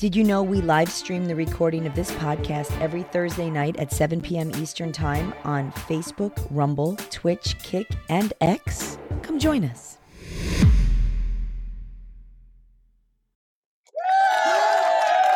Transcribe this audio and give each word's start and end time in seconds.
Did 0.00 0.16
you 0.16 0.24
know 0.24 0.42
we 0.42 0.62
live 0.62 0.90
stream 0.90 1.26
the 1.26 1.36
recording 1.36 1.86
of 1.86 1.94
this 1.94 2.10
podcast 2.12 2.74
every 2.80 3.02
Thursday 3.02 3.50
night 3.50 3.76
at 3.76 3.92
7 3.92 4.22
p.m. 4.22 4.50
Eastern 4.56 4.92
Time 4.92 5.34
on 5.44 5.70
Facebook, 5.72 6.46
Rumble, 6.50 6.96
Twitch, 7.10 7.58
Kick, 7.58 7.86
and 8.08 8.32
X? 8.40 8.96
Come 9.20 9.38
join 9.38 9.62
us. 9.62 9.98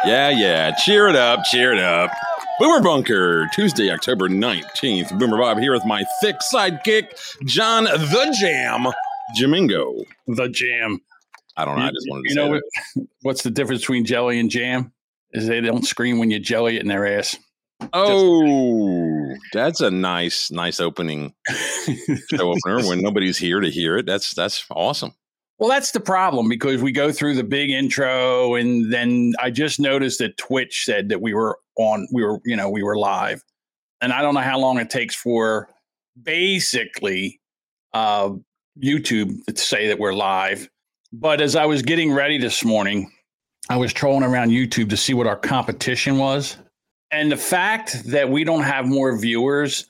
Yeah, 0.06 0.30
yeah. 0.30 0.70
Cheer 0.76 1.08
it 1.08 1.16
up, 1.16 1.44
cheer 1.44 1.74
it 1.74 1.78
up. 1.78 2.10
Boomer 2.58 2.82
Bunker, 2.82 3.46
Tuesday, 3.54 3.90
October 3.90 4.30
19th. 4.30 5.18
Boomer 5.18 5.36
Bob 5.36 5.58
here 5.58 5.74
with 5.74 5.84
my 5.84 6.04
thick 6.22 6.36
sidekick, 6.50 7.08
John 7.44 7.84
the 7.84 8.34
Jam 8.40 8.86
Jamingo. 9.38 10.06
The 10.26 10.48
jam. 10.48 11.00
I 11.56 11.64
don't 11.64 11.78
know. 11.78 11.84
I 11.84 11.90
just 11.90 12.06
wanted 12.08 12.24
to 12.24 12.28
You 12.30 12.34
know 12.34 12.48
what, 12.48 13.06
what's 13.22 13.42
the 13.42 13.50
difference 13.50 13.82
between 13.82 14.04
jelly 14.04 14.38
and 14.38 14.50
jam? 14.50 14.92
Is 15.32 15.46
they 15.46 15.60
don't 15.60 15.84
scream 15.84 16.18
when 16.18 16.30
you 16.30 16.38
jelly 16.38 16.76
it 16.76 16.82
in 16.82 16.88
their 16.88 17.06
ass. 17.06 17.36
Oh, 17.92 19.34
that's 19.52 19.80
a 19.80 19.90
nice, 19.90 20.50
nice 20.50 20.80
opening 20.80 21.34
show 22.30 22.52
opener 22.52 22.86
when 22.86 23.00
nobody's 23.00 23.36
here 23.36 23.60
to 23.60 23.68
hear 23.68 23.96
it. 23.96 24.06
That's 24.06 24.34
that's 24.34 24.64
awesome. 24.70 25.12
Well, 25.58 25.68
that's 25.68 25.92
the 25.92 26.00
problem 26.00 26.48
because 26.48 26.82
we 26.82 26.90
go 26.90 27.12
through 27.12 27.34
the 27.34 27.44
big 27.44 27.70
intro, 27.70 28.54
and 28.54 28.92
then 28.92 29.34
I 29.38 29.50
just 29.50 29.78
noticed 29.78 30.18
that 30.18 30.36
Twitch 30.36 30.84
said 30.84 31.08
that 31.10 31.20
we 31.20 31.32
were 31.32 31.58
on, 31.76 32.08
we 32.12 32.24
were, 32.24 32.40
you 32.44 32.56
know, 32.56 32.68
we 32.68 32.82
were 32.82 32.96
live, 32.96 33.42
and 34.00 34.12
I 34.12 34.22
don't 34.22 34.34
know 34.34 34.40
how 34.40 34.58
long 34.58 34.78
it 34.78 34.90
takes 34.90 35.14
for 35.14 35.68
basically 36.20 37.40
uh, 37.92 38.30
YouTube 38.82 39.44
to 39.46 39.56
say 39.56 39.88
that 39.88 39.98
we're 39.98 40.14
live. 40.14 40.68
But 41.16 41.40
as 41.40 41.54
I 41.56 41.66
was 41.66 41.82
getting 41.82 42.12
ready 42.12 42.38
this 42.38 42.64
morning, 42.64 43.12
I 43.68 43.76
was 43.76 43.92
trolling 43.92 44.24
around 44.24 44.50
YouTube 44.50 44.90
to 44.90 44.96
see 44.96 45.14
what 45.14 45.26
our 45.26 45.36
competition 45.36 46.18
was, 46.18 46.56
and 47.10 47.30
the 47.30 47.36
fact 47.36 48.04
that 48.10 48.28
we 48.28 48.44
don't 48.44 48.62
have 48.62 48.86
more 48.86 49.16
viewers 49.16 49.86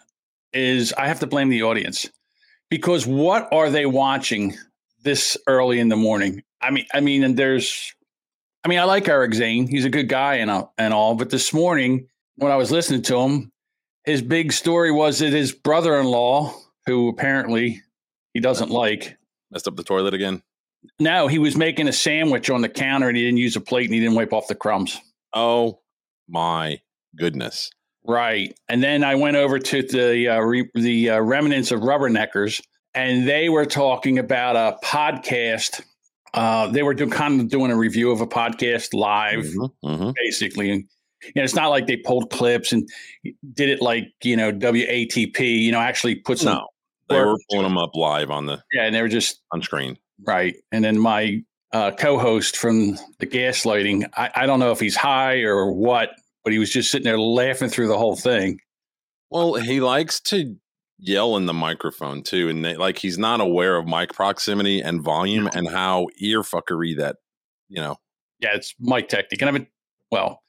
is 0.52 0.92
I 0.92 1.08
have 1.08 1.20
to 1.20 1.26
blame 1.26 1.48
the 1.48 1.62
audience 1.62 2.08
because 2.70 3.06
what 3.06 3.48
are 3.52 3.70
they 3.70 3.86
watching 3.86 4.54
this 5.04 5.36
early 5.46 5.78
in 5.78 5.88
the 5.88 5.96
morning. 5.96 6.42
I 6.60 6.70
mean, 6.70 6.86
I 6.92 7.00
mean, 7.00 7.22
and 7.22 7.36
there's, 7.36 7.94
I 8.64 8.68
mean, 8.68 8.80
I 8.80 8.84
like 8.84 9.06
Eric 9.06 9.34
Zane. 9.34 9.68
He's 9.68 9.84
a 9.84 9.90
good 9.90 10.08
guy 10.08 10.36
and 10.36 10.50
all, 10.50 10.74
and 10.76 10.92
all. 10.92 11.14
But 11.14 11.30
this 11.30 11.52
morning, 11.52 12.08
when 12.36 12.50
I 12.50 12.56
was 12.56 12.72
listening 12.72 13.02
to 13.02 13.20
him, 13.20 13.52
his 14.04 14.22
big 14.22 14.52
story 14.52 14.90
was 14.90 15.20
that 15.20 15.32
his 15.32 15.52
brother-in-law, 15.52 16.54
who 16.86 17.08
apparently 17.08 17.82
he 18.32 18.40
doesn't 18.40 18.70
like, 18.70 19.16
Messed 19.50 19.68
up 19.68 19.76
the 19.76 19.84
toilet 19.84 20.14
again. 20.14 20.42
No, 21.00 21.26
he 21.28 21.38
was 21.38 21.56
making 21.56 21.88
a 21.88 21.92
sandwich 21.92 22.50
on 22.50 22.60
the 22.62 22.68
counter 22.68 23.08
and 23.08 23.16
he 23.16 23.24
didn't 23.24 23.38
use 23.38 23.56
a 23.56 23.60
plate 23.60 23.86
and 23.86 23.94
he 23.94 24.00
didn't 24.00 24.14
wipe 24.14 24.32
off 24.32 24.48
the 24.48 24.54
crumbs. 24.54 25.00
Oh 25.32 25.80
my 26.28 26.80
goodness. 27.16 27.70
Right. 28.06 28.54
And 28.68 28.82
then 28.82 29.02
I 29.02 29.14
went 29.14 29.36
over 29.36 29.58
to 29.58 29.82
the 29.82 30.28
uh, 30.28 30.40
re- 30.40 30.70
the 30.74 31.10
uh, 31.10 31.20
remnants 31.20 31.70
of 31.70 31.80
Rubberneckers, 31.80 32.60
and 32.94 33.26
they 33.26 33.48
were 33.48 33.64
talking 33.66 34.18
about 34.18 34.56
a 34.56 34.76
podcast. 34.84 35.82
Uh, 36.34 36.66
they 36.66 36.82
were 36.82 36.92
doing 36.94 37.10
kind 37.10 37.40
of 37.40 37.48
doing 37.48 37.70
a 37.70 37.76
review 37.76 38.10
of 38.10 38.20
a 38.20 38.26
podcast 38.26 38.92
live, 38.92 39.44
Mhm, 39.44 39.70
mhm. 39.84 40.14
basically. 40.22 40.70
And 40.70 40.84
you 41.24 41.32
know, 41.36 41.44
it's 41.44 41.54
not 41.54 41.68
like 41.68 41.86
they 41.86 41.96
pulled 41.96 42.28
clips 42.30 42.72
and 42.72 42.86
did 43.54 43.70
it 43.70 43.80
like 43.80 44.08
you 44.22 44.36
know 44.36 44.52
WATP. 44.52 45.40
You 45.62 45.72
know, 45.72 45.80
actually 45.80 46.16
put 46.16 46.38
some 46.38 46.54
No, 46.54 46.68
they 47.08 47.20
were 47.24 47.38
pulling 47.50 47.64
them 47.64 47.78
up 47.78 47.94
live 47.94 48.30
on 48.30 48.44
the 48.46 48.62
yeah, 48.74 48.82
and 48.84 48.94
they 48.94 49.00
were 49.00 49.08
just 49.08 49.40
on 49.50 49.62
screen. 49.62 49.96
Right. 50.22 50.56
And 50.72 50.84
then 50.84 50.98
my 50.98 51.42
uh, 51.72 51.90
co-host 51.92 52.56
from 52.56 52.96
the 53.18 53.26
gaslighting, 53.26 54.08
I, 54.16 54.30
I 54.34 54.46
don't 54.46 54.60
know 54.60 54.70
if 54.70 54.80
he's 54.80 54.96
high 54.96 55.40
or 55.40 55.72
what, 55.72 56.10
but 56.44 56.52
he 56.52 56.58
was 56.58 56.70
just 56.70 56.90
sitting 56.90 57.04
there 57.04 57.18
laughing 57.18 57.68
through 57.68 57.88
the 57.88 57.98
whole 57.98 58.16
thing. 58.16 58.60
Well, 59.30 59.54
he 59.54 59.80
likes 59.80 60.20
to 60.20 60.56
yell 60.98 61.36
in 61.36 61.46
the 61.46 61.52
microphone 61.52 62.22
too, 62.22 62.48
and 62.48 62.64
they, 62.64 62.76
like 62.76 62.98
he's 62.98 63.18
not 63.18 63.40
aware 63.40 63.76
of 63.76 63.86
mic 63.86 64.12
proximity 64.12 64.80
and 64.80 65.02
volume 65.02 65.48
and 65.52 65.68
how 65.68 66.06
ear 66.18 66.42
fuckery 66.42 66.96
that 66.98 67.16
you 67.68 67.80
know. 67.80 67.96
yeah, 68.44 68.54
it's 68.54 68.74
mic 68.78 69.08
technique. 69.08 69.40
And 69.40 69.48
I've 69.48 69.54
been, 69.54 69.66
well, 70.10 70.42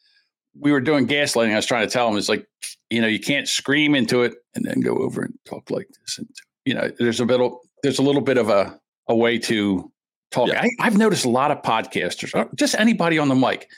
we 0.60 0.72
were 0.72 0.82
doing 0.82 1.08
gaslighting. 1.08 1.52
I 1.52 1.56
was 1.56 1.66
trying 1.66 1.88
to 1.88 1.92
tell 1.92 2.08
him, 2.08 2.18
it's 2.18 2.30
like, 2.30 2.46
you 2.90 3.02
know, 3.02 3.08
you 3.08 3.20
can't 3.20 3.48
scream 3.48 3.96
into 3.96 4.24
it 4.24 4.34
and 4.54 4.66
then 4.66 4.82
go 4.82 4.98
over 4.98 5.22
and 5.22 5.34
talk 5.46 5.72
like 5.72 5.88
this. 6.02 6.18
And, 6.18 6.28
you 6.66 6.74
know, 6.74 6.92
there's 7.00 7.20
a 7.20 7.26
bit 7.26 7.40
of, 7.40 7.54
there's 7.84 8.00
a 8.00 8.04
little 8.04 8.22
bit 8.22 8.38
of 8.38 8.50
a, 8.50 8.80
a 9.08 9.16
way 9.16 9.38
to 9.40 9.92
talk. 10.32 10.50
Yeah. 10.50 10.62
I, 10.62 10.70
I've 10.80 10.98
noticed 10.98 11.26
a 11.26 11.30
lot 11.30 11.52
of 11.52 11.62
podcasters, 11.62 12.36
or 12.36 12.50
just 12.56 12.76
anybody 12.76 13.18
on 13.18 13.30
the 13.30 13.36
mic, 13.36 13.70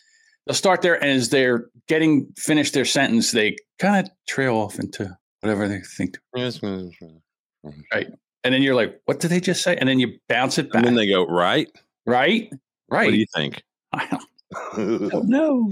they'll 0.46 0.56
start 0.56 0.82
there 0.82 0.96
and 0.96 1.12
as 1.12 1.30
they're 1.30 1.70
getting 1.88 2.28
finished 2.38 2.74
their 2.74 2.86
sentence, 2.86 3.32
they 3.32 3.56
kind 3.80 4.06
of 4.06 4.12
trail 4.28 4.56
off 4.56 4.80
into 4.80 5.18
whatever 5.42 5.68
they 5.68 5.82
think. 5.82 6.18
Mm-hmm. 6.36 7.70
Right. 7.94 8.08
And 8.44 8.54
then 8.54 8.62
you're 8.62 8.76
like, 8.76 9.02
what 9.06 9.20
did 9.20 9.32
they 9.32 9.40
just 9.40 9.62
say? 9.64 9.76
And 9.76 9.90
then 9.90 10.00
you 10.00 10.18
bounce 10.30 10.58
it 10.58 10.72
back. 10.72 10.76
And 10.76 10.86
then 10.88 10.96
they 10.96 11.08
go 11.08 11.26
right. 11.26 11.68
right? 12.06 12.50
Right. 12.90 13.06
What 13.06 13.12
do 13.12 13.18
you 13.18 13.26
think? 13.36 13.62
I 13.94 14.20
don't 14.78 15.28
know. 15.28 15.70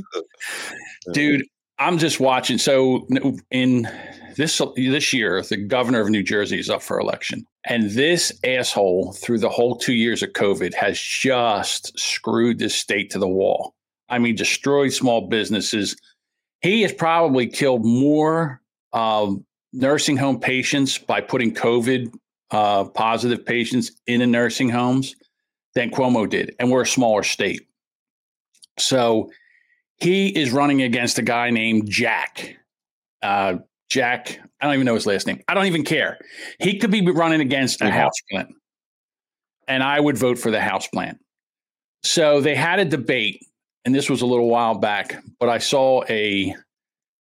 dude 1.14 1.44
i'm 1.80 1.97
just 1.97 2.19
watching. 2.19 2.58
So 2.58 3.08
in 3.52 3.88
this 4.36 4.62
this 4.75 5.13
year 5.13 5.41
the 5.41 5.58
governor 5.58 6.02
of 6.02 6.09
new 6.09 6.24
jersey 6.24 6.59
is 6.59 6.69
up 6.69 6.81
for 6.81 7.00
election. 7.00 7.46
And 7.68 7.91
this 7.91 8.31
asshole 8.44 9.13
through 9.13 9.40
the 9.40 9.50
whole 9.50 9.75
two 9.75 9.94
years 9.94 10.24
of 10.24 10.31
covid 10.31 10.74
has 10.74 11.00
just 11.00 11.97
screwed 11.97 12.59
this 12.59 12.75
state 12.75 13.09
to 13.12 13.19
the 13.19 13.28
wall. 13.28 13.74
I 14.09 14.19
mean 14.19 14.35
destroyed 14.35 14.94
small 14.94 15.28
businesses. 15.28 15.96
He 16.62 16.81
has 16.81 16.94
probably 16.94 17.47
killed 17.47 17.85
more 17.85 18.62
um, 18.94 19.46
nursing 19.74 20.18
home 20.18 20.40
patients 20.40 20.97
by 20.97 21.22
putting 21.22 21.53
covid 21.53 22.14
uh, 22.52 22.85
positive 22.85 23.46
patients 23.46 23.91
in 24.08 24.19
the 24.19 24.28
nursing 24.28 24.69
homes 24.69 25.16
than 25.74 25.90
cuomo 25.90 26.30
did 26.30 26.56
and 26.59 26.72
we're 26.72 26.84
a 26.84 26.88
smaller 26.88 27.24
state. 27.24 27.68
So 28.78 29.31
he 29.98 30.28
is 30.28 30.52
running 30.52 30.82
against 30.82 31.18
a 31.18 31.22
guy 31.22 31.50
named 31.50 31.90
Jack. 31.90 32.58
Uh, 33.22 33.56
Jack, 33.90 34.40
I 34.60 34.66
don't 34.66 34.74
even 34.76 34.86
know 34.86 34.96
his 34.96 35.06
last 35.06 35.28
name. 35.28 35.42
I 35.48 35.54
don't 35.54 35.68
even 35.68 35.84
care. 35.84 36.18
He 36.60 36.78
could 36.80 36.92
be 36.92 37.02
running 37.10 37.42
against 37.42 37.82
a 37.82 37.86
Mhm. 37.86 37.92
house 37.92 38.14
plant, 38.32 38.50
and 39.68 39.84
I 39.84 40.00
would 40.00 40.18
vote 40.18 40.38
for 40.40 40.52
the 40.52 40.62
house 40.62 40.88
plant. 40.88 41.20
So 42.04 42.42
they 42.42 42.56
had 42.56 42.80
a 42.80 42.86
debate, 42.86 43.40
and 43.86 43.94
this 43.94 44.10
was 44.10 44.22
a 44.22 44.26
little 44.26 44.50
while 44.50 44.76
back, 44.76 45.16
but 45.40 45.50
I 45.50 45.60
saw 45.60 46.04
a 46.10 46.56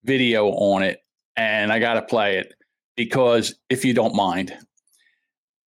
video 0.04 0.48
on 0.48 0.82
it, 0.82 1.00
and 1.36 1.72
I 1.72 1.78
got 1.78 1.94
to 1.94 2.02
play 2.02 2.38
it 2.38 2.54
because 2.96 3.54
if 3.70 3.84
you 3.84 3.94
don't 3.94 4.14
mind, 4.14 4.56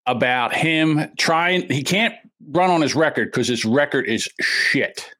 about 0.06 0.54
him 0.54 1.12
trying, 1.18 1.68
he 1.70 1.82
can't 1.82 2.14
run 2.48 2.70
on 2.70 2.80
his 2.80 2.94
record 2.94 3.30
because 3.30 3.48
his 3.48 3.64
record 3.64 4.06
is 4.06 4.28
shit. 4.40 5.10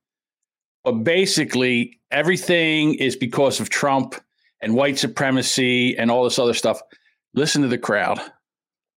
But 0.87 1.03
basically, 1.03 1.99
everything 2.13 2.95
is 2.95 3.17
because 3.17 3.59
of 3.59 3.69
Trump 3.69 4.15
and 4.63 4.73
white 4.73 5.01
supremacy 5.01 5.99
and 5.99 6.13
all 6.13 6.23
this 6.23 6.39
other 6.39 6.55
stuff. 6.55 6.81
Listen 7.35 7.63
to 7.63 7.69
the 7.69 7.77
crowd. 7.77 8.21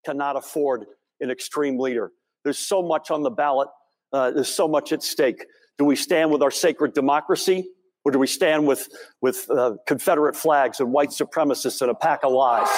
cannot 0.05 0.35
afford 0.35 0.85
an 1.19 1.31
extreme 1.31 1.79
leader. 1.79 2.11
There's 2.43 2.59
so 2.59 2.83
much 2.83 3.09
on 3.09 3.23
the 3.23 3.31
ballot. 3.31 3.69
Uh, 4.13 4.29
there's 4.29 4.53
so 4.53 4.67
much 4.67 4.91
at 4.91 5.01
stake. 5.01 5.47
Do 5.79 5.85
we 5.85 5.95
stand 5.95 6.29
with 6.29 6.43
our 6.43 6.51
sacred 6.51 6.93
democracy, 6.93 7.67
or 8.05 8.11
do 8.11 8.19
we 8.19 8.27
stand 8.27 8.67
with 8.67 8.87
with 9.21 9.49
uh, 9.49 9.73
Confederate 9.87 10.35
flags 10.35 10.79
and 10.79 10.93
white 10.93 11.09
supremacists 11.09 11.81
and 11.81 11.89
a 11.89 11.95
pack 11.95 12.23
of 12.23 12.31
lies? 12.31 12.69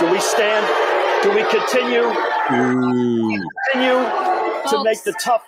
Do 0.00 0.10
we 0.10 0.18
stand? 0.18 0.66
Do 1.22 1.30
we 1.30 1.44
continue 1.44 2.12
continue 3.72 4.02
to 4.68 4.82
make 4.82 5.04
the 5.04 5.14
tough? 5.22 5.44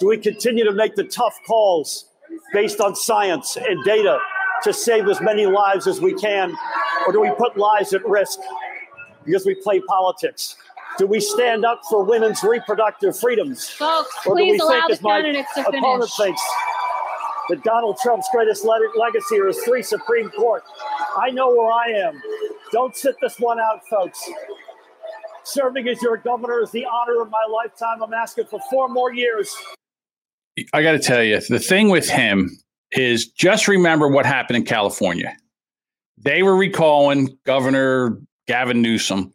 Do 0.00 0.06
we 0.08 0.16
continue 0.18 0.64
to 0.64 0.72
make 0.72 0.94
the 0.94 1.04
tough 1.04 1.38
calls 1.46 2.06
based 2.52 2.80
on 2.80 2.94
science 2.94 3.56
and 3.56 3.84
data 3.84 4.18
to 4.62 4.72
save 4.72 5.08
as 5.08 5.20
many 5.20 5.46
lives 5.46 5.86
as 5.86 6.00
we 6.00 6.14
can, 6.14 6.54
or 7.06 7.12
do 7.12 7.20
we 7.20 7.30
put 7.36 7.56
lives 7.56 7.92
at 7.92 8.06
risk 8.06 8.38
because 9.24 9.44
we 9.44 9.54
play 9.54 9.80
politics? 9.80 10.56
Do 10.98 11.06
we 11.06 11.20
stand 11.20 11.64
up 11.64 11.80
for 11.88 12.02
women's 12.04 12.42
reproductive 12.42 13.18
freedoms? 13.18 13.68
Folks, 13.68 14.10
Or 14.26 14.36
do 14.36 14.42
we 14.44 14.58
allow 14.58 14.80
think, 14.80 14.90
as 14.92 15.02
my 15.02 15.18
opponent 15.56 16.10
thinks, 16.16 16.42
that 17.48 17.62
Donald 17.62 17.98
Trump's 18.02 18.28
greatest 18.32 18.64
le- 18.64 18.80
legacy 18.96 19.38
are 19.40 19.46
his 19.46 19.58
three 19.64 19.82
Supreme 19.82 20.30
Court? 20.30 20.64
I 21.16 21.30
know 21.30 21.48
where 21.48 21.70
I 21.70 21.86
am. 22.08 22.20
Don't 22.72 22.96
sit 22.96 23.14
this 23.20 23.38
one 23.38 23.60
out, 23.60 23.86
folks. 23.88 24.20
Serving 25.44 25.88
as 25.88 26.02
your 26.02 26.16
governor 26.16 26.60
is 26.62 26.70
the 26.72 26.84
honor 26.84 27.22
of 27.22 27.30
my 27.30 27.46
lifetime. 27.50 28.02
I'm 28.02 28.12
asking 28.12 28.46
for 28.46 28.60
four 28.70 28.88
more 28.88 29.14
years. 29.14 29.54
I 30.72 30.82
got 30.82 30.92
to 30.92 30.98
tell 30.98 31.22
you, 31.22 31.40
the 31.48 31.58
thing 31.58 31.90
with 31.90 32.08
him 32.08 32.50
is 32.92 33.26
just 33.28 33.68
remember 33.68 34.08
what 34.08 34.26
happened 34.26 34.56
in 34.56 34.64
California. 34.64 35.36
They 36.16 36.42
were 36.42 36.56
recalling 36.56 37.38
Governor 37.44 38.18
Gavin 38.46 38.82
Newsom, 38.82 39.32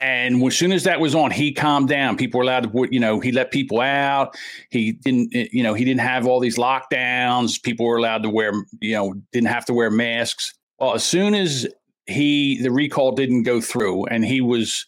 And 0.00 0.42
as 0.42 0.56
soon 0.56 0.72
as 0.72 0.84
that 0.84 1.00
was 1.00 1.14
on, 1.14 1.30
he 1.30 1.52
calmed 1.52 1.88
down. 1.88 2.16
People 2.16 2.38
were 2.38 2.44
allowed 2.44 2.72
to, 2.72 2.88
you 2.90 2.98
know, 2.98 3.20
he 3.20 3.30
let 3.30 3.52
people 3.52 3.80
out. 3.80 4.36
He 4.70 4.92
didn't, 4.92 5.34
eh, 5.34 5.46
you 5.52 5.62
know, 5.62 5.74
he 5.74 5.84
didn't 5.84 6.00
have 6.00 6.26
all 6.26 6.40
these 6.40 6.58
lockdowns. 6.58 7.62
People 7.62 7.86
were 7.86 7.96
allowed 7.96 8.22
to 8.24 8.30
wear, 8.30 8.52
you 8.80 8.94
know, 8.94 9.14
didn't 9.32 9.48
have 9.48 9.64
to 9.66 9.74
wear 9.74 9.90
masks. 9.90 10.52
Well, 10.78 10.94
as 10.94 11.04
soon 11.04 11.34
as 11.34 11.66
he, 12.06 12.60
the 12.60 12.70
recall 12.70 13.12
didn't 13.12 13.44
go 13.44 13.60
through 13.60 14.06
and 14.06 14.24
he 14.24 14.40
was, 14.40 14.86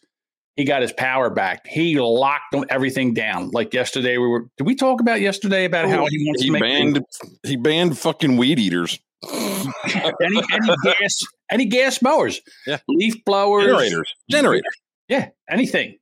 he 0.56 0.64
got 0.64 0.82
his 0.82 0.92
power 0.92 1.28
back. 1.30 1.66
He 1.66 1.98
locked 2.00 2.54
everything 2.70 3.12
down. 3.14 3.50
Like 3.50 3.72
yesterday, 3.74 4.16
we 4.18 4.26
were. 4.26 4.46
Did 4.56 4.66
we 4.66 4.74
talk 4.74 5.00
about 5.00 5.20
yesterday 5.20 5.64
about 5.66 5.88
how 5.88 6.06
he 6.06 6.24
wants 6.26 6.40
he 6.42 6.48
to 6.48 6.52
make 6.52 6.62
banned 6.62 7.00
he 7.42 7.56
banned 7.56 7.98
fucking 7.98 8.36
weed 8.36 8.58
eaters. 8.58 8.98
any 9.24 10.40
any 10.52 10.74
gas 10.84 11.24
any 11.50 11.64
gas 11.66 12.02
mowers, 12.02 12.40
Yeah. 12.66 12.78
leaf 12.88 13.14
blowers, 13.24 13.64
Generators. 13.66 14.14
Generators. 14.30 14.74
yeah, 15.08 15.28
anything. 15.48 15.96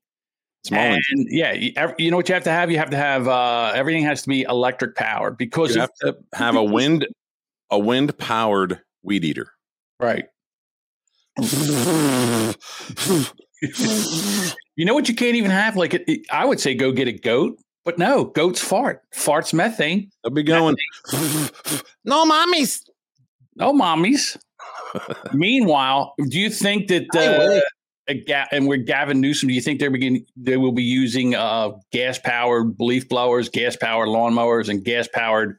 Small 0.66 0.80
and 0.80 1.02
yeah, 1.28 1.52
you, 1.52 1.72
you 1.98 2.10
know 2.10 2.16
what 2.16 2.28
you 2.28 2.34
have 2.34 2.44
to 2.44 2.50
have. 2.50 2.70
You 2.70 2.78
have 2.78 2.90
to 2.90 2.96
have 2.96 3.28
uh, 3.28 3.72
everything 3.74 4.02
has 4.04 4.22
to 4.22 4.28
be 4.28 4.42
electric 4.42 4.96
powered 4.96 5.36
because 5.36 5.74
You 5.74 5.82
have 5.82 5.94
to 6.00 6.16
have 6.34 6.56
a 6.56 6.64
wind 6.76 7.06
a 7.70 7.78
wind 7.78 8.16
powered 8.18 8.80
weed 9.02 9.24
eater. 9.24 9.48
right. 10.00 10.24
You 14.76 14.84
know 14.84 14.94
what 14.94 15.08
you 15.08 15.14
can't 15.14 15.36
even 15.36 15.52
have? 15.52 15.76
Like 15.76 15.94
it, 15.94 16.02
it- 16.08 16.26
I 16.32 16.44
would 16.44 16.58
say, 16.58 16.74
go 16.74 16.90
get 16.90 17.06
a 17.06 17.12
goat, 17.12 17.58
but 17.84 17.96
no, 17.96 18.24
goats 18.24 18.60
fart. 18.60 19.02
Farts 19.14 19.54
methane. 19.54 20.10
They'll 20.24 20.32
be 20.32 20.42
going. 20.42 20.74
no, 22.04 22.24
mommies. 22.28 22.80
No 23.54 23.72
mommies. 23.72 24.36
Meanwhile, 25.32 26.14
do 26.28 26.38
you 26.40 26.50
think 26.50 26.88
that 26.88 27.04
uh, 27.14 27.60
a 28.08 28.14
Ga- 28.24 28.46
and 28.50 28.66
with 28.66 28.84
Gavin 28.86 29.20
Newsom, 29.20 29.48
do 29.48 29.54
you 29.54 29.60
think 29.60 29.78
they're 29.78 29.90
begin 29.92 30.26
they 30.36 30.56
will 30.56 30.72
be 30.72 30.82
using 30.82 31.36
uh, 31.36 31.70
gas 31.92 32.18
powered 32.18 32.74
leaf 32.80 33.08
blowers, 33.08 33.48
gas 33.48 33.76
powered 33.76 34.08
lawnmowers, 34.08 34.68
and 34.68 34.84
gas 34.84 35.06
powered 35.06 35.58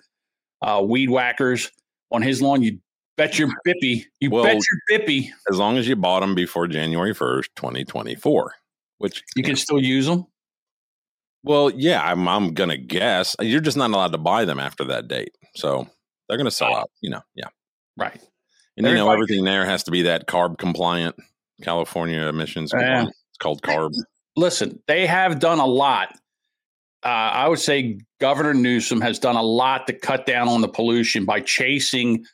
uh, 0.61 0.83
weed 0.85 1.09
whackers 1.09 1.71
on 2.11 2.21
his 2.21 2.41
lawn? 2.41 2.61
You 2.61 2.79
bet 3.17 3.37
your 3.39 3.49
bippy. 3.65 4.05
You 4.19 4.29
Well- 4.31 4.43
bet 4.43 4.55
your 4.89 4.99
bippy. 4.99 5.29
As 5.49 5.57
long 5.57 5.77
as 5.77 5.87
you 5.87 5.95
bought 5.95 6.21
them 6.21 6.35
before 6.35 6.67
January 6.67 7.13
first, 7.13 7.49
twenty 7.55 7.83
twenty 7.85 8.15
four. 8.15 8.53
Which 8.97 9.23
You 9.35 9.43
can 9.43 9.55
still 9.57 9.79
use 9.81 10.05
them. 10.05 10.25
well, 11.43 11.69
yeah, 11.69 12.01
I'm 12.03 12.27
I'm 12.27 12.53
gonna 12.53 12.77
guess 12.77 13.35
you're 13.41 13.59
just 13.61 13.77
not 13.77 13.89
allowed 13.91 14.13
to 14.13 14.17
buy 14.17 14.45
them 14.45 14.59
after 14.59 14.83
that 14.85 15.07
date. 15.07 15.35
So 15.55 15.87
they're 16.27 16.37
gonna 16.37 16.51
sell 16.51 16.73
Oh. 16.73 16.77
out. 16.77 16.91
You 17.01 17.09
know, 17.11 17.21
yeah. 17.35 17.49
Right. 17.97 18.19
And 18.77 18.85
you 18.87 18.93
know 18.93 19.09
everything 19.09 19.45
there 19.45 19.65
has 19.65 19.83
to 19.83 19.91
be 19.91 20.01
that 20.03 20.27
carb 20.27 20.57
compliant, 20.57 21.15
California 21.61 22.21
emissions. 22.27 22.71
Compliant. 22.71 23.09
It's 23.09 23.37
called 23.39 23.61
carb. 23.61 23.91
Listen, 24.35 24.81
they 24.87 25.05
have 25.07 25.39
done 25.39 25.59
a 25.59 25.65
lot. 25.65 26.09
Uh, 27.03 27.07
I 27.07 27.47
would 27.47 27.59
say 27.59 27.99
Governor 28.19 28.53
Newsom 28.53 28.99
has 28.99 29.17
done 29.19 29.35
a 29.37 29.43
lot 29.43 29.87
to 29.87 29.93
cut 29.93 30.25
down 30.25 30.49
on 30.49 30.59
the 30.61 30.67
pollution 30.67 31.23
by 31.23 31.39
chasing 31.39 32.25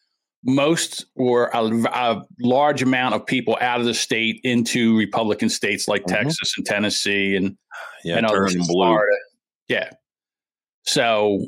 most 0.44 1.06
or 1.16 1.50
a, 1.54 1.64
a 1.64 2.24
large 2.40 2.82
amount 2.82 3.14
of 3.16 3.26
people 3.26 3.58
out 3.62 3.80
of 3.80 3.86
the 3.86 3.94
state 3.94 4.40
into 4.44 4.98
Republican 4.98 5.50
states 5.50 5.88
like 5.88 6.04
Mhm. 6.04 6.08
Texas 6.24 6.54
and 6.58 6.66
Tennessee 6.66 7.36
and, 7.36 7.56
Yeah, 8.04 8.18
and 8.18 8.28
turn 8.28 8.48
blue. 8.54 8.64
Florida. 8.64 9.16
Yeah. 9.68 9.90
So, 10.84 11.48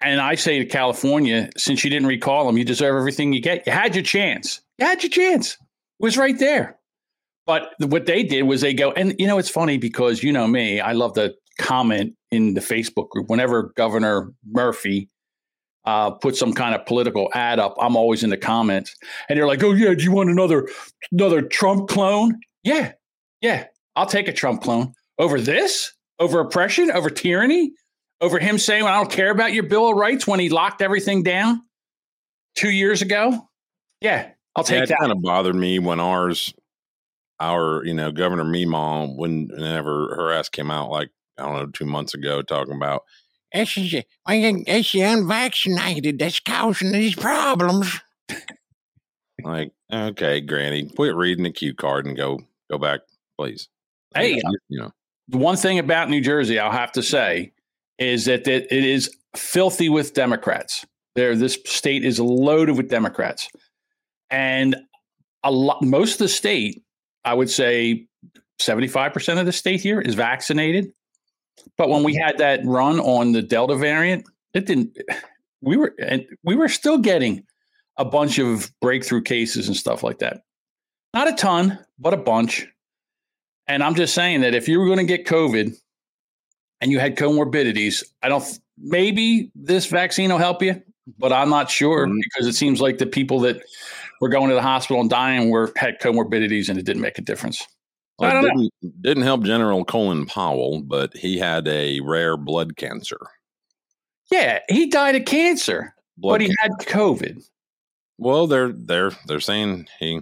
and 0.00 0.20
I 0.20 0.36
say 0.36 0.58
to 0.60 0.64
California, 0.64 1.50
since 1.56 1.82
you 1.82 1.90
didn't 1.90 2.06
recall 2.08 2.46
them, 2.46 2.56
you 2.56 2.64
deserve 2.64 2.96
everything 2.96 3.32
you 3.32 3.40
get. 3.42 3.66
You 3.66 3.72
had 3.72 3.94
your 3.96 4.04
chance. 4.04 4.60
You 4.78 4.86
had 4.86 5.02
your 5.02 5.10
chance. 5.10 5.54
It 5.54 6.04
was 6.04 6.16
right 6.16 6.38
there. 6.38 6.78
But 7.46 7.70
what 7.80 8.06
they 8.06 8.22
did 8.22 8.42
was 8.42 8.60
they 8.60 8.74
go, 8.74 8.92
and 8.92 9.14
you 9.18 9.26
know, 9.26 9.38
it's 9.38 9.48
funny 9.50 9.78
because 9.78 10.22
you 10.22 10.32
know 10.32 10.46
me, 10.46 10.80
I 10.80 10.92
love 10.92 11.14
to 11.14 11.34
comment 11.58 12.14
in 12.30 12.54
the 12.54 12.60
Facebook 12.60 13.08
group 13.08 13.28
whenever 13.28 13.72
Governor 13.74 14.32
Murphy 14.46 15.08
uh, 15.88 16.10
put 16.10 16.36
some 16.36 16.52
kind 16.52 16.74
of 16.74 16.84
political 16.84 17.30
ad 17.32 17.58
up. 17.58 17.74
I'm 17.80 17.96
always 17.96 18.22
in 18.22 18.28
the 18.28 18.36
comments, 18.36 18.94
and 19.28 19.38
they're 19.38 19.46
like, 19.46 19.62
"Oh 19.62 19.72
yeah, 19.72 19.94
do 19.94 20.04
you 20.04 20.12
want 20.12 20.28
another 20.28 20.68
another 21.10 21.40
Trump 21.40 21.88
clone?" 21.88 22.38
Yeah, 22.62 22.92
yeah, 23.40 23.68
I'll 23.96 24.04
take 24.04 24.28
a 24.28 24.32
Trump 24.34 24.62
clone 24.62 24.92
over 25.18 25.40
this, 25.40 25.94
over 26.18 26.40
oppression, 26.40 26.90
over 26.90 27.08
tyranny, 27.08 27.72
over 28.20 28.38
him 28.38 28.58
saying, 28.58 28.84
"I 28.84 28.96
don't 28.96 29.10
care 29.10 29.30
about 29.30 29.54
your 29.54 29.62
Bill 29.62 29.88
of 29.88 29.96
Rights" 29.96 30.26
when 30.26 30.40
he 30.40 30.50
locked 30.50 30.82
everything 30.82 31.22
down 31.22 31.62
two 32.54 32.70
years 32.70 33.00
ago. 33.00 33.48
Yeah, 34.02 34.28
I'll 34.54 34.64
take 34.64 34.82
it 34.82 34.88
that. 34.90 34.98
kind 34.98 35.10
of 35.10 35.22
bothered 35.22 35.56
me 35.56 35.78
when 35.78 36.00
ours, 36.00 36.52
our, 37.40 37.82
you 37.86 37.94
know, 37.94 38.12
Governor 38.12 38.44
Meemaw, 38.44 39.16
when 39.16 39.48
whenever 39.48 40.14
her 40.16 40.32
ass 40.32 40.50
came 40.50 40.70
out, 40.70 40.90
like, 40.90 41.08
I 41.38 41.44
don't 41.44 41.54
know, 41.54 41.66
two 41.66 41.86
months 41.86 42.12
ago, 42.12 42.42
talking 42.42 42.74
about, 42.74 43.04
it's, 43.52 43.74
the- 43.74 44.04
why 44.24 44.34
you- 44.34 44.64
it's 44.66 44.92
the 44.92 45.02
unvaccinated 45.02 46.18
that's 46.18 46.40
causing 46.40 46.92
these 46.92 47.14
problems. 47.14 48.00
like, 49.42 49.72
okay, 49.92 50.40
Granny, 50.40 50.88
quit 50.88 51.14
reading 51.14 51.44
the 51.44 51.50
cue 51.50 51.74
card 51.74 52.06
and 52.06 52.16
go 52.16 52.40
go 52.70 52.78
back, 52.78 53.00
please. 53.38 53.68
Hey, 54.14 54.40
you 54.68 54.80
know, 54.80 54.90
the 55.28 55.38
one 55.38 55.56
thing 55.56 55.78
about 55.78 56.10
New 56.10 56.20
Jersey, 56.20 56.58
I'll 56.58 56.72
have 56.72 56.92
to 56.92 57.02
say, 57.02 57.52
is 57.98 58.24
that 58.24 58.46
it, 58.48 58.70
it 58.72 58.84
is 58.84 59.14
filthy 59.36 59.88
with 59.88 60.14
Democrats. 60.14 60.84
There, 61.14 61.34
this 61.36 61.58
state 61.66 62.04
is 62.04 62.18
loaded 62.20 62.76
with 62.76 62.88
Democrats, 62.88 63.48
and 64.30 64.76
a 65.42 65.50
lot. 65.50 65.82
Most 65.82 66.14
of 66.14 66.18
the 66.18 66.28
state, 66.28 66.82
I 67.24 67.34
would 67.34 67.50
say, 67.50 68.06
seventy-five 68.58 69.12
percent 69.12 69.38
of 69.40 69.46
the 69.46 69.52
state 69.52 69.80
here 69.80 70.00
is 70.00 70.14
vaccinated. 70.14 70.92
But 71.76 71.88
when 71.88 72.02
we 72.02 72.14
had 72.14 72.38
that 72.38 72.60
run 72.64 72.98
on 73.00 73.32
the 73.32 73.42
Delta 73.42 73.76
variant, 73.76 74.26
it 74.54 74.66
didn't. 74.66 74.96
We 75.60 75.76
were 75.76 75.94
and 75.98 76.24
we 76.44 76.54
were 76.54 76.68
still 76.68 76.98
getting 76.98 77.44
a 77.96 78.04
bunch 78.04 78.38
of 78.38 78.70
breakthrough 78.80 79.22
cases 79.22 79.66
and 79.66 79.76
stuff 79.76 80.02
like 80.02 80.18
that. 80.20 80.42
Not 81.14 81.28
a 81.28 81.32
ton, 81.32 81.78
but 81.98 82.14
a 82.14 82.18
bunch. 82.18 82.66
And 83.66 83.82
I'm 83.82 83.94
just 83.96 84.14
saying 84.14 84.42
that 84.42 84.54
if 84.54 84.68
you 84.68 84.78
were 84.78 84.86
going 84.86 84.98
to 84.98 85.04
get 85.04 85.26
COVID 85.26 85.74
and 86.80 86.92
you 86.92 87.00
had 87.00 87.16
comorbidities, 87.16 88.04
I 88.22 88.28
don't, 88.28 88.44
maybe 88.78 89.50
this 89.54 89.86
vaccine 89.86 90.30
will 90.30 90.38
help 90.38 90.62
you, 90.62 90.80
but 91.18 91.32
I'm 91.32 91.50
not 91.50 91.70
sure 91.70 92.06
Mhm. 92.06 92.20
because 92.22 92.46
it 92.46 92.54
seems 92.54 92.80
like 92.80 92.98
the 92.98 93.06
people 93.06 93.40
that 93.40 93.60
were 94.20 94.28
going 94.28 94.48
to 94.48 94.54
the 94.54 94.62
hospital 94.62 95.00
and 95.00 95.10
dying 95.10 95.50
were 95.50 95.72
had 95.76 96.00
comorbidities 96.00 96.68
and 96.68 96.78
it 96.78 96.84
didn't 96.84 97.02
make 97.02 97.18
a 97.18 97.22
difference. 97.22 97.66
I 98.20 98.24
Well, 98.26 98.42
don't 98.42 98.56
know. 98.56 98.68
didn't, 98.82 99.02
didn't 99.02 99.22
help 99.22 99.42
General 99.44 99.84
Colin 99.84 100.26
Powell, 100.26 100.82
but 100.82 101.16
he 101.16 101.38
had 101.38 101.68
a 101.68 102.00
rare 102.00 102.36
blood 102.36 102.76
cancer. 102.76 103.18
Yeah, 104.30 104.58
he 104.68 104.86
died 104.86 105.14
of 105.14 105.24
cancer, 105.24 105.94
Blood 106.16 106.34
but 106.34 106.40
he 106.42 106.48
can- 106.48 106.56
had 106.58 106.72
COVID. 106.86 107.48
well, 108.18 108.46
they're 108.46 108.72
they're 108.72 109.12
they're 109.26 109.40
saying 109.40 109.86
he, 110.00 110.20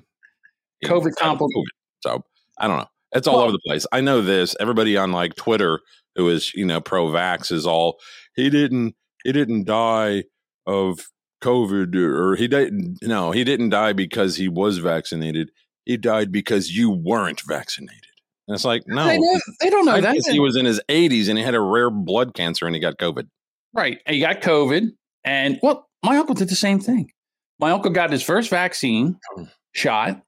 he 0.80 0.86
COVID 0.88 1.12
had 1.18 1.36
compli- 1.38 1.48
COVID. 1.56 1.64
So 2.02 2.22
I 2.58 2.68
don't 2.68 2.78
know. 2.78 2.86
It's 3.12 3.26
all 3.26 3.36
Well- 3.36 3.44
over 3.44 3.52
the 3.52 3.60
place. 3.66 3.86
I 3.92 4.00
know 4.02 4.20
this. 4.20 4.54
Everybody 4.60 4.96
on 4.96 5.12
like 5.12 5.34
Twitter 5.36 5.80
who 6.16 6.28
is 6.28 6.52
you 6.54 6.64
know 6.66 6.80
pro 6.80 7.06
vax 7.08 7.50
is 7.50 7.66
all 7.66 7.98
he 8.34 8.48
didn't 8.50 8.94
he 9.24 9.32
didn't 9.32 9.64
die 9.64 10.24
of 10.66 11.08
COVID 11.42 11.94
or 11.96 12.36
he 12.36 12.46
didn't 12.48 12.98
no 13.02 13.30
he 13.32 13.42
didn't 13.44 13.70
die 13.70 13.92
because 13.92 14.36
he 14.36 14.48
was 14.48 14.78
vaccinated. 14.78 15.50
He 15.86 15.96
died 15.96 16.30
because 16.30 16.76
you 16.76 16.90
weren't 16.90 17.40
vaccinated. 17.40 18.02
And 18.46 18.54
it's 18.54 18.64
like 18.64 18.82
no, 18.86 19.06
They, 19.06 19.18
know- 19.18 19.40
they 19.60 19.70
don't 19.70 19.86
know 19.86 19.92
I 19.92 20.00
that. 20.00 20.16
he 20.30 20.40
was 20.40 20.56
in 20.56 20.66
his 20.66 20.80
80s 20.88 21.28
and 21.28 21.38
he 21.38 21.44
had 21.44 21.54
a 21.54 21.60
rare 21.60 21.90
blood 21.90 22.34
cancer 22.34 22.66
and 22.66 22.74
he 22.74 22.80
got 22.80 22.98
COVID. 22.98 23.28
Right. 23.72 24.00
And 24.06 24.14
he 24.14 24.20
got 24.20 24.40
COVID. 24.40 24.90
And 25.24 25.58
well, 25.62 25.88
my 26.04 26.16
uncle 26.18 26.34
did 26.34 26.48
the 26.48 26.56
same 26.56 26.80
thing. 26.80 27.10
My 27.58 27.70
uncle 27.70 27.90
got 27.90 28.10
his 28.10 28.22
first 28.22 28.50
vaccine 28.50 29.18
hmm. 29.34 29.44
shot. 29.72 30.22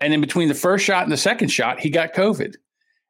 And 0.00 0.14
in 0.14 0.20
between 0.20 0.48
the 0.48 0.54
first 0.54 0.84
shot 0.84 1.02
and 1.02 1.12
the 1.12 1.18
second 1.18 1.48
shot, 1.48 1.80
he 1.80 1.90
got 1.90 2.14
COVID. 2.14 2.54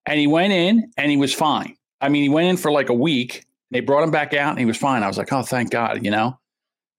And 0.07 0.19
he 0.19 0.27
went 0.27 0.53
in 0.53 0.91
and 0.97 1.11
he 1.11 1.17
was 1.17 1.33
fine. 1.33 1.77
I 2.01 2.09
mean, 2.09 2.23
he 2.23 2.29
went 2.29 2.49
in 2.49 2.57
for 2.57 2.73
like 2.73 2.89
a 2.89 2.95
week. 2.95 3.47
They 3.71 3.81
brought 3.81 4.03
him 4.03 4.11
back 4.11 4.35
out 4.35 4.51
and 4.51 4.59
he 4.59 4.65
was 4.65 4.77
fine. 4.77 5.03
I 5.03 5.07
was 5.07 5.19
like, 5.19 5.33
oh, 5.33 5.43
thank 5.43 5.71
God, 5.71 6.05
you 6.05 6.11
know, 6.11 6.39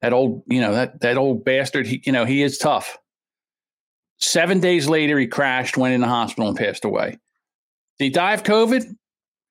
that 0.02 0.14
old, 0.14 0.44
you 0.48 0.62
know, 0.62 0.74
that 0.74 1.02
that 1.02 1.18
old 1.18 1.44
bastard, 1.44 1.88
he, 1.88 2.02
you 2.06 2.12
know, 2.12 2.24
he 2.24 2.42
is 2.42 2.58
tough. 2.58 2.98
Seven 4.22 4.60
days 4.60 4.88
later, 4.88 5.18
he 5.18 5.28
crashed, 5.28 5.78
went 5.78 5.94
in 5.94 6.02
the 6.02 6.08
hospital, 6.08 6.48
and 6.48 6.58
passed 6.58 6.86
away. 6.86 7.18
Did 7.98 8.06
he 8.06 8.10
die 8.12 8.34
of 8.34 8.44
COVID? 8.44 8.86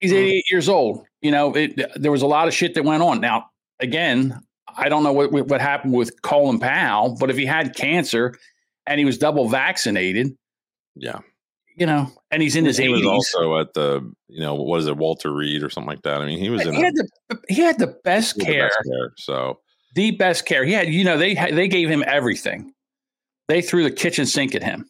He's 0.00 0.12
mm-hmm. 0.12 0.18
88 0.18 0.44
years 0.50 0.68
old. 0.68 1.04
You 1.20 1.32
know, 1.32 1.52
it, 1.54 1.80
there 2.00 2.12
was 2.12 2.22
a 2.22 2.26
lot 2.26 2.48
of 2.48 2.54
shit 2.54 2.74
that 2.74 2.84
went 2.84 3.02
on. 3.02 3.20
Now, 3.20 3.46
again, 3.80 4.40
I 4.76 4.88
don't 4.88 5.02
know 5.02 5.12
what 5.12 5.32
what 5.32 5.60
happened 5.60 5.94
with 5.94 6.22
Colin 6.22 6.58
Powell, 6.58 7.16
but 7.18 7.30
if 7.30 7.36
he 7.36 7.46
had 7.46 7.74
cancer 7.74 8.34
and 8.86 8.98
he 8.98 9.04
was 9.04 9.18
double 9.18 9.48
vaccinated, 9.48 10.34
Yeah. 10.94 11.18
you 11.76 11.86
know, 11.86 12.10
and 12.30 12.40
he's 12.42 12.56
in 12.56 12.64
his 12.64 12.76
he 12.76 12.88
was 12.88 13.02
80s, 13.02 13.12
also 13.12 13.58
at 13.58 13.74
the, 13.74 14.12
you 14.28 14.40
know, 14.40 14.54
what 14.54 14.80
is 14.80 14.86
it, 14.86 14.96
Walter 14.96 15.32
Reed 15.32 15.62
or 15.62 15.70
something 15.70 15.88
like 15.88 16.02
that. 16.02 16.22
I 16.22 16.26
mean, 16.26 16.38
he 16.38 16.48
was 16.48 16.64
in 16.64 16.74
he 16.74 16.80
a, 16.80 16.84
had 16.84 16.94
the 16.94 17.38
he 17.48 17.60
had 17.60 17.78
the 17.78 17.94
best 18.04 18.36
the 18.36 18.44
care, 18.44 18.68
best 18.68 18.78
care. 18.86 19.12
So 19.18 19.58
the 19.94 20.12
best 20.12 20.46
care. 20.46 20.64
He 20.64 20.72
had, 20.72 20.88
you 20.88 21.04
know, 21.04 21.18
they 21.18 21.34
they 21.34 21.68
gave 21.68 21.88
him 21.88 22.04
everything. 22.06 22.72
They 23.50 23.62
threw 23.62 23.82
the 23.82 23.90
kitchen 23.90 24.26
sink 24.26 24.54
at 24.54 24.62
him. 24.62 24.88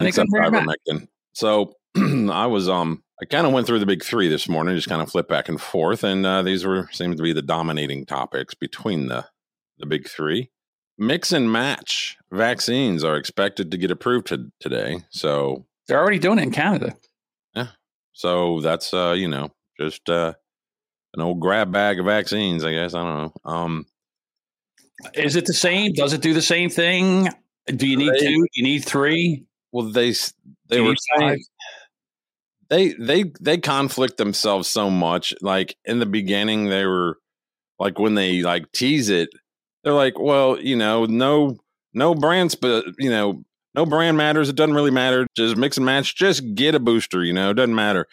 And 0.00 0.06
they 0.06 0.08
except 0.08 0.28
him 0.34 0.42
ivermectin. 0.42 1.06
So 1.34 1.74
I 1.96 2.46
was 2.46 2.68
um 2.68 3.04
I 3.22 3.26
kind 3.26 3.46
of 3.46 3.52
went 3.52 3.68
through 3.68 3.78
the 3.78 3.86
big 3.86 4.02
three 4.02 4.28
this 4.28 4.48
morning, 4.48 4.74
just 4.74 4.88
kind 4.88 5.00
of 5.00 5.08
flip 5.08 5.28
back 5.28 5.48
and 5.48 5.60
forth, 5.60 6.02
and 6.02 6.26
uh, 6.26 6.42
these 6.42 6.64
were 6.66 6.88
seemed 6.90 7.16
to 7.16 7.22
be 7.22 7.32
the 7.32 7.42
dominating 7.42 8.04
topics 8.04 8.54
between 8.54 9.06
the 9.06 9.26
the 9.78 9.86
big 9.86 10.08
three. 10.08 10.50
Mix 10.98 11.30
and 11.30 11.52
match 11.52 12.16
vaccines 12.32 13.04
are 13.04 13.16
expected 13.16 13.70
to 13.70 13.76
get 13.76 13.92
approved 13.92 14.26
to, 14.28 14.50
today, 14.58 15.04
so 15.10 15.64
They're 15.86 16.00
already 16.00 16.18
doing 16.18 16.40
it 16.40 16.42
in 16.42 16.50
Canada. 16.50 16.96
Yeah, 17.54 17.68
so 18.12 18.60
that's 18.62 18.92
uh 18.92 19.14
you 19.16 19.28
know 19.28 19.52
just 19.78 20.10
uh 20.10 20.34
an 21.14 21.22
old 21.22 21.38
grab 21.38 21.70
bag 21.70 22.00
of 22.00 22.06
vaccines, 22.06 22.64
I 22.64 22.72
guess. 22.72 22.94
I 22.94 23.04
don't 23.04 23.16
know. 23.16 23.32
Um, 23.44 23.86
Is 25.14 25.36
it 25.36 25.46
the 25.46 25.54
same? 25.54 25.92
Does 25.92 26.12
it 26.12 26.20
do 26.20 26.34
the 26.34 26.42
same 26.42 26.68
thing? 26.68 27.28
Do 27.66 27.86
you 27.86 27.96
need 27.96 28.12
They- 28.14 28.20
two? 28.26 28.46
You 28.54 28.62
need 28.62 28.84
three? 28.84 29.44
well, 29.72 29.90
they 29.90 30.14
they 30.68 30.80
were 30.80 30.94
saying 31.18 31.44
they 32.68 32.92
they 32.94 33.24
they 33.40 33.58
conflict 33.58 34.16
themselves 34.16 34.68
so 34.68 34.90
much 34.90 35.34
like 35.42 35.76
in 35.84 35.98
the 35.98 36.06
beginning 36.06 36.66
they 36.68 36.84
were 36.86 37.18
like 37.78 37.98
when 37.98 38.14
they 38.14 38.42
like 38.42 38.70
tease 38.72 39.08
it 39.10 39.28
they're 39.84 39.92
like 39.92 40.18
well 40.18 40.58
you 40.60 40.76
know 40.76 41.04
no 41.04 41.56
no 41.94 42.14
brands 42.14 42.54
but 42.54 42.84
you 42.98 43.10
know 43.10 43.44
no 43.74 43.84
brand 43.86 44.16
matters 44.16 44.48
it 44.48 44.56
doesn't 44.56 44.74
really 44.74 44.90
matter 44.90 45.26
just 45.36 45.56
mix 45.56 45.76
and 45.76 45.86
match 45.86 46.16
just 46.16 46.54
get 46.54 46.74
a 46.74 46.80
booster 46.80 47.22
you 47.22 47.32
know 47.32 47.50
it 47.50 47.54
doesn't 47.54 47.74
matter 47.74 48.06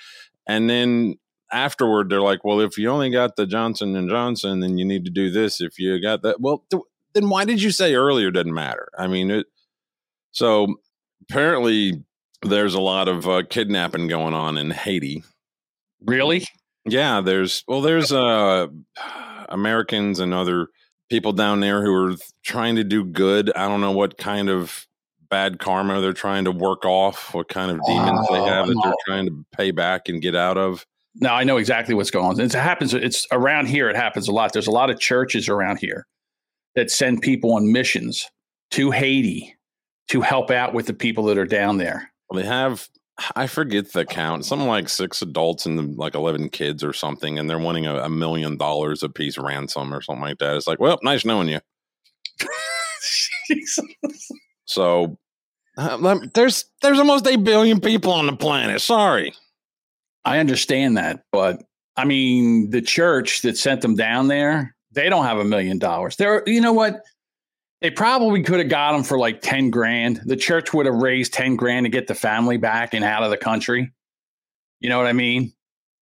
and 0.47 0.69
then 0.69 1.15
afterward 1.51 2.09
they're 2.09 2.21
like 2.21 2.43
well 2.43 2.59
if 2.59 2.77
you 2.77 2.89
only 2.89 3.09
got 3.09 3.35
the 3.35 3.45
johnson 3.47 3.95
and 3.95 4.09
johnson 4.09 4.59
then 4.59 4.77
you 4.77 4.85
need 4.85 5.05
to 5.05 5.11
do 5.11 5.29
this 5.31 5.61
if 5.61 5.79
you 5.79 5.99
got 6.01 6.21
that 6.23 6.39
well 6.41 6.63
then 7.13 7.29
why 7.29 7.45
did 7.45 7.61
you 7.61 7.71
say 7.71 7.95
earlier 7.95 8.31
doesn't 8.31 8.53
matter 8.53 8.89
i 8.97 9.07
mean 9.07 9.31
it 9.31 9.47
so 10.31 10.75
apparently 11.29 12.03
there's 12.43 12.73
a 12.73 12.81
lot 12.81 13.07
of 13.07 13.27
uh, 13.27 13.43
kidnapping 13.49 14.07
going 14.07 14.33
on 14.33 14.57
in 14.57 14.71
Haiti. 14.71 15.23
Really? 16.01 16.45
Yeah, 16.85 17.21
there's 17.21 17.63
well, 17.67 17.81
there's 17.81 18.11
uh, 18.11 18.67
Americans 19.49 20.19
and 20.19 20.33
other 20.33 20.67
people 21.09 21.31
down 21.31 21.59
there 21.61 21.81
who 21.81 21.93
are 21.93 22.15
trying 22.43 22.75
to 22.75 22.83
do 22.83 23.05
good. 23.05 23.51
I 23.55 23.67
don't 23.67 23.81
know 23.81 23.91
what 23.91 24.17
kind 24.17 24.49
of 24.49 24.85
bad 25.29 25.59
karma 25.59 26.01
they're 26.01 26.13
trying 26.13 26.45
to 26.45 26.51
work 26.51 26.85
off, 26.85 27.33
what 27.33 27.47
kind 27.47 27.71
of 27.71 27.79
demons 27.87 28.27
they 28.29 28.43
have 28.43 28.67
that 28.67 28.75
Oh, 28.77 28.81
they're 28.83 28.93
trying 29.05 29.25
to 29.27 29.45
pay 29.55 29.71
back 29.71 30.09
and 30.09 30.21
get 30.21 30.35
out 30.35 30.57
of. 30.57 30.85
No, 31.15 31.29
I 31.29 31.43
know 31.43 31.57
exactly 31.57 31.95
what's 31.95 32.11
going 32.11 32.25
on. 32.25 32.39
It 32.39 32.51
happens. 32.51 32.93
It's 32.93 33.27
around 33.31 33.67
here. 33.67 33.89
It 33.89 33.95
happens 33.95 34.27
a 34.27 34.31
lot. 34.31 34.51
There's 34.51 34.67
a 34.67 34.71
lot 34.71 34.89
of 34.89 34.99
churches 34.99 35.47
around 35.47 35.77
here 35.77 36.05
that 36.75 36.91
send 36.91 37.21
people 37.21 37.53
on 37.53 37.71
missions 37.71 38.29
to 38.71 38.91
Haiti 38.91 39.55
to 40.09 40.21
help 40.21 40.51
out 40.51 40.73
with 40.73 40.87
the 40.87 40.93
people 40.93 41.25
that 41.25 41.37
are 41.37 41.45
down 41.45 41.77
there. 41.77 42.11
Well, 42.29 42.41
they 42.41 42.47
have. 42.47 42.87
I 43.35 43.45
forget 43.45 43.93
the 43.93 44.05
count. 44.05 44.43
Something 44.43 44.67
like 44.67 44.89
six 44.89 45.21
adults 45.21 45.67
and 45.67 45.95
like 45.97 46.15
eleven 46.15 46.49
kids 46.49 46.83
or 46.83 46.93
something, 46.93 47.37
and 47.37 47.49
they're 47.49 47.59
wanting 47.59 47.85
a, 47.85 47.97
a 47.97 48.09
million 48.09 48.57
dollars 48.57 49.03
a 49.03 49.09
piece 49.09 49.37
ransom 49.37 49.93
or 49.93 50.01
something 50.01 50.23
like 50.23 50.39
that. 50.39 50.55
It's 50.55 50.67
like, 50.67 50.79
well, 50.79 50.99
nice 51.03 51.23
knowing 51.23 51.49
you. 51.49 51.59
So 54.65 55.17
uh, 55.77 56.19
there's 56.33 56.65
there's 56.81 56.99
almost 56.99 57.27
eight 57.27 57.43
billion 57.43 57.79
people 57.79 58.11
on 58.11 58.25
the 58.25 58.35
planet. 58.35 58.81
Sorry. 58.81 59.33
I 60.25 60.39
understand 60.39 60.97
that, 60.97 61.23
but 61.31 61.61
I 61.97 62.05
mean, 62.05 62.69
the 62.69 62.81
church 62.81 63.41
that 63.41 63.57
sent 63.57 63.81
them 63.81 63.95
down 63.95 64.29
there, 64.29 64.75
they 64.93 65.09
don't 65.09 65.25
have 65.25 65.37
a 65.39 65.43
million 65.43 65.79
dollars. 65.79 66.15
They're, 66.15 66.43
you 66.45 66.61
know 66.61 66.73
what? 66.73 67.01
They 67.81 67.89
probably 67.91 68.43
could 68.43 68.59
have 68.59 68.69
got 68.69 68.93
them 68.93 69.03
for 69.03 69.17
like 69.19 69.41
10 69.41 69.69
grand. 69.69 70.21
The 70.25 70.37
church 70.37 70.73
would 70.73 70.85
have 70.85 70.95
raised 70.95 71.33
10 71.33 71.55
grand 71.57 71.85
to 71.85 71.89
get 71.89 72.07
the 72.07 72.15
family 72.15 72.57
back 72.57 72.93
and 72.93 73.03
out 73.03 73.23
of 73.23 73.29
the 73.29 73.37
country. 73.37 73.91
You 74.79 74.89
know 74.89 74.97
what 74.97 75.07
I 75.07 75.13
mean? 75.13 75.53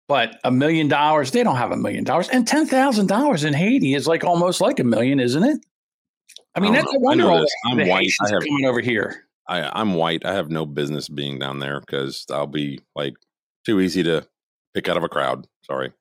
But 0.09 0.39
a 0.45 0.51
million 0.51 0.89
dollars, 0.89 1.31
they 1.31 1.43
don't 1.43 1.57
have 1.57 1.71
a 1.73 1.77
million 1.77 2.05
dollars. 2.05 2.29
And 2.29 2.47
$10,000 2.47 3.45
in 3.47 3.55
Haiti 3.55 3.95
is 3.95 4.07
like 4.07 4.25
almost 4.25 4.61
like 4.61 4.81
a 4.81 4.85
million, 4.85 5.19
isn't 5.21 5.43
it? 5.43 5.65
I 6.55 6.61
mean, 6.61 6.73
I 6.75 6.83
that's 6.83 6.95
a 6.95 6.99
wonder 6.99 7.25
I 7.25 7.27
know 7.29 7.33
all 7.35 7.41
this. 7.41 7.51
the, 7.65 7.71
I'm 7.71 7.77
the 7.79 7.85
white. 7.89 7.97
I 7.97 8.03
Haitians 8.03 8.31
have- 8.31 8.43
coming 8.43 8.65
over 8.67 8.81
here. 8.81 9.25
I, 9.49 9.81
I'm 9.81 9.95
white. 9.95 10.25
I 10.25 10.35
have 10.35 10.51
no 10.51 10.67
business 10.67 11.09
being 11.09 11.39
down 11.39 11.59
there 11.59 11.81
because 11.81 12.27
I'll 12.31 12.47
be 12.47 12.81
like 12.95 13.15
too 13.65 13.81
easy 13.81 14.03
to 14.05 14.27
pick 14.75 14.89
out 14.89 14.97
of 14.97 15.03
a 15.03 15.09
crowd. 15.09 15.47
Sorry. 15.65 15.93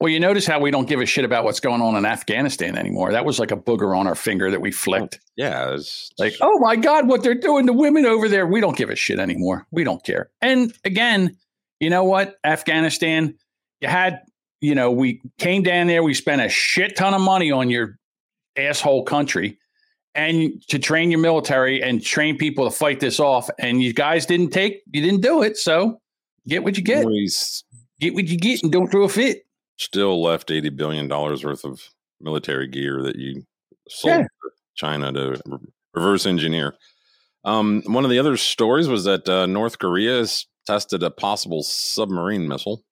Well, 0.00 0.08
you 0.08 0.18
notice 0.18 0.46
how 0.46 0.60
we 0.60 0.70
don't 0.70 0.88
give 0.88 1.00
a 1.00 1.06
shit 1.06 1.26
about 1.26 1.44
what's 1.44 1.60
going 1.60 1.82
on 1.82 1.94
in 1.94 2.06
Afghanistan 2.06 2.78
anymore. 2.78 3.12
That 3.12 3.26
was 3.26 3.38
like 3.38 3.50
a 3.50 3.56
booger 3.56 3.94
on 3.96 4.06
our 4.06 4.14
finger 4.14 4.50
that 4.50 4.60
we 4.60 4.72
flicked. 4.72 5.20
Oh, 5.22 5.26
yeah, 5.36 5.74
it's 5.74 6.10
Like, 6.18 6.34
oh 6.40 6.58
my 6.58 6.76
God, 6.76 7.06
what 7.06 7.22
they're 7.22 7.34
doing 7.34 7.66
to 7.66 7.72
women 7.74 8.06
over 8.06 8.26
there. 8.28 8.46
We 8.46 8.60
don't 8.62 8.76
give 8.76 8.88
a 8.88 8.96
shit 8.96 9.18
anymore. 9.18 9.66
We 9.70 9.84
don't 9.84 10.02
care. 10.02 10.30
And 10.40 10.72
again, 10.86 11.36
you 11.80 11.90
know 11.90 12.04
what? 12.04 12.36
Afghanistan, 12.44 13.36
you 13.82 13.88
had, 13.88 14.20
you 14.62 14.74
know, 14.74 14.90
we 14.90 15.20
came 15.38 15.62
down 15.62 15.86
there, 15.86 16.02
we 16.02 16.14
spent 16.14 16.40
a 16.40 16.48
shit 16.48 16.96
ton 16.96 17.12
of 17.12 17.20
money 17.20 17.50
on 17.52 17.68
your 17.68 17.98
asshole 18.56 19.04
country 19.04 19.58
and 20.14 20.62
to 20.68 20.78
train 20.78 21.10
your 21.10 21.20
military 21.20 21.82
and 21.82 22.02
train 22.02 22.38
people 22.38 22.64
to 22.64 22.70
fight 22.74 23.00
this 23.00 23.20
off. 23.20 23.50
And 23.58 23.82
you 23.82 23.92
guys 23.92 24.24
didn't 24.26 24.50
take, 24.50 24.82
you 24.92 25.02
didn't 25.02 25.20
do 25.20 25.42
it. 25.42 25.56
So 25.58 26.00
get 26.48 26.64
what 26.64 26.78
you 26.78 26.82
get. 26.82 27.04
s- 27.26 27.64
Get 28.00 28.14
what 28.14 28.28
you 28.28 28.38
get 28.38 28.62
and 28.62 28.72
don't 28.72 28.90
throw 28.90 29.04
a 29.04 29.08
fit. 29.10 29.44
Still 29.80 30.22
left 30.22 30.50
eighty 30.50 30.68
billion 30.68 31.08
dollars 31.08 31.44
worth 31.44 31.64
of 31.64 31.80
military 32.20 32.68
gear 32.68 33.02
that 33.02 33.16
you 33.16 33.44
sold 33.88 34.12
Yeah. 34.18 34.22
to 34.22 34.50
China 34.74 35.12
to 35.12 35.40
re- 35.46 35.58
reverse 35.94 36.26
engineer. 36.26 36.74
Um, 37.44 37.82
one 37.86 38.04
of 38.04 38.10
the 38.10 38.18
other 38.18 38.36
stories 38.36 38.86
was 38.88 39.04
that 39.04 39.26
uh, 39.28 39.46
North 39.46 39.78
Korea 39.78 40.18
has 40.18 40.46
tested 40.66 41.02
a 41.02 41.10
possible 41.10 41.62
submarine 41.62 42.46
missile. 42.46 42.84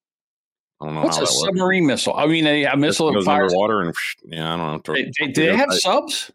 I 0.81 0.87
don't 0.87 0.95
know 0.95 1.03
What's 1.03 1.17
a 1.19 1.21
that 1.21 1.25
works. 1.27 1.41
submarine 1.41 1.87
missile? 1.87 2.15
I 2.17 2.27
mean, 2.27 2.47
a, 2.47 2.65
a 2.65 2.77
missile 2.77 3.09
that 3.09 3.15
goes 3.15 3.25
fires. 3.27 3.53
underwater 3.53 3.83
and 3.83 3.95
yeah, 4.25 4.55
I 4.55 4.57
don't 4.57 4.87
know. 4.89 4.95
They, 4.95 5.11
they, 5.21 5.33
do 5.33 5.47
they 5.47 5.57
have 5.57 5.73
subs? 5.75 6.31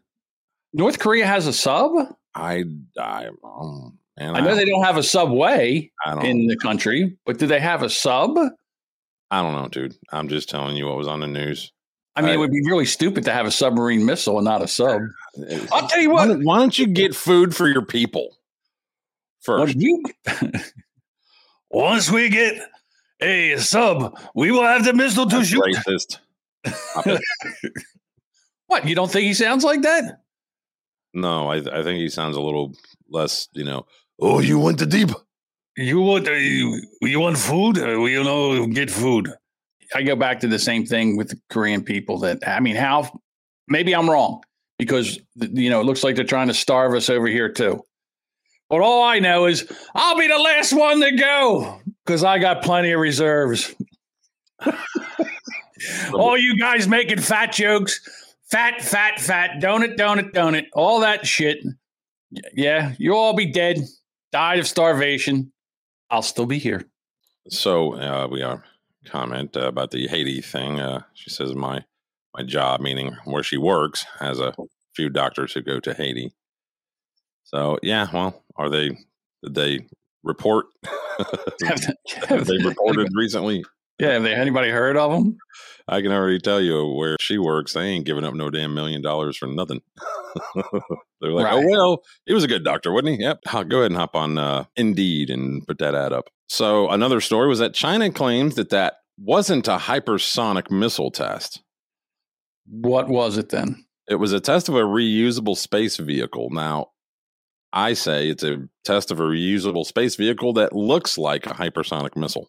North 0.72 0.98
Korea 0.98 1.26
has 1.26 1.46
a 1.46 1.52
sub. 1.52 1.92
I, 2.36 2.64
I, 2.98 3.28
um, 3.42 3.98
man, 4.18 4.36
I 4.36 4.40
know 4.40 4.54
they 4.54 4.64
don't 4.64 4.84
have 4.84 4.96
a 4.96 5.02
subway 5.02 5.90
I 6.04 6.24
in 6.24 6.46
the 6.46 6.56
country, 6.56 7.16
but 7.26 7.38
do 7.38 7.46
they 7.46 7.60
have 7.60 7.82
a 7.82 7.90
sub? 7.90 8.36
I 9.38 9.42
don't 9.42 9.54
know, 9.54 9.68
dude. 9.68 9.94
I'm 10.12 10.28
just 10.28 10.48
telling 10.48 10.76
you 10.76 10.86
what 10.86 10.96
was 10.96 11.08
on 11.08 11.20
the 11.20 11.26
news. 11.26 11.72
I 12.16 12.20
mean, 12.20 12.30
I- 12.30 12.34
it 12.34 12.36
would 12.36 12.52
be 12.52 12.62
really 12.66 12.84
stupid 12.86 13.24
to 13.24 13.32
have 13.32 13.46
a 13.46 13.50
submarine 13.50 14.06
missile 14.06 14.38
and 14.38 14.44
not 14.44 14.62
a 14.62 14.68
sub. 14.68 15.00
I'll 15.72 15.88
tell 15.88 16.00
you 16.00 16.10
Why, 16.10 16.26
what. 16.26 16.26
don't- 16.28 16.44
why 16.44 16.58
don't 16.58 16.78
you 16.78 16.86
get 16.86 17.14
food 17.16 17.54
for 17.56 17.66
your 17.68 17.84
people 17.84 18.36
first? 19.40 19.74
you, 19.76 20.02
once 21.70 22.10
we 22.10 22.28
get 22.28 22.60
a 23.20 23.56
sub, 23.56 24.16
we 24.34 24.50
will 24.52 24.62
have 24.62 24.84
the 24.84 24.92
missile 24.92 25.26
to 25.28 25.36
That's 25.36 25.48
shoot. 25.48 25.62
racist. 25.64 26.18
What? 28.66 28.88
You 28.88 28.94
don't 28.94 29.10
think 29.10 29.26
he 29.26 29.34
sounds 29.34 29.62
like 29.64 29.82
that? 29.82 30.20
no, 31.12 31.48
I, 31.48 31.56
I 31.56 31.82
think 31.84 31.98
he 31.98 32.08
sounds 32.08 32.36
a 32.36 32.40
little 32.40 32.72
less, 33.10 33.48
you 33.52 33.62
know. 33.64 33.86
Oh, 34.20 34.40
you 34.40 34.58
went 34.58 34.78
to 34.80 34.86
deep. 34.86 35.10
You 35.76 36.00
want 36.00 36.28
uh, 36.28 36.32
you, 36.32 36.80
you 37.02 37.20
want 37.20 37.36
food? 37.36 37.78
Uh, 37.78 38.04
you 38.04 38.22
know, 38.22 38.66
get 38.66 38.90
food. 38.90 39.32
I 39.94 40.02
go 40.02 40.16
back 40.16 40.40
to 40.40 40.48
the 40.48 40.58
same 40.58 40.86
thing 40.86 41.16
with 41.16 41.30
the 41.30 41.40
Korean 41.50 41.82
people. 41.82 42.18
That 42.18 42.46
I 42.46 42.60
mean, 42.60 42.76
how? 42.76 43.20
Maybe 43.66 43.94
I'm 43.94 44.08
wrong 44.08 44.42
because 44.78 45.18
you 45.36 45.70
know 45.70 45.80
it 45.80 45.84
looks 45.84 46.04
like 46.04 46.16
they're 46.16 46.24
trying 46.24 46.48
to 46.48 46.54
starve 46.54 46.94
us 46.94 47.10
over 47.10 47.26
here 47.26 47.48
too. 47.48 47.84
But 48.70 48.80
all 48.80 49.02
I 49.02 49.18
know 49.18 49.46
is 49.46 49.70
I'll 49.94 50.18
be 50.18 50.28
the 50.28 50.38
last 50.38 50.72
one 50.72 51.00
to 51.00 51.12
go 51.12 51.80
because 52.04 52.24
I 52.24 52.38
got 52.38 52.62
plenty 52.62 52.92
of 52.92 53.00
reserves. 53.00 53.74
all 56.14 56.36
you 56.38 56.58
guys 56.58 56.88
making 56.88 57.20
fat 57.20 57.52
jokes, 57.52 58.00
fat, 58.50 58.80
fat, 58.80 59.20
fat, 59.20 59.60
donut, 59.60 59.96
donut, 59.96 60.32
donut, 60.32 60.66
all 60.72 61.00
that 61.00 61.26
shit. 61.26 61.58
Yeah, 62.54 62.94
you'll 62.98 63.16
all 63.16 63.34
be 63.34 63.50
dead, 63.50 63.80
died 64.32 64.58
of 64.58 64.66
starvation. 64.66 65.52
I'll 66.14 66.22
still 66.22 66.46
be 66.46 66.60
here. 66.60 66.84
So 67.48 67.94
uh, 67.94 68.28
we 68.30 68.40
are 68.40 68.62
comment 69.04 69.56
uh, 69.56 69.66
about 69.66 69.90
the 69.90 70.06
Haiti 70.06 70.40
thing. 70.40 70.78
Uh, 70.78 71.02
she 71.12 71.28
says 71.28 71.56
my 71.56 71.84
my 72.36 72.44
job, 72.44 72.80
meaning 72.80 73.16
where 73.24 73.42
she 73.42 73.56
works, 73.56 74.06
has 74.20 74.38
a 74.38 74.54
few 74.94 75.10
doctors 75.10 75.52
who 75.52 75.60
go 75.60 75.80
to 75.80 75.92
Haiti. 75.92 76.32
So 77.42 77.78
yeah, 77.82 78.06
well, 78.12 78.44
are 78.54 78.70
they? 78.70 78.90
Did 79.42 79.54
they 79.56 79.86
report? 80.22 80.66
have 82.28 82.46
they 82.46 82.58
reported 82.58 83.08
recently? 83.12 83.64
Yeah, 83.98 84.12
have 84.14 84.22
they, 84.24 84.34
anybody 84.34 84.70
heard 84.70 84.96
of 84.96 85.12
them? 85.12 85.36
I 85.86 86.00
can 86.00 86.10
already 86.12 86.38
tell 86.40 86.60
you 86.60 86.86
where 86.94 87.16
she 87.20 87.38
works. 87.38 87.74
They 87.74 87.82
ain't 87.82 88.06
giving 88.06 88.24
up 88.24 88.34
no 88.34 88.50
damn 88.50 88.74
million 88.74 89.02
dollars 89.02 89.36
for 89.36 89.46
nothing. 89.46 89.82
They're 91.20 91.30
like, 91.32 91.44
Right. 91.46 91.54
oh 91.54 91.66
well, 91.70 92.02
he 92.26 92.34
was 92.34 92.42
a 92.44 92.48
good 92.48 92.64
doctor, 92.64 92.90
wasn't 92.92 93.16
he? 93.18 93.22
Yep. 93.22 93.40
I'll 93.48 93.64
go 93.64 93.78
ahead 93.78 93.90
and 93.90 93.96
hop 93.98 94.16
on 94.16 94.38
uh, 94.38 94.64
Indeed 94.76 95.30
and 95.30 95.66
put 95.66 95.78
that 95.78 95.94
ad 95.94 96.12
up. 96.12 96.28
So 96.48 96.88
another 96.90 97.20
story 97.20 97.48
was 97.48 97.58
that 97.60 97.74
China 97.74 98.10
claims 98.10 98.54
that 98.56 98.70
that 98.70 98.94
wasn't 99.18 99.68
a 99.68 99.76
hypersonic 99.76 100.70
missile 100.70 101.10
test. 101.10 101.62
What 102.66 103.08
was 103.08 103.36
it 103.38 103.50
then? 103.50 103.84
It 104.08 104.16
was 104.16 104.32
a 104.32 104.40
test 104.40 104.68
of 104.68 104.74
a 104.74 104.80
reusable 104.82 105.56
space 105.56 105.96
vehicle. 105.98 106.48
Now, 106.50 106.88
I 107.72 107.92
say 107.94 108.28
it's 108.28 108.42
a 108.42 108.68
test 108.84 109.10
of 109.10 109.20
a 109.20 109.24
reusable 109.24 109.84
space 109.86 110.16
vehicle 110.16 110.52
that 110.54 110.74
looks 110.74 111.16
like 111.16 111.46
a 111.46 111.50
hypersonic 111.50 112.16
missile. 112.16 112.48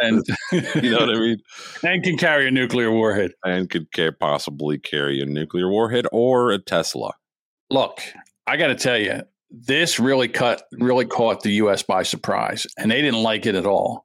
And 0.00 0.24
You 0.52 0.90
know 0.90 0.98
what 1.00 1.10
I 1.10 1.18
mean? 1.18 1.38
and 1.82 2.02
can 2.02 2.16
carry 2.16 2.48
a 2.48 2.50
nuclear 2.50 2.90
warhead. 2.90 3.32
And 3.44 3.68
could 3.70 3.92
ca- 3.94 4.12
possibly 4.12 4.78
carry 4.78 5.20
a 5.20 5.26
nuclear 5.26 5.68
warhead 5.68 6.06
or 6.12 6.50
a 6.50 6.58
Tesla. 6.58 7.12
Look, 7.70 8.00
I 8.46 8.56
got 8.56 8.68
to 8.68 8.74
tell 8.74 8.98
you, 8.98 9.22
this 9.50 9.98
really 10.00 10.28
cut 10.28 10.64
really 10.72 11.06
caught 11.06 11.42
the 11.42 11.52
U.S. 11.54 11.82
by 11.82 12.02
surprise, 12.02 12.66
and 12.76 12.90
they 12.90 13.00
didn't 13.00 13.22
like 13.22 13.46
it 13.46 13.54
at 13.54 13.66
all. 13.66 14.04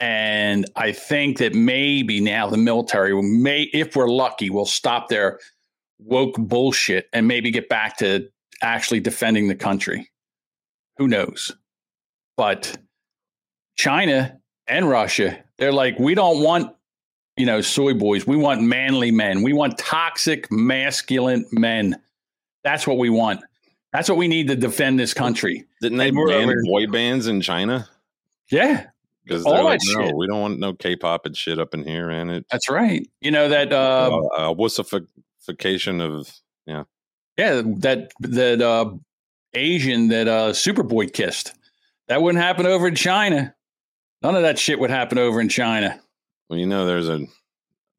And 0.00 0.66
I 0.74 0.90
think 0.90 1.38
that 1.38 1.54
maybe 1.54 2.20
now 2.20 2.48
the 2.48 2.56
military 2.56 3.14
will 3.14 3.22
may, 3.22 3.62
if 3.72 3.94
we're 3.94 4.08
lucky, 4.10 4.50
will 4.50 4.66
stop 4.66 5.08
their 5.08 5.38
woke 6.00 6.34
bullshit 6.36 7.06
and 7.12 7.28
maybe 7.28 7.52
get 7.52 7.68
back 7.68 7.98
to 7.98 8.28
actually 8.62 8.98
defending 8.98 9.46
the 9.46 9.54
country. 9.54 10.10
Who 10.98 11.06
knows? 11.06 11.52
But 12.36 12.76
China 13.76 14.40
and 14.66 14.88
Russia, 14.88 15.38
they're 15.58 15.72
like, 15.72 15.98
we 15.98 16.14
don't 16.14 16.42
want, 16.42 16.74
you 17.36 17.46
know, 17.46 17.60
soy 17.60 17.94
boys. 17.94 18.26
We 18.26 18.36
want 18.36 18.62
manly 18.62 19.10
men. 19.10 19.42
We 19.42 19.52
want 19.52 19.78
toxic, 19.78 20.50
masculine 20.50 21.46
men. 21.52 21.96
That's 22.64 22.86
what 22.86 22.98
we 22.98 23.10
want. 23.10 23.40
That's 23.92 24.08
what 24.08 24.16
we 24.18 24.28
need 24.28 24.48
to 24.48 24.56
defend 24.56 24.98
this 24.98 25.12
country. 25.14 25.66
Didn't 25.80 25.98
they 25.98 26.10
ban 26.10 26.18
over- 26.48 26.62
boy 26.64 26.86
bands 26.86 27.26
in 27.26 27.40
China? 27.40 27.88
Yeah, 28.50 28.86
Because 29.24 29.44
All 29.44 29.54
they're 29.54 29.64
like, 29.64 29.80
that 29.80 29.94
no, 29.98 30.06
shit. 30.06 30.16
we 30.16 30.26
don't 30.26 30.40
want 30.40 30.58
no 30.58 30.72
K-pop 30.74 31.26
and 31.26 31.36
shit 31.36 31.58
up 31.58 31.74
in 31.74 31.84
here, 31.84 32.10
and 32.10 32.30
it 32.30 32.46
that's 32.50 32.68
right. 32.70 33.06
You 33.20 33.30
know 33.30 33.48
that 33.48 33.72
uh, 33.72 34.10
uh, 34.36 34.50
uh, 34.50 34.54
wussification 34.54 36.00
of 36.02 36.30
yeah, 36.66 36.84
yeah, 37.38 37.62
that 37.78 38.10
that 38.20 38.60
uh 38.60 38.90
Asian 39.54 40.08
that 40.08 40.28
uh 40.28 40.50
Superboy 40.52 41.12
kissed. 41.12 41.54
That 42.08 42.20
wouldn't 42.22 42.42
happen 42.42 42.66
over 42.66 42.88
in 42.88 42.94
China. 42.94 43.54
None 44.22 44.34
of 44.36 44.42
that 44.42 44.58
shit 44.58 44.78
would 44.78 44.90
happen 44.90 45.18
over 45.18 45.40
in 45.40 45.48
China. 45.48 46.00
well, 46.48 46.58
you 46.58 46.66
know, 46.66 46.86
there's 46.86 47.08
a 47.08 47.26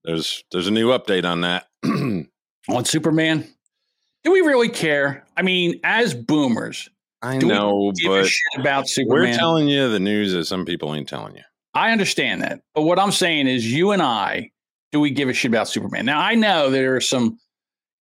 there's 0.04 0.44
there's 0.52 0.68
a 0.68 0.72
new 0.72 0.90
update 0.90 1.26
on 1.26 1.42
that. 1.42 1.68
On 2.70 2.86
Superman, 2.86 3.46
do 4.24 4.32
we 4.32 4.40
really 4.40 4.70
care? 4.70 5.26
I 5.36 5.42
mean, 5.42 5.82
as 5.84 6.14
boomers, 6.14 6.90
I 7.22 7.38
Do 7.38 7.48
we 7.48 7.54
know, 7.54 7.92
give 8.02 8.10
a 8.12 8.22
but 8.22 8.28
shit 8.28 8.62
about 8.62 8.88
Superman. 8.88 9.32
we're 9.32 9.38
telling 9.38 9.68
you 9.68 9.90
the 9.90 10.00
news 10.00 10.32
that 10.32 10.46
some 10.46 10.64
people 10.64 10.96
ain't 10.96 11.10
telling 11.10 11.36
you. 11.36 11.42
I 11.74 11.92
understand 11.92 12.42
that. 12.42 12.62
But 12.74 12.84
what 12.84 13.00
I'm 13.00 13.12
saying 13.12 13.48
is, 13.48 13.70
you 13.70 13.92
and 13.92 14.02
I, 14.02 14.52
do 14.94 15.02
we 15.02 15.12
give 15.12 15.28
a 15.28 15.34
shit 15.34 15.52
about 15.52 15.68
Superman? 15.68 16.06
Now, 16.06 16.22
I 16.22 16.36
know 16.36 16.70
there 16.70 16.96
are 16.96 17.02
some, 17.02 17.38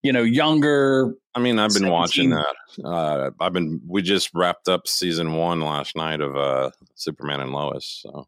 you 0.02 0.12
know, 0.12 0.22
younger. 0.22 1.14
I 1.34 1.40
mean, 1.40 1.58
I've 1.58 1.68
been 1.70 1.84
17. 1.88 1.92
watching 1.92 2.30
that. 2.30 2.54
Uh, 2.84 3.30
I've 3.40 3.52
been. 3.52 3.80
We 3.86 4.02
just 4.02 4.30
wrapped 4.34 4.68
up 4.68 4.86
season 4.86 5.34
one 5.34 5.60
last 5.60 5.96
night 5.96 6.20
of 6.20 6.36
uh, 6.36 6.70
Superman 6.94 7.40
and 7.40 7.52
Lois. 7.52 8.00
So 8.02 8.26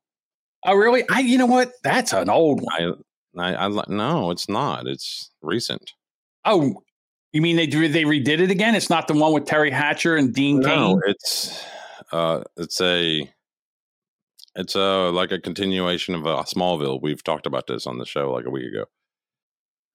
Oh, 0.66 0.74
really? 0.74 1.04
I, 1.10 1.20
you 1.20 1.36
know 1.36 1.46
what? 1.46 1.72
That's 1.82 2.12
an 2.14 2.30
old 2.30 2.62
one. 2.62 2.96
I, 3.38 3.52
I, 3.54 3.66
I 3.66 3.84
no, 3.88 4.30
it's 4.30 4.48
not. 4.48 4.86
It's 4.86 5.30
recent. 5.42 5.92
Oh, 6.46 6.82
you 7.32 7.42
mean 7.42 7.56
they 7.56 7.66
they 7.66 8.04
redid 8.04 8.40
it 8.40 8.50
again? 8.50 8.74
It's 8.74 8.88
not 8.88 9.06
the 9.08 9.14
one 9.14 9.32
with 9.34 9.44
Teri 9.44 9.70
Hatcher 9.72 10.16
and 10.16 10.32
Dean 10.32 10.60
No, 10.60 10.68
Cain. 10.68 11.00
it's 11.06 11.64
uh, 12.12 12.44
it's 12.56 12.80
a 12.80 13.28
it's 14.54 14.74
a 14.76 15.10
like 15.10 15.32
a 15.32 15.40
continuation 15.40 16.14
of 16.14 16.26
uh, 16.26 16.44
Smallville. 16.46 17.02
We've 17.02 17.22
talked 17.22 17.46
about 17.46 17.66
this 17.66 17.86
on 17.86 17.98
the 17.98 18.06
show 18.06 18.30
like 18.32 18.46
a 18.46 18.50
week 18.50 18.66
ago. 18.72 18.84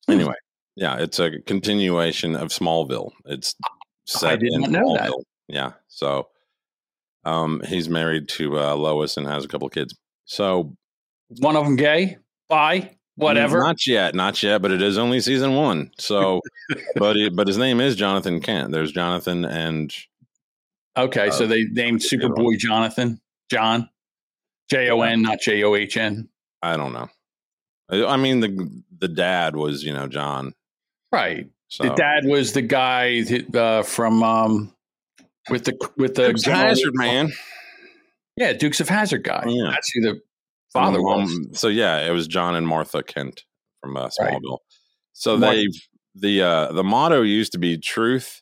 Hmm. 0.08 0.12
Anyway, 0.14 0.36
yeah, 0.80 0.96
it's 0.98 1.20
a 1.20 1.40
continuation 1.42 2.36
of 2.36 2.50
Smallville. 2.50 3.12
It's 3.26 3.56
set 4.06 4.40
did 4.40 4.54
in 4.54 4.62
not 4.62 4.72
know 4.72 4.94
that. 4.96 5.10
Smallville. 5.10 5.24
Yeah, 5.50 5.72
so 5.90 6.30
um, 7.26 7.62
he's 7.68 7.90
married 7.90 8.30
to 8.30 8.58
uh, 8.60 8.76
Lois 8.76 9.18
and 9.18 9.28
has 9.28 9.44
a 9.44 9.48
couple 9.50 9.68
of 9.68 9.74
kids. 9.74 9.94
So 10.24 10.76
One 11.40 11.58
of 11.58 11.66
them 11.66 11.76
gay, 11.76 12.18
bi, 12.48 12.96
whatever. 13.16 13.60
not 13.60 13.86
yet, 13.86 14.16
not 14.16 14.42
yet, 14.42 14.62
but 14.62 14.72
it 14.72 14.82
is 14.82 14.98
only 14.98 15.20
season 15.20 15.54
one. 15.56 15.92
So, 15.98 16.40
but 16.96 17.18
it, 17.18 17.36
but 17.36 17.48
his 17.48 17.58
name 17.58 17.82
is 17.82 17.96
Jonathan 17.98 18.40
Kent. 18.40 18.72
There's 18.72 18.94
Jonathan 18.94 19.44
and 19.44 19.94
okay, 20.96 21.30
so 21.30 21.44
uh, 21.44 21.48
they 21.48 21.66
named 21.66 22.00
Superboy 22.00 22.58
Jonathan, 22.58 23.20
John, 23.52 23.90
J 24.70 24.90
O 24.92 25.02
N, 25.02 25.24
not 25.24 25.42
J 25.42 25.62
O 25.64 25.76
H 25.76 25.98
N. 25.98 26.30
I 26.62 26.78
don't 26.78 26.94
know. 26.94 27.10
I 27.90 28.06
I 28.06 28.16
mean 28.16 28.40
the 28.40 28.82
the 28.98 29.08
dad 29.10 29.58
was 29.58 29.84
you 29.84 29.94
know 29.94 30.08
John. 30.08 30.54
Right. 31.12 31.48
So 31.70 31.84
The 31.86 31.94
dad 31.96 32.26
was 32.26 32.54
the 32.54 32.62
guy 32.62 33.22
that, 33.24 33.56
uh, 33.56 33.84
from 33.84 34.24
um, 34.24 34.74
with 35.50 35.66
the 35.66 35.78
with 35.98 36.16
the 36.16 36.28
Dukes 36.30 36.48
of 36.48 36.54
Hazzard, 36.54 36.96
man. 36.96 37.32
Yeah, 38.36 38.54
Dukes 38.54 38.80
of 38.80 38.90
Hazzard 38.90 39.24
guy. 39.24 39.44
Yeah. 39.48 39.70
That's 39.72 39.92
who 39.92 40.02
the 40.02 40.22
father 40.74 41.00
Um, 41.00 41.04
was. 41.04 41.60
So 41.60 41.68
yeah, 41.68 42.08
it 42.08 42.12
was 42.12 42.28
John 42.28 42.56
and 42.56 42.68
Martha 42.68 43.04
Kent 43.04 43.44
from 43.82 43.98
uh, 43.98 44.10
Right. 44.20 44.34
Smallville. 44.34 44.60
So 45.14 45.38
they 45.38 45.68
the 46.16 46.42
uh, 46.42 46.72
the 46.72 46.84
motto 46.84 47.22
used 47.22 47.52
to 47.54 47.60
be 47.60 47.78
truth, 47.78 48.42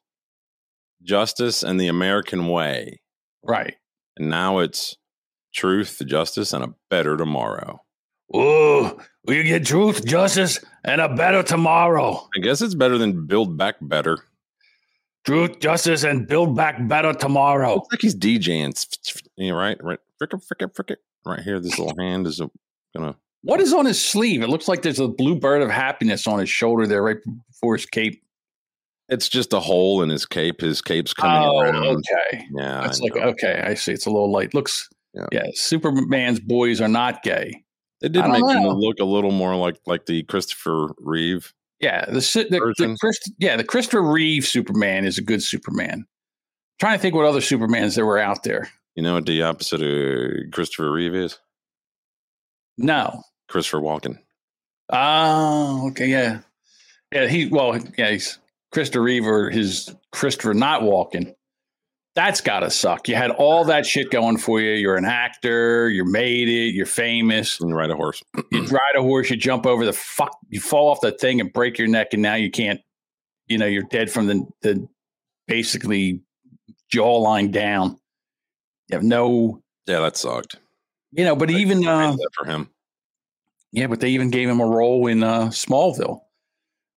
justice, 1.04 1.64
and 1.64 1.80
the 1.80 1.88
American 1.88 2.48
way, 2.48 3.02
Right. 3.44 3.76
and 4.18 4.30
now 4.30 4.60
it's 4.60 4.96
truth, 5.54 6.02
justice, 6.06 6.54
and 6.54 6.64
a 6.64 6.74
better 6.90 7.18
tomorrow. 7.18 7.82
Oh, 8.34 9.00
we 9.26 9.44
get 9.44 9.66
truth, 9.66 10.06
justice, 10.06 10.60
and 10.84 11.00
a 11.00 11.14
better 11.14 11.44
tomorrow. 11.44 12.28
I 12.36 12.40
guess 12.40 12.62
it's 12.62 12.76
better 12.76 12.98
than 12.98 13.26
build 13.26 13.58
back 13.58 13.76
better. 13.82 14.20
Truth, 15.26 15.60
justice, 15.60 16.04
and 16.04 16.28
build 16.28 16.56
back 16.56 16.88
better 16.88 17.14
tomorrow. 17.14 17.76
Looks 17.76 17.92
like 17.92 18.02
he's 18.02 18.16
DJing. 18.16 18.74
Yeah, 19.36 19.52
right, 19.52 19.82
right. 19.84 20.00
Frick 20.18 20.34
it, 20.34 20.44
frick 20.44 20.62
it, 20.62 20.76
frick 20.76 20.92
it. 20.92 21.00
Right 21.26 21.42
here, 21.42 21.60
this 21.60 21.78
little 21.78 21.96
hand 21.98 22.26
is 22.28 22.42
gonna. 22.96 23.16
What 23.42 23.60
is 23.60 23.74
on 23.74 23.86
his 23.86 24.04
sleeve? 24.04 24.42
It 24.42 24.50
looks 24.50 24.68
like 24.68 24.82
there's 24.82 25.00
a 25.00 25.08
blue 25.08 25.38
bird 25.38 25.62
of 25.62 25.70
happiness 25.70 26.28
on 26.28 26.40
his 26.40 26.50
shoulder 26.50 26.88
there, 26.88 27.04
right 27.04 27.18
before 27.50 27.76
his 27.76 27.86
cape. 27.86 28.24
It's 29.10 29.30
just 29.30 29.54
a 29.54 29.60
hole 29.60 30.02
in 30.02 30.10
his 30.10 30.26
cape. 30.26 30.62
His 30.62 30.82
cape's 30.82 31.14
coming 31.14 31.50
oh, 31.50 31.60
around. 31.60 31.86
okay. 31.86 32.46
Yeah, 32.52 32.86
it's 32.86 33.00
like 33.00 33.16
know. 33.16 33.22
okay. 33.24 33.62
I 33.66 33.74
see. 33.74 33.94
It's 33.94 34.06
a 34.06 34.10
little 34.10 34.32
light. 34.32 34.54
Looks. 34.54 34.90
Yeah. 35.14 35.28
Yeah. 35.32 35.46
Superman's 35.54 36.40
boys 36.40 36.82
are 36.82 36.90
not 36.90 37.24
gay. 37.24 37.64
They 38.02 38.10
did 38.10 38.26
make 38.28 38.42
don't 38.42 38.58
him 38.58 38.74
look 38.74 39.00
a 39.00 39.06
little 39.06 39.32
more 39.32 39.56
like 39.56 39.78
like 39.86 40.06
the 40.06 40.24
Christopher 40.24 40.90
Reeve. 41.00 41.54
Yeah. 41.80 42.06
The 42.06 42.14
the, 42.14 42.48
the 42.50 42.60
Version. 42.60 42.98
Chris, 43.00 43.20
yeah 43.40 43.56
the 43.56 43.64
Christopher 43.64 44.02
Reeve 44.02 44.46
Superman 44.46 45.06
is 45.06 45.18
a 45.18 45.24
good 45.24 45.42
Superman. 45.44 46.06
trying 46.80 46.98
to 46.98 47.02
think 47.02 47.16
what 47.16 47.26
other 47.26 47.40
Supermans 47.40 47.96
there 47.96 48.06
were 48.06 48.20
out 48.20 48.44
there. 48.44 48.70
You 48.96 49.04
know 49.04 49.14
what 49.14 49.26
the 49.26 49.44
opposite 49.44 49.82
of 49.82 50.52
Christopher 50.52 50.92
Reeve 50.92 51.16
is? 51.16 51.38
No. 52.78 53.24
Christopher 53.48 53.80
Walken. 53.80 54.20
Oh, 54.90 55.90
okay, 55.90 56.08
yeah, 56.08 56.40
yeah. 57.12 57.28
He 57.28 57.48
well, 57.48 57.78
yeah, 57.98 58.12
he's 58.12 58.40
Christopher 58.72 59.02
Reeve 59.02 59.28
or 59.28 59.50
his 59.50 59.94
Christopher 60.14 60.54
not 60.54 60.84
walking. 60.84 61.36
That's 62.18 62.42
gotta 62.42 62.72
suck. 62.72 63.08
You 63.08 63.14
had 63.16 63.30
all 63.30 63.64
that 63.66 63.86
shit 63.86 64.10
going 64.10 64.40
for 64.40 64.60
you. 64.60 64.72
You're 64.72 64.96
an 64.96 65.06
actor. 65.06 65.88
You 65.88 66.04
made 66.04 66.50
it. 66.50 66.74
You're 66.74 66.88
famous. 66.88 67.62
And 67.62 67.76
ride 67.76 67.92
a 67.92 67.96
horse. 67.96 68.24
You 68.52 68.64
ride 68.66 68.96
a 68.96 69.04
horse. 69.04 69.30
You 69.30 69.38
jump 69.38 69.68
over 69.68 69.86
the 69.86 69.94
fuck. 69.94 70.36
You 70.50 70.60
fall 70.60 70.90
off 70.90 71.00
the 71.00 71.12
thing 71.12 71.40
and 71.40 71.54
break 71.54 71.78
your 71.78 71.88
neck, 71.88 72.14
and 72.14 72.24
now 72.24 72.34
you 72.34 72.50
can't. 72.50 72.82
You 73.48 73.60
know, 73.60 73.68
you're 73.68 73.84
dead 73.84 74.10
from 74.10 74.26
the 74.26 74.48
the 74.64 74.88
basically 75.48 76.22
jawline 76.92 77.52
down. 77.52 78.00
You 78.90 78.96
have 78.96 79.04
no. 79.04 79.62
Yeah, 79.86 80.00
that 80.00 80.18
sucked. 80.18 80.56
You 81.12 81.24
know, 81.24 81.36
but 81.36 81.52
even 81.52 81.86
uh, 81.88 82.14
that 82.14 82.30
for 82.34 82.46
him. 82.46 82.72
Yeah, 83.72 83.86
but 83.86 84.00
they 84.00 84.10
even 84.10 84.32
gave 84.32 84.50
him 84.50 84.60
a 84.60 84.66
role 84.66 85.06
in 85.06 85.22
uh, 85.22 85.50
Smallville 85.50 86.22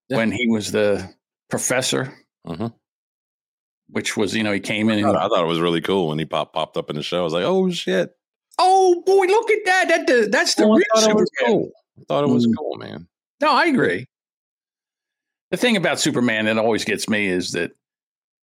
Yeah. 0.09 0.17
when 0.17 0.33
he 0.33 0.49
was 0.49 0.73
the 0.73 1.13
professor, 1.51 2.15
Mhm. 2.47 2.73
Which 3.93 4.17
was 4.17 4.35
you 4.35 4.43
know 4.43 4.53
he 4.53 4.61
came 4.61 4.89
in 4.89 4.99
I 4.99 5.09
and 5.09 5.13
thought, 5.17 5.25
I 5.25 5.29
thought 5.29 5.45
it 5.45 5.49
was 5.49 5.61
really 5.61 5.81
cool 5.81 6.09
when 6.09 6.19
he 6.19 6.25
popped 6.25 6.55
popped 6.55 6.77
up 6.77 6.91
in 6.91 6.97
the 6.97 7.03
show. 7.03 7.21
I 7.21 7.25
was 7.25 7.33
like, 7.33 7.45
oh 7.45 7.71
shit! 7.71 8.11
oh 8.59 9.03
boy, 9.07 9.27
look 9.27 9.51
at 9.51 9.59
that! 9.65 9.89
That 9.89 10.07
the, 10.07 10.29
that's 10.31 10.55
the 10.55 10.65
Oh, 10.65 10.73
I 10.73 10.77
real 10.77 10.85
thought 10.95 11.11
it 11.11 11.17
was 11.17 11.31
cool. 11.45 11.71
I 11.99 12.03
thought 12.09 12.25
it 12.25 12.31
was 12.33 12.47
Mm. 12.47 12.55
cool, 12.59 12.77
man. 12.77 13.09
No, 13.41 13.51
I 13.53 13.67
agree. 13.67 14.07
The 15.51 15.57
thing 15.57 15.77
about 15.77 15.99
Superman 15.99 16.47
that 16.47 16.59
always 16.59 16.85
gets 16.85 17.09
me 17.09 17.27
is 17.27 17.53
that 17.53 17.73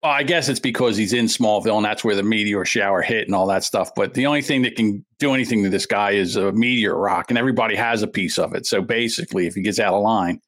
well, 0.02 0.12
I 0.12 0.22
guess 0.22 0.48
it's 0.48 0.60
because 0.60 0.96
he's 0.96 1.12
in 1.12 1.24
Smallville 1.24 1.76
and 1.76 1.84
that's 1.84 2.04
where 2.04 2.14
the 2.14 2.22
meteor 2.22 2.64
shower 2.64 3.02
hit 3.02 3.26
and 3.26 3.34
all 3.34 3.46
that 3.48 3.64
stuff. 3.64 3.90
But 3.96 4.14
the 4.14 4.26
only 4.26 4.42
thing 4.42 4.62
that 4.62 4.76
can 4.76 5.04
do 5.18 5.34
anything 5.34 5.64
to 5.64 5.70
this 5.70 5.86
guy 5.86 6.12
is 6.12 6.36
a 6.36 6.52
meteor 6.52 6.94
rock, 6.96 7.30
and 7.30 7.38
everybody 7.38 7.74
has 7.74 8.02
a 8.02 8.06
piece 8.06 8.38
of 8.38 8.54
it. 8.54 8.64
So 8.66 8.80
basically, 8.80 9.46
if 9.48 9.54
he 9.54 9.62
gets 9.62 9.80
out 9.80 9.94
of 9.94 10.02
line, 10.02 10.40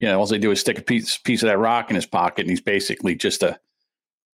you 0.00 0.08
know, 0.08 0.18
all 0.18 0.26
they 0.26 0.36
do 0.38 0.50
is 0.50 0.60
stick 0.60 0.78
a 0.78 0.82
piece 0.82 1.16
piece 1.16 1.42
of 1.42 1.46
that 1.48 1.58
rock 1.58 1.88
in 1.88 1.96
his 1.96 2.04
pocket, 2.04 2.42
and 2.42 2.50
he's 2.50 2.60
basically 2.60 3.14
just 3.14 3.42
a 3.42 3.58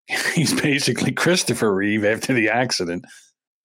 he's 0.35 0.59
basically 0.61 1.13
Christopher 1.13 1.75
Reeve 1.75 2.05
after 2.05 2.33
the 2.33 2.49
accident. 2.49 3.05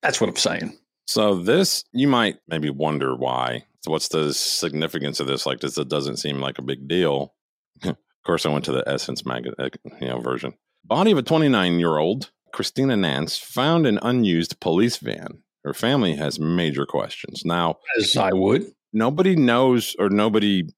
That's 0.02 0.20
what 0.20 0.30
I'm 0.30 0.36
saying. 0.36 0.78
So 1.06 1.36
this, 1.36 1.84
you 1.92 2.06
might 2.08 2.36
maybe 2.48 2.70
wonder 2.70 3.16
why. 3.16 3.64
So 3.82 3.90
what's 3.90 4.08
the 4.08 4.32
significance 4.34 5.20
of 5.20 5.26
this? 5.26 5.46
Like 5.46 5.60
this, 5.60 5.78
it 5.78 5.88
doesn't 5.88 6.18
seem 6.18 6.40
like 6.40 6.58
a 6.58 6.62
big 6.62 6.86
deal. 6.86 7.34
of 7.82 7.96
course, 8.26 8.44
I 8.44 8.50
went 8.50 8.64
to 8.66 8.72
the 8.72 8.86
Essence 8.86 9.24
mag, 9.24 9.48
uh, 9.58 9.68
you 10.00 10.08
know, 10.08 10.20
version. 10.20 10.54
Body 10.84 11.10
of 11.10 11.18
a 11.18 11.22
29 11.22 11.78
year 11.78 11.96
old 11.98 12.30
Christina 12.52 12.96
Nance 12.96 13.38
found 13.38 13.86
an 13.86 13.98
unused 14.02 14.60
police 14.60 14.96
van. 14.98 15.42
Her 15.64 15.74
family 15.74 16.16
has 16.16 16.38
major 16.38 16.86
questions. 16.86 17.42
Now, 17.44 17.76
As 17.98 18.16
I 18.16 18.32
would. 18.32 18.66
nobody 18.92 19.36
knows 19.36 19.94
or 19.98 20.08
nobody 20.08 20.68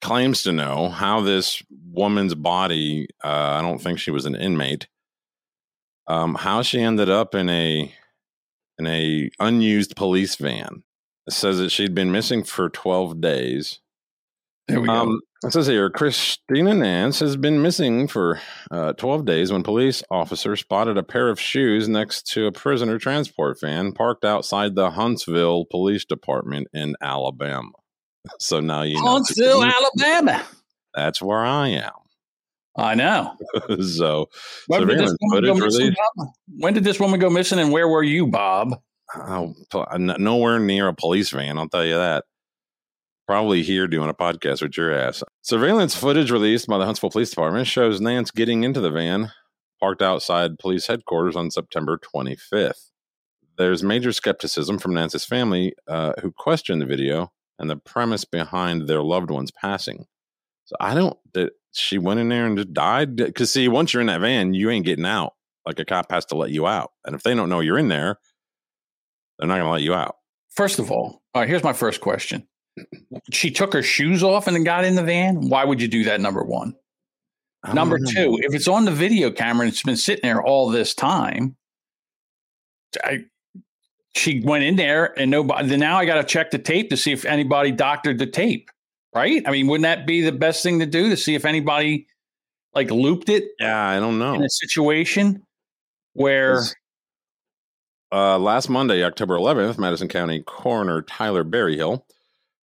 claims 0.00 0.42
to 0.42 0.52
know 0.52 0.88
how 0.88 1.20
this 1.20 1.62
woman's 1.90 2.34
body, 2.34 3.06
uh, 3.24 3.28
I 3.28 3.62
don't 3.62 3.78
think 3.78 3.98
she 3.98 4.10
was 4.10 4.26
an 4.26 4.34
inmate, 4.34 4.88
um, 6.06 6.34
how 6.34 6.62
she 6.62 6.80
ended 6.80 7.08
up 7.08 7.34
in 7.34 7.48
a 7.48 7.92
in 8.78 8.86
a 8.86 9.30
unused 9.38 9.96
police 9.96 10.36
van. 10.36 10.82
It 11.26 11.32
says 11.32 11.58
that 11.58 11.70
she'd 11.70 11.94
been 11.94 12.10
missing 12.10 12.42
for 12.42 12.68
12 12.68 13.20
days. 13.20 13.80
There 14.66 14.80
we 14.80 14.88
go. 14.88 14.92
Um, 14.92 15.20
it 15.44 15.52
says 15.52 15.66
here 15.66 15.90
Christina 15.90 16.74
Nance 16.74 17.18
has 17.20 17.36
been 17.36 17.62
missing 17.62 18.06
for 18.06 18.40
uh, 18.70 18.92
12 18.94 19.24
days 19.24 19.52
when 19.52 19.62
police 19.62 20.02
officers 20.10 20.60
spotted 20.60 20.96
a 20.96 21.02
pair 21.02 21.28
of 21.28 21.40
shoes 21.40 21.88
next 21.88 22.26
to 22.28 22.46
a 22.46 22.52
prisoner 22.52 22.98
transport 22.98 23.60
van 23.60 23.92
parked 23.92 24.24
outside 24.24 24.74
the 24.74 24.90
Huntsville 24.90 25.64
Police 25.66 26.04
Department 26.04 26.68
in 26.72 26.96
Alabama. 27.00 27.70
So 28.38 28.60
now 28.60 28.82
you 28.82 28.94
know. 28.94 29.10
Huntsville, 29.14 29.64
Alabama. 29.98 30.44
That's 30.94 31.20
where 31.20 31.44
I 31.44 31.70
am. 31.70 32.01
I 32.76 32.94
know. 32.94 33.36
so 33.80 34.28
When 34.66 34.86
did, 34.86 34.98
this 34.98 35.10
Surveillance 35.10 35.18
woman 35.20 35.44
go 35.44 35.54
footage 35.54 35.64
missing, 35.64 35.80
released. 35.86 36.00
When 36.58 36.74
did 36.74 36.84
this 36.84 37.00
woman 37.00 37.20
go 37.20 37.30
missing 37.30 37.58
and 37.58 37.72
where 37.72 37.88
were 37.88 38.02
you, 38.02 38.26
Bob? 38.26 38.80
oh, 39.14 39.54
nowhere 39.98 40.58
near 40.58 40.88
a 40.88 40.94
police 40.94 41.30
van, 41.30 41.58
I'll 41.58 41.68
tell 41.68 41.84
you 41.84 41.94
that. 41.94 42.24
Probably 43.26 43.62
here 43.62 43.86
doing 43.86 44.10
a 44.10 44.14
podcast 44.14 44.62
with 44.62 44.76
your 44.76 44.92
ass. 44.92 45.22
Surveillance 45.42 45.94
footage 45.94 46.30
released 46.30 46.66
by 46.66 46.78
the 46.78 46.84
Huntsville 46.84 47.10
Police 47.10 47.30
Department 47.30 47.66
shows 47.66 48.00
Nance 48.00 48.30
getting 48.30 48.64
into 48.64 48.80
the 48.80 48.90
van 48.90 49.30
parked 49.82 50.00
outside 50.00 50.60
police 50.60 50.86
headquarters 50.86 51.34
on 51.34 51.50
September 51.50 51.98
25th. 51.98 52.90
There's 53.58 53.82
major 53.82 54.12
skepticism 54.12 54.78
from 54.78 54.94
Nance's 54.94 55.24
family, 55.24 55.74
uh, 55.88 56.12
who 56.22 56.30
questioned 56.30 56.80
the 56.80 56.86
video 56.86 57.32
and 57.58 57.68
the 57.68 57.76
premise 57.76 58.24
behind 58.24 58.86
their 58.86 59.02
loved 59.02 59.30
one's 59.30 59.50
passing. 59.50 60.06
So 60.72 60.76
I 60.80 60.94
don't 60.94 61.18
that 61.34 61.52
she 61.72 61.98
went 61.98 62.20
in 62.20 62.30
there 62.30 62.46
and 62.46 62.56
just 62.56 62.72
died 62.72 63.16
because 63.16 63.52
see, 63.52 63.68
once 63.68 63.92
you're 63.92 64.00
in 64.00 64.06
that 64.06 64.22
van, 64.22 64.54
you 64.54 64.70
ain't 64.70 64.86
getting 64.86 65.04
out. 65.04 65.34
Like 65.66 65.78
a 65.78 65.84
cop 65.84 66.10
has 66.10 66.24
to 66.26 66.34
let 66.34 66.50
you 66.50 66.66
out, 66.66 66.90
and 67.04 67.14
if 67.14 67.22
they 67.22 67.34
don't 67.34 67.48
know 67.48 67.60
you're 67.60 67.78
in 67.78 67.88
there, 67.88 68.18
they're 69.38 69.46
not 69.46 69.54
going 69.54 69.66
to 69.66 69.70
let 69.70 69.82
you 69.82 69.94
out. 69.94 70.16
First 70.50 70.80
of 70.80 70.90
all, 70.90 71.22
all 71.34 71.42
right, 71.42 71.48
here's 71.48 71.62
my 71.62 71.72
first 71.72 72.00
question. 72.00 72.48
She 73.30 73.50
took 73.50 73.72
her 73.74 73.82
shoes 73.82 74.24
off 74.24 74.48
and 74.48 74.56
then 74.56 74.64
got 74.64 74.84
in 74.84 74.96
the 74.96 75.04
van. 75.04 75.48
Why 75.48 75.64
would 75.64 75.80
you 75.80 75.86
do 75.86 76.04
that? 76.04 76.20
Number 76.20 76.42
one. 76.42 76.74
Number 77.72 77.98
know. 77.98 78.10
two, 78.10 78.38
if 78.42 78.54
it's 78.54 78.66
on 78.66 78.86
the 78.86 78.90
video 78.90 79.30
camera 79.30 79.66
and 79.66 79.72
it's 79.72 79.84
been 79.84 79.96
sitting 79.96 80.22
there 80.22 80.42
all 80.42 80.68
this 80.68 80.94
time, 80.94 81.54
I, 83.04 83.26
she 84.16 84.40
went 84.40 84.64
in 84.64 84.74
there 84.74 85.16
and 85.16 85.30
nobody. 85.30 85.68
Then 85.68 85.78
now 85.78 85.98
I 85.98 86.06
got 86.06 86.16
to 86.16 86.24
check 86.24 86.50
the 86.50 86.58
tape 86.58 86.90
to 86.90 86.96
see 86.96 87.12
if 87.12 87.24
anybody 87.24 87.70
doctored 87.70 88.18
the 88.18 88.26
tape, 88.26 88.68
right? 89.14 89.42
I 89.46 89.50
mean, 89.50 89.66
wouldn't 89.66 89.84
that 89.84 90.06
be 90.06 90.22
the 90.22 90.32
best 90.32 90.62
thing 90.62 90.78
to 90.80 90.86
do 90.86 91.10
to 91.10 91.16
see 91.16 91.34
if 91.34 91.44
anybody 91.44 92.06
like 92.74 92.90
looped 92.90 93.28
it 93.28 93.44
yeah, 93.60 93.88
I 93.88 94.00
don't 94.00 94.18
know. 94.18 94.34
in 94.34 94.42
a 94.42 94.50
situation 94.50 95.42
where 96.14 96.62
Uh, 98.10 98.38
last 98.38 98.68
Monday, 98.68 99.02
October 99.02 99.36
11th, 99.36 99.78
Madison 99.78 100.08
County 100.08 100.42
Coroner 100.42 101.02
Tyler 101.02 101.44
Berryhill 101.44 102.06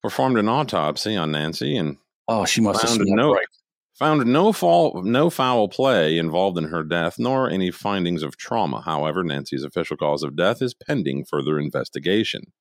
performed 0.01 0.39
an 0.39 0.49
autopsy 0.49 1.17
on 1.17 1.33
Nancy 1.33 1.77
and 1.77 1.97
oh, 2.29 2.45
she 2.45 2.61
must 2.61 2.81
have 2.83 2.91
found 2.91 3.03
smelled 3.03 3.17
no 3.17 3.33
right. 3.33 3.47
found 3.95 4.25
no 4.27 4.53
fall, 4.53 5.03
no 5.03 5.31
foul 5.31 5.69
play 5.69 6.19
involved 6.19 6.59
in 6.59 6.65
her 6.65 6.83
death, 6.83 7.19
nor 7.19 7.49
any 7.49 7.71
findings 7.71 8.23
of 8.23 8.37
trauma. 8.37 8.83
However, 8.83 9.23
Nancy's 9.23 9.65
official 9.65 9.97
cause 9.97 10.23
of 10.23 10.37
death 10.37 10.63
is 10.63 10.75
pending 10.75 11.25
further 11.25 11.59
investigation. 11.59 12.53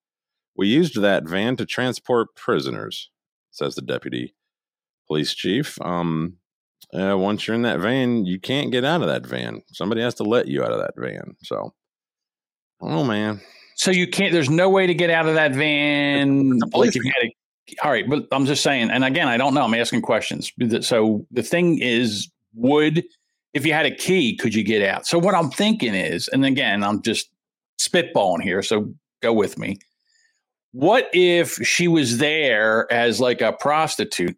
We 0.56 0.68
used 0.68 1.00
that 1.02 1.28
van 1.28 1.56
to 1.58 1.66
transport 1.66 2.36
prisoners, 2.36 3.10
says 3.52 3.76
the 3.76 3.82
deputy 3.82 4.34
police 5.08 5.34
chief. 5.34 5.80
Um, 5.82 6.38
uh, 6.94 7.16
once 7.18 7.48
you're 7.48 7.56
in 7.56 7.62
that 7.62 7.80
van, 7.80 8.26
you 8.26 8.40
can't 8.40 8.72
get 8.72 8.84
out 8.84 9.02
of 9.02 9.08
that 9.08 9.26
van. 9.26 9.62
Somebody 9.72 10.02
has 10.02 10.16
to 10.16 10.24
let 10.24 10.48
you 10.48 10.64
out 10.64 10.72
of 10.72 10.80
that 10.80 10.94
van. 10.98 11.36
So, 11.44 11.74
oh 12.82 13.04
man, 13.04 13.42
So 13.76 13.92
you 13.92 14.08
can't. 14.08 14.34
There's 14.34 14.50
no 14.50 14.70
way 14.70 14.88
to 14.88 14.94
get 14.94 15.10
out 15.10 15.28
of 15.28 15.36
that 15.36 15.54
van. 15.54 16.54
It's 16.54 16.70
police 16.72 16.96
Like 16.96 17.04
you 17.04 17.12
had 17.16 17.28
a, 17.28 17.86
all 17.86 17.92
right, 17.92 18.10
but 18.10 18.28
I'm 18.32 18.46
just 18.46 18.64
saying. 18.64 18.90
And 18.90 19.04
again, 19.04 19.28
I 19.28 19.38
don't 19.38 19.54
know. 19.54 19.64
I'm 19.64 19.74
asking 19.74 20.02
questions. 20.02 20.52
So 20.82 21.26
the 21.32 21.44
thing 21.44 21.80
is, 21.82 22.30
would 22.54 23.04
if 23.54 23.66
you 23.66 23.74
had 23.74 23.86
a 23.86 23.96
key, 23.96 24.36
could 24.36 24.54
you 24.54 24.64
get 24.64 24.82
out? 24.88 25.06
So 25.06 25.20
what 25.20 25.36
I'm 25.36 25.50
thinking 25.50 25.94
is, 25.94 26.28
and 26.30 26.46
again, 26.46 26.84
I'm 26.84 27.02
just 27.02 27.30
spitballing 27.80 28.42
here. 28.42 28.62
So 28.62 28.94
go 29.22 29.34
with 29.34 29.58
me. 29.58 29.78
What 30.74 31.10
if 31.14 31.54
she 31.56 31.88
was 31.88 32.18
there 32.18 32.92
as 32.92 33.20
like 33.20 33.42
a 33.42 33.52
prostitute, 33.52 34.38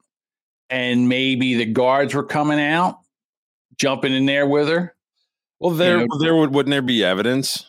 and 0.69 1.07
maybe 1.07 1.55
the 1.55 1.65
guards 1.65 2.13
were 2.13 2.23
coming 2.23 2.59
out, 2.59 2.99
jumping 3.77 4.13
in 4.13 4.25
there 4.25 4.47
with 4.47 4.67
her? 4.69 4.95
well, 5.59 5.71
there 5.71 5.99
know- 5.99 6.19
there 6.19 6.35
would 6.35 6.53
wouldn't 6.53 6.71
there 6.71 6.81
be 6.81 7.03
evidence? 7.03 7.65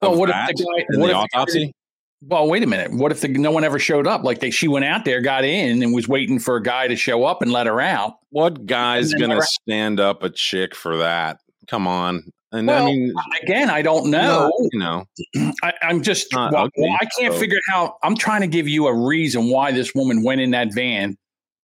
Well, 0.00 0.12
of 0.12 0.18
what 0.18 0.30
if 0.30 0.34
the 0.56 0.64
guy? 0.64 0.98
What 0.98 1.06
the 1.08 1.10
if 1.10 1.16
autopsy? 1.16 1.74
Well, 2.22 2.48
wait 2.48 2.62
a 2.62 2.66
minute. 2.66 2.92
What 2.92 3.12
if 3.12 3.20
the, 3.20 3.28
no 3.28 3.50
one 3.50 3.64
ever 3.64 3.78
showed 3.78 4.06
up? 4.06 4.24
Like 4.24 4.40
they, 4.40 4.50
she 4.50 4.68
went 4.68 4.84
out 4.84 5.04
there, 5.04 5.20
got 5.20 5.44
in, 5.44 5.82
and 5.82 5.94
was 5.94 6.06
waiting 6.06 6.38
for 6.38 6.56
a 6.56 6.62
guy 6.62 6.86
to 6.86 6.96
show 6.96 7.24
up 7.24 7.40
and 7.42 7.50
let 7.50 7.66
her 7.66 7.80
out. 7.80 8.16
What 8.30 8.66
guy's 8.66 9.12
gonna 9.14 9.42
stand 9.42 10.00
up 10.00 10.22
a 10.22 10.30
chick 10.30 10.74
for 10.74 10.96
that? 10.98 11.40
Come 11.66 11.86
on, 11.86 12.30
and 12.52 12.66
Well, 12.66 12.82
I 12.86 12.86
mean, 12.90 13.14
Again, 13.42 13.70
I 13.70 13.82
don't 13.82 14.10
know. 14.10 14.50
you 14.72 14.78
know, 14.78 15.04
I, 15.62 15.72
I'm 15.82 16.02
just. 16.02 16.28
Well, 16.34 16.54
ugly, 16.54 16.88
I 17.00 17.04
can't 17.06 17.34
so- 17.34 17.40
figure 17.40 17.60
out. 17.72 17.94
I'm 18.02 18.16
trying 18.16 18.40
to 18.42 18.46
give 18.48 18.66
you 18.68 18.86
a 18.86 18.94
reason 19.06 19.48
why 19.50 19.72
this 19.72 19.94
woman 19.94 20.22
went 20.22 20.40
in 20.40 20.50
that 20.52 20.72
van 20.74 21.16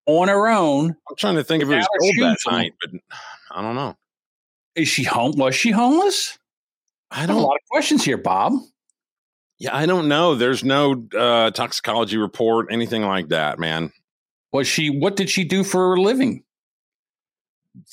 on 0.06 0.28
her 0.28 0.48
own. 0.48 0.90
I'm 0.90 1.16
trying 1.16 1.34
to 1.36 1.44
think 1.44 1.62
if 1.62 1.68
it 1.70 1.76
was 1.76 1.88
cold 2.00 2.14
that 2.20 2.36
night, 2.50 2.72
but 2.80 3.00
I 3.50 3.62
don't 3.62 3.74
know. 3.74 3.96
Is 4.74 4.88
she 4.88 5.02
home? 5.04 5.32
Was 5.36 5.54
she 5.54 5.70
homeless? 5.70 6.38
I 7.10 7.16
I 7.16 7.20
have 7.22 7.30
a 7.30 7.32
don't. 7.34 7.42
lot 7.42 7.54
of 7.56 7.62
questions 7.70 8.04
here, 8.04 8.18
Bob. 8.18 8.52
Yeah, 9.58 9.74
I 9.74 9.86
don't 9.86 10.06
know. 10.08 10.34
There's 10.34 10.62
no 10.64 11.06
uh, 11.16 11.50
toxicology 11.50 12.18
report, 12.18 12.66
anything 12.70 13.02
like 13.02 13.28
that, 13.28 13.58
man. 13.58 13.90
Was 14.52 14.66
she? 14.68 14.90
What 14.90 15.16
did 15.16 15.30
she 15.30 15.44
do 15.44 15.64
for 15.64 15.94
a 15.94 16.00
living? 16.00 16.44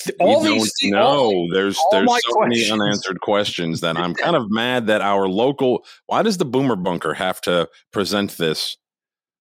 We 0.06 0.14
All 0.20 0.40
these. 0.40 0.72
know. 0.84 1.46
there's 1.52 1.78
there's 1.90 2.08
so 2.08 2.40
many 2.40 2.70
unanswered 2.70 3.20
questions 3.20 3.80
that 3.80 3.96
I'm 3.96 4.14
kind 4.24 4.34
of 4.36 4.50
mad 4.50 4.86
that 4.86 5.00
our 5.02 5.28
local. 5.28 5.84
Why 6.06 6.22
does 6.22 6.38
the 6.38 6.44
Boomer 6.44 6.76
Bunker 6.76 7.14
have 7.14 7.40
to 7.42 7.68
present 7.92 8.36
this? 8.38 8.76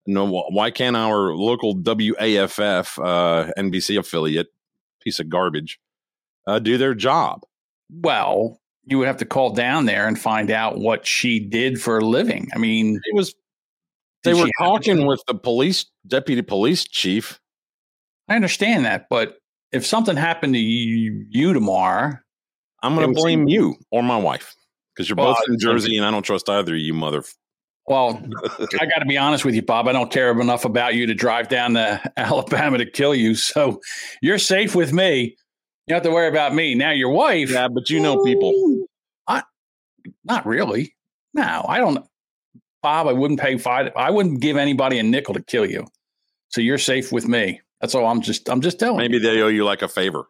No, 0.05 0.25
why 0.49 0.69
can't 0.69 0.97
our 0.97 1.33
local 1.33 1.75
WAFF 1.77 2.99
uh, 2.99 3.51
NBC 3.57 3.97
affiliate, 3.97 4.47
piece 5.01 5.19
of 5.19 5.29
garbage, 5.29 5.79
uh, 6.45 6.59
do 6.59 6.77
their 6.77 6.93
job? 6.93 7.41
well, 8.01 8.59
you 8.85 8.97
would 8.97 9.07
have 9.07 9.17
to 9.17 9.25
call 9.25 9.51
down 9.51 9.85
there 9.85 10.07
and 10.07 10.19
find 10.19 10.51
out 10.51 10.77
what 10.77 11.05
she 11.07 11.39
did 11.39 11.81
for 11.81 11.99
a 11.99 12.05
living. 12.05 12.49
I 12.53 12.57
mean, 12.57 12.99
It 13.05 13.15
was. 13.15 13.33
They 14.23 14.33
were 14.33 14.49
talking 14.59 15.05
with 15.05 15.21
the 15.27 15.35
police 15.35 15.85
deputy 16.07 16.41
police 16.41 16.83
chief. 16.85 17.39
I 18.29 18.35
understand 18.35 18.85
that, 18.85 19.07
but 19.09 19.37
if 19.73 19.85
something 19.85 20.15
happened 20.15 20.53
to 20.53 20.59
you, 20.59 21.25
you 21.29 21.53
tomorrow, 21.53 22.13
I'm 22.81 22.95
going 22.95 23.07
to 23.07 23.13
blame 23.19 23.47
you 23.47 23.75
or 23.91 24.03
my 24.03 24.17
wife 24.17 24.55
because 24.95 25.09
you're 25.09 25.15
Well, 25.15 25.33
both 25.33 25.49
in 25.49 25.59
Jersey, 25.59 25.97
and 25.97 26.05
I 26.05 26.11
don't 26.11 26.23
trust 26.23 26.47
either 26.49 26.73
of 26.73 26.79
you, 26.79 26.93
mother. 26.93 27.23
well, 27.87 28.21
I 28.79 28.85
got 28.85 28.99
to 28.99 29.05
be 29.07 29.17
honest 29.17 29.43
with 29.45 29.55
you, 29.55 29.61
Bob. 29.63 29.87
I 29.87 29.91
don't 29.93 30.11
care 30.11 30.31
enough 30.39 30.63
about 30.65 30.93
you 30.95 31.07
to 31.07 31.13
drive 31.15 31.49
down 31.49 31.73
to 31.73 32.01
Alabama 32.17 32.77
to 32.77 32.85
kill 32.85 33.15
you. 33.15 33.35
So 33.35 33.81
you're 34.21 34.39
safe 34.39 34.75
with 34.75 34.93
me. 34.93 35.35
You 35.87 35.95
don't 35.95 35.95
have 35.97 36.03
to 36.03 36.11
worry 36.11 36.29
about 36.29 36.53
me. 36.53 36.75
Now, 36.75 36.91
your 36.91 37.09
wife, 37.09 37.51
yeah, 37.51 37.67
but 37.67 37.89
you 37.89 37.99
know 37.99 38.23
people. 38.23 38.85
I, 39.27 39.43
not 40.23 40.45
really. 40.45 40.95
No, 41.33 41.65
I 41.67 41.79
don't. 41.79 42.05
Bob, 42.81 43.07
I 43.07 43.13
wouldn't 43.13 43.39
pay 43.39 43.57
five. 43.57 43.91
I 43.95 44.11
wouldn't 44.11 44.39
give 44.39 44.55
anybody 44.55 44.99
a 44.99 45.03
nickel 45.03 45.33
to 45.33 45.41
kill 45.41 45.65
you. 45.65 45.87
So 46.49 46.61
you're 46.61 46.77
safe 46.77 47.11
with 47.11 47.27
me. 47.27 47.61
That's 47.83 47.95
all. 47.95 48.05
I'm 48.05 48.21
just. 48.21 48.49
I'm 48.49 48.61
just 48.61 48.79
telling 48.79 48.99
Maybe 48.99 49.15
you. 49.15 49.19
they 49.19 49.41
owe 49.41 49.49
you 49.49 49.65
like 49.65 49.81
a 49.81 49.89
favor. 49.89 50.29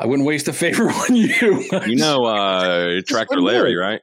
I 0.00 0.06
wouldn't 0.06 0.26
waste 0.26 0.48
a 0.48 0.52
favor 0.52 0.90
on 0.90 1.14
you. 1.14 1.28
You 1.86 1.94
know, 1.94 2.24
uh, 2.24 3.02
Tractor 3.06 3.40
Larry, 3.40 3.76
right? 3.76 4.00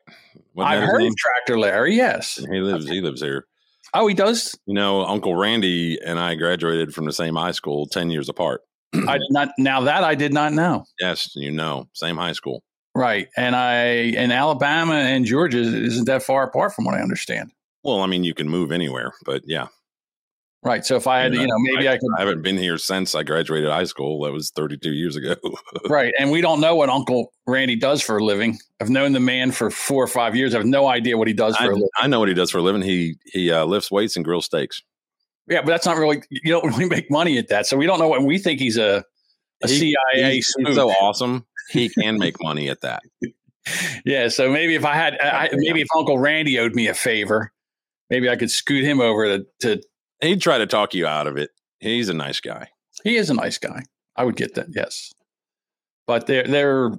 I've 0.58 0.82
heard 0.82 1.00
name? 1.00 1.12
of 1.12 1.18
Tractor 1.18 1.60
Larry. 1.60 1.96
Yes. 1.96 2.36
He 2.36 2.62
lives. 2.62 2.88
He 2.88 3.02
lives 3.02 3.22
here. 3.22 3.48
Oh, 3.94 4.08
he 4.08 4.14
does. 4.14 4.58
You 4.66 4.76
know, 4.76 5.04
Uncle 5.06 5.36
Randy 5.36 6.00
and 6.02 6.18
I 6.18 6.36
graduated 6.36 6.94
from 6.94 7.04
the 7.04 7.12
same 7.12 7.36
high 7.36 7.52
school, 7.52 7.86
ten 7.86 8.10
years 8.10 8.30
apart. 8.30 8.62
I 8.94 9.18
did 9.18 9.32
not. 9.32 9.50
Now 9.58 9.82
that 9.82 10.06
I 10.06 10.16
did 10.16 10.32
not 10.32 10.54
know. 10.54 10.86
Yes, 11.02 11.36
you 11.36 11.52
know, 11.52 11.90
same 11.92 12.16
high 12.16 12.32
school. 12.32 12.64
Right, 12.96 13.28
and 13.36 13.58
I 13.58 13.76
and 14.16 14.32
Alabama 14.32 14.94
and 14.94 15.26
Georgia 15.26 15.60
isn't 15.60 16.06
that 16.06 16.24
far 16.24 16.44
apart 16.44 16.76
from 16.76 16.86
what 16.86 16.96
I 16.96 17.02
understand. 17.02 17.52
Well, 17.84 18.00
I 18.00 18.08
mean, 18.08 18.24
you 18.24 18.34
can 18.34 18.48
move 18.48 18.72
anywhere, 18.72 19.12
but 19.26 19.42
yeah, 19.46 19.68
Right. 20.64 20.86
So 20.86 20.96
if 20.96 21.08
I 21.08 21.20
had, 21.20 21.34
you 21.34 21.46
know, 21.46 21.58
maybe 21.60 21.90
I, 21.90 21.98
could. 21.98 22.10
I 22.18 22.22
haven't 22.22 22.42
been 22.42 22.58
here 22.58 22.78
since 22.78 23.16
I 23.16 23.24
graduated 23.24 23.70
high 23.70 23.84
school. 23.84 24.24
That 24.24 24.32
was 24.32 24.52
32 24.52 24.92
years 24.92 25.16
ago. 25.16 25.36
Right. 25.90 26.14
And 26.18 26.32
we 26.32 26.40
don't 26.40 26.62
know 26.62 26.76
what 26.76 26.90
Uncle 26.90 27.34
Randy 27.46 27.76
does 27.76 28.02
for 28.02 28.18
a 28.18 28.24
living. 28.24 28.58
I've 28.82 28.90
known 28.90 29.12
the 29.12 29.20
man 29.20 29.52
for 29.52 29.70
four 29.70 30.02
or 30.04 30.08
five 30.08 30.36
years. 30.36 30.56
I 30.56 30.60
have 30.60 30.66
no 30.66 30.88
idea 30.88 31.18
what 31.18 31.28
he 31.28 31.34
does 31.34 31.58
for 31.58 31.64
I, 31.64 31.68
a 31.68 31.70
living. 31.70 31.90
I 31.98 32.08
know 32.08 32.20
what 32.20 32.30
he 32.30 32.34
does 32.34 32.50
for 32.50 32.60
a 32.60 32.62
living. 32.62 32.82
He 32.82 33.16
he 33.26 33.52
uh, 33.52 33.66
lifts 33.66 33.92
weights 33.92 34.16
and 34.16 34.24
grills 34.24 34.46
steaks. 34.46 34.82
Yeah, 35.48 35.62
but 35.62 35.68
that's 35.68 35.86
not 35.86 35.98
really. 35.98 36.24
You 36.30 36.54
don't 36.54 36.66
really 36.66 36.88
make 36.88 37.12
money 37.12 37.38
at 37.38 37.50
that. 37.50 37.68
So 37.68 37.76
we 37.76 37.86
don't 37.86 38.00
know 38.00 38.08
what 38.08 38.24
we 38.24 38.38
think 38.38 38.60
he's 38.60 38.78
a 38.78 39.04
a 39.62 39.68
He- 39.68 39.96
CIA. 40.14 40.36
He's, 40.36 40.56
he's 40.58 40.76
so 40.76 40.90
awesome. 40.90 41.46
He 41.70 41.90
can 41.90 42.18
make 42.18 42.36
money 42.42 42.70
at 42.70 42.82
that. 42.82 43.02
Yeah, 44.06 44.28
so 44.28 44.52
maybe 44.52 44.76
if 44.76 44.84
I 44.84 44.94
had, 44.94 45.18
I, 45.22 45.50
maybe 45.54 45.80
if 45.80 45.88
Uncle 45.96 46.18
Randy 46.18 46.60
owed 46.60 46.76
me 46.76 46.88
a 46.88 46.94
favor, 46.94 47.54
maybe 48.10 48.30
I 48.30 48.36
could 48.36 48.52
scoot 48.52 48.84
him 48.84 49.00
over 49.00 49.38
to, 49.38 49.46
to. 49.62 49.82
He'd 50.24 50.42
try 50.42 50.58
to 50.58 50.68
talk 50.68 50.94
you 50.94 51.06
out 51.06 51.28
of 51.28 51.38
it. 51.38 51.52
He's 51.80 52.10
a 52.10 52.14
nice 52.14 52.40
guy. 52.40 52.70
He 53.04 53.18
is 53.18 53.30
a 53.30 53.34
nice 53.34 53.58
guy. 53.58 53.84
I 54.16 54.24
would 54.24 54.36
get 54.36 54.56
that. 54.56 54.68
Yes, 54.74 55.12
but 56.08 56.28
they're 56.28 56.48
they're 56.48 56.92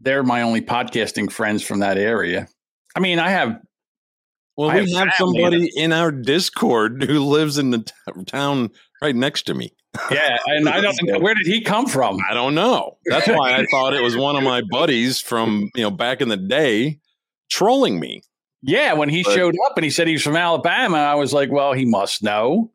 they're 0.00 0.22
my 0.22 0.42
only 0.42 0.62
podcasting 0.62 1.30
friends 1.30 1.62
from 1.62 1.80
that 1.80 1.98
area. 1.98 2.48
I 2.96 3.00
mean, 3.00 3.18
I 3.18 3.30
have. 3.30 3.60
Well, 4.56 4.70
I 4.70 4.80
we 4.80 4.92
have 4.92 5.08
have 5.08 5.14
somebody 5.16 5.70
in 5.76 5.92
our 5.92 6.10
Discord 6.10 7.04
who 7.04 7.20
lives 7.20 7.56
in 7.56 7.70
the 7.70 7.78
t- 7.78 8.24
town 8.26 8.70
right 9.00 9.14
next 9.14 9.44
to 9.44 9.54
me. 9.54 9.72
Yeah, 10.10 10.38
and 10.46 10.68
I 10.68 10.80
don't. 10.80 10.96
Know. 11.02 11.18
Where 11.18 11.34
did 11.34 11.46
he 11.46 11.62
come 11.62 11.86
from? 11.86 12.18
I 12.28 12.34
don't 12.34 12.54
know. 12.54 12.98
That's 13.06 13.26
why 13.26 13.54
I 13.54 13.66
thought 13.70 13.94
it 13.94 14.02
was 14.02 14.16
one 14.16 14.36
of 14.36 14.42
my 14.42 14.62
buddies 14.70 15.20
from 15.20 15.70
you 15.74 15.82
know 15.82 15.90
back 15.90 16.20
in 16.20 16.28
the 16.28 16.36
day 16.36 16.98
trolling 17.50 17.98
me. 17.98 18.22
Yeah, 18.62 18.92
when 18.92 19.08
he 19.08 19.22
But- 19.22 19.34
showed 19.34 19.54
up 19.66 19.76
and 19.76 19.84
he 19.84 19.90
said 19.90 20.06
he 20.06 20.14
was 20.14 20.22
from 20.22 20.36
Alabama, 20.36 20.98
I 20.98 21.14
was 21.14 21.32
like, 21.32 21.50
well, 21.50 21.72
he 21.72 21.84
must 21.84 22.22
know. 22.22 22.70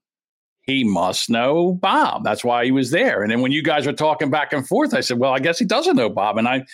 He 0.63 0.83
must 0.83 1.29
know 1.29 1.73
Bob. 1.73 2.23
That's 2.23 2.43
why 2.43 2.65
he 2.65 2.71
was 2.71 2.89
there. 2.89 3.21
And 3.21 3.31
then 3.31 3.41
when 3.41 3.51
you 3.51 3.61
guys 3.61 3.85
were 3.85 3.93
talking 3.93 4.31
back 4.31 4.51
and 4.51 4.67
forth, 4.67 4.95
I 4.95 5.01
said, 5.01 5.19
well, 5.19 5.31
I 5.31 5.37
guess 5.37 5.59
he 5.59 5.65
doesn't 5.65 5.95
know 5.95 6.09
Bob. 6.09 6.39
And 6.39 6.47
I, 6.47 6.65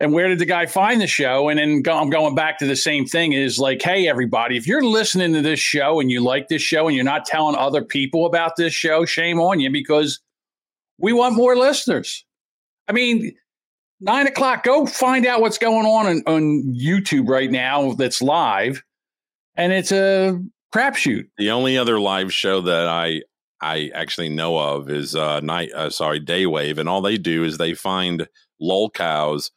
and 0.00 0.12
where 0.12 0.26
did 0.28 0.40
the 0.40 0.46
guy 0.46 0.66
find 0.66 1.00
the 1.00 1.06
show? 1.06 1.48
And 1.48 1.60
then 1.60 1.80
go, 1.82 1.96
I'm 1.96 2.10
going 2.10 2.34
back 2.34 2.58
to 2.58 2.66
the 2.66 2.74
same 2.74 3.06
thing 3.06 3.34
is 3.34 3.60
like, 3.60 3.82
hey, 3.82 4.08
everybody, 4.08 4.56
if 4.56 4.66
you're 4.66 4.82
listening 4.82 5.32
to 5.34 5.42
this 5.42 5.60
show 5.60 6.00
and 6.00 6.10
you 6.10 6.20
like 6.20 6.48
this 6.48 6.62
show 6.62 6.88
and 6.88 6.96
you're 6.96 7.04
not 7.04 7.24
telling 7.24 7.54
other 7.54 7.84
people 7.84 8.26
about 8.26 8.56
this 8.56 8.72
show, 8.72 9.04
shame 9.04 9.38
on 9.38 9.60
you 9.60 9.70
because 9.70 10.18
we 10.98 11.12
want 11.12 11.36
more 11.36 11.56
listeners. 11.56 12.24
I 12.88 12.92
mean, 12.92 13.32
nine 14.00 14.26
o'clock, 14.26 14.64
go 14.64 14.86
find 14.86 15.26
out 15.26 15.40
what's 15.40 15.58
going 15.58 15.86
on, 15.86 16.06
on 16.06 16.22
on 16.26 16.74
YouTube 16.74 17.28
right 17.28 17.50
now 17.50 17.92
that's 17.92 18.22
live. 18.22 18.82
And 19.56 19.72
it's 19.72 19.92
a 19.92 20.40
crapshoot. 20.74 21.24
The 21.36 21.50
only 21.50 21.76
other 21.76 21.98
live 21.98 22.32
show 22.32 22.60
that 22.60 22.86
I 22.86 23.22
I 23.60 23.90
actually 23.94 24.28
know 24.28 24.58
of 24.58 24.88
is 24.88 25.14
uh 25.16 25.40
night 25.40 25.72
uh, 25.72 25.90
sorry 25.90 26.20
Daywave, 26.20 26.78
and 26.78 26.88
all 26.88 27.02
they 27.02 27.18
do 27.18 27.44
is 27.44 27.58
they 27.58 27.74
find 27.74 28.28
lol 28.60 28.90
cows 28.90 29.50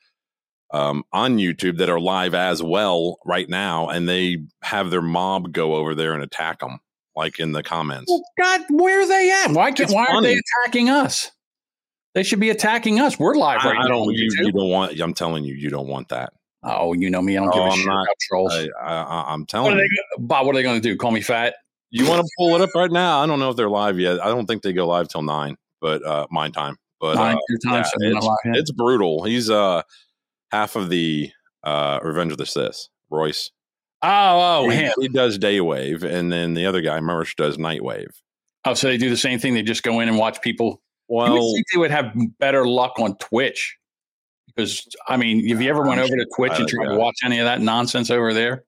um, 0.73 1.03
on 1.11 1.37
YouTube 1.37 1.77
that 1.77 1.89
are 1.89 1.99
live 1.99 2.33
as 2.33 2.63
well 2.63 3.17
right 3.25 3.49
now, 3.49 3.89
and 3.89 4.07
they 4.07 4.37
have 4.61 4.89
their 4.89 5.01
mob 5.01 5.51
go 5.51 5.75
over 5.75 5.93
there 5.93 6.13
and 6.13 6.23
attack 6.23 6.59
them, 6.59 6.79
like 7.15 7.39
in 7.39 7.51
the 7.51 7.63
comments. 7.63 8.09
Well, 8.09 8.23
God, 8.39 8.61
where 8.69 9.01
are 9.01 9.07
they 9.07 9.31
at? 9.31 9.51
Why 9.51 9.67
can't, 9.71 9.81
It's 9.81 9.93
why 9.93 10.07
aren't 10.07 10.23
they 10.23 10.39
attacking 10.63 10.89
us? 10.89 11.31
They 12.13 12.23
should 12.23 12.39
be 12.39 12.49
attacking 12.49 12.99
us. 12.99 13.17
We're 13.17 13.35
live 13.35 13.59
I, 13.63 13.69
right 13.69 13.77
I 13.79 13.83
now. 13.83 13.87
don't. 13.89 14.07
on 14.09 14.13
You, 14.13 14.29
you 14.39 14.51
don't 14.51 14.69
want. 14.69 14.99
I'm 14.99 15.13
telling 15.13 15.43
you, 15.43 15.53
you 15.53 15.69
don't 15.69 15.87
want 15.87 16.09
that. 16.09 16.33
oh, 16.63 16.93
you 16.93 17.09
know 17.09 17.21
me. 17.21 17.37
I 17.37 17.41
don't 17.41 17.51
give 17.53 17.61
Oh, 17.61 17.65
a 17.65 17.69
I'm 17.69 17.77
shit 17.77 17.85
not- 17.87 18.03
about 18.03 18.15
trolls. 18.21 18.53
I, 18.53 18.67
I, 18.81 19.33
I'm 19.33 19.39
what 19.41 19.49
telling 19.49 19.77
they, 19.77 19.83
you. 19.83 20.03
go- 20.17 20.23
Bob? 20.23 20.45
What 20.45 20.55
are 20.55 20.57
they 20.59 20.63
going 20.63 20.81
to 20.81 20.87
do? 20.87 20.95
Call 20.97 21.11
me 21.11 21.21
fat? 21.21 21.55
You 21.89 22.07
want 22.07 22.21
to 22.21 22.29
pull 22.37 22.55
it 22.55 22.61
up 22.61 22.69
right 22.75 22.91
now? 22.91 23.19
I 23.21 23.25
don't 23.27 23.39
know 23.39 23.49
if 23.49 23.57
they're 23.57 23.69
live 23.69 23.99
yet. 23.99 24.23
I 24.23 24.29
don't 24.29 24.45
think 24.45 24.61
they 24.61 24.71
go 24.73 24.87
live 24.87 25.07
till 25.09 25.23
nine, 25.23 25.57
but 25.81 26.05
uh, 26.05 26.25
my 26.31 26.49
time. 26.49 26.77
But 27.01 27.15
Nine 27.15 27.35
uh, 27.35 27.39
your 27.49 27.57
time, 27.59 27.83
yeah, 27.99 28.11
it's, 28.17 28.27
it's 28.59 28.71
brutal. 28.71 29.23
He's 29.23 29.49
uh 29.49 29.81
half 30.51 30.75
of 30.75 30.89
the 30.89 31.31
uh 31.63 31.99
Revenge 32.03 32.31
of 32.31 32.37
the 32.37 32.45
Sith, 32.45 32.87
Royce. 33.09 33.51
Oh, 34.03 34.65
oh, 34.65 34.69
he, 34.69 34.77
him. 34.77 34.93
he 34.99 35.07
does 35.09 35.37
Daywave, 35.39 36.03
and 36.03 36.31
then 36.31 36.53
the 36.53 36.65
other 36.67 36.81
guy, 36.81 36.99
Mersh, 36.99 37.35
does 37.35 37.57
Nightwave. 37.57 38.11
Oh, 38.65 38.73
so 38.75 38.87
they 38.87 38.97
do 38.97 39.09
the 39.09 39.17
same 39.17 39.39
thing. 39.39 39.53
They 39.55 39.63
just 39.63 39.83
go 39.83 39.99
in 39.99 40.07
and 40.09 40.17
watch 40.17 40.41
people. 40.41 40.81
You 41.11 41.33
would 41.33 41.39
Well, 41.39 41.53
think 41.53 41.65
they 41.73 41.77
would 41.79 41.91
have 41.91 42.13
better 42.39 42.65
luck 42.65 42.93
on 42.99 43.15
Twitch 43.17 43.77
because 44.47 44.87
I 45.07 45.17
mean, 45.17 45.47
have 45.49 45.61
you 45.61 45.69
ever 45.69 45.83
went 45.83 45.99
over 45.99 46.15
to 46.15 46.25
Twitch 46.35 46.53
and 46.57 46.67
tried 46.67 46.89
to 46.89 46.97
watch 46.97 47.17
any 47.23 47.39
of 47.39 47.45
that 47.45 47.61
nonsense 47.61 48.09
over 48.09 48.33
there? 48.33 48.63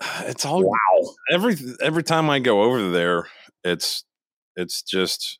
it's 0.20 0.44
all 0.44 0.62
Wow. 0.62 1.10
every 1.30 1.56
every 1.82 2.02
time 2.02 2.30
I 2.30 2.38
go 2.38 2.62
over 2.62 2.90
there, 2.90 3.26
it's 3.64 4.04
it's 4.56 4.82
just 4.82 5.38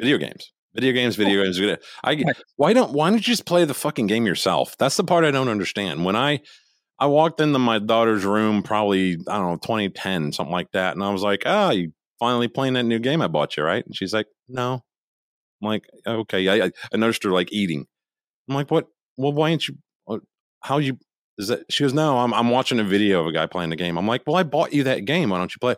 video 0.00 0.18
games. 0.18 0.52
Video 0.74 0.92
games, 0.92 1.14
video 1.14 1.42
games. 1.44 1.60
I 2.02 2.24
why 2.56 2.72
don't 2.72 2.92
why 2.92 3.08
don't 3.08 3.18
you 3.18 3.22
just 3.22 3.46
play 3.46 3.64
the 3.64 3.74
fucking 3.74 4.08
game 4.08 4.26
yourself? 4.26 4.76
That's 4.76 4.96
the 4.96 5.04
part 5.04 5.24
I 5.24 5.30
don't 5.30 5.48
understand. 5.48 6.04
When 6.04 6.16
I 6.16 6.40
I 6.98 7.06
walked 7.06 7.40
into 7.40 7.58
my 7.58 7.78
daughter's 7.78 8.24
room, 8.24 8.62
probably 8.62 9.12
I 9.28 9.36
don't 9.38 9.50
know 9.52 9.56
2010 9.56 10.32
something 10.32 10.52
like 10.52 10.70
that, 10.72 10.94
and 10.94 11.04
I 11.04 11.10
was 11.10 11.22
like, 11.22 11.42
"Ah, 11.46 11.70
you 11.70 11.92
finally 12.18 12.48
playing 12.48 12.74
that 12.74 12.84
new 12.84 12.98
game 12.98 13.20
I 13.22 13.28
bought 13.28 13.56
you, 13.56 13.62
right?" 13.62 13.84
And 13.84 13.94
she's 13.94 14.12
like, 14.14 14.26
"No." 14.48 14.83
I'm 15.64 15.70
like, 15.70 15.88
"Okay." 16.06 16.48
I 16.48 16.70
I- 16.92 16.96
noticed 16.96 17.22
her 17.24 17.30
like 17.30 17.52
eating. 17.52 17.86
I'm 18.48 18.54
like, 18.54 18.70
"What? 18.70 18.86
Well, 19.16 19.32
why 19.32 19.50
ain't 19.50 19.66
you? 19.68 19.76
uh, 20.08 20.18
How 20.60 20.78
you?" 20.78 20.98
Is 21.38 21.48
that 21.48 21.64
she 21.70 21.82
goes, 21.82 21.92
No, 21.92 22.18
I'm 22.18 22.32
I'm 22.32 22.50
watching 22.50 22.78
a 22.78 22.84
video 22.84 23.20
of 23.20 23.26
a 23.26 23.32
guy 23.32 23.46
playing 23.46 23.70
the 23.70 23.76
game. 23.76 23.96
I'm 23.98 24.06
like, 24.06 24.22
Well, 24.26 24.36
I 24.36 24.44
bought 24.44 24.72
you 24.72 24.84
that 24.84 25.04
game. 25.04 25.30
Why 25.30 25.38
don't 25.38 25.52
you 25.52 25.58
play? 25.60 25.74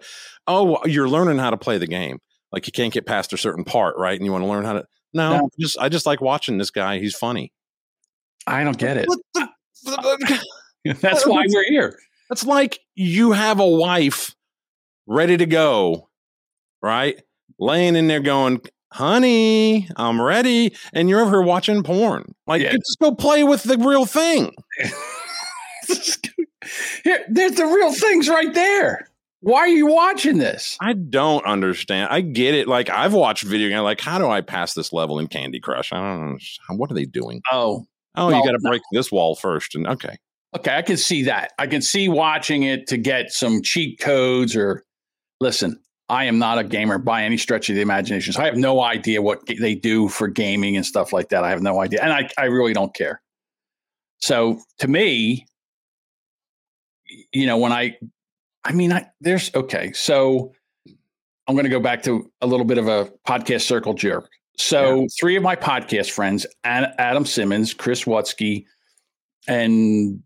Oh, 0.46 0.84
you're 0.84 1.08
learning 1.08 1.38
how 1.38 1.48
to 1.50 1.56
play 1.56 1.78
the 1.78 1.86
game. 1.86 2.18
Like 2.52 2.66
you 2.66 2.72
can't 2.72 2.92
get 2.92 3.06
past 3.06 3.32
a 3.32 3.38
certain 3.38 3.64
part, 3.64 3.96
right? 3.96 4.14
And 4.16 4.24
you 4.26 4.32
want 4.32 4.44
to 4.44 4.48
learn 4.48 4.64
how 4.66 4.74
to 4.74 4.84
no, 5.14 5.38
No. 5.38 5.48
just 5.58 5.78
I 5.78 5.88
just 5.88 6.04
like 6.04 6.20
watching 6.20 6.58
this 6.58 6.70
guy. 6.70 6.98
He's 6.98 7.14
funny. 7.16 7.52
I 8.46 8.64
don't 8.64 8.76
get 8.76 8.98
it. 8.98 9.08
That's 11.00 11.26
why 11.26 11.44
we're 11.48 11.64
here. 11.64 11.98
That's 12.28 12.44
like 12.44 12.78
you 12.94 13.32
have 13.32 13.58
a 13.60 13.66
wife 13.66 14.34
ready 15.06 15.36
to 15.36 15.46
go, 15.46 16.08
right? 16.82 17.20
Laying 17.58 17.96
in 17.96 18.08
there 18.08 18.20
going, 18.20 18.60
honey, 18.92 19.88
I'm 19.96 20.20
ready. 20.20 20.74
And 20.92 21.08
you're 21.08 21.20
over 21.20 21.30
here 21.30 21.42
watching 21.42 21.82
porn. 21.82 22.34
Like, 22.46 22.62
Yeah. 22.62 22.72
just 22.72 22.98
go 23.00 23.14
play 23.14 23.44
with 23.44 23.62
the 23.62 23.76
real 23.78 24.06
thing. 24.06 24.52
Here, 27.04 27.24
there's 27.28 27.52
the 27.52 27.64
real 27.66 27.92
things 27.92 28.28
right 28.28 28.52
there. 28.52 29.08
Why 29.40 29.60
are 29.60 29.68
you 29.68 29.86
watching 29.86 30.38
this? 30.38 30.76
I 30.80 30.94
don't 30.94 31.44
understand. 31.46 32.08
I 32.10 32.20
get 32.22 32.54
it. 32.54 32.66
Like, 32.66 32.90
I've 32.90 33.12
watched 33.12 33.44
video 33.44 33.68
game. 33.68 33.78
Like, 33.84 34.00
how 34.00 34.18
do 34.18 34.28
I 34.28 34.40
pass 34.40 34.74
this 34.74 34.92
level 34.92 35.20
in 35.20 35.28
Candy 35.28 35.60
Crush? 35.60 35.92
I 35.92 35.98
don't 35.98 36.32
know. 36.32 36.76
What 36.76 36.90
are 36.90 36.94
they 36.94 37.04
doing? 37.04 37.40
Oh, 37.52 37.86
Oh, 38.16 38.28
Well, 38.28 38.36
you 38.38 38.44
got 38.44 38.52
to 38.52 38.58
break 38.58 38.80
this 38.92 39.12
wall 39.12 39.36
first. 39.36 39.74
And 39.76 39.86
okay. 39.86 40.16
okay. 40.56 40.74
I 40.74 40.82
can 40.82 40.96
see 40.96 41.22
that. 41.24 41.52
I 41.58 41.66
can 41.68 41.82
see 41.82 42.08
watching 42.08 42.62
it 42.64 42.86
to 42.88 42.96
get 42.96 43.30
some 43.30 43.60
cheat 43.62 44.00
codes 44.00 44.56
or 44.56 44.84
listen. 45.38 45.78
I 46.08 46.24
am 46.24 46.38
not 46.38 46.58
a 46.58 46.64
gamer 46.64 46.98
by 46.98 47.24
any 47.24 47.36
stretch 47.36 47.68
of 47.68 47.74
the 47.74 47.82
imagination. 47.82 48.32
So 48.32 48.40
I 48.40 48.46
have 48.46 48.56
no 48.56 48.80
idea 48.80 49.22
what 49.22 49.44
they 49.46 49.74
do 49.74 50.08
for 50.08 50.28
gaming 50.28 50.76
and 50.76 50.86
stuff 50.86 51.12
like 51.12 51.30
that. 51.30 51.42
I 51.42 51.50
have 51.50 51.62
no 51.62 51.80
idea. 51.80 52.00
And 52.02 52.12
I, 52.12 52.28
I 52.38 52.44
really 52.44 52.72
don't 52.72 52.94
care. 52.94 53.20
So 54.18 54.60
to 54.78 54.88
me, 54.88 55.46
you 57.32 57.46
know, 57.46 57.56
when 57.56 57.72
I, 57.72 57.96
I 58.64 58.72
mean, 58.72 58.92
I, 58.92 59.06
there's 59.20 59.52
okay. 59.54 59.92
So 59.92 60.52
I'm 61.46 61.54
going 61.54 61.64
to 61.64 61.70
go 61.70 61.80
back 61.80 62.02
to 62.04 62.30
a 62.40 62.46
little 62.46 62.66
bit 62.66 62.78
of 62.78 62.88
a 62.88 63.12
podcast 63.26 63.62
circle 63.62 63.94
jerk. 63.94 64.30
So 64.58 65.06
three 65.20 65.36
of 65.36 65.42
my 65.42 65.54
podcast 65.54 66.10
friends, 66.10 66.46
Adam 66.64 67.26
Simmons, 67.26 67.74
Chris 67.74 68.04
Watsky, 68.04 68.64
and 69.46 70.22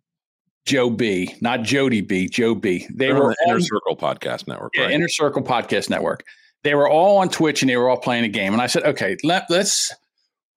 Joe 0.67 0.91
B, 0.91 1.35
not 1.41 1.63
Jody 1.63 2.01
B, 2.01 2.29
Joe 2.29 2.55
B. 2.55 2.87
They 2.91 3.07
They're 3.07 3.15
were 3.15 3.31
the 3.31 3.45
Inner 3.47 3.57
on- 3.57 3.63
Circle 3.63 3.97
Podcast 3.97 4.47
Network, 4.47 4.73
yeah, 4.75 4.85
right? 4.85 4.93
Inner 4.93 5.09
Circle 5.09 5.43
Podcast 5.43 5.91
Network. 5.91 6.25
They 6.63 6.75
were 6.75 6.89
all 6.89 7.19
on 7.19 7.29
Twitch 7.31 7.63
and 7.63 7.71
they 7.71 7.77
were 7.77 7.89
all 7.89 7.97
playing 7.97 8.25
a 8.25 8.29
game. 8.29 8.53
And 8.53 8.61
I 8.61 8.67
said, 8.67 8.83
okay, 8.85 9.17
let, 9.25 9.45
let's 9.49 9.93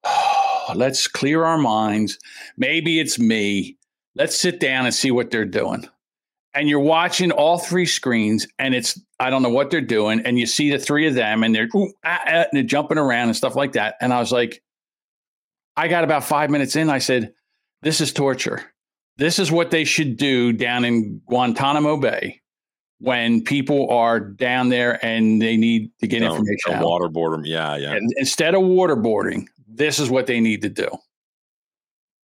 let's 0.75 1.07
clear 1.07 1.45
our 1.45 1.57
minds. 1.57 2.19
Maybe 2.57 2.99
it's 2.99 3.17
me. 3.17 3.77
Let's 4.15 4.37
sit 4.37 4.59
down 4.59 4.85
and 4.85 4.93
see 4.93 5.11
what 5.11 5.31
they're 5.31 5.45
doing. 5.45 5.87
And 6.53 6.69
you're 6.69 6.79
watching 6.79 7.31
all 7.31 7.57
three 7.57 7.87
screens, 7.87 8.45
and 8.59 8.75
it's 8.75 8.99
I 9.19 9.31
don't 9.31 9.41
know 9.41 9.49
what 9.49 9.71
they're 9.71 9.81
doing, 9.81 10.21
and 10.23 10.37
you 10.37 10.45
see 10.45 10.69
the 10.69 10.77
three 10.77 11.07
of 11.07 11.15
them, 11.15 11.43
and 11.43 11.55
they're 11.55 11.67
ooh, 11.75 11.91
ah, 12.05 12.21
ah, 12.23 12.29
and 12.29 12.47
they're 12.51 12.61
jumping 12.61 12.99
around 12.99 13.29
and 13.29 13.35
stuff 13.35 13.55
like 13.55 13.71
that. 13.71 13.95
And 14.01 14.13
I 14.13 14.19
was 14.19 14.31
like, 14.31 14.61
I 15.75 15.87
got 15.87 16.03
about 16.03 16.23
five 16.23 16.51
minutes 16.51 16.75
in. 16.75 16.91
I 16.91 16.99
said, 16.99 17.33
this 17.81 18.01
is 18.01 18.13
torture. 18.13 18.61
This 19.17 19.38
is 19.39 19.52
what 19.52 19.71
they 19.71 19.84
should 19.84 20.17
do 20.17 20.54
down 20.54 20.86
in 20.86 21.21
Guantanamo 21.28 21.97
Bay 21.97 22.41
when 22.99 23.43
people 23.43 23.89
are 23.91 24.19
down 24.19 24.69
there 24.69 25.04
and 25.06 25.41
they 25.41 25.58
need 25.58 25.91
to 25.99 26.08
get 26.08 26.19
Don't- 26.19 26.32
information 26.32 26.71
don't 26.71 26.76
out. 26.78 26.84
waterboard 26.84 27.32
them. 27.32 27.45
Yeah, 27.45 27.76
yeah. 27.76 27.91
And 27.93 28.12
instead 28.17 28.56
of 28.56 28.62
waterboarding, 28.63 29.45
this 29.67 29.99
is 29.99 30.10
what 30.10 30.26
they 30.26 30.39
need 30.39 30.62
to 30.63 30.69
do. 30.69 30.88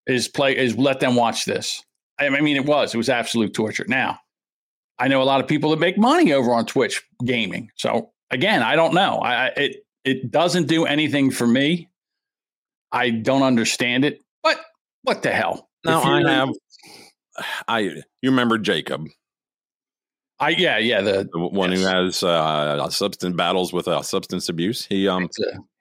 Is 0.07 0.27
play 0.27 0.57
is 0.57 0.75
let 0.77 0.99
them 0.99 1.15
watch 1.15 1.45
this. 1.45 1.83
I 2.17 2.29
mean, 2.29 2.57
it 2.57 2.65
was 2.65 2.93
it 2.95 2.97
was 2.97 3.09
absolute 3.09 3.53
torture. 3.53 3.85
Now, 3.87 4.19
I 4.97 5.07
know 5.07 5.21
a 5.21 5.23
lot 5.25 5.39
of 5.39 5.47
people 5.47 5.69
that 5.69 5.79
make 5.79 5.97
money 5.97 6.33
over 6.33 6.51
on 6.51 6.65
Twitch 6.65 7.03
gaming, 7.23 7.69
so 7.75 8.11
again, 8.31 8.63
I 8.63 8.75
don't 8.75 8.93
know. 8.95 9.19
I 9.19 9.47
it 9.55 9.85
it 10.03 10.31
doesn't 10.31 10.67
do 10.67 10.85
anything 10.85 11.29
for 11.29 11.45
me. 11.45 11.89
I 12.91 13.11
don't 13.11 13.43
understand 13.43 14.03
it, 14.03 14.19
but 14.41 14.59
what 15.03 15.21
the 15.21 15.29
hell? 15.31 15.69
Now 15.85 16.01
I 16.01 16.21
have. 16.29 16.49
I 17.67 17.79
you 17.79 18.03
remember 18.23 18.57
Jacob? 18.57 19.07
I 20.39 20.49
yeah 20.49 20.77
yeah 20.77 21.01
the, 21.01 21.29
the 21.31 21.39
one 21.39 21.71
yes. 21.71 21.81
who 21.81 21.87
has 21.87 22.23
uh, 22.23 22.89
substance 22.89 23.35
battles 23.35 23.73
with 23.73 23.87
uh, 23.87 24.01
substance 24.01 24.49
abuse. 24.49 24.85
He 24.85 25.07
um 25.07 25.29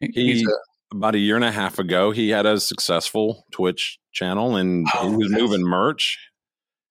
a, 0.01 0.07
he 0.13 0.43
a, 0.43 0.97
about 0.97 1.15
a 1.15 1.19
year 1.19 1.37
and 1.37 1.45
a 1.45 1.53
half 1.53 1.79
ago 1.79 2.11
he 2.11 2.31
had 2.31 2.47
a 2.47 2.59
successful 2.59 3.45
Twitch 3.53 3.99
channel 4.13 4.57
and 4.57 4.87
oh, 4.95 5.11
he 5.11 5.17
was 5.17 5.31
moving 5.31 5.63
merch. 5.63 6.19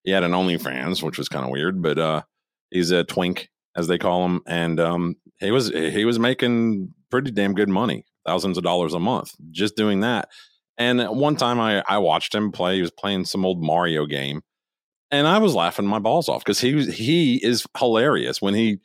He 0.04 0.12
had 0.12 0.24
an 0.24 0.32
OnlyFans, 0.32 1.04
which 1.04 1.18
was 1.18 1.28
kind 1.28 1.44
of 1.44 1.52
weird, 1.52 1.82
but 1.82 2.00
uh, 2.00 2.22
he's 2.72 2.92
a 2.92 3.04
twink 3.04 3.50
as 3.78 3.88
they 3.88 3.98
call 3.98 4.26
him, 4.26 4.42
and 4.48 4.80
um, 4.80 5.16
he 5.40 5.52
was 5.52 5.70
he 5.70 6.04
was 6.04 6.18
making 6.18 6.94
pretty 7.12 7.32
damn 7.32 7.54
good 7.54 7.70
money, 7.70 8.04
thousands 8.26 8.58
of 8.58 8.64
dollars 8.64 8.94
a 8.94 9.00
month, 9.00 9.32
just 9.52 9.78
doing 9.78 10.02
that. 10.02 10.30
And 10.78 11.02
one 11.10 11.36
time 11.36 11.60
I 11.60 11.84
I 11.88 12.00
watched 12.00 12.34
him 12.34 12.52
play. 12.52 12.76
He 12.76 12.82
was 12.82 12.92
playing 12.92 13.26
some 13.26 13.46
old 13.46 13.64
Mario 13.64 14.06
game, 14.06 14.42
and 15.12 15.28
I 15.28 15.38
was 15.38 15.56
laughing 15.56 15.88
my 15.88 16.00
balls 16.00 16.30
off 16.30 16.44
because 16.44 16.60
he 16.60 16.76
was 16.76 16.94
he 16.94 17.38
is 17.44 17.66
hilarious 17.78 18.42
when 18.42 18.54
he 18.54 18.80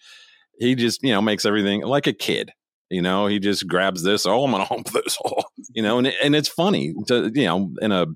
he 0.58 0.74
just 0.74 1.02
you 1.02 1.12
know 1.12 1.22
makes 1.22 1.44
everything 1.44 1.82
like 1.82 2.06
a 2.06 2.12
kid. 2.12 2.52
You 2.90 3.00
know, 3.00 3.26
he 3.26 3.38
just 3.38 3.66
grabs 3.66 4.02
this. 4.02 4.26
Oh, 4.26 4.44
I'm 4.44 4.50
gonna 4.50 4.64
hump 4.64 4.90
this. 4.92 5.18
Oh, 5.24 5.42
you 5.70 5.82
know, 5.82 5.98
and 5.98 6.06
and 6.22 6.36
it's 6.36 6.48
funny 6.48 6.94
to 7.08 7.30
you 7.34 7.44
know 7.44 7.72
in 7.80 7.92
a 7.92 8.06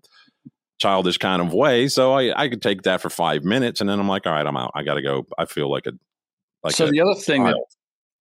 childish 0.79 1.19
kind 1.19 1.41
of 1.41 1.53
way. 1.53 1.89
So 1.89 2.13
I 2.13 2.33
I 2.39 2.49
could 2.49 2.63
take 2.63 2.83
that 2.83 3.01
for 3.01 3.11
five 3.11 3.45
minutes, 3.45 3.81
and 3.81 3.89
then 3.89 3.99
I'm 3.99 4.09
like, 4.09 4.27
all 4.27 4.33
right, 4.33 4.47
I'm 4.47 4.57
out. 4.57 4.73
I 4.75 4.83
got 4.83 4.95
to 4.95 5.03
go. 5.03 5.27
I 5.39 5.47
feel 5.47 5.71
like 5.71 5.87
a 5.87 5.93
like 6.63 6.75
so. 6.75 6.91
the 6.91 7.01
other 7.01 7.15
thing 7.15 7.45
child. 7.45 7.65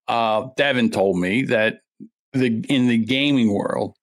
that 0.08 0.14
uh, 0.14 0.48
Devin 0.56 0.92
told 0.92 1.20
me 1.20 1.44
that 1.44 1.80
the 2.34 2.64
in 2.70 2.88
the 2.88 2.98
gaming 2.98 3.54
world, 3.54 3.96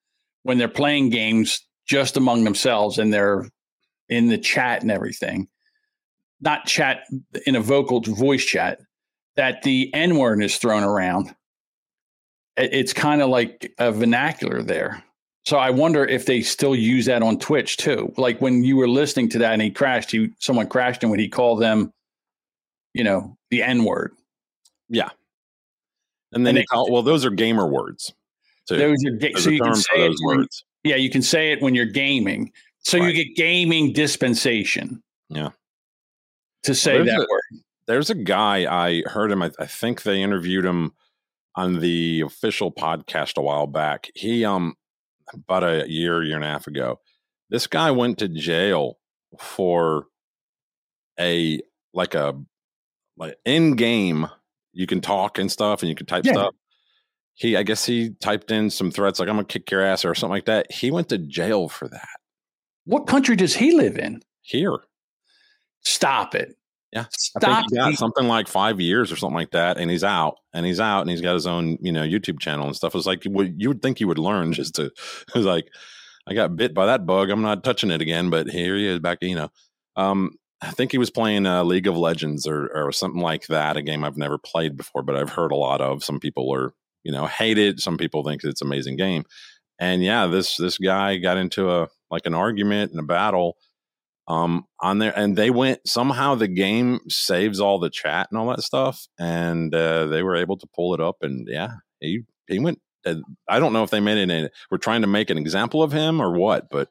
when 0.43 0.59
they're 0.59 0.69
playing 0.69 1.11
games 1.11 1.65
just 1.87 2.17
among 2.17 2.45
themselves 2.45 2.99
and 2.99 3.13
they're 3.13 3.49
in 4.09 4.29
the 4.29 4.39
chat 4.39 4.83
and 4.83 4.91
everything, 4.91 5.49
not 6.43 6.67
chat 6.67 7.05
in 7.47 7.57
a 7.57 7.61
vocal 7.61 8.01
voice 8.01 8.45
chat, 8.45 8.81
that 9.37 9.63
the 9.63 9.93
N 9.95 10.19
word 10.19 10.43
is 10.43 10.57
thrown 10.59 10.83
around. 10.83 11.35
It's 12.57 12.93
kind 12.93 13.23
of 13.23 13.31
like 13.31 13.73
a 13.79 13.91
vernacular 13.91 14.63
there. 14.63 15.03
So 15.45 15.57
I 15.57 15.71
wonder 15.71 16.05
if 16.05 16.27
they 16.27 16.43
still 16.43 16.77
use 16.77 17.07
that 17.07 17.23
on 17.23 17.39
Twitch 17.39 17.77
too. 17.77 18.13
Like 18.17 18.41
when 18.41 18.63
you 18.63 18.77
were 18.77 18.89
listening 18.89 19.29
to 19.31 19.39
that 19.39 19.53
and 19.53 19.63
he 19.63 19.71
crashed, 19.71 20.11
he 20.11 20.31
someone 20.39 20.69
crashed 20.69 21.03
and 21.03 21.11
would 21.11 21.19
he 21.19 21.29
call 21.29 21.57
them, 21.57 21.93
you 22.95 23.03
know, 23.03 23.37
the 23.51 23.63
N 23.63 23.85
word? 23.85 24.13
Yeah. 24.89 25.09
And 26.33 26.47
then 26.47 26.57
and 26.57 26.59
they 26.59 26.65
call 26.65 26.91
well, 26.93 27.03
those 27.03 27.25
are 27.25 27.31
gamer 27.31 27.67
words. 27.67 28.13
Too. 28.69 28.77
Those 28.77 29.05
are 29.05 29.17
ga- 29.17 29.35
so 29.35 29.51
you 29.51 29.61
can 29.61 29.75
say 29.75 29.99
those 29.99 30.19
when, 30.23 30.39
words. 30.39 30.65
Yeah, 30.85 30.97
you 30.97 31.11
can 31.11 31.23
say 31.23 31.53
it 31.53 31.61
when 31.61 31.75
you're 31.75 31.87
gaming. 31.87 32.53
So 32.81 32.99
right. 32.99 33.09
you 33.09 33.25
get 33.25 33.37
gaming 33.37 33.93
dispensation. 33.93 35.03
Yeah. 35.29 35.51
To 36.65 36.75
say 36.75 36.97
well, 36.97 37.05
that 37.05 37.19
a, 37.19 37.27
word. 37.29 37.63
There's 37.87 38.11
a 38.11 38.15
guy 38.15 38.67
I 38.73 39.03
heard 39.07 39.33
him. 39.33 39.43
I, 39.43 39.51
I 39.59 39.67
think 39.67 40.03
they 40.03 40.23
interviewed 40.23 40.65
him 40.65 40.93
on 41.57 41.81
the 41.81 42.23
official 42.23 42.73
podcast 42.73 43.37
a 43.37 43.43
while 43.43 43.67
back. 43.67 44.11
He 44.15 44.45
um 44.45 44.77
about 45.33 45.65
a 45.65 45.89
year, 45.89 46.23
year 46.23 46.37
and 46.37 46.45
a 46.45 46.49
half 46.49 46.67
ago. 46.67 47.01
This 47.51 47.67
guy 47.67 47.91
went 47.91 48.19
to 48.19 48.29
jail 48.29 48.99
for 49.39 50.07
a 51.19 51.61
like 51.93 52.15
a 52.15 52.41
like 53.17 53.37
in 53.45 53.77
game 53.77 54.29
you 54.73 54.87
can 54.87 55.01
talk 55.01 55.39
and 55.39 55.51
stuff 55.53 55.83
and 55.83 55.89
you 55.89 55.95
can 55.95 56.07
type 56.07 56.25
yeah. 56.25 56.33
stuff. 56.33 56.55
He 57.35 57.57
I 57.57 57.63
guess 57.63 57.85
he 57.85 58.11
typed 58.21 58.51
in 58.51 58.71
some 58.71 58.91
threats 58.91 59.21
like 59.21 59.29
I'm 59.29 59.37
gonna 59.37 59.47
kick 59.47 59.71
your 59.71 59.83
ass 59.83 60.05
or 60.05 60.15
something 60.15 60.33
like 60.33 60.47
that. 60.47 60.71
He 60.73 60.91
went 60.91 61.09
to 61.11 61.19
jail 61.19 61.69
for 61.69 61.89
that. 61.89 62.09
What 62.85 63.07
country 63.07 63.37
does 63.37 63.55
he 63.55 63.73
live 63.73 63.99
in? 63.99 64.23
Here. 64.41 64.77
Stop 65.85 66.35
it. 66.35 66.57
Yeah. 66.93 67.07
Stop. 67.11 67.45
I 67.45 67.57
think 67.57 67.71
he 67.71 67.77
got 67.77 67.95
something 67.95 68.29
like 68.29 68.49
five 68.49 68.79
years 68.81 69.11
or 69.11 69.17
something 69.17 69.37
like 69.37 69.53
that, 69.53 69.79
and 69.79 69.91
he's 69.91 70.05
out, 70.05 70.37
and 70.53 70.67
he's 70.67 70.81
out, 70.81 71.01
and 71.01 71.11
he's 71.11 71.23
got 71.23 71.35
his 71.35 71.47
own, 71.47 71.79
you 71.81 71.91
know, 71.91 72.03
YouTube 72.03 72.39
channel 72.39 72.67
and 72.67 72.77
stuff. 72.77 72.95
It's 72.95 73.07
like 73.07 73.25
you 73.25 73.31
would 73.69 73.81
think 73.81 73.99
you 73.99 74.09
would 74.09 74.19
learn 74.19 74.53
just 74.53 74.75
to. 74.77 74.85
It 74.87 75.35
was 75.35 75.47
like, 75.47 75.69
I 76.27 76.35
got 76.35 76.55
bit 76.55 76.75
by 76.75 76.87
that 76.87 77.07
bug. 77.07 77.31
I'm 77.31 77.43
not 77.43 77.65
touching 77.65 77.91
it 77.91 78.03
again, 78.03 78.31
but 78.31 78.49
here 78.49 78.77
he 78.77 78.87
is 78.87 78.99
back. 78.99 79.19
You 79.23 79.37
know, 79.37 79.49
um, 79.97 80.33
I 80.61 80.71
think 80.71 80.93
he 80.93 80.99
was 80.99 81.11
playing 81.11 81.47
uh, 81.47 81.65
League 81.65 81.87
of 81.87 81.97
Legends 81.97 82.47
or 82.47 82.69
or 82.75 82.93
something 82.93 83.23
like 83.23 83.47
that, 83.47 83.79
a 83.79 83.83
game 83.83 84.05
I've 84.05 84.19
never 84.19 84.37
played 84.39 84.77
before, 84.77 85.03
but 85.03 85.17
I've 85.17 85.31
heard 85.31 85.51
a 85.51 85.57
lot 85.57 85.81
of. 85.81 86.05
Some 86.05 86.21
people 86.21 86.55
are, 86.55 86.75
you 87.05 87.13
know, 87.13 87.27
hate 87.27 87.59
it. 87.59 87.81
Some 87.81 87.97
people 87.97 88.23
think 88.23 88.45
it's 88.45 88.61
an 88.61 88.69
amazing 88.69 88.97
game, 88.97 89.25
and 89.79 90.05
yeah, 90.05 90.27
this 90.27 90.59
this 90.59 90.77
guy 90.77 91.17
got 91.17 91.39
into 91.39 91.71
a 91.71 91.89
like 92.11 92.27
an 92.27 92.35
argument 92.35 92.91
and 92.91 93.01
a 93.01 93.05
battle 93.05 93.57
um, 94.29 94.67
on 94.81 94.99
there, 94.99 95.17
and 95.17 95.37
they 95.37 95.51
went 95.51 95.81
somehow. 95.87 96.35
The 96.35 96.49
game 96.49 97.01
saves 97.09 97.61
all 97.61 97.79
the 97.79 97.91
chat 97.91 98.29
and 98.31 98.39
all 98.39 98.49
that 98.49 98.63
stuff, 98.63 99.07
and 99.19 99.75
uh, 99.75 100.07
they 100.07 100.23
were 100.23 100.37
able 100.37 100.57
to 100.59 100.67
pull 100.75 100.95
it 100.95 101.01
up. 101.01 101.17
And 101.23 101.47
yeah, 101.51 101.75
he 102.01 102.23
he 102.49 102.59
went. 102.59 102.81
Uh, 103.05 103.17
I 103.49 103.59
don't 103.59 103.73
know 103.73 103.83
if 103.83 103.91
they 103.91 104.01
made 104.01 104.19
it. 104.19 104.53
We're 104.71 104.79
trying 104.79 105.01
to 105.01 105.09
make 105.09 105.31
an 105.31 105.39
example 105.39 105.83
of 105.83 105.93
him 105.93 106.23
or 106.23 106.33
what, 106.33 106.71
but 106.71 106.89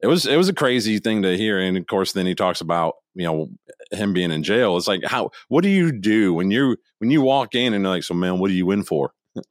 it 0.00 0.06
was 0.06 0.26
it 0.26 0.36
was 0.36 0.48
a 0.48 0.54
crazy 0.54 0.98
thing 0.98 1.22
to 1.22 1.36
hear. 1.36 1.58
And 1.58 1.76
of 1.76 1.86
course, 1.86 2.12
then 2.12 2.26
he 2.26 2.34
talks 2.34 2.60
about 2.60 2.94
you 3.14 3.24
know 3.24 3.48
him 3.90 4.12
being 4.12 4.30
in 4.30 4.42
jail. 4.42 4.76
It's 4.76 4.88
like 4.88 5.02
how 5.04 5.30
what 5.48 5.62
do 5.62 5.68
you 5.68 5.90
do 5.92 6.34
when 6.34 6.50
you 6.50 6.76
when 6.98 7.10
you 7.10 7.20
walk 7.20 7.54
in 7.54 7.74
and 7.74 7.84
like, 7.84 8.04
so 8.04 8.14
man, 8.14 8.38
what 8.38 8.50
are 8.50 8.54
you 8.54 8.70
in 8.70 8.84
for? 8.84 9.12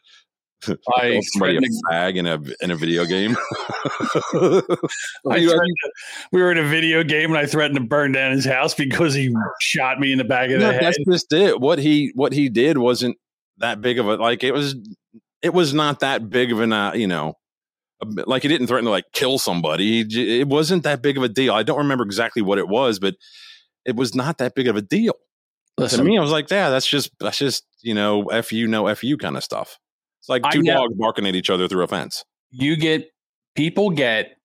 I 0.95 1.21
somebody 1.21 1.57
a 1.57 1.91
fag 1.91 2.15
in 2.15 2.25
a 2.25 2.41
in 2.61 2.71
a 2.71 2.75
video 2.75 3.05
game. 3.05 3.35
to, 4.31 4.77
we 6.31 6.41
were 6.41 6.51
in 6.51 6.57
a 6.57 6.67
video 6.67 7.03
game 7.03 7.29
and 7.31 7.37
I 7.37 7.45
threatened 7.45 7.75
to 7.75 7.83
burn 7.83 8.11
down 8.11 8.31
his 8.31 8.45
house 8.45 8.73
because 8.73 9.13
he 9.13 9.33
shot 9.61 9.99
me 9.99 10.11
in 10.11 10.17
the 10.17 10.23
back 10.23 10.49
of 10.49 10.59
no, 10.59 10.67
the 10.67 10.73
head. 10.73 10.83
That's 10.83 10.97
just 11.07 11.33
it. 11.33 11.59
What 11.59 11.79
he 11.79 12.11
what 12.15 12.33
he 12.33 12.49
did 12.49 12.77
wasn't 12.77 13.17
that 13.57 13.81
big 13.81 13.99
of 13.99 14.07
a 14.07 14.15
like 14.15 14.43
it 14.43 14.51
was 14.51 14.75
it 15.41 15.53
was 15.53 15.73
not 15.73 15.99
that 15.99 16.29
big 16.29 16.51
of 16.51 16.59
an 16.59 16.73
uh, 16.73 16.93
you 16.93 17.07
know 17.07 17.35
like 18.25 18.43
he 18.43 18.47
didn't 18.47 18.67
threaten 18.67 18.85
to 18.85 18.91
like 18.91 19.05
kill 19.13 19.39
somebody. 19.39 20.01
It 20.01 20.47
wasn't 20.47 20.83
that 20.83 21.01
big 21.01 21.17
of 21.17 21.23
a 21.23 21.29
deal. 21.29 21.53
I 21.53 21.63
don't 21.63 21.79
remember 21.79 22.03
exactly 22.03 22.41
what 22.41 22.57
it 22.57 22.67
was, 22.67 22.99
but 22.99 23.15
it 23.85 23.95
was 23.95 24.13
not 24.13 24.37
that 24.39 24.55
big 24.55 24.67
of 24.67 24.75
a 24.75 24.81
deal. 24.81 25.15
Listen, 25.77 25.99
to 25.99 26.05
me, 26.05 26.17
I 26.17 26.21
was 26.21 26.31
like, 26.31 26.49
yeah, 26.49 26.69
that's 26.69 26.87
just 26.87 27.11
that's 27.19 27.37
just 27.37 27.65
you 27.81 27.93
know, 27.93 28.25
f 28.25 28.51
you, 28.51 28.67
no 28.67 28.87
f 28.87 29.03
you 29.03 29.17
kind 29.17 29.37
of 29.37 29.43
stuff. 29.43 29.79
It's 30.27 30.43
like 30.43 30.51
two 30.51 30.61
dogs 30.61 30.93
barking 30.95 31.25
at 31.25 31.35
each 31.35 31.49
other 31.49 31.69
through 31.69 31.83
a 31.83 31.87
fence. 31.87 32.25
You 32.51 32.75
get 32.75 33.09
people 33.55 33.91
get 33.91 34.37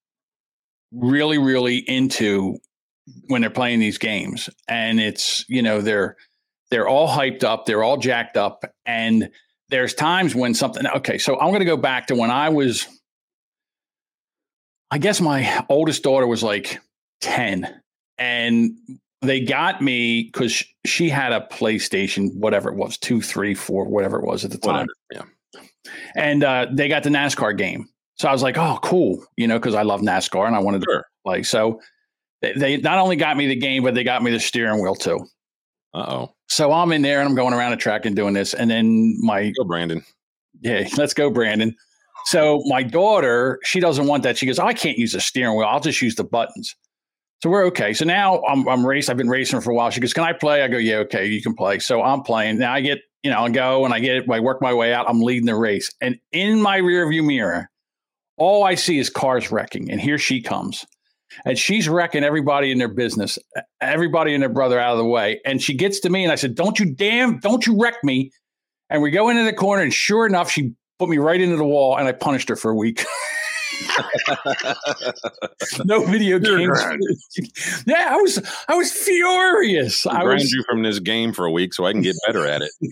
really, 0.92 1.38
really 1.38 1.78
into 1.78 2.58
when 3.26 3.40
they're 3.40 3.50
playing 3.50 3.80
these 3.80 3.98
games, 3.98 4.48
and 4.68 5.00
it's 5.00 5.44
you 5.48 5.60
know 5.60 5.80
they're 5.80 6.16
they're 6.70 6.86
all 6.86 7.08
hyped 7.08 7.42
up, 7.42 7.66
they're 7.66 7.82
all 7.82 7.96
jacked 7.96 8.36
up, 8.36 8.64
and 8.86 9.30
there's 9.70 9.92
times 9.92 10.36
when 10.36 10.54
something. 10.54 10.86
Okay, 10.86 11.18
so 11.18 11.38
I'm 11.40 11.48
going 11.48 11.60
to 11.60 11.64
go 11.64 11.76
back 11.76 12.06
to 12.08 12.14
when 12.14 12.30
I 12.30 12.50
was. 12.50 12.86
I 14.92 14.98
guess 14.98 15.20
my 15.20 15.64
oldest 15.68 16.04
daughter 16.04 16.28
was 16.28 16.44
like 16.44 16.80
ten, 17.20 17.80
and 18.18 18.76
they 19.20 19.40
got 19.40 19.82
me 19.82 20.30
because 20.32 20.62
she 20.86 21.08
had 21.08 21.32
a 21.32 21.40
PlayStation, 21.50 22.36
whatever 22.36 22.68
it 22.68 22.76
was, 22.76 22.98
two, 22.98 23.20
three, 23.20 23.54
four, 23.54 23.86
whatever 23.86 24.20
it 24.20 24.24
was 24.24 24.44
at 24.44 24.52
the 24.52 24.58
time. 24.58 24.86
Whatever, 24.86 24.92
yeah 25.10 25.22
and 26.14 26.44
uh, 26.44 26.66
they 26.70 26.88
got 26.88 27.02
the 27.02 27.10
NASCAR 27.10 27.56
game. 27.56 27.88
So 28.16 28.28
I 28.28 28.32
was 28.32 28.42
like, 28.42 28.58
oh, 28.58 28.78
cool, 28.82 29.24
you 29.36 29.46
know, 29.46 29.58
because 29.58 29.74
I 29.74 29.82
love 29.82 30.00
NASCAR 30.00 30.46
and 30.46 30.54
I 30.54 30.60
wanted 30.60 30.84
sure. 30.84 30.98
to 30.98 31.04
like 31.24 31.44
So 31.44 31.80
they, 32.40 32.52
they, 32.52 32.76
not 32.76 32.98
only 32.98 33.16
got 33.16 33.36
me 33.36 33.46
the 33.46 33.56
game, 33.56 33.82
but 33.82 33.94
they 33.94 34.04
got 34.04 34.22
me 34.22 34.30
the 34.30 34.40
steering 34.40 34.82
wheel 34.82 34.94
too. 34.94 35.26
Uh 35.94 36.06
oh. 36.08 36.34
So 36.48 36.72
I'm 36.72 36.92
in 36.92 37.02
there 37.02 37.20
and 37.20 37.28
I'm 37.28 37.34
going 37.34 37.54
around 37.54 37.70
the 37.70 37.76
track 37.76 38.04
and 38.06 38.14
doing 38.14 38.34
this, 38.34 38.54
and 38.54 38.70
then 38.70 39.16
my 39.20 39.52
go 39.56 39.64
Brandon. 39.64 40.04
Yeah, 40.60 40.88
let's 40.96 41.14
go, 41.14 41.30
Brandon. 41.30 41.74
So 42.26 42.62
my 42.66 42.82
daughter, 42.82 43.58
she 43.64 43.80
doesn't 43.80 44.06
want 44.06 44.22
that. 44.22 44.38
She 44.38 44.46
goes, 44.46 44.58
oh, 44.58 44.66
I 44.66 44.74
can't 44.74 44.96
use 44.96 45.12
the 45.12 45.20
steering 45.20 45.56
wheel. 45.56 45.66
I'll 45.66 45.80
just 45.80 46.00
use 46.00 46.14
the 46.14 46.24
buttons. 46.24 46.74
So 47.42 47.50
we're 47.50 47.66
okay. 47.66 47.92
So 47.92 48.04
now 48.04 48.42
I'm 48.44 48.68
I'm 48.68 48.86
racing. 48.86 49.10
I've 49.10 49.16
been 49.16 49.28
racing 49.28 49.60
for 49.62 49.72
a 49.72 49.74
while. 49.74 49.90
She 49.90 50.00
goes, 50.00 50.12
"Can 50.12 50.22
I 50.22 50.32
play?" 50.32 50.62
I 50.62 50.68
go, 50.68 50.78
"Yeah, 50.78 50.98
okay, 50.98 51.26
you 51.26 51.42
can 51.42 51.54
play." 51.54 51.80
So 51.80 52.00
I'm 52.00 52.22
playing. 52.22 52.58
Now 52.58 52.72
I 52.72 52.80
get 52.80 53.00
you 53.22 53.30
know, 53.30 53.44
I 53.44 53.50
go 53.50 53.84
and 53.84 53.92
I 53.92 53.98
get 53.98 54.30
I 54.30 54.40
work 54.40 54.62
my 54.62 54.72
way 54.72 54.94
out. 54.94 55.08
I'm 55.08 55.20
leading 55.20 55.46
the 55.46 55.56
race. 55.56 55.92
And 56.00 56.18
in 56.30 56.62
my 56.62 56.78
rearview 56.78 57.24
mirror, 57.24 57.68
all 58.36 58.62
I 58.64 58.76
see 58.76 58.98
is 58.98 59.10
cars 59.10 59.50
wrecking. 59.50 59.90
And 59.90 60.00
here 60.00 60.18
she 60.18 60.40
comes. 60.40 60.86
And 61.44 61.58
she's 61.58 61.88
wrecking 61.88 62.24
everybody 62.24 62.70
in 62.70 62.78
their 62.78 62.92
business, 62.92 63.38
everybody 63.80 64.34
and 64.34 64.42
their 64.42 64.50
brother 64.50 64.78
out 64.78 64.92
of 64.92 64.98
the 64.98 65.06
way. 65.06 65.40
And 65.46 65.62
she 65.62 65.74
gets 65.74 65.98
to 66.00 66.10
me 66.10 66.24
and 66.24 66.32
I 66.32 66.36
said, 66.36 66.54
Don't 66.54 66.78
you 66.78 66.94
damn, 66.94 67.38
don't 67.40 67.66
you 67.66 67.80
wreck 67.80 68.04
me. 68.04 68.30
And 68.90 69.02
we 69.02 69.10
go 69.10 69.30
into 69.30 69.44
the 69.44 69.54
corner, 69.54 69.82
and 69.82 69.92
sure 69.92 70.26
enough, 70.26 70.50
she 70.50 70.74
put 70.98 71.08
me 71.08 71.16
right 71.16 71.40
into 71.40 71.56
the 71.56 71.64
wall 71.64 71.96
and 71.96 72.06
I 72.06 72.12
punished 72.12 72.50
her 72.50 72.56
for 72.56 72.70
a 72.70 72.76
week. 72.76 73.04
no 75.84 76.04
video 76.04 76.38
games. 76.38 76.82
yeah, 77.86 78.08
I 78.10 78.16
was 78.16 78.42
I 78.68 78.74
was 78.74 78.92
furious. 78.92 80.06
I 80.06 80.24
was 80.24 80.52
you 80.52 80.64
from 80.68 80.82
this 80.82 80.98
game 80.98 81.32
for 81.32 81.44
a 81.44 81.50
week 81.50 81.74
so 81.74 81.84
I 81.84 81.92
can 81.92 82.02
get 82.02 82.16
better 82.26 82.46
at 82.46 82.62
it. 82.62 82.72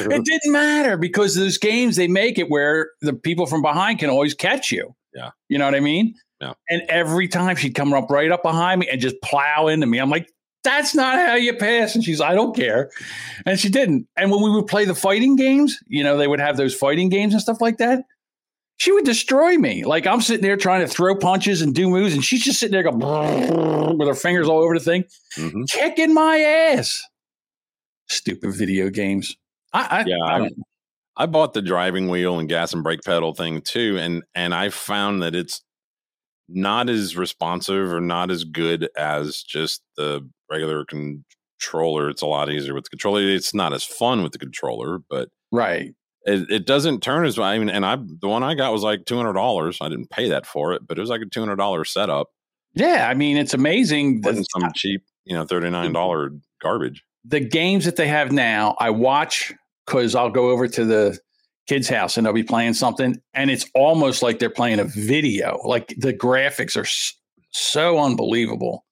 it 0.00 0.24
didn't 0.24 0.52
matter 0.52 0.96
because 0.96 1.34
those 1.34 1.58
games 1.58 1.96
they 1.96 2.08
make 2.08 2.38
it 2.38 2.50
where 2.50 2.90
the 3.00 3.12
people 3.12 3.46
from 3.46 3.62
behind 3.62 3.98
can 3.98 4.10
always 4.10 4.34
catch 4.34 4.70
you. 4.70 4.94
Yeah. 5.14 5.30
You 5.48 5.58
know 5.58 5.64
what 5.64 5.74
I 5.74 5.80
mean? 5.80 6.14
Yeah. 6.40 6.52
And 6.68 6.82
every 6.88 7.28
time 7.28 7.56
she'd 7.56 7.74
come 7.74 7.94
up 7.94 8.10
right 8.10 8.30
up 8.30 8.42
behind 8.42 8.80
me 8.80 8.88
and 8.90 9.00
just 9.00 9.20
plow 9.22 9.68
into 9.68 9.86
me. 9.86 9.98
I'm 9.98 10.10
like, 10.10 10.28
that's 10.66 10.94
not 10.94 11.14
how 11.14 11.34
you 11.34 11.54
pass. 11.54 11.94
And 11.94 12.04
she's, 12.04 12.20
I 12.20 12.34
don't 12.34 12.54
care. 12.54 12.90
And 13.46 13.58
she 13.58 13.68
didn't. 13.68 14.06
And 14.16 14.30
when 14.30 14.42
we 14.42 14.50
would 14.50 14.66
play 14.66 14.84
the 14.84 14.94
fighting 14.94 15.36
games, 15.36 15.78
you 15.86 16.02
know, 16.02 16.16
they 16.16 16.26
would 16.26 16.40
have 16.40 16.56
those 16.56 16.74
fighting 16.74 17.08
games 17.08 17.32
and 17.32 17.40
stuff 17.40 17.60
like 17.60 17.78
that. 17.78 18.04
She 18.78 18.92
would 18.92 19.04
destroy 19.04 19.56
me. 19.56 19.84
Like 19.84 20.06
I'm 20.06 20.20
sitting 20.20 20.42
there 20.42 20.56
trying 20.56 20.80
to 20.82 20.86
throw 20.86 21.16
punches 21.16 21.62
and 21.62 21.74
do 21.74 21.88
moves, 21.88 22.12
and 22.14 22.24
she's 22.24 22.44
just 22.44 22.60
sitting 22.60 22.72
there 22.72 22.82
going 22.82 22.98
with 23.98 24.08
her 24.08 24.14
fingers 24.14 24.48
all 24.48 24.58
over 24.62 24.74
the 24.78 24.84
thing, 24.84 25.04
Mhm. 25.36 25.68
kicking 25.70 26.12
my 26.12 26.38
ass. 26.38 27.00
Stupid 28.08 28.54
video 28.54 28.90
games. 28.90 29.36
I, 29.72 29.80
I 30.02 30.04
Yeah, 30.06 30.16
I- 30.24 30.50
I 31.18 31.24
bought 31.24 31.54
the 31.54 31.62
driving 31.62 32.08
wheel 32.10 32.38
and 32.38 32.46
gas 32.46 32.74
and 32.74 32.82
brake 32.82 33.00
pedal 33.02 33.32
thing 33.34 33.62
too, 33.62 33.96
and 33.98 34.22
and 34.34 34.54
I 34.54 34.68
found 34.68 35.22
that 35.22 35.34
it's 35.34 35.62
not 36.48 36.90
as 36.90 37.16
responsive 37.16 37.90
or 37.90 38.00
not 38.02 38.30
as 38.30 38.44
good 38.44 38.88
as 38.98 39.42
just 39.42 39.82
the 39.96 40.28
regular 40.50 40.84
controller. 40.84 42.10
It's 42.10 42.20
a 42.22 42.26
lot 42.26 42.50
easier 42.50 42.74
with 42.74 42.84
the 42.84 42.90
controller. 42.90 43.22
It's 43.22 43.54
not 43.54 43.72
as 43.72 43.82
fun 43.82 44.22
with 44.22 44.32
the 44.32 44.38
controller, 44.38 44.98
but 45.08 45.30
right. 45.50 45.92
It, 46.26 46.50
it 46.50 46.66
doesn't 46.66 47.02
turn 47.02 47.24
as 47.24 47.38
I 47.38 47.56
mean, 47.58 47.70
and 47.70 47.86
I 47.86 47.96
the 47.96 48.28
one 48.28 48.42
I 48.42 48.54
got 48.54 48.72
was 48.72 48.82
like 48.82 49.04
two 49.06 49.16
hundred 49.16 49.34
dollars. 49.34 49.78
I 49.80 49.88
didn't 49.88 50.10
pay 50.10 50.28
that 50.28 50.44
for 50.44 50.72
it, 50.72 50.86
but 50.86 50.98
it 50.98 51.00
was 51.00 51.10
like 51.10 51.22
a 51.22 51.26
two 51.26 51.40
hundred 51.40 51.56
dollar 51.56 51.84
setup. 51.84 52.28
Yeah, 52.74 53.08
I 53.08 53.14
mean 53.14 53.36
it's 53.36 53.54
amazing. 53.54 54.22
Wasn't 54.22 54.46
some 54.50 54.70
cheap, 54.74 55.02
you 55.24 55.34
know, 55.34 55.46
thirty 55.46 55.70
nine 55.70 55.92
dollar 55.92 56.32
garbage. 56.60 57.02
the 57.24 57.40
games 57.40 57.84
that 57.84 57.96
they 57.96 58.08
have 58.08 58.32
now, 58.32 58.76
I 58.78 58.90
watch 58.90 59.52
because 59.86 60.14
I'll 60.14 60.30
go 60.30 60.50
over 60.50 60.66
to 60.68 60.84
the 60.84 61.18
kids' 61.68 61.88
house 61.88 62.16
and 62.16 62.26
they'll 62.26 62.32
be 62.32 62.42
playing 62.42 62.74
something, 62.74 63.16
and 63.34 63.50
it's 63.50 63.66
almost 63.74 64.22
like 64.22 64.38
they're 64.38 64.50
playing 64.50 64.80
a 64.80 64.84
video. 64.84 65.60
Like 65.64 65.94
the 65.98 66.12
graphics 66.12 66.76
are 66.76 66.88
so 67.52 67.98
unbelievable 67.98 68.84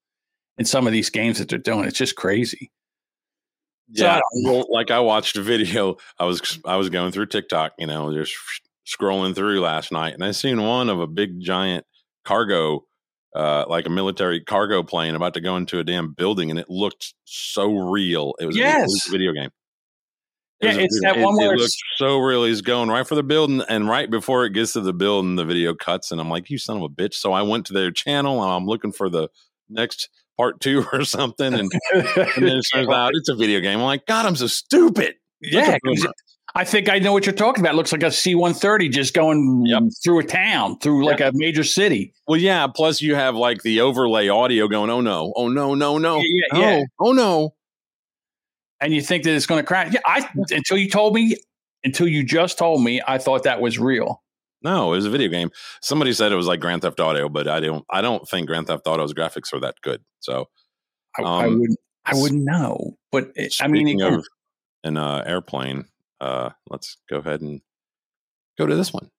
in 0.56 0.64
some 0.64 0.86
of 0.86 0.92
these 0.92 1.10
games 1.10 1.38
that 1.38 1.48
they're 1.48 1.58
doing. 1.58 1.84
It's 1.84 1.98
just 1.98 2.16
crazy. 2.16 2.70
So 3.92 4.06
I 4.06 4.14
Yeah, 4.16 4.20
well, 4.44 4.66
like 4.70 4.90
I 4.90 5.00
watched 5.00 5.36
a 5.36 5.42
video. 5.42 5.96
I 6.18 6.24
was 6.24 6.58
I 6.64 6.76
was 6.76 6.88
going 6.88 7.12
through 7.12 7.26
TikTok, 7.26 7.72
you 7.78 7.86
know, 7.86 8.12
just 8.14 8.34
scrolling 8.86 9.34
through 9.34 9.60
last 9.60 9.92
night, 9.92 10.14
and 10.14 10.24
I 10.24 10.30
seen 10.32 10.62
one 10.62 10.88
of 10.88 11.00
a 11.00 11.06
big 11.06 11.40
giant 11.40 11.84
cargo, 12.24 12.84
uh, 13.34 13.64
like 13.68 13.86
a 13.86 13.90
military 13.90 14.40
cargo 14.42 14.82
plane 14.82 15.14
about 15.14 15.34
to 15.34 15.40
go 15.40 15.56
into 15.56 15.78
a 15.78 15.84
damn 15.84 16.12
building, 16.12 16.50
and 16.50 16.58
it 16.58 16.70
looked 16.70 17.14
so 17.24 17.74
real. 17.90 18.34
It 18.40 18.46
was, 18.46 18.56
a- 18.56 18.60
Yes. 18.60 19.08
a 19.08 19.10
video 19.10 19.32
game. 19.32 19.50
It 20.60 20.66
Yeah, 20.76 20.80
it's 20.82 20.98
video- 21.00 21.14
that 21.14 21.24
one 21.24 21.34
it, 21.34 21.46
where 21.46 21.52
it 21.54 21.60
it's- 21.60 21.78
so 21.96 22.18
real. 22.18 22.44
He's 22.44 22.60
going 22.62 22.88
right 22.88 23.06
for 23.06 23.14
the 23.16 23.22
building, 23.22 23.62
and 23.68 23.88
right 23.88 24.10
before 24.10 24.44
it 24.46 24.52
gets 24.54 24.72
to 24.74 24.80
the 24.80 24.92
building, 24.94 25.36
the 25.36 25.44
video 25.44 25.74
cuts, 25.74 26.10
and 26.12 26.20
I'm 26.20 26.30
like, 26.30 26.48
"You 26.50 26.58
son 26.58 26.76
of 26.76 26.82
a 26.82 26.88
bitch!" 26.88 27.14
So 27.14 27.32
I 27.32 27.42
went 27.42 27.66
to 27.66 27.72
their 27.72 27.90
channel, 27.90 28.42
and 28.42 28.50
I'm 28.52 28.66
looking 28.66 28.92
for 28.92 29.08
the 29.10 29.28
next 29.68 30.08
part 30.36 30.60
two 30.60 30.84
or 30.92 31.04
something, 31.04 31.54
and 31.54 31.70
and 31.92 32.04
then 32.36 32.58
it 32.58 32.64
turns 32.72 32.88
out 32.92 33.12
it's 33.14 33.28
a 33.28 33.34
video 33.34 33.60
game. 33.60 33.78
I'm 33.78 33.84
like, 33.84 34.06
God, 34.06 34.26
I'm 34.26 34.36
so 34.36 34.46
stupid. 34.46 35.14
yeah. 35.40 35.76
I 36.56 36.62
think 36.64 36.88
I 36.88 37.00
know 37.00 37.12
what 37.12 37.26
you're 37.26 37.34
talking 37.34 37.64
about. 37.64 37.74
It 37.74 37.76
looks 37.76 37.90
like 37.90 38.04
a 38.04 38.12
C-130 38.12 38.92
just 38.92 39.12
going 39.12 39.64
Yep. 39.66 39.82
through 40.04 40.20
a 40.20 40.24
town, 40.24 40.78
through 40.78 41.04
like 41.04 41.20
a 41.20 41.32
major 41.34 41.64
city. 41.64 42.14
Well, 42.28 42.38
yeah. 42.38 42.68
Plus, 42.68 43.02
you 43.02 43.16
have 43.16 43.34
like 43.34 43.62
the 43.62 43.80
overlay 43.80 44.28
audio 44.28 44.68
going. 44.68 44.88
Oh 44.88 45.00
no! 45.00 45.32
Oh 45.34 45.48
no! 45.48 45.74
No! 45.74 45.98
No! 45.98 46.18
Yeah, 46.20 46.46
no, 46.52 46.60
yeah. 46.60 46.82
Oh 47.00 47.12
no! 47.12 47.54
and 48.80 48.92
you 48.92 49.00
think 49.00 49.24
that 49.24 49.34
it's 49.34 49.46
going 49.46 49.60
to 49.62 49.66
crash. 49.66 49.92
Yeah, 49.94 50.00
I 50.06 50.28
until 50.50 50.76
you 50.76 50.88
told 50.90 51.14
me, 51.14 51.36
until 51.84 52.06
you 52.06 52.22
just 52.24 52.58
told 52.58 52.82
me, 52.84 53.00
I 53.06 53.18
thought 53.18 53.44
that 53.44 53.60
was 53.60 53.78
real. 53.78 54.22
No, 54.64 54.92
it 54.94 54.96
was 54.96 55.04
a 55.06 55.10
video 55.10 55.28
game. 55.28 55.50
Somebody 55.82 56.12
said 56.14 56.32
it 56.32 56.36
was 56.36 56.46
like 56.46 56.58
Grand 56.60 56.82
Theft 56.82 56.98
Auto, 56.98 57.28
but 57.28 57.46
I 57.46 57.60
don't. 57.60 57.84
I 57.90 58.00
don't 58.00 58.26
think 58.28 58.46
Grand 58.48 58.66
Theft 58.66 58.86
Auto's 58.86 59.12
graphics 59.12 59.52
are 59.52 59.60
that 59.60 59.74
good. 59.82 60.02
So, 60.20 60.48
I, 61.18 61.22
I 61.22 61.44
Um, 61.44 61.60
wouldn't. 61.60 61.78
I 62.06 62.14
wouldn't 62.14 62.44
know, 62.44 62.96
but 63.12 63.30
it, 63.34 63.54
I 63.60 63.68
mean, 63.68 63.86
speaking 63.86 64.02
again, 64.02 64.14
of 64.18 64.26
an 64.84 64.96
uh, 64.98 65.22
airplane, 65.26 65.86
uh, 66.20 66.50
let's 66.68 66.96
go 67.08 67.16
ahead 67.18 67.40
and 67.40 67.60
go 68.58 68.66
to 68.66 68.74
this 68.74 68.92
one. 68.92 69.10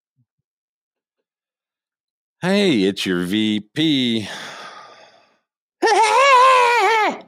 Hey, 2.42 2.84
it's 2.84 3.06
your 3.06 3.24
VP. 3.24 4.28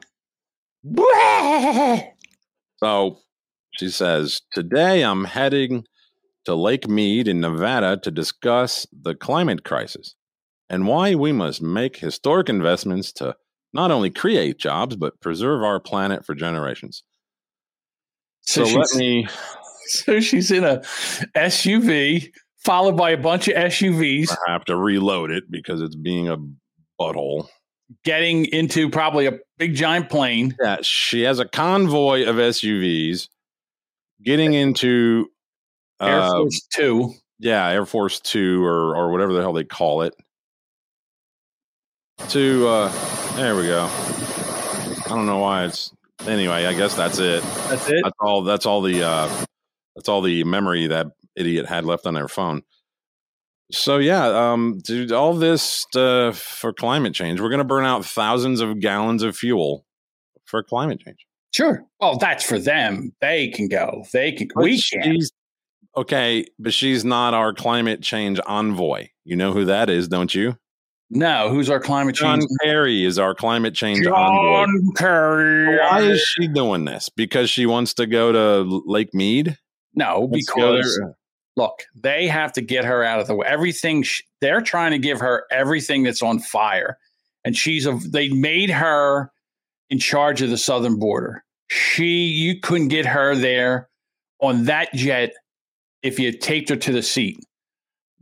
So 2.80 3.18
she 3.72 3.88
says, 3.90 4.40
Today 4.52 5.02
I'm 5.02 5.24
heading 5.24 5.84
to 6.48 6.54
Lake 6.54 6.88
Mead 6.88 7.28
in 7.28 7.40
Nevada 7.40 7.98
to 7.98 8.10
discuss 8.10 8.86
the 8.90 9.14
climate 9.14 9.64
crisis 9.64 10.14
and 10.70 10.86
why 10.86 11.14
we 11.14 11.30
must 11.30 11.60
make 11.60 11.98
historic 11.98 12.48
investments 12.48 13.12
to 13.12 13.36
not 13.74 13.90
only 13.90 14.08
create 14.08 14.58
jobs, 14.58 14.96
but 14.96 15.20
preserve 15.20 15.62
our 15.62 15.78
planet 15.78 16.24
for 16.24 16.34
generations. 16.34 17.04
So, 18.40 18.64
so, 18.64 18.78
let 18.78 18.94
me, 18.94 19.28
so 19.88 20.20
she's 20.20 20.50
in 20.50 20.64
a 20.64 20.78
SUV 21.36 22.32
followed 22.64 22.96
by 22.96 23.10
a 23.10 23.18
bunch 23.18 23.48
of 23.48 23.54
SUVs 23.54 24.34
I 24.46 24.52
have 24.52 24.64
to 24.64 24.76
reload 24.76 25.30
it 25.30 25.44
because 25.50 25.82
it's 25.82 25.96
being 25.96 26.30
a 26.30 26.38
butthole. 26.98 27.46
getting 28.04 28.46
into 28.46 28.88
probably 28.88 29.26
a 29.26 29.38
big 29.58 29.74
giant 29.74 30.08
plane. 30.08 30.56
Yeah, 30.58 30.78
she 30.80 31.24
has 31.24 31.40
a 31.40 31.46
convoy 31.46 32.24
of 32.26 32.36
SUVs 32.36 33.28
getting 34.24 34.54
into 34.54 35.26
Air 36.00 36.20
uh, 36.20 36.30
Force 36.30 36.60
Two. 36.72 37.14
yeah, 37.38 37.68
Air 37.68 37.86
Force 37.86 38.20
Two 38.20 38.64
or 38.64 38.96
or 38.96 39.10
whatever 39.10 39.32
the 39.32 39.40
hell 39.40 39.52
they 39.52 39.64
call 39.64 40.02
it. 40.02 40.14
To 42.30 42.66
uh 42.68 43.34
there 43.36 43.56
we 43.56 43.66
go. 43.66 43.88
I 43.90 45.04
don't 45.08 45.26
know 45.26 45.38
why 45.38 45.64
it's 45.64 45.92
anyway, 46.26 46.66
I 46.66 46.74
guess 46.74 46.94
that's 46.94 47.18
it. 47.18 47.42
That's 47.68 47.88
it. 47.88 48.00
That's 48.02 48.16
all 48.20 48.42
that's 48.42 48.66
all 48.66 48.82
the 48.82 49.02
uh 49.02 49.44
that's 49.94 50.08
all 50.08 50.20
the 50.20 50.44
memory 50.44 50.86
that 50.88 51.06
idiot 51.36 51.66
had 51.66 51.84
left 51.84 52.06
on 52.06 52.14
their 52.14 52.28
phone. 52.28 52.62
So 53.70 53.98
yeah, 53.98 54.52
um 54.52 54.80
dude, 54.84 55.12
all 55.12 55.34
this 55.34 55.86
uh 55.94 56.32
for 56.32 56.72
climate 56.72 57.14
change. 57.14 57.40
We're 57.40 57.50
gonna 57.50 57.64
burn 57.64 57.84
out 57.84 58.04
thousands 58.04 58.60
of 58.60 58.80
gallons 58.80 59.22
of 59.22 59.36
fuel 59.36 59.84
for 60.44 60.62
climate 60.62 61.00
change. 61.00 61.24
Sure. 61.52 61.84
Well, 62.00 62.18
that's 62.18 62.44
for 62.44 62.58
them. 62.58 63.14
They 63.20 63.48
can 63.48 63.68
go. 63.68 64.04
They 64.12 64.32
can. 64.32 64.48
But 64.54 64.64
we 64.64 64.80
can. 64.82 65.18
Okay, 65.98 66.46
but 66.60 66.72
she's 66.72 67.04
not 67.04 67.34
our 67.34 67.52
climate 67.52 68.02
change 68.02 68.38
envoy. 68.46 69.08
You 69.24 69.34
know 69.34 69.52
who 69.52 69.64
that 69.64 69.90
is, 69.90 70.06
don't 70.06 70.32
you? 70.32 70.56
No. 71.10 71.48
Who's 71.50 71.68
our 71.68 71.80
climate 71.80 72.14
John 72.14 72.38
change? 72.38 72.50
Kerry 72.62 73.04
is 73.04 73.18
our 73.18 73.34
climate 73.34 73.74
change 73.74 74.06
envoy. 74.06 74.16
John 74.16 74.92
Kerry. 74.96 75.76
Why 75.76 76.02
is 76.02 76.20
she 76.20 76.46
doing 76.46 76.84
this? 76.84 77.08
Because 77.08 77.50
she 77.50 77.66
wants 77.66 77.94
to 77.94 78.06
go 78.06 78.30
to 78.30 78.82
Lake 78.86 79.12
Mead? 79.12 79.58
No, 79.94 80.28
Let's 80.30 80.46
because 80.46 81.00
look, 81.56 81.82
they 81.96 82.28
have 82.28 82.52
to 82.52 82.60
get 82.60 82.84
her 82.84 83.02
out 83.02 83.18
of 83.18 83.26
the 83.26 83.34
way. 83.34 83.44
Everything 83.48 84.04
sh- 84.04 84.22
they're 84.40 84.60
trying 84.60 84.92
to 84.92 84.98
give 84.98 85.18
her 85.18 85.46
everything 85.50 86.04
that's 86.04 86.22
on 86.22 86.38
fire, 86.38 86.96
and 87.44 87.56
she's 87.56 87.86
a. 87.86 87.98
They 88.06 88.28
made 88.28 88.70
her 88.70 89.32
in 89.90 89.98
charge 89.98 90.42
of 90.42 90.50
the 90.50 90.58
southern 90.58 91.00
border. 91.00 91.42
She, 91.66 92.26
you 92.26 92.60
couldn't 92.60 92.88
get 92.88 93.06
her 93.06 93.34
there 93.34 93.88
on 94.40 94.66
that 94.66 94.94
jet 94.94 95.32
if 96.02 96.18
you 96.18 96.32
taped 96.32 96.68
her 96.68 96.76
to 96.76 96.92
the 96.92 97.02
seat. 97.02 97.38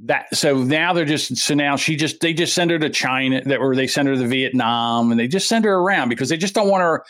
That 0.05 0.27
so 0.35 0.63
now 0.63 0.93
they're 0.93 1.07
just 1.07 1.37
so 1.39 1.55
now 1.55 1.77
she 1.77 1.97
just 1.97 2.21
they 2.21 2.35
just 2.35 2.55
send 2.55 2.71
her 2.71 2.79
to 2.79 2.91
China 2.91 3.41
that 3.47 3.59
or 3.59 3.75
they 3.75 3.87
send 3.87 4.09
her 4.09 4.15
to 4.15 4.27
Vietnam 4.27 5.11
and 5.11 5.19
they 5.19 5.27
just 5.27 5.49
send 5.49 5.65
her 5.65 5.75
around 5.75 6.11
because 6.11 6.29
they 6.29 6.37
just 6.37 6.55
don't 6.55 6.69
want 6.69 6.83
her. 6.83 7.03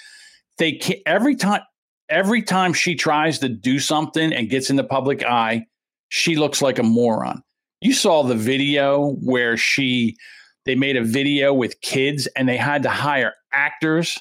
They 0.58 0.80
every 1.04 1.34
time 1.34 1.62
every 2.08 2.42
time 2.42 2.72
she 2.72 2.94
tries 2.94 3.40
to 3.40 3.48
do 3.48 3.80
something 3.80 4.32
and 4.32 4.48
gets 4.48 4.70
in 4.70 4.76
the 4.76 4.84
public 4.84 5.24
eye, 5.24 5.66
she 6.10 6.36
looks 6.36 6.62
like 6.62 6.78
a 6.78 6.84
moron. 6.84 7.42
You 7.80 7.92
saw 7.92 8.22
the 8.22 8.36
video 8.36 9.14
where 9.22 9.56
she 9.56 10.16
they 10.64 10.76
made 10.76 10.96
a 10.96 11.02
video 11.02 11.52
with 11.52 11.80
kids 11.80 12.28
and 12.36 12.48
they 12.48 12.56
had 12.56 12.84
to 12.84 12.88
hire 12.88 13.34
actors 13.52 14.16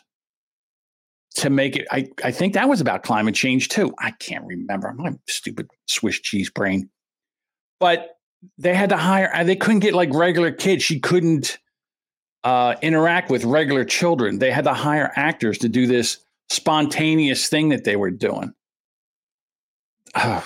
to 1.36 1.50
make 1.50 1.76
it. 1.76 1.88
I, 1.92 2.08
I 2.24 2.32
think 2.32 2.54
that 2.54 2.70
was 2.70 2.82
about 2.82 3.04
climate 3.04 3.36
change 3.36 3.70
too. 3.70 3.94
I 4.00 4.12
can't 4.12 4.46
remember. 4.46 4.92
My 4.94 5.14
stupid 5.28 5.68
Swiss 5.88 6.20
cheese 6.20 6.50
brain. 6.50 6.90
But 7.80 8.18
they 8.58 8.74
had 8.74 8.90
to 8.90 8.98
hire 8.98 9.30
uh, 9.34 9.44
they 9.44 9.56
couldn't 9.56 9.80
get 9.80 9.94
like 9.94 10.14
regular 10.14 10.52
kids. 10.52 10.84
She 10.84 11.00
couldn't 11.00 11.58
uh, 12.44 12.76
interact 12.82 13.30
with 13.30 13.44
regular 13.44 13.84
children. 13.84 14.40
They 14.40 14.52
had 14.52 14.66
to 14.66 14.74
hire 14.74 15.12
actors 15.16 15.58
to 15.60 15.70
do 15.70 15.88
this 15.88 16.20
spontaneous 16.50 17.50
thing 17.50 17.70
that 17.70 17.84
they 17.84 17.96
were 17.96 18.12
doing. 18.12 18.54
Oh, 20.14 20.46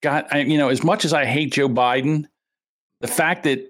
God, 0.00 0.26
I, 0.30 0.40
you 0.40 0.56
know, 0.56 0.68
as 0.68 0.82
much 0.82 1.04
as 1.04 1.12
I 1.12 1.26
hate 1.26 1.52
Joe 1.52 1.68
Biden, 1.68 2.26
the 3.00 3.08
fact 3.08 3.44
that 3.44 3.60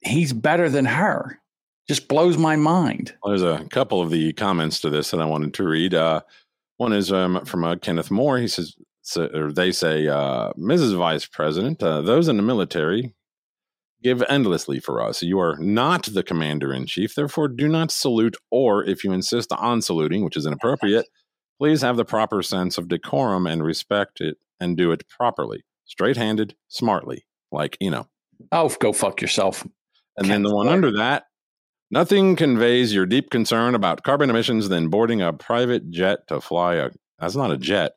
he's 0.00 0.32
better 0.32 0.68
than 0.68 0.84
her. 0.84 1.40
Just 1.88 2.08
blows 2.08 2.38
my 2.38 2.56
mind. 2.56 3.14
Well, 3.22 3.30
there's 3.30 3.42
a 3.42 3.66
couple 3.68 4.00
of 4.00 4.10
the 4.10 4.32
comments 4.32 4.80
to 4.80 4.90
this 4.90 5.10
that 5.10 5.20
I 5.20 5.26
wanted 5.26 5.52
to 5.54 5.64
read. 5.64 5.94
Uh, 5.94 6.22
one 6.78 6.92
is 6.92 7.12
um, 7.12 7.44
from 7.44 7.64
uh, 7.64 7.76
Kenneth 7.76 8.10
Moore. 8.10 8.38
He 8.38 8.48
says, 8.48 8.74
so, 9.02 9.28
or 9.34 9.52
they 9.52 9.70
say, 9.70 10.08
uh, 10.08 10.52
Mrs. 10.58 10.96
Vice 10.96 11.26
President, 11.26 11.82
uh, 11.82 12.00
those 12.00 12.28
in 12.28 12.38
the 12.38 12.42
military 12.42 13.14
give 14.04 14.22
endlessly 14.28 14.78
for 14.78 15.02
us. 15.02 15.22
You 15.22 15.40
are 15.40 15.56
not 15.58 16.04
the 16.04 16.22
commander 16.22 16.72
in 16.72 16.86
chief, 16.86 17.14
therefore, 17.14 17.48
do 17.48 17.68
not 17.68 17.90
salute, 17.90 18.36
or 18.50 18.84
if 18.84 19.02
you 19.02 19.12
insist 19.12 19.50
on 19.52 19.80
saluting, 19.82 20.24
which 20.24 20.36
is 20.36 20.46
inappropriate, 20.46 21.06
please 21.58 21.80
have 21.80 21.96
the 21.96 22.04
proper 22.04 22.42
sense 22.42 22.76
of 22.76 22.88
decorum 22.88 23.46
and 23.46 23.64
respect 23.64 24.20
it 24.20 24.36
and 24.60 24.76
do 24.76 24.92
it 24.92 25.08
properly, 25.08 25.64
straight 25.86 26.16
handed, 26.16 26.54
smartly, 26.68 27.24
like, 27.50 27.78
you 27.80 27.90
know. 27.90 28.06
Oh, 28.52 28.68
go 28.78 28.92
fuck 28.92 29.22
yourself. 29.22 29.66
And 30.16 30.28
then 30.28 30.42
the 30.42 30.54
one 30.54 30.68
under 30.68 30.92
that, 30.92 31.24
nothing 31.90 32.36
conveys 32.36 32.94
your 32.94 33.06
deep 33.06 33.30
concern 33.30 33.74
about 33.74 34.02
carbon 34.02 34.30
emissions 34.30 34.68
than 34.68 34.88
boarding 34.88 35.22
a 35.22 35.32
private 35.32 35.90
jet 35.90 36.26
to 36.28 36.40
fly 36.40 36.76
a, 36.76 36.90
that's 37.18 37.36
not 37.36 37.50
a 37.50 37.56
jet, 37.56 37.92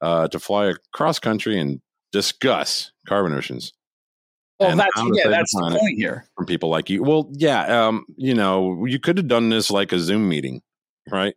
uh, 0.00 0.28
to 0.28 0.38
fly 0.38 0.66
across 0.66 1.18
country 1.18 1.58
and 1.58 1.80
discuss 2.12 2.92
carbon 3.06 3.32
emissions. 3.32 3.72
Well, 4.58 4.70
and 4.70 4.80
that's 4.80 4.90
yeah, 5.12 5.28
that's 5.28 5.52
the 5.52 5.76
point 5.78 5.98
here. 5.98 6.26
from 6.36 6.46
people 6.46 6.68
like 6.68 6.90
you. 6.90 7.02
Well, 7.02 7.30
yeah, 7.32 7.86
um, 7.86 8.04
you 8.16 8.34
know, 8.34 8.84
you 8.86 8.98
could 8.98 9.16
have 9.16 9.28
done 9.28 9.50
this 9.50 9.70
like 9.70 9.92
a 9.92 10.00
Zoom 10.00 10.28
meeting, 10.28 10.62
right? 11.08 11.34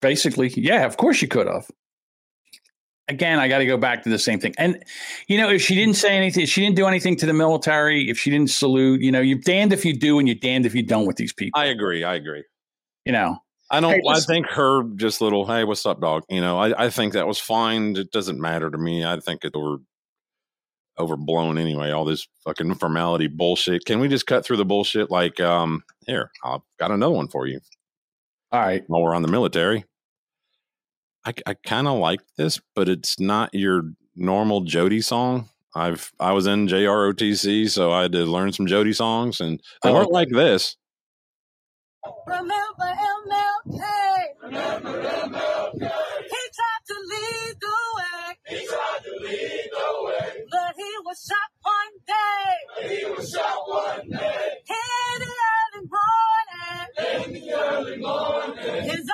Basically, 0.00 0.48
yeah, 0.50 0.86
of 0.86 0.96
course 0.96 1.20
you 1.20 1.26
could 1.26 1.48
have. 1.48 1.68
Again, 3.08 3.38
I 3.38 3.48
got 3.48 3.58
to 3.58 3.66
go 3.66 3.78
back 3.78 4.02
to 4.02 4.10
the 4.10 4.18
same 4.18 4.38
thing. 4.38 4.54
And 4.58 4.84
you 5.28 5.38
know, 5.38 5.48
if 5.48 5.62
she 5.62 5.74
didn't 5.74 5.94
say 5.96 6.16
anything, 6.16 6.42
if 6.42 6.50
she 6.50 6.60
didn't 6.60 6.76
do 6.76 6.86
anything 6.86 7.16
to 7.16 7.26
the 7.26 7.32
military, 7.32 8.10
if 8.10 8.18
she 8.18 8.30
didn't 8.30 8.50
salute, 8.50 9.00
you 9.00 9.10
know, 9.10 9.20
you're 9.20 9.38
damned 9.38 9.72
if 9.72 9.84
you 9.84 9.94
do 9.94 10.18
and 10.18 10.28
you're 10.28 10.34
damned 10.34 10.66
if 10.66 10.74
you 10.74 10.82
don't 10.82 11.06
with 11.06 11.16
these 11.16 11.32
people. 11.32 11.58
I 11.58 11.66
agree. 11.66 12.04
I 12.04 12.14
agree. 12.14 12.44
you 13.06 13.12
know, 13.12 13.38
I 13.70 13.80
don't. 13.80 13.94
Hey, 13.94 14.02
I 14.08 14.20
think 14.20 14.46
her 14.48 14.82
just 14.96 15.20
little, 15.20 15.46
hey, 15.46 15.64
what's 15.64 15.84
up, 15.84 16.00
dog? 16.00 16.24
You 16.28 16.40
know, 16.40 16.58
I, 16.58 16.86
I 16.86 16.90
think 16.90 17.12
that 17.12 17.26
was 17.26 17.38
fine. 17.38 17.96
It 17.96 18.10
doesn't 18.12 18.40
matter 18.40 18.70
to 18.70 18.78
me. 18.78 19.04
I 19.04 19.18
think 19.20 19.44
it 19.44 19.54
over 19.54 19.78
overblown 20.98 21.58
anyway. 21.58 21.90
All 21.90 22.04
this 22.04 22.26
fucking 22.44 22.74
formality 22.74 23.28
bullshit. 23.28 23.84
Can 23.84 24.00
we 24.00 24.08
just 24.08 24.26
cut 24.26 24.44
through 24.44 24.56
the 24.56 24.64
bullshit? 24.64 25.10
Like, 25.10 25.38
um, 25.40 25.84
here, 26.06 26.30
I've 26.44 26.60
got 26.78 26.90
another 26.90 27.14
one 27.14 27.28
for 27.28 27.46
you. 27.46 27.60
all 28.52 28.60
right. 28.60 28.82
While 28.88 29.02
we're 29.02 29.14
on 29.14 29.22
the 29.22 29.28
military, 29.28 29.84
I, 31.28 31.34
I 31.46 31.54
kind 31.66 31.86
of 31.86 31.98
like 31.98 32.20
this, 32.38 32.58
but 32.74 32.88
it's 32.88 33.20
not 33.20 33.50
your 33.52 33.82
normal 34.16 34.62
Jody 34.62 35.02
song. 35.02 35.50
I've 35.74 36.10
I 36.18 36.32
was 36.32 36.46
in 36.46 36.66
JROTC, 36.68 37.68
so 37.68 37.92
I 37.92 38.02
had 38.02 38.12
to 38.12 38.24
learn 38.24 38.52
some 38.52 38.66
Jody 38.66 38.94
songs, 38.94 39.38
and 39.42 39.60
they 39.82 39.90
Oh, 39.90 39.94
weren't 39.94 40.10
like 40.10 40.30
this. 40.30 40.76
Remember 42.26 42.56
MLK. 42.80 43.82
Remember 44.42 45.02
MLK. 45.02 45.72
He 45.82 46.42
tried 46.56 46.84
to 46.86 46.96
lead 47.10 47.56
the 47.60 47.76
way. 47.98 48.36
He 48.60 48.66
tried 48.66 49.00
to 49.04 49.12
lead 49.20 49.68
the 49.70 50.06
way. 50.06 50.32
But 50.50 50.74
he 50.76 50.90
was 51.04 51.28
shot 51.28 51.50
one 51.62 51.94
day. 52.06 52.54
But 52.74 52.90
he 52.90 53.04
was 53.04 53.30
shot 53.30 53.58
one 53.68 54.08
day. 54.08 54.48
In 54.70 55.20
the 55.20 55.34
early 55.52 55.84
morning. 55.92 56.86
In 57.26 57.32
the 57.34 57.52
early 57.54 57.96
morning. 57.98 58.54
It's 58.58 58.70
alright, 58.70 58.86
it's 58.90 59.10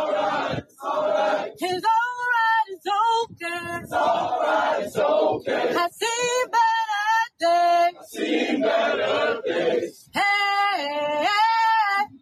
alright. 0.00 1.52
It's 1.58 1.86
alright, 1.86 2.68
it's 2.70 2.86
okay. 2.86 3.80
It's 3.82 3.92
alright, 3.92 4.82
it's 4.84 4.96
okay. 4.96 5.74
I 5.76 5.88
see 5.92 6.44
better 6.52 7.04
days. 7.40 7.94
I 7.98 8.04
see 8.06 8.62
better 8.62 9.42
days. 9.46 10.10
Hey, 10.14 11.28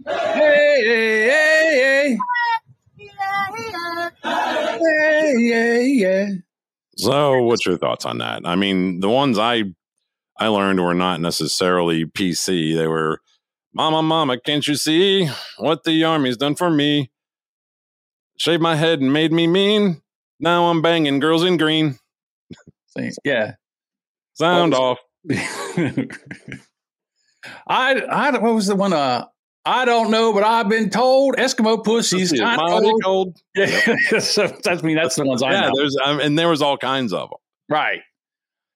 Hey, 0.06 0.82
hey, 0.84 0.86
hey, 0.86 2.18
hey, 3.02 4.10
hey, 4.22 5.34
yeah, 5.38 5.78
yeah. 5.80 6.28
So, 6.96 7.42
what's 7.42 7.66
your 7.66 7.76
thoughts 7.76 8.04
on 8.06 8.18
that? 8.18 8.42
I 8.44 8.54
mean, 8.56 9.00
the 9.00 9.08
ones 9.10 9.38
I 9.38 9.64
I 10.38 10.48
learned 10.48 10.80
were 10.80 10.94
not 10.94 11.20
necessarily 11.20 12.04
PC. 12.06 12.74
They 12.76 12.86
were, 12.86 13.20
"Mama, 13.74 14.02
mama, 14.02 14.38
can't 14.40 14.66
you 14.66 14.74
see 14.76 15.28
what 15.58 15.84
the 15.84 16.04
army's 16.04 16.36
done 16.36 16.54
for 16.54 16.70
me? 16.70 17.10
Shaved 18.38 18.62
my 18.62 18.76
head 18.76 19.00
and 19.00 19.12
made 19.12 19.32
me 19.32 19.46
mean. 19.46 20.02
Now 20.40 20.66
I'm 20.66 20.82
banging 20.82 21.18
girls 21.20 21.44
in 21.44 21.56
green. 21.56 21.98
Yeah. 23.24 23.54
Sound 24.34 24.72
What 24.72 24.80
off." 24.80 24.98
I, 27.66 27.94
I, 28.00 28.30
what 28.38 28.54
was 28.54 28.66
the 28.66 28.76
one? 28.76 28.92
Uh, 28.92 29.26
I 29.64 29.84
don't 29.84 30.10
know, 30.10 30.32
but 30.32 30.42
I've 30.44 30.68
been 30.68 30.90
told 30.90 31.36
Eskimo 31.36 31.82
pussies. 31.84 32.32
Mighty 32.38 32.86
old. 32.86 33.02
cold. 33.04 33.36
Yeah, 33.56 34.18
so 34.20 34.46
that's 34.46 34.82
I 34.82 34.86
mean 34.86 34.96
that's 34.96 35.16
the 35.16 35.24
ones 35.24 35.42
I 35.42 35.52
Yeah, 35.52 35.60
know. 35.68 35.72
there's 35.76 35.96
um, 36.04 36.20
and 36.20 36.38
there 36.38 36.48
was 36.48 36.62
all 36.62 36.76
kinds 36.78 37.12
of 37.12 37.30
them. 37.30 37.38
Right. 37.68 38.00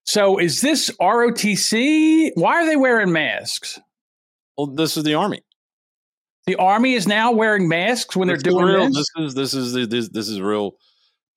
So 0.04 0.38
is 0.38 0.60
this 0.60 0.90
ROTC? 1.00 2.32
Why 2.34 2.54
are 2.54 2.66
they 2.66 2.76
wearing 2.76 3.12
masks? 3.12 3.78
Well, 4.56 4.66
this 4.68 4.96
is 4.96 5.04
the 5.04 5.14
army. 5.14 5.42
The 6.46 6.56
army 6.56 6.94
is 6.94 7.06
now 7.06 7.32
wearing 7.32 7.68
masks 7.68 8.16
when 8.16 8.26
they're 8.28 8.36
doing 8.36 8.64
real. 8.64 8.86
this. 8.86 8.96
This 8.96 9.08
is 9.18 9.34
this 9.34 9.54
is 9.54 9.72
the- 9.72 9.86
this 9.86 10.08
this 10.08 10.28
is 10.28 10.40
real. 10.40 10.72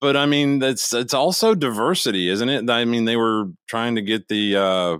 But 0.00 0.16
I 0.16 0.26
mean, 0.26 0.58
that's 0.58 0.92
it's 0.92 1.14
also 1.14 1.54
diversity, 1.54 2.28
isn't 2.28 2.48
it? 2.48 2.68
I 2.68 2.84
mean, 2.84 3.04
they 3.04 3.16
were 3.16 3.46
trying 3.68 3.94
to 3.96 4.02
get 4.02 4.28
the 4.28 4.56
uh, 4.56 4.98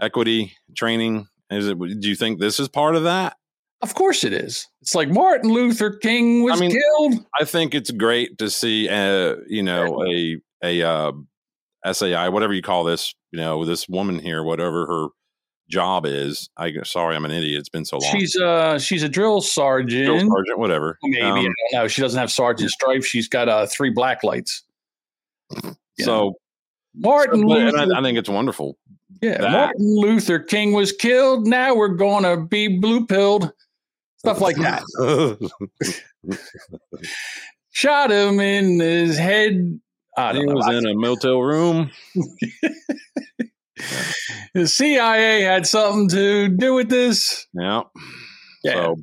equity 0.00 0.52
training. 0.76 1.28
Is 1.50 1.68
it? 1.68 1.78
Do 1.78 2.08
you 2.08 2.16
think 2.16 2.40
this 2.40 2.58
is 2.58 2.68
part 2.68 2.96
of 2.96 3.04
that? 3.04 3.36
Of 3.82 3.94
course 3.94 4.24
it 4.24 4.32
is. 4.32 4.66
It's 4.80 4.94
like 4.94 5.08
Martin 5.10 5.50
Luther 5.50 5.90
King 5.98 6.42
was 6.42 6.56
I 6.56 6.60
mean- 6.60 6.72
killed. 6.72 7.26
I 7.38 7.44
think 7.44 7.74
it's 7.74 7.90
great 7.90 8.38
to 8.38 8.50
see, 8.50 8.88
uh, 8.88 9.36
you 9.48 9.62
know, 9.62 10.02
a 10.04 10.38
a 10.64 10.82
uh, 10.82 11.12
SAI, 11.92 12.30
whatever 12.30 12.52
you 12.54 12.62
call 12.62 12.82
this, 12.84 13.14
you 13.30 13.38
know, 13.38 13.64
this 13.64 13.86
woman 13.88 14.18
here, 14.18 14.42
whatever 14.42 14.86
her 14.86 15.06
job 15.68 16.06
is. 16.06 16.48
I 16.56 16.72
sorry, 16.84 17.16
I'm 17.16 17.24
an 17.24 17.30
idiot. 17.32 17.58
It's 17.60 17.68
been 17.68 17.84
so 17.84 17.98
long. 17.98 18.12
She's 18.12 18.36
uh 18.36 18.78
she's 18.78 19.02
a 19.02 19.08
drill 19.08 19.40
sergeant. 19.40 20.06
Drill 20.06 20.20
sergeant, 20.30 20.58
whatever. 20.58 20.98
Maybe 21.02 21.22
I 21.22 21.30
Um, 21.30 21.36
don't 21.44 21.54
know. 21.72 21.88
She 21.88 22.02
doesn't 22.02 22.18
have 22.18 22.30
sergeant 22.30 22.70
stripes. 22.70 23.06
She's 23.06 23.28
got 23.28 23.48
uh 23.48 23.66
three 23.66 23.90
black 23.90 24.22
lights. 24.22 24.62
So, 26.00 26.34
Martin 26.94 27.46
but- 27.46 27.58
Luther, 27.58 27.94
I, 27.94 27.98
I 27.98 28.02
think 28.02 28.18
it's 28.18 28.28
wonderful. 28.28 28.76
yeah, 29.22 29.38
that- 29.38 29.50
Martin 29.50 29.96
Luther 30.00 30.38
King 30.38 30.72
was 30.72 30.92
killed. 30.92 31.46
Now 31.46 31.74
we're 31.74 31.88
gonna 31.88 32.36
be 32.36 32.78
blue 32.78 33.06
pilled. 33.06 33.50
Stuff 34.18 34.40
like 34.40 34.56
that. 34.56 34.82
Shot 37.70 38.10
him 38.10 38.40
in 38.40 38.80
his 38.80 39.16
head. 39.18 39.78
I 40.16 40.32
he 40.32 40.42
know. 40.42 40.54
was 40.54 40.66
in 40.74 40.86
a 40.86 40.94
motel 40.94 41.40
room. 41.42 41.90
The 44.54 44.66
CIA 44.66 45.42
had 45.42 45.66
something 45.66 46.08
to 46.08 46.48
do 46.48 46.74
with 46.74 46.88
this. 46.88 47.46
Yeah. 47.52 47.82
Yeah. 48.64 48.72
So 48.72 48.96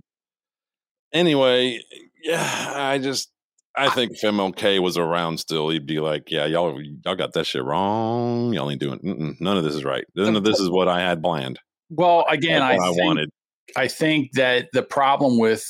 anyway, 1.13 1.79
yeah, 2.23 2.73
I 2.75 2.97
just 2.97 3.29
I 3.75 3.89
think 3.89 4.11
if 4.11 4.21
MLK 4.21 4.79
was 4.79 4.97
around 4.97 5.39
still, 5.39 5.69
he'd 5.69 5.85
be 5.85 5.99
like, 5.99 6.29
"Yeah, 6.29 6.45
y'all 6.45 6.79
y'all 7.03 7.15
got 7.15 7.33
that 7.33 7.45
shit 7.45 7.63
wrong. 7.63 8.53
Y'all 8.53 8.69
ain't 8.69 8.79
doing 8.79 9.35
none 9.39 9.57
of 9.57 9.63
this 9.63 9.75
is 9.75 9.83
right. 9.83 10.05
None 10.15 10.35
of 10.35 10.43
this 10.43 10.59
is 10.59 10.69
what 10.69 10.87
I 10.87 11.01
had 11.01 11.21
planned. 11.23 11.59
Well, 11.89 12.25
again, 12.29 12.61
I, 12.61 12.75
what 12.77 12.87
I, 12.87 13.05
wanted. 13.05 13.29
I 13.75 13.87
think 13.87 14.33
that 14.33 14.69
the 14.73 14.83
problem 14.83 15.39
with, 15.39 15.67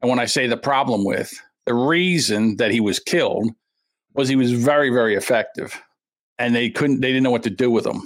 and 0.00 0.10
when 0.10 0.18
I 0.18 0.26
say 0.26 0.46
the 0.46 0.56
problem 0.56 1.04
with, 1.04 1.32
the 1.66 1.74
reason 1.74 2.56
that 2.56 2.70
he 2.70 2.80
was 2.80 2.98
killed 2.98 3.50
was 4.14 4.28
he 4.28 4.36
was 4.36 4.52
very, 4.52 4.90
very 4.90 5.14
effective, 5.14 5.80
and 6.38 6.54
they 6.54 6.70
couldn't, 6.70 7.00
they 7.00 7.08
didn't 7.08 7.22
know 7.22 7.30
what 7.30 7.42
to 7.44 7.50
do 7.50 7.70
with 7.70 7.86
him. 7.86 8.02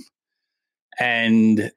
And 0.98 1.70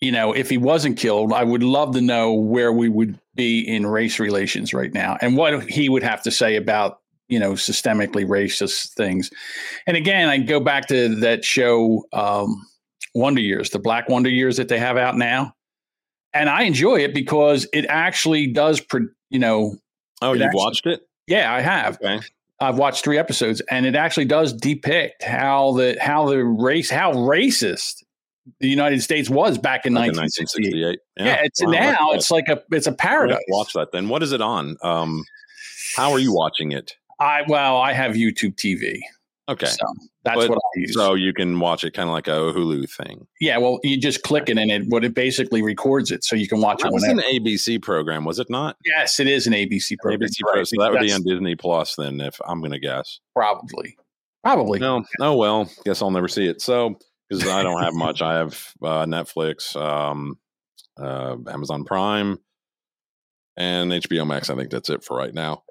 you 0.00 0.12
know, 0.12 0.32
if 0.32 0.50
he 0.50 0.58
wasn't 0.58 0.98
killed, 0.98 1.32
I 1.32 1.44
would 1.44 1.62
love 1.62 1.94
to 1.94 2.00
know 2.00 2.34
where 2.34 2.72
we 2.72 2.88
would 2.88 3.18
be 3.34 3.60
in 3.60 3.86
race 3.86 4.18
relations 4.18 4.74
right 4.74 4.92
now, 4.92 5.16
and 5.20 5.36
what 5.36 5.62
he 5.70 5.88
would 5.88 6.02
have 6.02 6.22
to 6.24 6.30
say 6.30 6.56
about 6.56 6.98
you 7.28 7.38
know 7.38 7.52
systemically 7.52 8.26
racist 8.26 8.92
things. 8.94 9.30
And 9.86 9.96
again, 9.96 10.28
I 10.28 10.38
go 10.38 10.60
back 10.60 10.88
to 10.88 11.14
that 11.20 11.44
show. 11.44 12.04
Um, 12.12 12.66
Wonder 13.16 13.40
Years, 13.40 13.70
the 13.70 13.78
Black 13.78 14.08
Wonder 14.08 14.28
Years 14.28 14.56
that 14.56 14.68
they 14.68 14.78
have 14.78 14.96
out 14.96 15.16
now. 15.16 15.54
And 16.32 16.50
I 16.50 16.62
enjoy 16.64 16.96
it 16.96 17.14
because 17.14 17.64
it 17.72 17.86
actually 17.88 18.48
does, 18.48 18.80
pro- 18.80 19.06
you 19.30 19.38
know, 19.38 19.76
Oh, 20.20 20.32
it 20.32 20.38
you 20.38 20.44
actually- 20.44 20.58
watched 20.58 20.86
it? 20.86 21.00
yeah, 21.28 21.54
I 21.54 21.60
have. 21.60 21.96
Okay. 22.02 22.18
I've 22.64 22.78
watched 22.78 23.04
three 23.04 23.18
episodes, 23.18 23.60
and 23.70 23.86
it 23.86 23.94
actually 23.94 24.24
does 24.24 24.52
depict 24.52 25.22
how 25.22 25.72
the 25.72 25.96
how 26.00 26.28
the 26.28 26.42
race 26.44 26.90
how 26.90 27.12
racist 27.12 28.02
the 28.60 28.68
United 28.68 29.02
States 29.02 29.30
was 29.30 29.58
back 29.58 29.86
in 29.86 29.94
Like 29.94 30.10
in 30.10 30.16
1968. 30.16 31.00
1968. 31.16 31.24
Yeah, 31.24 31.44
it's 31.44 31.62
Wow, 31.62 31.70
now 31.70 32.12
it's 32.12 32.30
like 32.30 32.48
a 32.48 32.62
it's 32.74 32.86
a 32.86 32.92
paradise. 32.92 33.38
Watch 33.48 33.72
that 33.74 33.92
then. 33.92 34.08
What 34.08 34.22
is 34.22 34.32
it 34.32 34.40
on? 34.40 34.76
Um, 34.82 35.24
how 35.96 36.12
are 36.12 36.18
you 36.18 36.34
watching 36.34 36.72
it? 36.72 36.94
I 37.20 37.42
well, 37.48 37.76
I 37.76 37.92
have 37.92 38.12
YouTube 38.12 38.56
TV, 38.56 39.00
Okay. 39.48 39.66
So 39.66 39.86
that's 40.24 40.36
But- 40.38 40.48
what 40.50 40.58
I 40.58 40.80
use. 40.80 40.94
So 40.94 41.14
you 41.14 41.34
can 41.34 41.60
watch 41.60 41.84
it 41.84 41.92
kind 41.92 42.08
of 42.08 42.14
like 42.14 42.28
a 42.28 42.30
Hulu 42.54 42.88
thing. 42.90 43.26
yeah, 43.40 43.58
well, 43.58 43.78
you 43.82 43.98
just 44.00 44.22
click 44.22 44.48
it 44.48 44.56
and 44.56 44.70
it 44.70 44.84
what 44.88 45.04
it 45.04 45.14
basically 45.14 45.60
records 45.60 46.10
it, 46.10 46.24
so 46.24 46.34
you 46.34 46.48
can 46.48 46.60
watch 46.62 46.78
That 46.80 46.88
it 46.88 46.94
was 46.94 47.02
whenever. 47.02 47.20
an 47.28 47.34
ABC 47.44 47.78
program, 47.82 48.24
was 48.24 48.38
it 48.38 48.48
not? 48.48 48.76
yes, 48.86 49.20
it 49.20 49.26
is 49.26 49.46
an 49.46 49.52
ABC 49.52 49.96
program. 50.00 50.20
ABC 50.20 50.38
Right. 50.54 50.66
So 50.66 50.76
that 50.82 50.92
would 50.92 51.00
be 51.02 51.12
on 51.12 51.22
Disney 51.24 51.56
Plus 51.56 51.94
then, 51.96 52.20
if 52.22 52.40
I'm 52.46 52.60
going 52.60 52.72
to 52.72 52.78
guess. 52.78 53.20
probably, 53.34 53.96
probably. 54.42 54.78
No, 54.78 55.04
oh 55.20 55.36
well. 55.36 55.70
Guess 55.84 56.00
I'll 56.00 56.10
never 56.10 56.28
see 56.28 56.46
it. 56.46 56.62
So 56.62 56.98
because 57.28 57.46
I 57.46 57.62
don't 57.62 57.82
have 57.82 57.94
much, 57.94 58.22
I 58.22 58.34
have 58.38 58.72
uh, 58.82 59.04
Netflix, 59.04 59.76
um, 59.76 60.38
uh, 60.98 61.36
Amazon 61.50 61.84
Prime, 61.84 62.38
and 63.58 63.90
HBO 63.92 64.26
Max. 64.26 64.48
I 64.48 64.56
think 64.56 64.70
that's 64.70 64.88
it 64.88 65.04
for 65.04 65.16
right 65.18 65.34
now. 65.34 65.64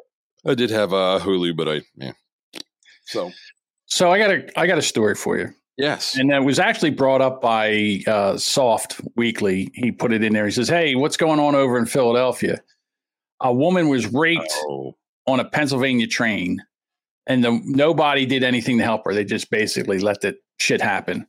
I 0.46 0.54
did 0.56 0.70
have 0.70 0.94
uh, 0.94 1.20
Hulu, 1.24 1.56
but 1.58 1.68
I 1.70 1.82
yeah. 1.96 2.12
So 3.06 3.32
So 3.94 4.12
I 4.12 4.18
got 4.18 4.32
a 4.32 4.60
I 4.60 4.66
got 4.66 4.80
a 4.80 4.82
story 4.82 5.14
for 5.14 5.38
you. 5.38 5.54
yes, 5.78 6.18
And 6.18 6.32
it 6.32 6.44
was 6.44 6.58
actually 6.58 6.90
brought 6.90 7.22
up 7.22 7.44
by 7.44 8.02
uh, 8.08 8.38
Soft 8.38 9.00
Weekly. 9.16 9.70
He 9.76 9.92
put 9.92 10.12
it 10.12 10.24
in 10.24 10.34
there. 10.34 10.46
He 10.46 10.52
says, 10.52 10.68
"Hey, 10.68 10.96
what's 10.96 11.16
going 11.16 11.40
on 11.40 11.54
over 11.54 11.78
in 11.78 11.86
Philadelphia? 11.86 12.60
A 13.42 13.54
woman 13.54 13.90
was 13.90 14.12
raped 14.12 14.52
oh, 14.68 14.96
on 15.28 15.40
a 15.40 15.46
Pennsylvania 15.46 16.08
train, 16.08 16.60
and 17.28 17.44
the, 17.44 17.62
nobody 17.66 18.26
did 18.26 18.42
anything 18.42 18.80
to 18.80 18.84
help 18.84 19.06
her. 19.06 19.14
They 19.14 19.26
just 19.26 19.52
basically 19.52 20.00
let 20.00 20.22
the 20.22 20.38
shit 20.58 20.82
happen. 20.82 21.28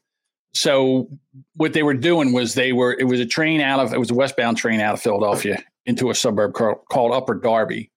So 0.54 1.10
what 1.56 1.74
they 1.74 1.82
were 1.82 1.92
doing 1.92 2.32
was 2.32 2.54
they 2.54 2.72
were 2.72 2.96
it 2.98 3.04
was 3.04 3.20
a 3.20 3.26
train 3.26 3.60
out 3.60 3.78
of 3.78 3.92
it 3.92 4.00
was 4.00 4.10
a 4.10 4.14
westbound 4.14 4.56
train 4.56 4.80
out 4.80 4.94
of 4.94 5.02
Philadelphia 5.02 5.62
into 5.84 6.08
a 6.08 6.14
suburb 6.14 6.54
called, 6.54 6.78
called 6.90 7.12
Upper 7.12 7.34
Darby. 7.34 7.90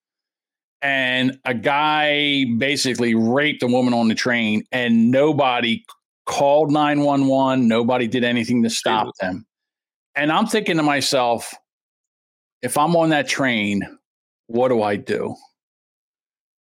And 0.82 1.40
a 1.46 1.54
guy 1.54 2.46
basically 2.58 3.16
raped 3.16 3.64
a 3.64 3.68
woman 3.68 3.94
on 3.94 4.08
the 4.08 4.16
train, 4.16 4.64
and 4.72 5.10
nobody 5.10 5.84
called 6.26 6.72
911. 6.72 7.68
Nobody 7.68 8.08
did 8.08 8.24
anything 8.24 8.62
to 8.64 8.70
stop 8.70 9.08
them. 9.20 9.46
And 10.16 10.32
I'm 10.32 10.46
thinking 10.46 10.78
to 10.78 10.84
myself, 10.84 11.54
if 12.62 12.78
I'm 12.78 12.96
on 12.96 13.10
that 13.10 13.28
train, 13.28 13.82
what 14.48 14.70
do 14.70 14.82
I 14.82 14.96
do? 14.96 15.36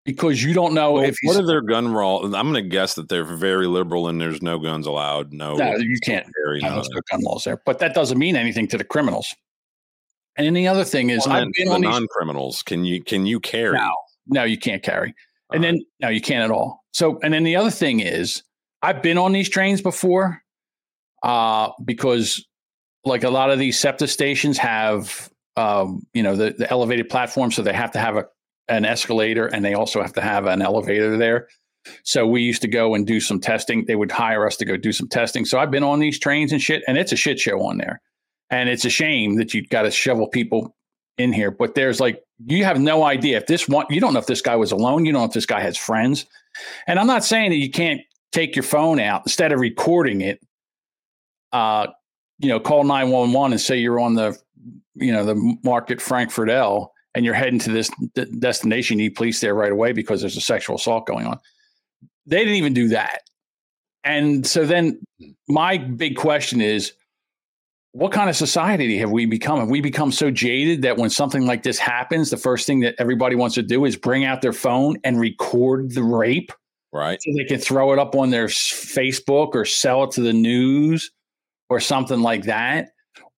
Because 0.05 0.41
you 0.41 0.53
don't 0.53 0.73
know 0.73 0.93
Well, 0.93 1.03
if 1.03 1.15
what 1.23 1.35
are 1.35 1.45
their 1.45 1.61
gun 1.61 1.93
law? 1.93 2.23
I'm 2.23 2.51
going 2.51 2.53
to 2.53 2.61
guess 2.61 2.95
that 2.95 3.09
they're 3.09 3.25
very 3.25 3.67
liberal 3.67 4.07
and 4.07 4.21
there's 4.21 4.41
no 4.41 4.57
guns 4.57 4.87
allowed. 4.87 5.33
No, 5.33 5.55
no, 5.55 5.75
you 5.75 5.97
can't 6.01 6.25
carry, 6.43 6.63
I 6.63 6.67
none 6.67 6.75
know 6.75 6.79
of 6.79 6.85
there's 6.85 6.87
that. 6.87 7.03
no 7.11 7.17
gun 7.17 7.23
laws 7.25 7.43
there, 7.43 7.61
but 7.65 7.79
that 7.79 7.93
doesn't 7.93 8.17
mean 8.17 8.37
anything 8.37 8.67
to 8.69 8.77
the 8.77 8.85
criminals. 8.85 9.35
And 10.37 10.45
then 10.45 10.53
the 10.53 10.67
other 10.67 10.85
thing 10.85 11.09
is, 11.09 11.27
Well, 11.27 11.35
I've 11.35 11.51
been 11.53 11.67
the 11.67 11.73
on 11.73 11.81
non-criminals. 11.81 12.63
Can 12.63 12.85
you 12.85 13.03
can 13.03 13.25
you 13.25 13.39
carry? 13.39 13.75
No, 13.75 13.91
no, 14.29 14.43
you 14.43 14.57
can't 14.57 14.83
carry. 14.83 15.13
And 15.51 15.63
All 15.63 15.71
then 15.71 15.85
no, 15.99 16.09
you 16.09 16.21
can't 16.21 16.43
at 16.43 16.51
all. 16.51 16.83
So, 16.93 17.19
and 17.23 17.33
then 17.33 17.43
the 17.43 17.55
other 17.55 17.71
thing 17.71 17.99
is, 17.99 18.43
I've 18.81 19.01
been 19.01 19.17
on 19.17 19.31
these 19.31 19.49
trains 19.49 19.81
before, 19.81 20.41
uh, 21.23 21.71
because 21.83 22.45
like 23.05 23.23
a 23.23 23.29
lot 23.29 23.49
of 23.49 23.59
these 23.59 23.79
SEPTA 23.79 24.07
stations 24.07 24.57
have, 24.57 25.29
um, 25.55 26.05
you 26.13 26.21
know, 26.21 26.35
the, 26.35 26.51
the 26.51 26.69
elevated 26.69 27.09
platform, 27.09 27.51
so 27.51 27.61
they 27.61 27.73
have 27.73 27.91
to 27.91 27.99
have 27.99 28.17
a 28.17 28.25
an 28.69 28.85
escalator 28.85 29.47
and 29.47 29.63
they 29.63 29.73
also 29.73 30.01
have 30.01 30.13
to 30.13 30.21
have 30.21 30.45
an 30.45 30.61
elevator 30.61 31.17
there. 31.17 31.47
So 32.03 32.27
we 32.27 32.41
used 32.41 32.61
to 32.63 32.67
go 32.67 32.95
and 32.95 33.07
do 33.07 33.19
some 33.19 33.39
testing. 33.39 33.85
They 33.85 33.95
would 33.95 34.11
hire 34.11 34.45
us 34.45 34.57
to 34.57 34.65
go 34.65 34.75
do 34.75 34.91
some 34.91 35.07
testing. 35.07 35.45
So 35.45 35.57
I've 35.57 35.71
been 35.71 35.83
on 35.83 35.99
these 35.99 36.19
trains 36.19 36.51
and 36.51 36.61
shit, 36.61 36.83
and 36.87 36.97
it's 36.97 37.13
a 37.13 37.15
shit 37.15 37.39
show 37.39 37.61
on 37.61 37.77
there. 37.77 38.01
And 38.49 38.69
it's 38.69 38.85
a 38.85 38.89
shame 38.89 39.35
that 39.35 39.53
you've 39.53 39.69
got 39.69 39.83
to 39.83 39.91
shovel 39.91 40.27
people 40.27 40.75
in 41.17 41.31
here. 41.31 41.51
But 41.51 41.75
there's 41.75 41.99
like 41.99 42.21
you 42.45 42.63
have 42.65 42.79
no 42.79 43.03
idea 43.03 43.37
if 43.37 43.47
this 43.47 43.67
one 43.67 43.85
you 43.89 43.99
don't 43.99 44.13
know 44.13 44.19
if 44.19 44.27
this 44.27 44.41
guy 44.41 44.55
was 44.55 44.71
alone. 44.71 45.05
You 45.05 45.11
don't 45.11 45.21
know 45.21 45.27
if 45.27 45.33
this 45.33 45.45
guy 45.45 45.61
has 45.61 45.77
friends. 45.77 46.25
And 46.87 46.99
I'm 46.99 47.07
not 47.07 47.23
saying 47.23 47.51
that 47.51 47.57
you 47.57 47.69
can't 47.69 48.01
take 48.31 48.55
your 48.55 48.63
phone 48.63 48.99
out 48.99 49.23
instead 49.25 49.51
of 49.51 49.59
recording 49.59 50.21
it. 50.21 50.39
Uh, 51.51 51.87
you 52.39 52.49
know, 52.49 52.59
call 52.59 52.83
911 52.83 53.53
and 53.53 53.61
say 53.61 53.77
you're 53.77 53.99
on 53.99 54.13
the, 54.13 54.37
you 54.95 55.11
know, 55.11 55.25
the 55.25 55.57
Market 55.63 56.01
Frankford 56.01 56.49
L 56.49 56.93
and 57.15 57.25
you're 57.25 57.33
heading 57.33 57.59
to 57.59 57.71
this 57.71 57.89
d- 58.15 58.25
destination. 58.39 58.99
You 58.99 59.05
need 59.05 59.15
police 59.15 59.39
there 59.39 59.55
right 59.55 59.71
away 59.71 59.91
because 59.91 60.21
there's 60.21 60.37
a 60.37 60.41
sexual 60.41 60.75
assault 60.75 61.07
going 61.07 61.25
on. 61.25 61.39
They 62.25 62.39
didn't 62.39 62.55
even 62.55 62.73
do 62.73 62.89
that. 62.89 63.21
And 64.03 64.45
so 64.45 64.65
then 64.65 64.99
my 65.47 65.77
big 65.77 66.15
question 66.15 66.61
is, 66.61 66.93
what 67.93 68.11
kind 68.11 68.29
of 68.29 68.35
society 68.35 68.97
have 68.97 69.11
we 69.11 69.25
become? 69.25 69.59
Have 69.59 69.69
we 69.69 69.81
become 69.81 70.11
so 70.11 70.29
jaded 70.29 70.81
that 70.83 70.97
when 70.97 71.09
something 71.09 71.45
like 71.45 71.63
this 71.63 71.79
happens, 71.79 72.29
the 72.29 72.37
first 72.37 72.67
thing 72.67 72.81
that 72.81 72.95
everybody 72.99 73.35
wants 73.35 73.55
to 73.55 73.63
do 73.63 73.85
is 73.85 73.95
bring 73.95 74.23
out 74.23 74.41
their 74.41 74.53
phone 74.53 74.97
and 75.03 75.19
record 75.19 75.93
the 75.93 76.03
rape 76.03 76.51
right. 76.93 77.19
so 77.21 77.31
they 77.35 77.45
can 77.45 77.59
throw 77.59 77.93
it 77.93 77.99
up 77.99 78.15
on 78.15 78.29
their 78.29 78.47
Facebook 78.47 79.49
or 79.53 79.65
sell 79.65 80.03
it 80.03 80.11
to 80.11 80.21
the 80.21 80.33
news 80.33 81.11
or 81.69 81.79
something 81.79 82.21
like 82.21 82.43
that? 82.43 82.89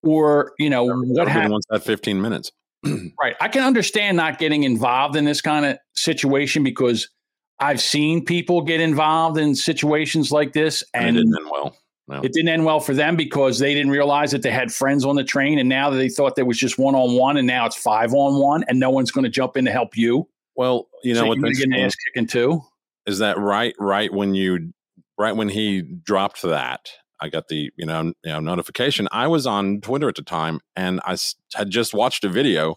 Or, 0.02 0.52
you 0.58 0.70
know, 0.70 0.84
what 0.84 0.94
Everybody 0.96 1.30
happened? 1.30 1.52
wants 1.52 1.66
that 1.70 1.84
15 1.84 2.20
minutes. 2.20 2.52
Right. 3.22 3.36
I 3.42 3.48
can 3.48 3.62
understand 3.62 4.16
not 4.16 4.38
getting 4.38 4.64
involved 4.64 5.14
in 5.14 5.26
this 5.26 5.42
kind 5.42 5.66
of 5.66 5.76
situation 5.94 6.64
because 6.64 7.10
I've 7.58 7.80
seen 7.80 8.24
people 8.24 8.62
get 8.62 8.80
involved 8.80 9.36
in 9.38 9.54
situations 9.54 10.32
like 10.32 10.54
this 10.54 10.82
And, 10.94 11.08
and 11.08 11.16
it 11.16 11.20
didn't 11.20 11.36
end 11.42 11.50
well. 11.50 11.76
It 12.10 12.32
didn't 12.32 12.48
end 12.48 12.64
well 12.64 12.80
for 12.80 12.94
them 12.94 13.16
because 13.16 13.58
they 13.58 13.74
didn't 13.74 13.90
realize 13.90 14.30
that 14.32 14.42
they 14.42 14.50
had 14.50 14.72
friends 14.72 15.04
on 15.04 15.16
the 15.16 15.24
train 15.24 15.58
and 15.58 15.68
now 15.68 15.90
they 15.90 16.08
thought 16.08 16.36
there 16.36 16.44
was 16.44 16.58
just 16.58 16.78
one 16.78 16.94
on 16.94 17.16
one 17.16 17.36
and 17.36 17.46
now 17.46 17.66
it's 17.66 17.76
five 17.76 18.12
on 18.12 18.40
one 18.40 18.64
and 18.68 18.78
no 18.80 18.90
one's 18.90 19.10
going 19.10 19.24
to 19.24 19.30
jump 19.30 19.56
in 19.56 19.64
to 19.64 19.70
help 19.70 19.96
you. 19.96 20.28
well, 20.56 20.88
you 21.02 21.14
know 21.14 21.20
so 21.20 21.26
what? 21.28 21.38
you're 21.38 21.52
getting 21.52 21.74
ass 21.74 21.94
kicking 21.94 22.26
too. 22.26 22.62
is 23.06 23.18
that 23.18 23.38
right 23.38 23.74
right 23.78 24.12
when 24.12 24.34
you 24.34 24.72
right 25.18 25.36
when 25.36 25.48
he 25.48 25.80
dropped 25.82 26.42
that 26.42 26.90
i 27.20 27.28
got 27.28 27.48
the 27.48 27.70
you 27.76 27.86
know, 27.86 28.02
you 28.02 28.14
know 28.24 28.40
notification 28.40 29.08
i 29.12 29.26
was 29.26 29.46
on 29.46 29.80
twitter 29.80 30.08
at 30.08 30.14
the 30.14 30.22
time 30.22 30.60
and 30.76 31.00
I 31.04 31.16
had 31.54 31.70
just 31.70 31.94
watched 31.94 32.24
a 32.24 32.28
video 32.28 32.76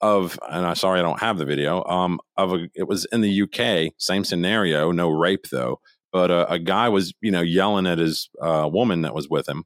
of 0.00 0.38
and 0.50 0.66
i'm 0.66 0.74
sorry 0.74 1.00
i 1.00 1.02
don't 1.02 1.20
have 1.20 1.38
the 1.38 1.44
video 1.44 1.84
um 1.84 2.18
of 2.36 2.52
a 2.52 2.68
it 2.74 2.86
was 2.88 3.04
in 3.06 3.20
the 3.20 3.42
uk 3.42 3.92
same 3.98 4.24
scenario 4.24 4.90
no 4.92 5.08
rape 5.08 5.46
though 5.50 5.80
but 6.16 6.30
uh, 6.30 6.46
a 6.48 6.58
guy 6.58 6.88
was 6.88 7.12
you 7.20 7.30
know 7.30 7.42
yelling 7.42 7.86
at 7.86 7.98
his 7.98 8.30
uh, 8.40 8.66
woman 8.72 9.02
that 9.02 9.14
was 9.14 9.28
with 9.28 9.46
him. 9.46 9.64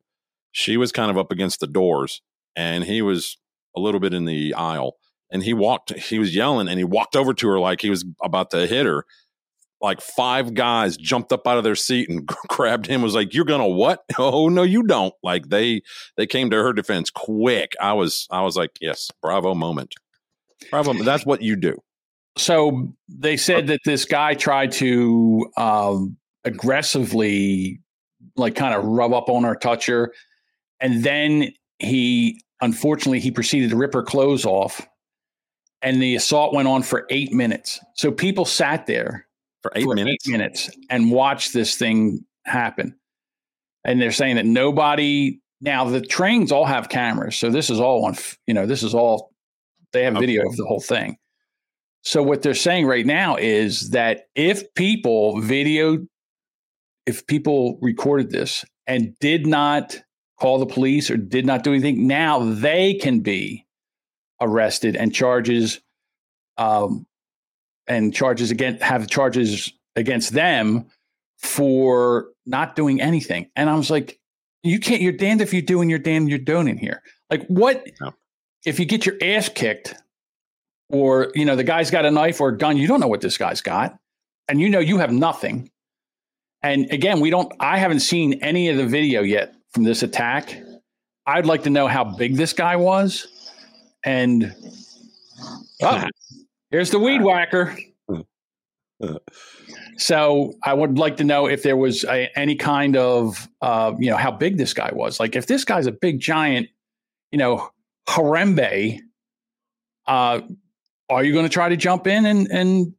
She 0.50 0.76
was 0.76 0.90
kind 0.90 1.08
of 1.08 1.16
up 1.16 1.30
against 1.30 1.60
the 1.60 1.68
doors 1.68 2.22
and 2.56 2.82
he 2.82 3.02
was 3.02 3.38
a 3.76 3.80
little 3.80 4.00
bit 4.00 4.12
in 4.12 4.24
the 4.24 4.52
aisle 4.54 4.96
and 5.30 5.44
he 5.44 5.54
walked 5.54 5.96
he 5.96 6.18
was 6.18 6.34
yelling 6.34 6.66
and 6.66 6.76
he 6.76 6.82
walked 6.82 7.14
over 7.14 7.32
to 7.34 7.46
her 7.46 7.60
like 7.60 7.80
he 7.80 7.88
was 7.88 8.04
about 8.20 8.50
to 8.50 8.66
hit 8.66 8.84
her. 8.84 9.04
Like 9.80 10.00
five 10.00 10.54
guys 10.54 10.96
jumped 10.96 11.32
up 11.32 11.46
out 11.46 11.56
of 11.56 11.62
their 11.62 11.76
seat 11.76 12.10
and 12.10 12.26
grabbed 12.48 12.86
him 12.86 13.00
was 13.00 13.14
like 13.14 13.32
you're 13.32 13.44
gonna 13.44 13.68
what? 13.68 14.02
Oh 14.18 14.48
no 14.48 14.64
you 14.64 14.82
don't. 14.82 15.14
Like 15.22 15.50
they 15.50 15.82
they 16.16 16.26
came 16.26 16.50
to 16.50 16.56
her 16.56 16.72
defense 16.72 17.10
quick. 17.10 17.74
I 17.80 17.92
was 17.92 18.26
i 18.28 18.42
was 18.42 18.56
like 18.56 18.72
yes 18.80 19.08
bravo 19.22 19.54
moment. 19.54 19.94
Bravo 20.68 20.94
that's 20.94 21.24
what 21.24 21.42
you 21.42 21.54
do. 21.54 21.80
So 22.36 22.92
they 23.08 23.36
said 23.36 23.68
that 23.68 23.80
this 23.84 24.04
guy 24.04 24.34
tried 24.34 24.72
to 24.72 25.48
um, 25.56 26.16
aggressively, 26.44 27.80
like, 28.36 28.54
kind 28.54 28.74
of 28.74 28.84
rub 28.84 29.12
up 29.12 29.28
on 29.28 29.44
her, 29.44 29.54
touch 29.54 29.86
her, 29.86 30.12
and 30.80 31.04
then 31.04 31.52
he, 31.78 32.42
unfortunately, 32.60 33.20
he 33.20 33.30
proceeded 33.30 33.70
to 33.70 33.76
rip 33.76 33.94
her 33.94 34.02
clothes 34.02 34.44
off, 34.44 34.86
and 35.82 36.02
the 36.02 36.14
assault 36.16 36.54
went 36.54 36.68
on 36.68 36.82
for 36.82 37.06
eight 37.10 37.32
minutes. 37.32 37.80
So 37.94 38.10
people 38.10 38.44
sat 38.44 38.86
there 38.86 39.26
for 39.62 39.72
eight 39.74 39.84
for 39.84 39.94
minutes 39.94 40.26
eight 40.26 40.32
minutes 40.32 40.70
and 40.88 41.10
watched 41.10 41.52
this 41.52 41.76
thing 41.76 42.24
happen, 42.44 42.96
and 43.84 44.00
they're 44.00 44.12
saying 44.12 44.36
that 44.36 44.46
nobody. 44.46 45.40
Now 45.62 45.84
the 45.84 46.00
trains 46.00 46.52
all 46.52 46.64
have 46.64 46.88
cameras, 46.88 47.36
so 47.36 47.50
this 47.50 47.68
is 47.68 47.80
all 47.80 48.06
on. 48.06 48.16
You 48.46 48.54
know, 48.54 48.66
this 48.66 48.82
is 48.82 48.94
all. 48.94 49.32
They 49.92 50.04
have 50.04 50.14
video 50.14 50.46
of 50.46 50.56
the 50.56 50.64
whole 50.64 50.80
thing. 50.80 51.16
So 52.02 52.22
what 52.22 52.42
they're 52.42 52.54
saying 52.54 52.86
right 52.86 53.04
now 53.04 53.36
is 53.36 53.90
that 53.90 54.22
if 54.34 54.72
people 54.74 55.40
video, 55.40 55.98
if 57.10 57.26
people 57.26 57.76
recorded 57.82 58.30
this 58.30 58.64
and 58.86 59.18
did 59.18 59.44
not 59.44 60.00
call 60.38 60.60
the 60.60 60.66
police 60.66 61.10
or 61.10 61.16
did 61.16 61.44
not 61.44 61.64
do 61.64 61.72
anything, 61.72 62.06
now 62.06 62.38
they 62.38 62.94
can 62.94 63.18
be 63.18 63.66
arrested 64.40 64.94
and 64.94 65.12
charges, 65.12 65.80
um, 66.56 67.04
and 67.88 68.14
charges 68.14 68.52
against 68.52 68.80
have 68.82 69.08
charges 69.08 69.72
against 69.96 70.32
them 70.32 70.86
for 71.38 72.28
not 72.46 72.76
doing 72.76 73.00
anything. 73.00 73.50
And 73.56 73.68
I 73.68 73.74
was 73.74 73.90
like, 73.90 74.20
you 74.62 74.78
can't. 74.78 75.02
You're 75.02 75.12
damned 75.12 75.40
if 75.40 75.52
you 75.52 75.62
do, 75.62 75.80
and 75.80 75.90
you're 75.90 75.98
damned 75.98 76.28
you're 76.28 76.38
doing 76.38 76.68
in 76.68 76.78
here. 76.78 77.02
Like 77.28 77.44
what? 77.48 77.84
No. 78.00 78.14
If 78.64 78.78
you 78.78 78.86
get 78.86 79.04
your 79.04 79.16
ass 79.20 79.48
kicked 79.48 79.94
or 80.90 81.32
you 81.34 81.44
know 81.44 81.56
the 81.56 81.64
guy's 81.64 81.90
got 81.90 82.04
a 82.04 82.10
knife 82.10 82.40
or 82.40 82.50
a 82.50 82.56
gun 82.56 82.76
you 82.76 82.86
don't 82.86 83.00
know 83.00 83.08
what 83.08 83.20
this 83.20 83.38
guy's 83.38 83.60
got 83.60 83.98
and 84.48 84.60
you 84.60 84.68
know 84.68 84.80
you 84.80 84.98
have 84.98 85.12
nothing 85.12 85.70
and 86.62 86.90
again 86.90 87.20
we 87.20 87.30
don't 87.30 87.52
i 87.60 87.78
haven't 87.78 88.00
seen 88.00 88.34
any 88.42 88.68
of 88.68 88.76
the 88.76 88.86
video 88.86 89.22
yet 89.22 89.54
from 89.72 89.84
this 89.84 90.02
attack 90.02 90.60
i'd 91.26 91.46
like 91.46 91.62
to 91.62 91.70
know 91.70 91.86
how 91.86 92.04
big 92.04 92.36
this 92.36 92.52
guy 92.52 92.76
was 92.76 93.26
and 94.04 94.54
oh, 95.82 96.04
here's 96.70 96.90
the 96.90 96.98
weed 96.98 97.22
whacker 97.22 97.76
so 99.96 100.54
I 100.62 100.74
would 100.74 100.98
like 100.98 101.16
to 101.18 101.24
know 101.24 101.46
if 101.46 101.62
there 101.62 101.76
was 101.76 102.04
a, 102.04 102.30
any 102.36 102.56
kind 102.56 102.96
of, 102.96 103.48
uh, 103.60 103.92
you 103.98 104.10
know, 104.10 104.16
how 104.16 104.30
big 104.30 104.56
this 104.56 104.74
guy 104.74 104.90
was. 104.92 105.20
Like 105.20 105.36
if 105.36 105.46
this 105.46 105.64
guy's 105.64 105.86
a 105.86 105.92
big 105.92 106.20
giant, 106.20 106.68
you 107.30 107.38
know, 107.38 107.70
Harambe, 108.08 109.00
uh, 110.06 110.40
are 111.08 111.24
you 111.24 111.32
going 111.32 111.44
to 111.44 111.50
try 111.50 111.68
to 111.68 111.76
jump 111.76 112.06
in 112.06 112.24
and, 112.26 112.48
and 112.50 112.94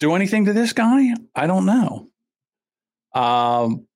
do 0.00 0.14
anything 0.14 0.46
to 0.46 0.52
this 0.52 0.72
guy? 0.72 1.14
I 1.34 1.46
don't 1.46 1.66
know. 1.66 2.08
Um, 3.14 3.86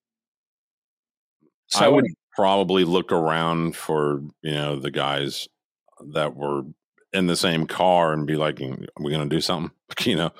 so 1.68 1.84
I 1.84 1.88
would 1.88 2.06
probably 2.34 2.84
look 2.84 3.12
around 3.12 3.76
for 3.76 4.22
you 4.42 4.54
know 4.54 4.76
the 4.76 4.90
guys 4.90 5.48
that 6.12 6.36
were 6.36 6.62
in 7.12 7.26
the 7.26 7.36
same 7.36 7.66
car 7.66 8.12
and 8.12 8.26
be 8.26 8.36
like, 8.36 8.60
"Are 8.60 8.76
we 9.00 9.10
going 9.10 9.28
to 9.28 9.34
do 9.34 9.40
something?" 9.40 9.70
you 10.04 10.16
know, 10.16 10.32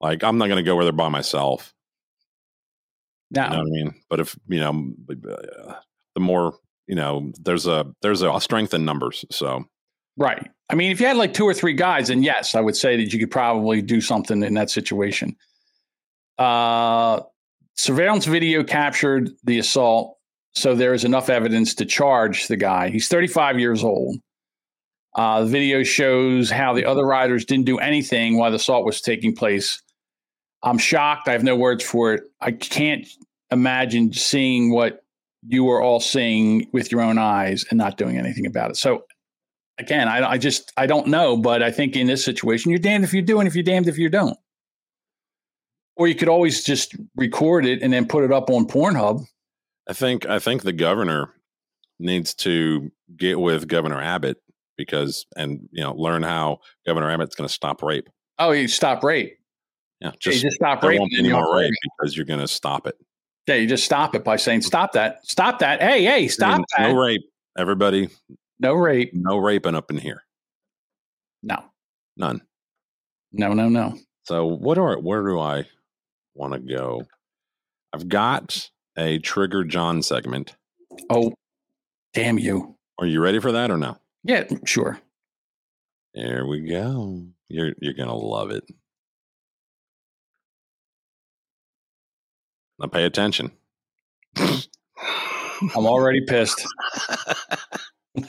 like 0.00 0.22
I'm 0.22 0.38
not 0.38 0.48
going 0.48 0.58
to 0.58 0.62
go 0.62 0.76
where 0.76 0.84
they're 0.84 0.92
by 0.92 1.08
myself. 1.08 1.74
No, 3.30 3.44
you 3.44 3.50
know 3.50 3.58
what 3.58 3.66
I 3.66 3.70
mean. 3.70 3.94
But 4.10 4.20
if 4.20 4.38
you 4.48 4.60
know, 4.60 4.92
uh, 5.10 5.74
the 6.14 6.20
more 6.20 6.54
you 6.86 6.94
know, 6.94 7.32
there's 7.40 7.66
a 7.66 7.86
there's 8.02 8.22
a 8.22 8.40
strength 8.40 8.74
in 8.74 8.84
numbers. 8.84 9.24
So 9.30 9.64
right. 10.16 10.50
I 10.68 10.74
mean, 10.74 10.90
if 10.90 11.00
you 11.00 11.06
had 11.06 11.16
like 11.16 11.34
two 11.34 11.44
or 11.44 11.54
three 11.54 11.74
guys, 11.74 12.08
then 12.08 12.22
yes, 12.22 12.54
I 12.54 12.60
would 12.60 12.76
say 12.76 12.96
that 12.96 13.12
you 13.12 13.18
could 13.18 13.30
probably 13.30 13.82
do 13.82 14.00
something 14.00 14.42
in 14.42 14.54
that 14.54 14.70
situation. 14.70 15.36
Uh, 16.38 17.20
surveillance 17.76 18.26
video 18.26 18.62
captured 18.64 19.30
the 19.44 19.58
assault, 19.58 20.16
so 20.54 20.74
there 20.74 20.94
is 20.94 21.04
enough 21.04 21.28
evidence 21.28 21.74
to 21.76 21.86
charge 21.86 22.48
the 22.48 22.56
guy. 22.56 22.90
He's 22.90 23.08
35 23.08 23.58
years 23.58 23.82
old. 23.84 24.18
Uh, 25.14 25.40
the 25.40 25.46
video 25.46 25.82
shows 25.82 26.50
how 26.50 26.72
the 26.72 26.86
other 26.86 27.04
riders 27.04 27.44
didn't 27.44 27.66
do 27.66 27.78
anything 27.78 28.38
while 28.38 28.50
the 28.50 28.56
assault 28.56 28.86
was 28.86 29.00
taking 29.00 29.34
place. 29.34 29.82
I'm 30.62 30.78
shocked. 30.78 31.28
I 31.28 31.32
have 31.32 31.42
no 31.42 31.56
words 31.56 31.84
for 31.84 32.14
it. 32.14 32.22
I 32.40 32.52
can't 32.52 33.06
imagine 33.50 34.12
seeing 34.12 34.72
what 34.72 35.04
you 35.46 35.64
were 35.64 35.82
all 35.82 36.00
seeing 36.00 36.68
with 36.72 36.90
your 36.90 37.02
own 37.02 37.18
eyes 37.18 37.64
and 37.70 37.76
not 37.76 37.98
doing 37.98 38.16
anything 38.16 38.46
about 38.46 38.70
it. 38.70 38.76
So 38.76 39.04
again, 39.78 40.08
I, 40.08 40.30
I 40.30 40.38
just 40.38 40.72
I 40.76 40.86
don't 40.86 41.08
know, 41.08 41.36
but 41.36 41.62
I 41.62 41.70
think 41.70 41.96
in 41.96 42.06
this 42.06 42.24
situation, 42.24 42.70
you're 42.70 42.78
damned 42.78 43.04
if 43.04 43.12
you 43.12 43.22
do, 43.22 43.38
and 43.38 43.48
if 43.48 43.54
you're 43.54 43.64
damned 43.64 43.88
if 43.88 43.98
you 43.98 44.08
don't. 44.08 44.38
Or 45.96 46.08
you 46.08 46.14
could 46.14 46.28
always 46.28 46.64
just 46.64 46.96
record 47.16 47.66
it 47.66 47.82
and 47.82 47.92
then 47.92 48.06
put 48.06 48.24
it 48.24 48.32
up 48.32 48.50
on 48.50 48.66
Pornhub. 48.66 49.26
I 49.88 49.92
think 49.92 50.26
I 50.26 50.38
think 50.38 50.62
the 50.62 50.72
governor 50.72 51.34
needs 51.98 52.34
to 52.34 52.90
get 53.16 53.38
with 53.38 53.68
Governor 53.68 54.00
Abbott 54.00 54.38
because 54.76 55.26
and 55.36 55.68
you 55.70 55.82
know 55.82 55.92
learn 55.94 56.22
how 56.22 56.60
Governor 56.86 57.10
Abbott's 57.10 57.34
going 57.34 57.48
to 57.48 57.52
stop 57.52 57.82
rape. 57.82 58.08
Oh, 58.38 58.52
you 58.52 58.68
stop 58.68 59.02
rape. 59.04 59.38
Yeah, 60.00 60.12
just, 60.18 60.42
just 60.42 60.56
stop 60.56 60.82
rape. 60.82 60.98
Won't 60.98 61.12
be 61.12 61.18
any 61.18 61.30
more 61.30 61.56
rape 61.56 61.72
because 61.98 62.16
you're 62.16 62.26
going 62.26 62.40
to 62.40 62.48
stop 62.48 62.86
it. 62.86 62.96
Yeah, 63.46 63.56
you 63.56 63.68
just 63.68 63.84
stop 63.84 64.14
it 64.14 64.24
by 64.24 64.36
saying 64.36 64.62
stop 64.62 64.92
that, 64.92 65.26
stop 65.26 65.58
that. 65.58 65.80
Hey, 65.82 66.04
hey, 66.04 66.28
stop 66.28 66.58
no 66.58 66.64
that. 66.76 66.92
No 66.92 67.00
rape, 67.00 67.22
everybody. 67.58 68.08
No 68.60 68.74
rape. 68.74 69.10
No 69.12 69.38
raping 69.38 69.74
up 69.74 69.90
in 69.90 69.98
here. 69.98 70.22
No. 71.42 71.62
None. 72.16 72.40
No, 73.32 73.52
no, 73.52 73.68
no. 73.68 73.98
So 74.24 74.46
what 74.46 74.78
are 74.78 74.98
where 74.98 75.22
do 75.22 75.40
I 75.40 75.66
want 76.34 76.54
to 76.54 76.58
go? 76.58 77.02
I've 77.92 78.08
got 78.08 78.70
a 78.96 79.18
trigger 79.18 79.64
John 79.64 80.02
segment. 80.02 80.56
Oh, 81.10 81.32
damn 82.14 82.38
you. 82.38 82.76
Are 82.98 83.06
you 83.06 83.20
ready 83.20 83.38
for 83.40 83.52
that 83.52 83.70
or 83.70 83.78
no? 83.78 83.98
Yeah, 84.24 84.44
sure. 84.64 84.98
There 86.14 86.46
we 86.46 86.68
go. 86.68 87.26
You're 87.48 87.72
you're 87.80 87.94
gonna 87.94 88.14
love 88.14 88.50
it. 88.50 88.64
Now 92.78 92.86
pay 92.88 93.04
attention. 93.04 93.52
I'm 94.36 95.86
already 95.86 96.22
pissed. 96.26 96.66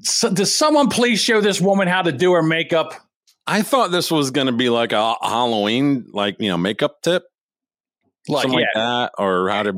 so, 0.00 0.30
does 0.30 0.54
someone 0.54 0.88
please 0.88 1.20
show 1.20 1.40
this 1.40 1.60
woman 1.60 1.86
how 1.88 2.02
to 2.02 2.12
do 2.12 2.32
her 2.32 2.42
makeup? 2.42 2.94
I 3.46 3.62
thought 3.62 3.90
this 3.90 4.10
was 4.10 4.30
going 4.30 4.46
to 4.46 4.52
be 4.52 4.68
like 4.68 4.92
a 4.92 5.16
Halloween, 5.20 6.06
like 6.12 6.36
you 6.38 6.48
know, 6.48 6.56
makeup 6.56 7.02
tip, 7.02 7.24
like, 8.28 8.42
something 8.42 8.60
yeah. 8.60 8.66
like 8.66 8.74
that, 8.74 9.12
or 9.18 9.48
how 9.48 9.64
to 9.64 9.72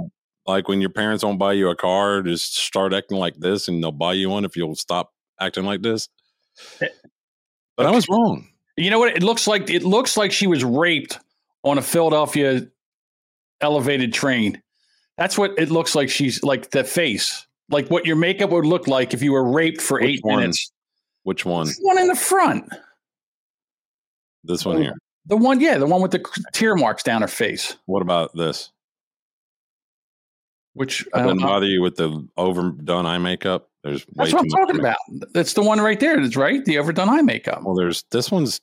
like 0.47 0.69
when 0.69 0.81
your 0.81 0.91
parents 0.91 1.25
won't 1.25 1.39
buy 1.39 1.55
you 1.55 1.71
a 1.71 1.77
car, 1.77 2.23
just 2.23 2.57
start 2.57 2.93
acting 2.93 3.19
like 3.19 3.37
this, 3.37 3.69
and 3.69 3.83
they'll 3.83 3.93
buy 3.93 4.13
you 4.13 4.29
one 4.31 4.45
if 4.45 4.57
you'll 4.57 4.75
stop 4.77 5.13
acting 5.41 5.65
like 5.65 5.83
this. 5.83 6.09
Eh, 6.81 6.89
But 7.77 7.87
I 7.87 7.91
was 7.91 8.09
wrong. 8.09 8.49
You 8.77 8.91
know 8.91 8.99
what? 8.99 9.17
It 9.17 9.23
looks 9.23 9.47
like 9.47 9.71
it 9.71 9.83
looks 9.83 10.17
like 10.17 10.33
she 10.33 10.47
was 10.47 10.63
raped 10.65 11.19
on 11.63 11.79
a 11.79 11.83
Philadelphia 11.83 12.67
elevated 13.61 14.13
train. 14.13 14.61
That's 15.17 15.39
what 15.39 15.59
it 15.59 15.71
looks 15.71 15.95
like. 15.95 16.11
She's 16.11 16.43
like 16.43 16.71
the 16.71 16.85
face, 16.85 17.47
like 17.71 17.89
what 17.89 18.05
your 18.05 18.17
makeup 18.17 18.51
would 18.51 18.67
look 18.67 18.89
like 18.89 19.15
if 19.15 19.23
you 19.23 19.33
were 19.33 19.51
raped 19.53 19.81
for 19.81 19.99
Which 20.01 20.11
eight 20.11 20.21
one? 20.23 20.41
minutes. 20.41 20.73
Which 21.23 21.47
one? 21.47 21.69
The 21.69 21.77
one 21.81 21.99
in 21.99 22.09
the 22.09 22.17
front. 22.17 22.69
This 24.45 24.65
one 24.65 24.77
oh, 24.77 24.81
here. 24.81 24.95
The 25.27 25.37
one, 25.37 25.61
yeah, 25.61 25.79
the 25.79 25.87
one 25.87 26.03
with 26.03 26.11
the 26.11 26.25
tear 26.53 26.75
marks 26.77 27.03
down 27.03 27.23
her 27.23 27.29
face. 27.29 27.77
What 27.87 28.03
about 28.03 28.37
this? 28.37 28.71
Which 30.75 31.07
I 31.15 31.19
doesn't 31.19 31.29
don't 31.29 31.41
know. 31.41 31.47
bother 31.47 31.67
you 31.67 31.81
with 31.83 31.97
the 31.97 32.27
overdone 32.37 33.07
eye 33.07 33.19
makeup? 33.19 33.71
There's 33.85 34.05
way 34.09 34.13
That's 34.17 34.31
too 34.31 34.37
what 34.37 34.43
I'm 34.43 34.49
talking 34.49 34.77
makeup. 34.83 34.97
about. 35.09 35.33
That's 35.33 35.53
the 35.55 35.63
one 35.63 35.81
right 35.81 36.01
there. 36.01 36.21
That's 36.21 36.37
right. 36.37 36.65
The 36.65 36.79
overdone 36.79 37.09
eye 37.09 37.23
makeup. 37.23 37.63
Well, 37.63 37.75
there's 37.75 38.05
this 38.11 38.31
one's 38.31 38.61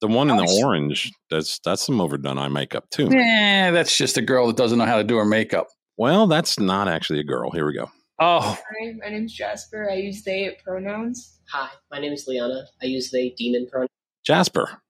the 0.00 0.08
one 0.08 0.30
in 0.30 0.36
the 0.36 0.44
Nice. 0.44 0.62
orange. 0.62 1.12
That's 1.30 1.58
that's 1.60 1.84
some 1.84 2.00
overdone 2.00 2.38
eye 2.38 2.48
makeup 2.48 2.88
too. 2.90 3.08
Yeah, 3.12 3.70
that's 3.72 3.96
just 3.96 4.16
a 4.16 4.22
girl 4.22 4.46
that 4.46 4.56
doesn't 4.56 4.78
know 4.78 4.86
how 4.86 4.96
to 4.96 5.04
do 5.04 5.16
her 5.16 5.24
makeup. 5.26 5.66
Well, 5.98 6.26
that's 6.26 6.58
not 6.58 6.88
actually 6.88 7.20
a 7.20 7.24
girl. 7.24 7.50
Here 7.50 7.66
we 7.66 7.74
go. 7.74 7.90
Oh, 8.22 8.40
Hi, 8.40 8.92
my 9.02 9.10
name's 9.10 9.32
Jasper. 9.34 9.90
I 9.90 9.94
use 9.94 10.22
they 10.24 10.56
pronouns. 10.64 11.38
Hi, 11.52 11.68
my 11.90 11.98
name 11.98 12.12
is 12.12 12.26
Liana. 12.26 12.64
I 12.82 12.86
use 12.86 13.10
they 13.10 13.30
demon 13.36 13.66
pronoun. 13.70 13.88
Jasper. 14.24 14.80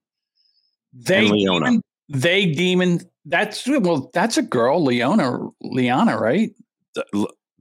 They 0.93 1.19
And 1.19 1.29
Leona. 1.29 1.65
demon, 1.65 1.81
they 2.09 2.45
demon. 2.47 2.99
That's 3.25 3.67
well, 3.67 4.09
that's 4.13 4.37
a 4.37 4.41
girl, 4.41 4.83
Leona, 4.83 5.39
Leona, 5.61 6.17
right? 6.17 6.51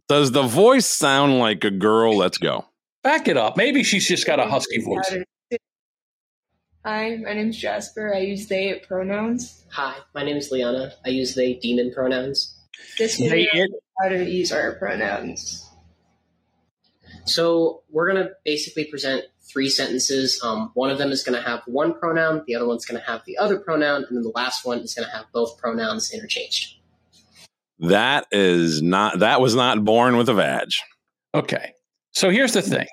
Does 0.08 0.32
the 0.32 0.42
voice 0.42 0.86
sound 0.86 1.38
like 1.38 1.62
a 1.64 1.70
girl? 1.70 2.16
Let's 2.16 2.38
go. 2.38 2.64
Back 3.02 3.28
it 3.28 3.36
up. 3.36 3.56
Maybe 3.56 3.82
she's 3.82 4.06
just 4.08 4.26
got 4.26 4.40
a 4.40 4.46
husky 4.46 4.80
voice. 4.82 5.14
Hi, 6.84 7.16
my 7.16 7.34
name's 7.34 7.58
Jasper. 7.58 8.14
I 8.14 8.20
use 8.20 8.48
they 8.48 8.74
pronouns. 8.86 9.64
Hi, 9.70 9.96
my 10.14 10.22
name 10.24 10.36
is 10.36 10.50
Liana. 10.50 10.92
I 11.04 11.10
use 11.10 11.34
they 11.34 11.54
demon 11.54 11.92
pronouns. 11.94 12.56
This 12.98 13.18
They 13.18 13.28
video 13.28 13.64
it. 13.64 13.70
how 14.02 14.08
to 14.08 14.24
use 14.24 14.50
our 14.50 14.72
pronouns. 14.76 15.68
So 17.26 17.82
we're 17.90 18.08
gonna 18.12 18.30
basically 18.44 18.86
present 18.86 19.24
three 19.50 19.68
sentences. 19.68 20.40
Um, 20.42 20.70
one 20.74 20.90
of 20.90 20.98
them 20.98 21.10
is 21.10 21.22
gonna 21.22 21.42
have 21.42 21.62
one 21.66 21.94
pronoun, 21.94 22.42
the 22.46 22.54
other 22.54 22.66
one's 22.66 22.84
gonna 22.84 23.02
have 23.06 23.22
the 23.26 23.36
other 23.38 23.58
pronoun, 23.58 24.04
and 24.08 24.16
then 24.16 24.22
the 24.22 24.32
last 24.34 24.64
one 24.64 24.78
is 24.80 24.94
gonna 24.94 25.10
have 25.10 25.26
both 25.32 25.58
pronouns 25.58 26.12
interchanged. 26.12 26.76
That 27.80 28.26
is 28.30 28.82
not. 28.82 29.20
That 29.20 29.40
was 29.40 29.54
not 29.54 29.84
born 29.84 30.16
with 30.16 30.28
a 30.28 30.34
vag. 30.34 30.68
Okay. 31.34 31.72
So 32.12 32.28
here's 32.28 32.52
the 32.52 32.60
thing. 32.62 32.86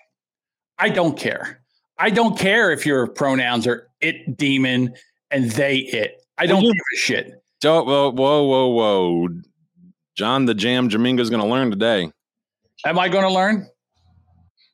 I 0.77 0.89
don't 0.89 1.17
care. 1.17 1.61
I 1.97 2.09
don't 2.09 2.37
care 2.37 2.71
if 2.71 2.85
your 2.85 3.07
pronouns 3.07 3.67
are 3.67 3.89
it 3.99 4.37
demon 4.37 4.93
and 5.31 5.51
they 5.51 5.77
it. 5.77 6.21
I 6.37 6.45
don't 6.45 6.63
Well, 6.63 6.71
give 6.71 6.81
a 6.93 6.97
shit. 6.97 7.43
Whoa, 7.63 7.83
whoa, 7.83 8.11
whoa, 8.11 8.43
whoa, 8.43 8.67
whoa! 8.67 9.27
John 10.15 10.45
the 10.45 10.53
Jam 10.53 10.89
Jaminga's 10.89 11.29
going 11.29 11.41
to 11.41 11.47
learn 11.47 11.71
today. 11.71 12.11
Am 12.85 12.99
I 12.99 13.09
going 13.09 13.23
to 13.23 13.33
learn? 13.33 13.67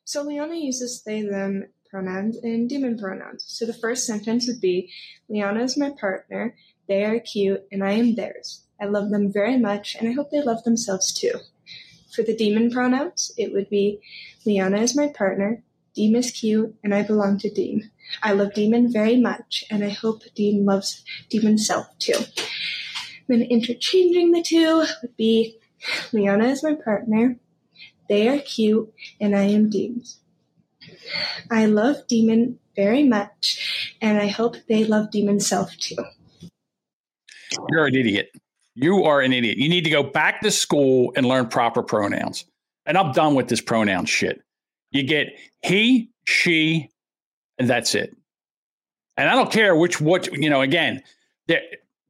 So 0.06 0.24
Liana 0.24 0.56
uses 0.56 1.04
they 1.04 1.22
them 1.22 1.68
pronouns 1.90 2.38
and 2.38 2.68
demon 2.68 2.98
pronouns. 2.98 3.46
So 3.48 3.66
the 3.66 3.74
first 3.74 4.06
sentence 4.06 4.48
would 4.48 4.60
be 4.60 4.92
Liana 5.30 5.64
is 5.64 5.78
my 5.78 5.92
partner, 5.92 6.56
they 6.88 7.04
are 7.04 7.20
cute, 7.20 7.66
and 7.72 7.84
I 7.84 7.92
am 7.92 8.16
theirs. 8.16 8.64
I 8.82 8.86
love 8.86 9.12
them 9.12 9.32
very 9.32 9.58
much, 9.58 9.96
and 9.96 10.10
I 10.10 10.14
hope 10.14 10.32
they 10.32 10.42
love 10.42 10.64
themselves 10.64 11.14
too. 11.14 11.34
For 12.14 12.24
the 12.24 12.36
demon 12.36 12.72
pronouns, 12.72 13.32
it 13.38 13.54
would 13.54 13.70
be 13.70 14.02
Liana 14.46 14.78
is 14.78 14.96
my 14.96 15.08
partner, 15.08 15.64
Deem 15.96 16.16
is 16.16 16.32
cute, 16.32 16.76
and 16.84 16.94
I 16.94 17.04
belong 17.04 17.38
to 17.40 17.50
Deem. 17.50 17.92
I 18.22 18.34
love 18.34 18.54
Demon 18.54 18.92
very 18.92 19.18
much, 19.18 19.64
and 19.70 19.84
I 19.84 19.90
hope 19.90 20.24
Deem 20.36 20.66
loves 20.66 21.04
Demon's 21.30 21.68
self 21.68 21.88
too. 22.00 22.20
Then 23.28 23.44
interchanging 23.44 24.32
the 24.32 24.42
two 24.42 24.86
would 25.02 25.16
be 25.16 25.60
Liana 26.12 26.48
is 26.48 26.64
my 26.64 26.74
partner, 26.74 27.38
they 28.10 28.28
are 28.28 28.40
cute, 28.40 28.92
and 29.20 29.36
I 29.36 29.44
am 29.44 29.70
Deems. 29.70 30.20
I 31.50 31.66
love 31.66 32.08
Demon 32.08 32.60
very 32.76 33.04
much, 33.04 33.96
and 34.02 34.18
I 34.18 34.28
hope 34.28 34.56
they 34.68 34.84
love 34.84 35.12
Demon 35.12 35.40
self 35.40 35.76
too. 35.78 35.96
You're 37.70 37.88
an 37.88 37.96
idiot. 37.96 38.32
You 38.76 39.04
are 39.04 39.22
an 39.22 39.34
idiot. 39.34 39.58
You 39.58 39.70
need 39.70 39.84
to 39.84 39.90
go 39.90 40.04
back 40.04 40.42
to 40.42 40.52
school 40.52 41.14
and 41.16 41.26
learn 41.26 41.48
proper 41.48 41.84
pronouns. 41.84 42.46
And 42.86 42.98
I'm 42.98 43.12
done 43.12 43.36
with 43.36 43.48
this 43.48 43.62
pronoun 43.62 44.06
shit. 44.06 44.42
You 44.92 45.04
get 45.04 45.38
he, 45.62 46.10
she, 46.26 46.90
and 47.58 47.70
that's 47.70 47.96
it. 47.96 48.16
And 49.16 49.30
I 49.30 49.36
don't 49.36 49.52
care 49.52 49.76
which 49.76 50.02
what 50.02 50.32
you 50.34 50.50
know. 50.50 50.62
Again, 50.62 51.04
there, 51.48 51.62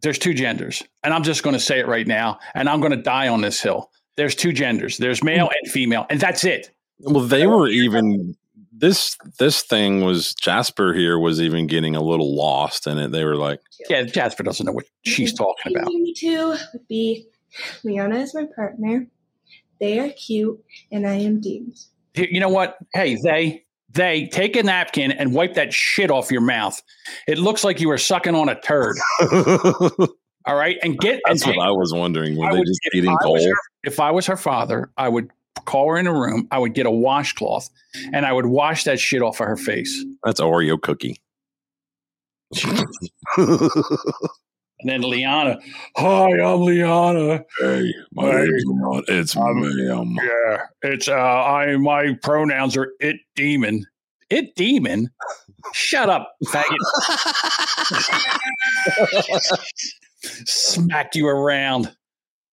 there's 0.01 0.17
two 0.17 0.33
genders, 0.33 0.83
and 1.03 1.13
I'm 1.13 1.23
just 1.23 1.43
going 1.43 1.53
to 1.53 1.59
say 1.59 1.79
it 1.79 1.87
right 1.87 2.07
now, 2.07 2.39
and 2.53 2.69
I'm 2.69 2.79
going 2.79 2.91
to 2.91 3.01
die 3.01 3.27
on 3.27 3.41
this 3.41 3.61
hill. 3.61 3.91
There's 4.15 4.35
two 4.35 4.53
genders. 4.53 4.97
There's 4.97 5.23
male 5.23 5.49
and 5.61 5.71
female, 5.71 6.05
and 6.09 6.19
that's 6.19 6.43
it. 6.43 6.69
Well, 6.99 7.25
they 7.25 7.47
were 7.47 7.67
even 7.67 8.35
this 8.71 9.17
this 9.39 9.61
thing 9.63 10.01
was 10.01 10.33
Jasper 10.35 10.93
here 10.93 11.17
was 11.17 11.41
even 11.41 11.67
getting 11.67 11.95
a 11.95 12.01
little 12.01 12.35
lost 12.35 12.87
in 12.87 12.97
it. 12.97 13.11
They 13.11 13.23
were 13.23 13.35
like, 13.35 13.59
Yeah, 13.89 14.03
Jasper 14.03 14.43
doesn't 14.43 14.65
know 14.65 14.71
what 14.71 14.85
she's 15.03 15.33
talking 15.33 15.75
about. 15.75 15.87
Me 15.87 16.13
too 16.13 16.55
would 16.73 16.87
be 16.87 17.27
Liana 17.83 18.19
is 18.19 18.33
my 18.33 18.45
partner. 18.55 19.07
They 19.79 19.99
are 19.99 20.09
cute, 20.09 20.63
and 20.91 21.07
I 21.07 21.15
am 21.15 21.41
Deems. 21.41 21.89
You 22.15 22.39
know 22.39 22.49
what? 22.49 22.77
Hey, 22.93 23.15
they 23.15 23.63
they 23.89 24.27
take 24.27 24.55
a 24.55 24.63
napkin 24.63 25.11
and 25.11 25.33
wipe 25.33 25.53
that 25.53 25.73
shit 25.73 26.09
off 26.09 26.31
your 26.31 26.41
mouth. 26.41 26.81
It 27.27 27.37
looks 27.37 27.63
like 27.63 27.79
you 27.79 27.87
were 27.87 27.97
sucking 27.97 28.35
on 28.35 28.49
a 28.49 28.59
turd. 28.59 28.97
All 30.45 30.55
right, 30.55 30.77
and 30.83 30.97
get 30.99 31.21
and 31.25 31.39
that's 31.39 31.45
what 31.47 31.57
I 31.59 31.71
was 31.71 31.93
wondering. 31.93 32.35
Were 32.37 32.47
I 32.47 32.51
they 32.53 32.59
would- 32.59 32.67
just 32.67 32.79
if 32.85 32.95
eating 32.95 33.11
I 33.11 33.23
coal? 33.23 33.39
if 33.83 33.99
I 33.99 34.11
was 34.11 34.25
her 34.27 34.35
father, 34.37 34.91
I 34.97 35.07
would 35.09 35.29
call 35.65 35.89
her 35.89 35.97
in 35.97 36.07
a 36.07 36.13
room. 36.13 36.47
I 36.51 36.57
would 36.59 36.73
get 36.73 36.85
a 36.85 36.91
washcloth 36.91 37.69
and 38.11 38.25
I 38.25 38.33
would 38.33 38.47
wash 38.47 38.83
that 38.83 38.99
shit 38.99 39.21
off 39.21 39.39
of 39.39 39.47
her 39.47 39.55
face. 39.57 40.03
That's 40.23 40.41
Oreo 40.41 40.81
cookie. 40.81 41.21
And 44.79 44.89
then 44.89 45.01
Liana, 45.01 45.59
hi, 45.95 46.31
I'm 46.41 46.61
Liana. 46.61 47.45
hey, 47.61 47.93
my 48.11 48.31
name's 48.31 48.63
not. 48.65 49.03
It's 49.07 49.37
I'm- 49.37 49.61
ma'am. 49.61 50.17
Yeah, 50.21 50.57
it's 50.81 51.07
uh, 51.07 51.13
I 51.13 51.77
my 51.77 52.15
pronouns 52.21 52.75
are 52.75 52.89
it 52.99 53.15
demon. 53.35 53.85
It 54.29 54.55
demon. 54.55 55.09
Shut 55.73 56.09
up, 56.09 56.33
faggot. 56.47 56.77
Smack 60.23 61.15
you 61.15 61.27
around. 61.27 61.95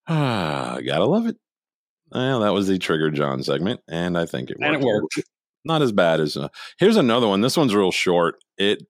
Ah, 0.09 0.79
gotta 0.85 1.05
love 1.05 1.27
it. 1.27 1.37
Well, 2.13 2.41
that 2.41 2.53
was 2.53 2.67
the 2.67 2.79
Trigger 2.79 3.11
John 3.11 3.43
segment, 3.43 3.81
and 3.89 4.19
I 4.19 4.27
think 4.27 4.51
it 4.51 4.59
worked. 4.59 4.75
And 4.75 4.83
it 4.83 4.87
worked. 4.87 5.21
Not 5.65 5.83
as 5.83 5.93
bad 5.93 6.21
as. 6.21 6.37
Uh, 6.37 6.49
here's 6.79 6.97
another 6.97 7.29
one. 7.29 7.41
This 7.41 7.57
one's 7.57 7.75
real 7.75 7.93
short. 7.93 8.37
It 8.59 8.83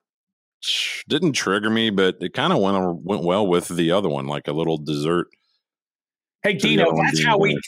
didn't 1.08 1.32
trigger 1.32 1.70
me, 1.70 1.90
but 1.90 2.16
it 2.20 2.32
kind 2.32 2.52
of 2.52 2.60
went 2.60 3.04
went 3.04 3.24
well 3.24 3.46
with 3.46 3.68
the 3.68 3.90
other 3.90 4.08
one, 4.08 4.26
like 4.26 4.48
a 4.48 4.52
little 4.52 4.78
dessert. 4.78 5.28
Hey, 6.42 6.54
Dino, 6.54 6.96
that's 6.96 7.22
how 7.22 7.36
we. 7.36 7.58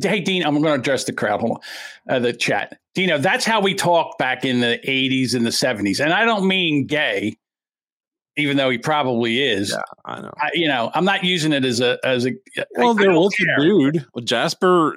Hey, 0.00 0.20
Dean, 0.20 0.44
I'm 0.44 0.52
going 0.52 0.64
to 0.64 0.74
address 0.74 1.02
the 1.02 1.12
crowd. 1.12 1.40
Hold 1.40 1.60
on. 2.08 2.14
Uh, 2.14 2.18
the 2.20 2.32
chat. 2.32 2.78
Dino, 2.94 3.18
that's 3.18 3.44
how 3.44 3.60
we 3.60 3.74
talked 3.74 4.18
back 4.18 4.44
in 4.44 4.60
the 4.60 4.78
80s 4.86 5.34
and 5.34 5.44
the 5.44 5.50
70s. 5.50 6.02
And 6.02 6.12
I 6.12 6.24
don't 6.24 6.46
mean 6.46 6.86
gay, 6.86 7.36
even 8.36 8.56
though 8.56 8.70
he 8.70 8.78
probably 8.78 9.42
is. 9.42 9.70
Yeah, 9.70 9.80
I 10.04 10.20
know. 10.20 10.32
I, 10.38 10.50
you 10.54 10.68
know, 10.68 10.90
I'm 10.94 11.04
not 11.04 11.24
using 11.24 11.52
it 11.52 11.64
as 11.64 11.80
a 11.80 11.98
as 12.04 12.26
a. 12.26 12.30
Well, 12.76 12.98
I- 12.98 13.04
don't 13.04 13.34
care. 13.36 13.56
a 13.58 13.60
dude. 13.60 14.06
Well, 14.14 14.24
Jasper. 14.24 14.94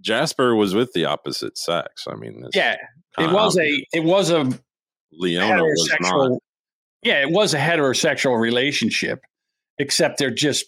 Jasper 0.00 0.56
was 0.56 0.74
with 0.74 0.92
the 0.94 1.04
opposite 1.04 1.56
sex. 1.56 2.06
I 2.10 2.16
mean, 2.16 2.42
it's 2.44 2.56
Yeah, 2.56 2.76
it 3.18 3.30
was 3.32 3.56
obvious. 3.56 3.84
a 3.94 3.96
it 3.98 4.04
was 4.04 4.30
a 4.30 4.50
Leona 5.12 5.62
was 5.62 5.96
not. 6.00 6.38
Yeah, 7.02 7.20
it 7.22 7.30
was 7.30 7.54
a 7.54 7.58
heterosexual 7.58 8.40
relationship, 8.40 9.20
except 9.78 10.18
they're 10.18 10.30
just. 10.30 10.64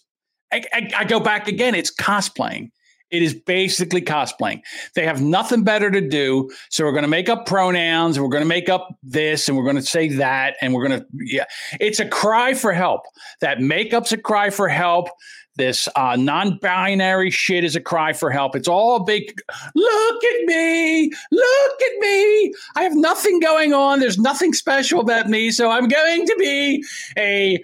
I, 0.53 0.63
I, 0.73 0.91
I 0.99 1.05
go 1.05 1.19
back 1.19 1.49
again. 1.49 1.75
It's 1.75 1.93
cosplaying. 1.93 2.71
It 3.11 3.23
is 3.23 3.35
basically 3.35 4.03
cosplaying. 4.03 4.63
They 4.95 5.05
have 5.05 5.23
nothing 5.23 5.63
better 5.63 5.91
to 5.91 6.01
do, 6.01 6.51
so 6.71 6.85
we're 6.85 6.93
going 6.93 7.03
to 7.03 7.09
make 7.09 7.29
up 7.29 7.47
pronouns. 7.47 8.19
We're 8.19 8.29
going 8.29 8.43
to 8.43 8.49
make 8.49 8.69
up 8.69 8.89
this, 9.03 9.49
and 9.49 9.57
we're 9.57 9.65
going 9.65 9.77
to 9.77 9.83
say 9.83 10.09
that, 10.09 10.57
and 10.61 10.75
we're 10.75 10.89
going 10.89 11.01
to. 11.01 11.07
Yeah, 11.21 11.45
it's 11.81 12.01
a 12.01 12.09
cry 12.09 12.55
for 12.55 12.73
help. 12.73 13.03
That 13.41 13.61
makeup's 13.61 14.13
a 14.13 14.17
cry 14.17 14.51
for 14.51 14.69
help. 14.69 15.11
This 15.57 15.89
uh, 15.95 16.17
non-binary 16.17 17.31
shit 17.31 17.63
is 17.63 17.77
a 17.77 17.81
cry 17.81 18.13
for 18.13 18.33
help. 18.33 18.57
It's 18.57 18.67
all 18.67 18.97
a 18.97 19.05
big. 19.05 19.41
Look 19.77 20.25
at 20.25 20.45
me! 20.47 21.13
Look 21.31 21.83
at 21.83 21.99
me! 22.01 22.53
I 22.75 22.83
have 22.83 22.97
nothing 22.97 23.39
going 23.39 23.73
on. 23.73 24.01
There's 24.01 24.19
nothing 24.19 24.53
special 24.53 24.99
about 24.99 25.29
me, 25.29 25.53
so 25.53 25.71
I'm 25.71 25.87
going 25.87 26.27
to 26.27 26.35
be 26.37 26.85
a 27.17 27.63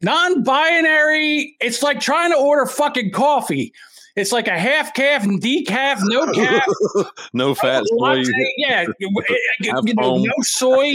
non-binary. 0.00 1.54
It's 1.60 1.82
like 1.82 2.00
trying 2.00 2.30
to 2.30 2.38
order 2.38 2.64
fucking 2.64 3.10
coffee. 3.10 3.74
It's 4.14 4.32
like 4.32 4.46
a 4.46 4.58
half 4.58 4.92
calf 4.92 5.24
and 5.24 5.40
decaf, 5.40 5.98
no 6.02 6.30
calf. 6.32 6.66
no 7.32 7.54
fat 7.54 7.84
soy. 7.86 8.22
Yeah, 8.58 8.84
you 8.98 9.94
know, 9.94 10.18
no 10.18 10.32
soy, 10.40 10.92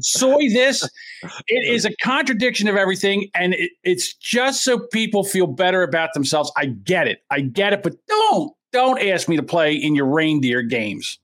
soy. 0.00 0.48
This 0.50 0.88
it 1.46 1.72
is 1.72 1.86
a 1.86 1.94
contradiction 2.02 2.68
of 2.68 2.76
everything, 2.76 3.30
and 3.34 3.54
it, 3.54 3.70
it's 3.84 4.14
just 4.14 4.64
so 4.64 4.80
people 4.92 5.24
feel 5.24 5.46
better 5.46 5.82
about 5.82 6.12
themselves. 6.12 6.52
I 6.56 6.66
get 6.66 7.08
it, 7.08 7.20
I 7.30 7.40
get 7.40 7.72
it, 7.72 7.82
but 7.82 7.94
don't 8.06 8.52
don't 8.72 9.00
ask 9.00 9.28
me 9.28 9.36
to 9.36 9.42
play 9.42 9.74
in 9.74 9.94
your 9.94 10.06
reindeer 10.06 10.60
games, 10.62 11.18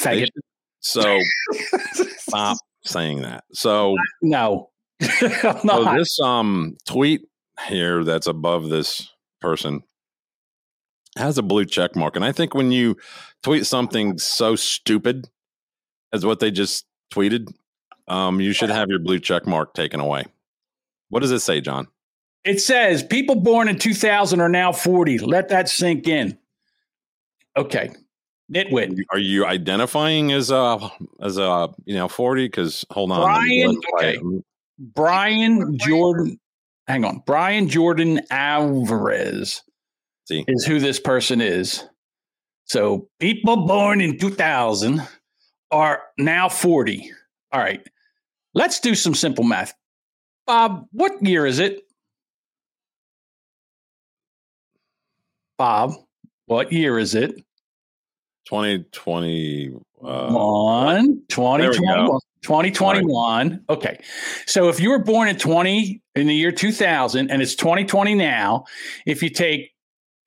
faggot. 0.00 0.28
So 0.80 1.20
stop 2.16 2.58
saying 2.82 3.22
that. 3.22 3.44
So, 3.52 3.96
No, 5.64 5.84
so 5.84 5.94
this 5.96 6.18
um 6.20 6.76
tweet 6.86 7.22
here 7.68 8.02
that's 8.02 8.26
above 8.26 8.68
this 8.68 9.08
person 9.40 9.82
has 11.16 11.38
a 11.38 11.42
blue 11.42 11.64
check 11.64 11.94
mark, 11.96 12.16
and 12.16 12.24
I 12.24 12.32
think 12.32 12.54
when 12.54 12.72
you 12.72 12.96
tweet 13.42 13.66
something 13.66 14.18
so 14.18 14.56
stupid 14.56 15.28
as 16.12 16.24
what 16.24 16.40
they 16.40 16.50
just 16.50 16.86
tweeted, 17.12 17.52
um, 18.08 18.40
you 18.40 18.52
should 18.52 18.70
have 18.70 18.88
your 18.88 18.98
blue 18.98 19.18
check 19.18 19.46
mark 19.46 19.74
taken 19.74 20.00
away. 20.00 20.24
What 21.08 21.20
does 21.20 21.30
it 21.30 21.40
say, 21.40 21.60
John? 21.60 21.88
It 22.44 22.60
says 22.60 23.02
people 23.02 23.36
born 23.36 23.68
in 23.68 23.78
2000 23.78 24.40
are 24.40 24.48
now 24.48 24.72
40. 24.72 25.18
Let 25.18 25.48
that 25.50 25.68
sink 25.68 26.08
in. 26.08 26.38
Okay. 27.56 27.90
Nitwit. 28.52 28.98
Are 29.10 29.18
you 29.18 29.46
identifying 29.46 30.32
as 30.32 30.50
a 30.50 30.90
as 31.20 31.38
a 31.38 31.68
you 31.84 31.94
know 31.94 32.08
forty? 32.08 32.46
Because 32.46 32.84
hold 32.90 33.10
on, 33.10 33.22
Brian, 33.22 33.64
go 33.64 33.70
and 33.70 33.82
play 33.82 34.16
okay. 34.18 34.42
Brian 34.78 35.78
Jordan. 35.78 36.38
Hang 36.86 37.04
on. 37.04 37.22
Brian 37.24 37.68
Jordan 37.68 38.20
Alvarez 38.30 39.62
See, 40.24 40.44
is 40.46 40.64
who 40.64 40.78
this 40.78 41.00
person 41.00 41.40
is. 41.40 41.84
So 42.64 43.08
people 43.18 43.66
born 43.66 44.00
in 44.00 44.18
2000 44.18 45.02
are 45.70 46.02
now 46.18 46.48
40. 46.48 47.10
All 47.52 47.60
right. 47.60 47.86
Let's 48.54 48.80
do 48.80 48.94
some 48.94 49.14
simple 49.14 49.44
math. 49.44 49.74
Bob, 50.46 50.86
what 50.92 51.12
year 51.24 51.46
is 51.46 51.58
it? 51.58 51.80
Bob, 55.58 55.92
what 56.46 56.72
year 56.72 56.98
is 56.98 57.14
it? 57.14 57.40
twenty 58.48 58.84
twenty. 58.92 59.72
Uh, 60.04 60.32
One, 60.32 61.22
2021. 61.28 62.06
go. 62.06 62.20
2021. 62.42 63.64
Okay. 63.70 64.00
So 64.46 64.68
if 64.68 64.80
you 64.80 64.90
were 64.90 64.98
born 64.98 65.28
in 65.28 65.36
20 65.36 66.02
in 66.16 66.26
the 66.26 66.34
year 66.34 66.50
2000 66.50 67.30
and 67.30 67.40
it's 67.40 67.54
2020 67.54 68.14
now, 68.16 68.64
if 69.06 69.22
you 69.22 69.30
take 69.30 69.71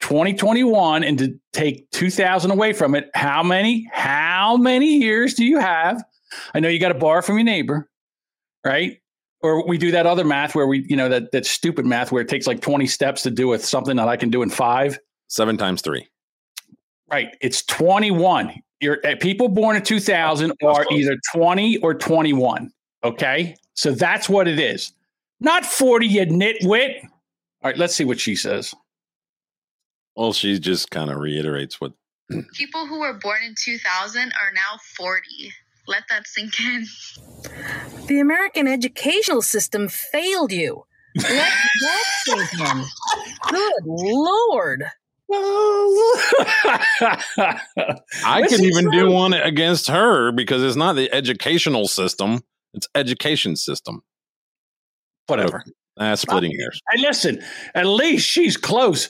2021 0.06 1.04
and 1.04 1.18
to 1.18 1.40
take 1.52 1.90
2000 1.90 2.52
away 2.52 2.74
from 2.74 2.94
it, 2.94 3.10
how 3.16 3.42
many 3.42 3.90
how 3.92 4.56
many 4.56 4.98
years 4.98 5.34
do 5.34 5.44
you 5.44 5.58
have? 5.58 6.04
I 6.54 6.60
know 6.60 6.70
you 6.70 6.80
got 6.80 6.90
to 6.90 6.94
borrow 6.94 7.24
from 7.24 7.38
your 7.38 7.44
neighbor, 7.44 7.90
right? 8.64 9.00
Or 9.42 9.68
we 9.68 9.80
do 9.80 9.90
that 9.92 10.06
other 10.06 10.24
math 10.24 10.54
where 10.54 10.68
we, 10.68 10.86
you 10.88 10.96
know, 10.96 11.10
that 11.10 11.32
that 11.32 11.48
stupid 11.48 11.88
math 11.88 12.12
where 12.12 12.22
it 12.22 12.30
takes 12.30 12.46
like 12.46 12.62
20 12.62 12.86
steps 12.86 13.24
to 13.24 13.32
do 13.32 13.48
with 13.48 13.66
something 13.66 13.96
that 13.98 14.08
I 14.08 14.16
can 14.16 14.30
do 14.30 14.44
in 14.44 14.52
5. 14.52 15.00
seven 15.28 15.58
times 15.58 15.82
three. 15.82 16.08
Right. 17.10 17.36
It's 17.42 17.64
21. 17.64 18.54
You're 18.82 19.00
uh, 19.04 19.16
people 19.20 19.50
born 19.50 19.76
in 19.76 19.82
2000 19.82 20.54
are 20.64 20.86
either 20.92 21.18
20 21.34 21.78
or 21.78 21.96
21. 21.96 22.70
Okay. 23.04 23.56
So 23.74 23.92
that's 23.92 24.30
what 24.30 24.48
it 24.48 24.60
is. 24.60 24.94
Not 25.40 25.66
40, 25.66 26.06
you 26.06 26.26
nitwit. 26.28 27.04
All 27.04 27.10
right. 27.64 27.78
Let's 27.78 27.96
see 27.96 28.06
what 28.06 28.20
she 28.20 28.36
says. 28.36 28.76
Well, 30.16 30.34
she 30.34 30.60
just 30.60 30.92
kind 30.92 31.12
of 31.12 31.18
reiterates 31.18 31.82
what 31.82 31.94
People 32.54 32.86
who 32.88 33.00
were 33.00 33.14
born 33.14 33.44
in 33.44 33.56
2000 33.64 34.22
are 34.22 34.52
now 34.54 34.80
40. 34.98 35.54
Let 35.88 36.04
that 36.10 36.26
sink 36.28 36.60
in. 36.60 36.86
The 38.08 38.20
American 38.20 38.68
educational 38.68 39.44
system 39.44 39.88
failed 39.88 40.52
you. 40.52 40.86
Let 41.16 41.54
that 41.82 42.04
sink 42.26 42.62
in. 42.62 42.84
Good 43.50 43.84
Lord. 43.86 44.86
I 45.32 46.78
This 48.42 48.52
could 48.52 48.60
is 48.60 48.62
even 48.62 48.92
do 48.92 49.10
one 49.12 49.34
against 49.34 49.88
her 49.88 50.32
because 50.32 50.64
it's 50.64 50.76
not 50.76 50.96
the 50.96 51.12
educational 51.12 51.88
system; 51.88 52.44
it's 52.74 52.88
education 52.94 53.56
system. 53.56 54.04
Whatever. 55.26 55.64
Uh, 55.98 56.16
splitting 56.16 56.52
hairs. 56.52 56.80
And 56.92 57.02
listen, 57.02 57.42
at 57.74 57.88
least 57.88 58.28
she's 58.28 58.56
close. 58.56 59.10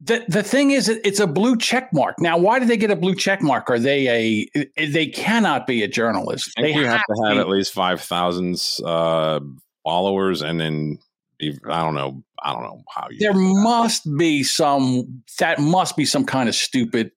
The 0.00 0.24
the 0.28 0.42
thing 0.42 0.72
is, 0.72 0.88
it's 0.88 1.20
a 1.20 1.26
blue 1.26 1.56
check 1.56 1.92
mark. 1.92 2.20
Now, 2.20 2.36
why 2.38 2.58
do 2.58 2.66
they 2.66 2.76
get 2.76 2.90
a 2.90 2.96
blue 2.96 3.14
check 3.14 3.40
mark? 3.42 3.70
Are 3.70 3.78
they 3.78 4.46
a? 4.54 4.66
They 4.76 5.06
cannot 5.06 5.66
be 5.66 5.82
a 5.82 5.88
journalist. 5.88 6.52
They 6.60 6.74
you 6.74 6.84
have 6.84 7.02
to 7.02 7.22
have 7.24 7.34
be- 7.34 7.40
at 7.40 7.48
least 7.48 7.72
five 7.72 8.00
thousand 8.00 8.60
uh, 8.84 9.40
followers, 9.84 10.42
and 10.42 10.60
then 10.60 10.98
I 11.40 11.82
don't 11.82 11.94
know. 11.94 12.22
I 12.42 12.52
don't 12.52 12.62
know 12.62 12.82
how 12.94 13.08
you. 13.10 13.18
there 13.18 13.32
must 13.34 14.06
be 14.18 14.42
some 14.42 15.22
that 15.38 15.58
must 15.58 15.96
be 15.96 16.04
some 16.04 16.24
kind 16.24 16.48
of 16.48 16.54
stupid 16.54 17.10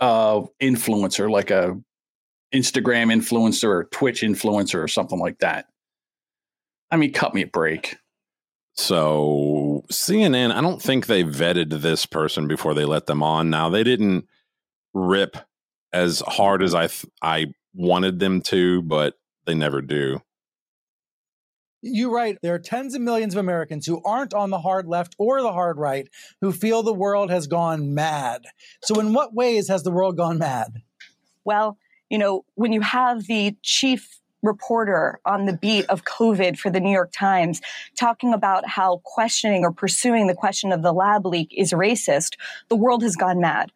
uh 0.00 0.42
influencer 0.62 1.28
like 1.28 1.50
a 1.50 1.74
instagram 2.54 3.12
influencer 3.12 3.68
or 3.68 3.84
twitch 3.90 4.20
influencer 4.22 4.80
or 4.80 4.86
something 4.86 5.18
like 5.18 5.38
that 5.40 5.66
i 6.92 6.96
mean 6.96 7.12
cut 7.12 7.34
me 7.34 7.42
a 7.42 7.46
break 7.48 7.96
So 8.78 9.82
CNN, 9.90 10.52
I 10.52 10.60
don't 10.60 10.80
think 10.80 11.06
they 11.06 11.24
vetted 11.24 11.80
this 11.80 12.06
person 12.06 12.46
before 12.46 12.74
they 12.74 12.84
let 12.84 13.06
them 13.06 13.24
on. 13.24 13.50
Now 13.50 13.68
they 13.68 13.82
didn't 13.82 14.28
rip 14.94 15.36
as 15.92 16.20
hard 16.20 16.62
as 16.62 16.76
I 16.76 16.86
th- 16.86 17.12
I 17.20 17.46
wanted 17.74 18.20
them 18.20 18.40
to, 18.42 18.82
but 18.82 19.14
they 19.46 19.56
never 19.56 19.82
do. 19.82 20.20
You 21.82 22.14
right. 22.14 22.38
There 22.40 22.54
are 22.54 22.60
tens 22.60 22.94
of 22.94 23.00
millions 23.00 23.34
of 23.34 23.40
Americans 23.40 23.84
who 23.84 24.00
aren't 24.04 24.32
on 24.32 24.50
the 24.50 24.60
hard 24.60 24.86
left 24.86 25.16
or 25.18 25.42
the 25.42 25.52
hard 25.52 25.76
right 25.76 26.08
who 26.40 26.52
feel 26.52 26.84
the 26.84 26.94
world 26.94 27.30
has 27.32 27.48
gone 27.48 27.94
mad. 27.94 28.44
So, 28.84 29.00
in 29.00 29.12
what 29.12 29.34
ways 29.34 29.66
has 29.66 29.82
the 29.82 29.90
world 29.90 30.16
gone 30.16 30.38
mad? 30.38 30.82
Well, 31.44 31.78
you 32.08 32.18
know, 32.18 32.44
when 32.54 32.72
you 32.72 32.82
have 32.82 33.26
the 33.26 33.56
chief 33.60 34.20
reporter 34.42 35.20
on 35.24 35.46
the 35.46 35.52
beat 35.52 35.86
of 35.86 36.04
COVID 36.04 36.58
for 36.58 36.70
the 36.70 36.80
New 36.80 36.92
York 36.92 37.10
Times 37.12 37.60
talking 37.98 38.32
about 38.32 38.68
how 38.68 39.00
questioning 39.04 39.64
or 39.64 39.72
pursuing 39.72 40.26
the 40.26 40.34
question 40.34 40.72
of 40.72 40.82
the 40.82 40.92
lab 40.92 41.26
leak 41.26 41.52
is 41.56 41.72
racist, 41.72 42.36
the 42.68 42.76
world 42.76 43.02
has 43.02 43.16
gone 43.16 43.40
mad. 43.40 43.72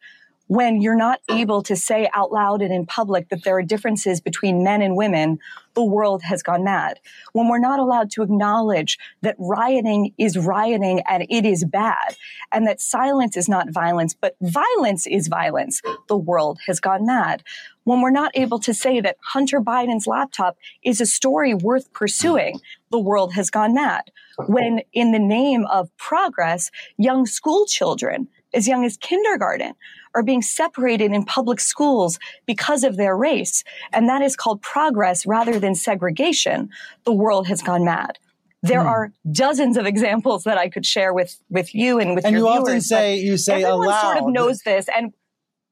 When 0.53 0.81
you're 0.81 0.93
not 0.93 1.19
able 1.31 1.63
to 1.63 1.75
say 1.75 2.07
out 2.13 2.31
loud 2.31 2.61
and 2.61 2.71
in 2.71 2.85
public 2.85 3.29
that 3.29 3.43
there 3.43 3.57
are 3.57 3.63
differences 3.63 4.21
between 4.21 4.63
men 4.63 4.83
and 4.83 4.95
women, 4.95 5.39
the 5.73 5.83
world 5.83 6.21
has 6.21 6.43
gone 6.43 6.63
mad. 6.63 6.99
When 7.31 7.47
we're 7.47 7.57
not 7.57 7.79
allowed 7.79 8.11
to 8.11 8.21
acknowledge 8.21 8.99
that 9.23 9.35
rioting 9.39 10.13
is 10.19 10.37
rioting 10.37 11.01
and 11.09 11.25
it 11.27 11.43
is 11.43 11.65
bad, 11.65 12.15
and 12.51 12.67
that 12.67 12.79
silence 12.79 13.35
is 13.35 13.49
not 13.49 13.71
violence, 13.71 14.13
but 14.13 14.35
violence 14.41 15.07
is 15.07 15.27
violence, 15.27 15.81
the 16.07 16.17
world 16.17 16.59
has 16.67 16.79
gone 16.79 17.03
mad. 17.03 17.41
When 17.83 18.01
we're 18.01 18.11
not 18.11 18.31
able 18.35 18.59
to 18.59 18.75
say 18.75 19.01
that 19.01 19.17
Hunter 19.23 19.59
Biden's 19.59 20.05
laptop 20.05 20.55
is 20.83 21.01
a 21.01 21.07
story 21.07 21.55
worth 21.55 21.91
pursuing, 21.93 22.59
the 22.91 22.99
world 22.99 23.33
has 23.33 23.49
gone 23.49 23.73
mad. 23.73 24.11
When, 24.45 24.81
in 24.93 25.13
the 25.13 25.19
name 25.19 25.65
of 25.65 25.89
progress, 25.97 26.69
young 26.95 27.25
school 27.25 27.65
children, 27.65 28.27
as 28.53 28.67
young 28.67 28.85
as 28.85 28.97
kindergarten, 28.97 29.73
are 30.15 30.23
being 30.23 30.41
separated 30.41 31.11
in 31.11 31.25
public 31.25 31.59
schools 31.59 32.19
because 32.45 32.83
of 32.83 32.97
their 32.97 33.17
race, 33.17 33.63
and 33.91 34.07
that 34.07 34.21
is 34.21 34.35
called 34.35 34.61
progress 34.61 35.25
rather 35.25 35.59
than 35.59 35.73
segregation, 35.75 36.69
the 37.03 37.13
world 37.13 37.47
has 37.47 37.61
gone 37.61 37.83
mad. 37.83 38.17
There 38.61 38.81
Hmm. 38.81 38.87
are 38.87 39.11
dozens 39.31 39.75
of 39.75 39.85
examples 39.85 40.43
that 40.43 40.57
I 40.57 40.69
could 40.69 40.85
share 40.85 41.13
with, 41.13 41.37
with 41.49 41.73
you 41.75 41.99
and 41.99 42.15
with 42.15 42.25
And 42.25 42.33
your 42.33 42.41
you 42.47 42.51
viewers. 42.53 42.63
often 42.63 42.75
but 42.77 42.83
say 42.83 43.17
you 43.17 43.37
say 43.37 43.63
everyone 43.63 43.87
aloud. 43.87 44.01
sort 44.01 44.17
of 44.17 44.27
knows 44.31 44.59
this, 44.59 44.87
and 44.95 45.13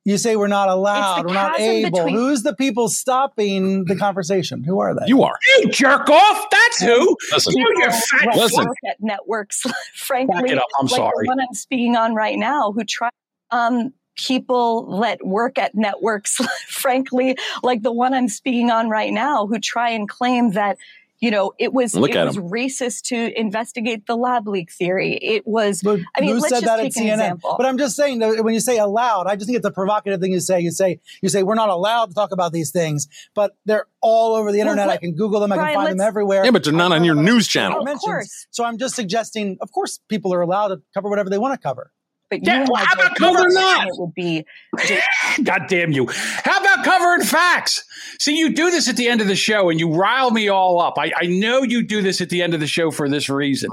You 0.04 0.18
say 0.18 0.36
we're 0.36 0.48
not 0.48 0.68
allowed, 0.68 1.28
we're 1.28 1.34
not 1.34 1.60
able. 1.60 1.92
between- 1.92 2.16
Who's 2.16 2.42
the 2.42 2.56
people 2.56 2.90
stopping 2.90 3.86
the 3.86 3.96
conversation? 3.96 4.64
Who 4.64 4.80
are 4.80 4.96
they? 4.96 5.06
You 5.08 5.22
are. 5.24 5.38
you 5.60 5.70
jerk 5.70 6.10
off 6.10 6.50
that's 6.50 6.82
who 6.82 7.16
Listen, 7.32 7.54
you, 7.56 7.66
you 7.70 7.76
people 7.86 7.92
fat 7.92 8.26
let 8.28 8.38
Listen. 8.38 8.66
work 8.66 8.78
at 8.90 8.96
networks, 9.00 9.62
frankly, 9.94 10.42
Back 10.42 10.52
it 10.52 10.58
up. 10.58 10.66
I'm 10.80 10.88
like 10.88 10.96
sorry. 10.96 11.26
the 11.26 11.28
one 11.28 11.40
I'm 11.40 11.54
speaking 11.54 11.96
on 11.96 12.16
right 12.16 12.38
now, 12.38 12.72
who 12.72 12.84
try. 12.84 13.10
Um, 13.52 13.94
people 14.18 14.86
let 14.90 15.26
work 15.26 15.58
at 15.60 15.76
networks, 15.76 16.36
frankly, 16.68 17.38
like 17.64 17.84
the 17.84 17.92
one 17.92 18.14
I'm 18.14 18.28
speaking 18.28 18.72
on 18.72 18.90
right 18.90 19.14
now, 19.14 19.46
who 19.48 19.60
try 19.60 19.90
and 19.92 20.10
claim 20.10 20.52
that. 20.52 20.78
You 21.22 21.30
know, 21.30 21.54
it 21.60 21.72
was 21.72 21.96
Look 21.96 22.10
it 22.16 22.26
was 22.26 22.36
him. 22.36 22.50
racist 22.50 23.04
to 23.10 23.40
investigate 23.40 24.08
the 24.08 24.16
lab 24.18 24.48
leak 24.48 24.72
theory. 24.72 25.14
It 25.22 25.46
was. 25.46 25.84
But 25.84 26.00
I 26.16 26.22
mean, 26.22 26.32
who 26.32 26.40
let's 26.40 26.50
said 26.50 26.62
just 26.62 26.66
that 26.66 26.78
take 26.78 26.98
at 26.98 27.04
CNN? 27.04 27.14
example. 27.14 27.56
But 27.58 27.68
I'm 27.68 27.78
just 27.78 27.96
saying 27.96 28.20
that 28.20 28.44
when 28.44 28.56
you 28.56 28.60
say 28.60 28.80
allowed, 28.80 29.28
I 29.28 29.36
just 29.36 29.46
think 29.46 29.58
it's 29.58 29.68
a 29.68 29.72
provocative 29.72 30.20
thing 30.20 30.34
to 30.34 30.42
say. 30.42 30.60
You 30.60 30.72
say 30.72 31.00
you 31.22 31.30
say 31.30 31.44
we're 31.44 31.54
not 31.54 31.70
allowed 31.70 32.08
to 32.08 32.16
talk 32.16 32.32
about 32.32 32.52
these 32.54 32.72
things, 32.72 33.08
but 33.36 33.56
they're 33.66 33.86
all 34.02 34.36
over 34.36 34.52
the 34.52 34.58
Well, 34.60 34.70
internet. 34.70 34.90
I 34.90 34.98
can 34.98 35.14
Google 35.14 35.40
them. 35.40 35.52
I 35.52 35.58
can 35.58 35.74
find 35.76 36.00
them 36.00 36.02
everywhere. 36.06 36.44
yeah, 36.44 36.50
but 36.52 36.64
they're 36.64 36.74
not 36.74 36.92
on 36.92 37.04
your 37.04 37.16
news 37.16 37.48
channel. 37.48 37.88
Of 37.88 38.00
course. 38.00 38.48
So 38.50 38.64
I'm 38.64 38.80
just 38.80 38.96
suggesting, 38.96 39.58
of 39.62 39.72
course, 39.72 40.00
people 40.08 40.34
are 40.34 40.42
allowed 40.42 40.70
to 40.70 40.82
cover 40.94 41.08
whatever 41.08 41.30
they 41.30 41.38
want 41.38 41.54
to 41.54 41.60
cover. 41.62 41.92
But 42.32 42.46
Yeah, 42.46 42.54
you 42.54 42.60
and 42.62 42.70
well, 42.72 42.86
how 42.86 42.94
about 42.94 43.16
cover 43.18 43.50
know 43.50 43.62
not? 43.62 43.88
It 43.88 43.94
would 43.98 44.16
be 44.16 44.46
God 45.44 45.68
damn 45.68 45.92
you. 45.92 46.08
How 46.08 46.62
about 46.62 46.86
covering 46.86 47.28
facts? 47.28 47.84
See, 48.20 48.38
you 48.38 48.54
do 48.54 48.72
this 48.72 48.88
at 48.88 48.96
the 48.96 49.10
end 49.10 49.20
of 49.20 49.28
the 49.28 49.36
show 49.36 49.70
and 49.70 49.80
you 49.80 49.94
rile 49.94 50.32
me 50.32 50.48
all 50.48 50.80
up. 50.82 50.96
I, 50.98 51.12
I 51.16 51.26
know 51.26 51.62
you 51.62 51.86
do 51.86 52.02
this 52.02 52.22
at 52.22 52.30
the 52.30 52.42
end 52.42 52.54
of 52.54 52.62
the 52.62 52.68
show 52.68 52.90
for 52.90 53.10
this 53.10 53.30
reason. 53.30 53.70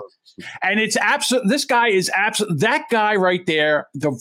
And 0.60 0.80
it's 0.80 0.96
absolute. 0.96 1.44
This 1.48 1.64
guy 1.64 1.88
is 1.88 2.10
absolute. 2.14 2.58
That 2.58 2.86
guy 2.90 3.14
right 3.14 3.46
there. 3.46 3.86
The 3.94 4.12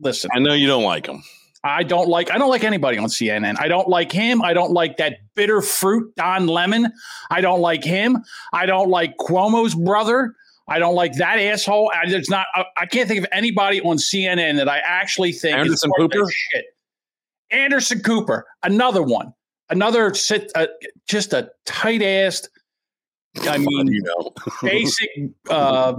listen, 0.00 0.30
I 0.34 0.38
know 0.38 0.54
you 0.54 0.66
don't 0.66 0.82
like 0.82 1.06
him. 1.06 1.22
I 1.62 1.82
don't 1.82 2.08
like. 2.08 2.30
I 2.30 2.38
don't 2.38 2.50
like 2.50 2.64
anybody 2.64 2.98
on 2.98 3.06
CNN. 3.06 3.56
I 3.58 3.68
don't 3.68 3.88
like 3.88 4.12
him. 4.12 4.42
I 4.42 4.52
don't 4.52 4.72
like 4.72 4.98
that 4.98 5.18
bitter 5.34 5.60
fruit 5.62 6.14
Don 6.16 6.46
Lemon. 6.46 6.90
I 7.30 7.40
don't 7.42 7.60
like 7.60 7.84
him. 7.84 8.22
I 8.52 8.66
don't 8.66 8.88
like 8.88 9.16
Cuomo's 9.18 9.74
brother. 9.74 10.34
I 10.66 10.78
don't 10.78 10.94
like 10.94 11.14
that 11.16 11.38
asshole. 11.38 11.92
I, 11.94 12.08
there's 12.08 12.30
not. 12.30 12.46
I, 12.54 12.64
I 12.78 12.86
can't 12.86 13.06
think 13.08 13.20
of 13.20 13.26
anybody 13.32 13.80
on 13.82 13.96
CNN 13.98 14.56
that 14.56 14.68
I 14.68 14.78
actually 14.78 15.32
think 15.32 15.56
Anderson 15.56 15.90
Cooper? 15.96 16.24
Shit. 16.30 16.64
Anderson 17.50 18.00
Cooper, 18.00 18.46
another 18.62 19.02
one, 19.02 19.32
another 19.70 20.14
sit, 20.14 20.50
uh, 20.54 20.66
just 21.06 21.32
a 21.32 21.50
tight 21.66 22.00
assed. 22.00 22.48
I 23.42 23.58
mean, 23.58 23.88
you 23.88 24.02
know. 24.02 24.32
basic. 24.62 25.08
Uh, 25.50 25.94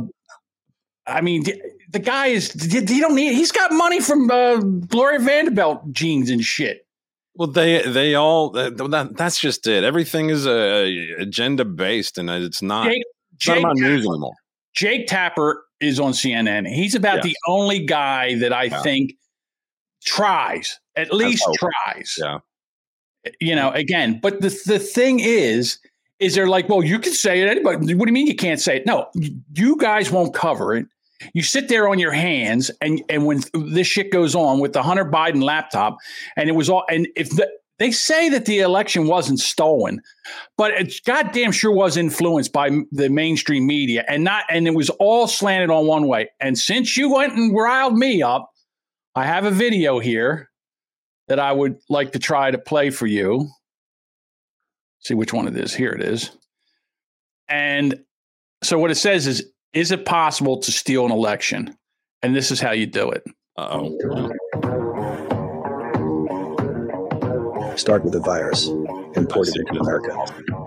I 1.08 1.22
mean, 1.22 1.44
the, 1.44 1.62
the 1.92 2.00
guy 2.00 2.28
is. 2.28 2.52
He 2.52 3.00
don't 3.00 3.16
need. 3.16 3.34
He's 3.34 3.52
got 3.52 3.72
money 3.72 4.00
from 4.00 4.32
uh, 4.32 4.58
Gloria 4.58 5.20
Vanderbilt 5.20 5.92
jeans 5.92 6.30
and 6.32 6.44
shit. 6.44 6.88
Well, 7.36 7.50
they 7.50 7.82
they 7.84 8.16
all 8.16 8.50
that, 8.52 8.78
that- 8.78 9.18
that's 9.18 9.40
just 9.40 9.68
it. 9.68 9.84
Everything 9.84 10.30
is 10.30 10.48
uh, 10.48 10.90
agenda 11.20 11.66
based, 11.66 12.18
and 12.18 12.30
it's 12.30 12.62
not. 12.62 12.88
Jake, 12.88 13.04
it's 13.36 13.48
not 13.48 13.54
Jake, 13.56 13.64
about 13.64 13.76
news 13.76 14.06
anymore. 14.08 14.34
Jake 14.76 15.08
Tapper 15.08 15.64
is 15.80 16.00
on 16.00 16.12
CNN. 16.12 16.68
He's 16.68 16.96
about 16.96 17.18
Yes. 17.18 17.26
the 17.26 17.38
only 17.48 17.80
guy 17.86 18.36
that 18.36 18.54
I 18.54 18.64
Yeah. 18.66 18.82
think 18.82 19.14
tries, 20.06 20.80
at 20.96 21.14
least 21.14 21.44
tries. 21.58 22.16
Yeah. 22.18 22.40
You 23.40 23.56
know, 23.56 23.72
again, 23.72 24.20
but 24.22 24.42
the 24.42 24.50
the 24.66 24.78
thing 24.80 25.20
is, 25.20 25.80
is 26.20 26.36
they're 26.36 26.48
like, 26.48 26.70
well, 26.70 26.84
you 26.84 27.00
can 27.00 27.14
say 27.14 27.42
it. 27.42 27.48
Anybody? 27.50 27.96
What 27.96 28.06
do 28.06 28.10
you 28.12 28.14
mean 28.14 28.28
you 28.28 28.36
can't 28.36 28.60
say 28.60 28.78
it? 28.78 28.86
No, 28.86 29.10
you 29.56 29.78
guys 29.78 30.12
won't 30.12 30.34
cover 30.34 30.76
it. 30.76 30.86
You 31.34 31.42
sit 31.42 31.68
there 31.70 31.88
on 31.88 31.98
your 31.98 32.12
hands, 32.12 32.70
and 32.82 33.02
and 33.10 33.26
when 33.26 33.42
this 33.54 33.88
shit 33.88 34.12
goes 34.12 34.36
on 34.36 34.60
with 34.60 34.74
the 34.74 34.84
Hunter 34.84 35.06
Biden 35.06 35.42
laptop, 35.42 35.98
and 36.38 36.50
it 36.50 36.52
was 36.54 36.70
all, 36.70 36.84
and 36.90 37.08
if 37.16 37.30
the, 37.32 37.50
they 37.78 37.92
say 37.92 38.30
that 38.30 38.46
the 38.46 38.60
election 38.60 39.08
wasn't 39.08 39.40
stolen, 39.40 40.02
but 40.58 40.72
it 40.72 40.94
goddamn 41.06 41.52
sure 41.52 41.72
was 41.72 41.98
influenced 41.98 42.54
by 42.54 42.70
the 42.92 43.10
mainstream 43.10 43.68
media, 43.68 44.06
and 44.08 44.24
not, 44.24 44.46
and 44.50 44.68
it 44.68 44.76
was 44.76 44.90
all 44.92 45.28
slanted 45.28 45.70
on 45.70 45.86
one 45.86 46.08
way. 46.08 46.30
And 46.40 46.58
since 46.58 46.96
you 46.96 47.14
went 47.14 47.34
and 47.34 47.54
riled 47.54 47.98
me 47.98 48.22
up, 48.22 48.50
I 49.16 49.26
have 49.26 49.46
a 49.46 49.52
video 49.52 50.00
here 50.00 50.50
that 51.28 51.40
I 51.40 51.52
would 51.52 51.78
like 51.90 52.14
to 52.14 52.20
try 52.20 52.52
to 52.52 52.58
play 52.58 52.90
for 52.90 53.08
you. 53.08 53.50
See 55.00 55.14
which 55.14 55.34
one 55.34 55.48
it 55.48 55.58
is. 55.58 55.74
Here 55.74 55.92
it 55.92 56.02
is. 56.02 56.32
And 57.48 58.04
so 58.64 58.80
what 58.80 58.92
it 58.92 58.96
says 58.96 59.28
is, 59.28 59.52
is 59.74 59.92
it 59.92 60.06
possible 60.06 60.60
to 60.60 60.72
steal 60.72 61.06
an 61.06 61.12
election? 61.12 61.76
And 62.22 62.36
this 62.36 62.52
is 62.52 62.60
how 62.60 62.72
you 62.72 62.86
do 62.86 63.12
it. 63.12 63.24
Uh 63.58 63.82
oh. 63.82 64.85
Start 67.76 68.04
with 68.06 68.16
a 68.16 68.20
virus, 68.20 68.68
import 69.16 69.48
it 69.50 69.56
into 69.58 69.80
America. 69.80 70.16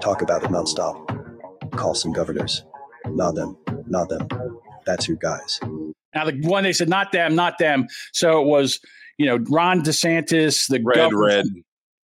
Talk 0.02 0.20
about 0.22 0.42
it 0.44 0.50
nonstop. 0.50 1.72
Call 1.72 1.94
some 1.94 2.12
governors. 2.12 2.64
Not 3.06 3.34
them, 3.34 3.56
not 3.86 4.08
them. 4.08 4.28
That's 4.86 5.06
who 5.06 5.16
guys. 5.16 5.58
Now 6.14 6.24
the 6.26 6.38
one 6.42 6.64
they 6.64 6.72
said 6.72 6.88
not 6.88 7.12
them, 7.12 7.34
not 7.34 7.58
them. 7.58 7.86
So 8.12 8.40
it 8.42 8.46
was, 8.46 8.80
you 9.16 9.26
know, 9.26 9.38
Ron 9.48 9.82
DeSantis, 9.82 10.68
the 10.68 10.80
Red, 10.84 10.96
governor- 10.96 11.18
red, 11.26 11.44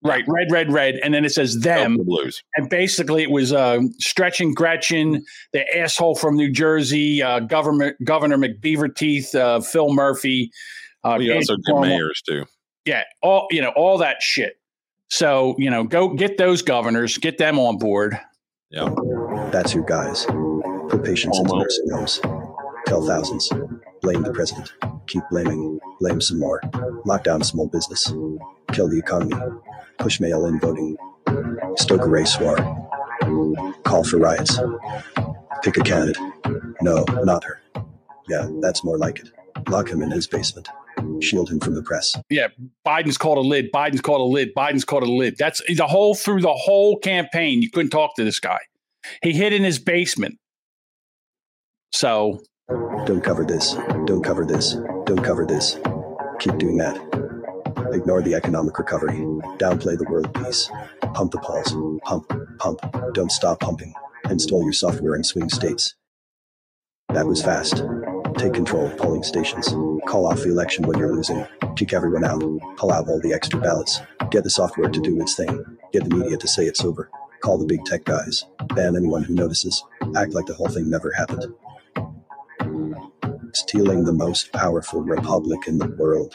right, 0.03 0.23
red, 0.27 0.51
red, 0.51 0.71
red, 0.71 0.95
and 1.03 1.13
then 1.13 1.23
it 1.23 1.31
says 1.31 1.59
them. 1.59 1.97
the 1.97 2.03
blues. 2.03 2.43
and 2.55 2.69
basically 2.69 3.21
it 3.23 3.31
was 3.31 3.53
uh, 3.53 3.79
stretching 3.99 4.53
Gretchen, 4.53 5.23
the 5.53 5.77
asshole 5.77 6.15
from 6.15 6.35
New 6.35 6.51
Jersey, 6.51 7.21
uh, 7.21 7.39
government 7.41 7.95
Governor 8.03 8.37
McBeaver 8.37 8.93
Teeth, 8.93 9.33
uh, 9.35 9.59
Phil 9.61 9.93
Murphy. 9.93 10.51
Uh, 11.03 11.15
We 11.19 11.31
also 11.31 11.53
Andrew 11.53 11.81
did 11.81 11.89
mayors 11.89 12.21
too. 12.27 12.45
Yeah, 12.85 13.03
all 13.21 13.47
you 13.51 13.61
know, 13.61 13.69
all 13.75 13.97
that 13.99 14.17
shit. 14.21 14.57
So 15.09 15.55
you 15.57 15.69
know, 15.69 15.83
go 15.83 16.13
get 16.13 16.37
those 16.37 16.61
governors, 16.61 17.17
get 17.17 17.37
them 17.37 17.59
on 17.59 17.77
board. 17.77 18.19
Yeah. 18.71 18.93
That's 19.51 19.71
who 19.71 19.83
guys. 19.85 20.25
Put 20.89 21.03
patients 21.03 21.37
into 21.37 21.49
Homo. 21.49 21.63
nursing 21.63 21.89
homes. 21.91 22.19
Tell 22.85 23.05
thousands. 23.05 23.49
Blame 24.01 24.23
the 24.23 24.33
president. 24.33 24.73
Keep 25.07 25.23
blaming. 25.31 25.79
Blame 25.99 26.21
some 26.21 26.39
more. 26.39 26.61
Lock 27.05 27.23
down 27.23 27.43
small 27.43 27.67
business. 27.67 28.05
Kill 28.71 28.89
the 28.89 28.99
economy. 28.99 29.35
Push 29.97 30.19
mail 30.19 30.45
in 30.45 30.59
voting. 30.59 30.97
Stoke 31.77 32.01
a 32.01 32.09
race 32.09 32.39
war. 32.39 32.57
Call 33.83 34.03
for 34.03 34.17
riots. 34.17 34.59
Pick 35.63 35.77
a 35.77 35.81
candidate. 35.81 36.17
No, 36.81 37.03
not 37.23 37.43
her. 37.43 37.61
Yeah, 38.27 38.47
that's 38.61 38.83
more 38.83 38.97
like 38.97 39.19
it. 39.19 39.29
Lock 39.69 39.89
him 39.89 40.01
in 40.01 40.11
his 40.11 40.27
basement. 40.27 40.67
Shield 41.21 41.49
him 41.49 41.59
from 41.59 41.75
the 41.75 41.83
press. 41.83 42.15
Yeah, 42.29 42.47
Biden's 42.85 43.17
called 43.17 43.37
a 43.37 43.41
lid. 43.41 43.71
Biden's 43.71 44.01
called 44.01 44.21
a 44.21 44.23
lid. 44.23 44.53
Biden's 44.55 44.85
called 44.85 45.03
a 45.03 45.11
lid. 45.11 45.37
That's 45.37 45.61
the 45.67 45.87
whole 45.87 46.15
through 46.15 46.41
the 46.41 46.53
whole 46.53 46.97
campaign. 46.97 47.61
You 47.61 47.69
couldn't 47.71 47.91
talk 47.91 48.15
to 48.15 48.23
this 48.23 48.39
guy. 48.39 48.59
He 49.21 49.33
hid 49.33 49.53
in 49.53 49.63
his 49.63 49.79
basement. 49.79 50.39
So 51.91 52.41
Don't 53.05 53.23
cover 53.23 53.45
this. 53.45 53.73
Don't 54.05 54.23
cover 54.23 54.45
this. 54.45 54.73
Don't 55.05 55.23
cover 55.23 55.45
this. 55.45 55.79
Keep 56.39 56.57
doing 56.57 56.77
that. 56.77 56.95
Ignore 57.93 58.21
the 58.23 58.33
economic 58.35 58.77
recovery. 58.77 59.19
Downplay 59.57 59.97
the 59.97 60.07
world 60.09 60.33
peace. 60.33 60.69
Pump 61.13 61.31
the 61.31 61.37
pulse. 61.39 61.73
Pump, 62.03 62.31
pump. 62.57 62.79
Don't 63.13 63.31
stop 63.31 63.59
pumping. 63.59 63.93
Install 64.29 64.63
your 64.63 64.73
software 64.73 65.15
in 65.15 65.23
swing 65.23 65.49
states. 65.49 65.95
That 67.09 67.27
was 67.27 67.41
fast. 67.43 67.83
Take 68.37 68.53
control 68.53 68.87
of 68.87 68.97
polling 68.97 69.23
stations. 69.23 69.69
Call 70.07 70.27
off 70.27 70.41
the 70.41 70.49
election 70.49 70.85
when 70.85 70.99
you're 70.99 71.15
losing. 71.15 71.45
Kick 71.75 71.93
everyone 71.93 72.23
out. 72.23 72.41
Pull 72.77 72.91
out 72.91 73.07
all 73.07 73.19
the 73.21 73.33
extra 73.33 73.59
ballots. 73.59 74.01
Get 74.29 74.43
the 74.43 74.49
software 74.49 74.89
to 74.89 75.01
do 75.01 75.19
its 75.21 75.35
thing. 75.35 75.65
Get 75.93 76.03
the 76.03 76.15
media 76.15 76.37
to 76.37 76.47
say 76.47 76.65
it's 76.65 76.83
over. 76.83 77.09
Call 77.41 77.57
the 77.57 77.65
big 77.65 77.83
tech 77.85 78.03
guys. 78.03 78.45
Ban 78.75 78.95
anyone 78.95 79.23
who 79.23 79.33
notices. 79.33 79.83
Act 80.15 80.33
like 80.33 80.45
the 80.45 80.53
whole 80.53 80.67
thing 80.67 80.89
never 80.89 81.11
happened. 81.11 81.45
Stealing 83.53 84.03
the 84.03 84.13
most 84.13 84.51
powerful 84.51 85.01
republic 85.01 85.67
in 85.67 85.77
the 85.77 85.87
world. 85.97 86.33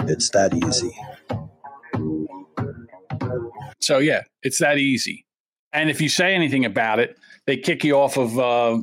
It's 0.00 0.30
that 0.30 0.54
easy. 0.54 0.96
So 3.80 3.98
yeah, 3.98 4.22
it's 4.42 4.58
that 4.58 4.78
easy. 4.78 5.24
And 5.72 5.90
if 5.90 6.00
you 6.00 6.08
say 6.08 6.34
anything 6.34 6.64
about 6.64 7.00
it, 7.00 7.18
they 7.46 7.56
kick 7.56 7.84
you 7.84 7.96
off 7.96 8.16
of 8.16 8.38
uh, 8.38 8.80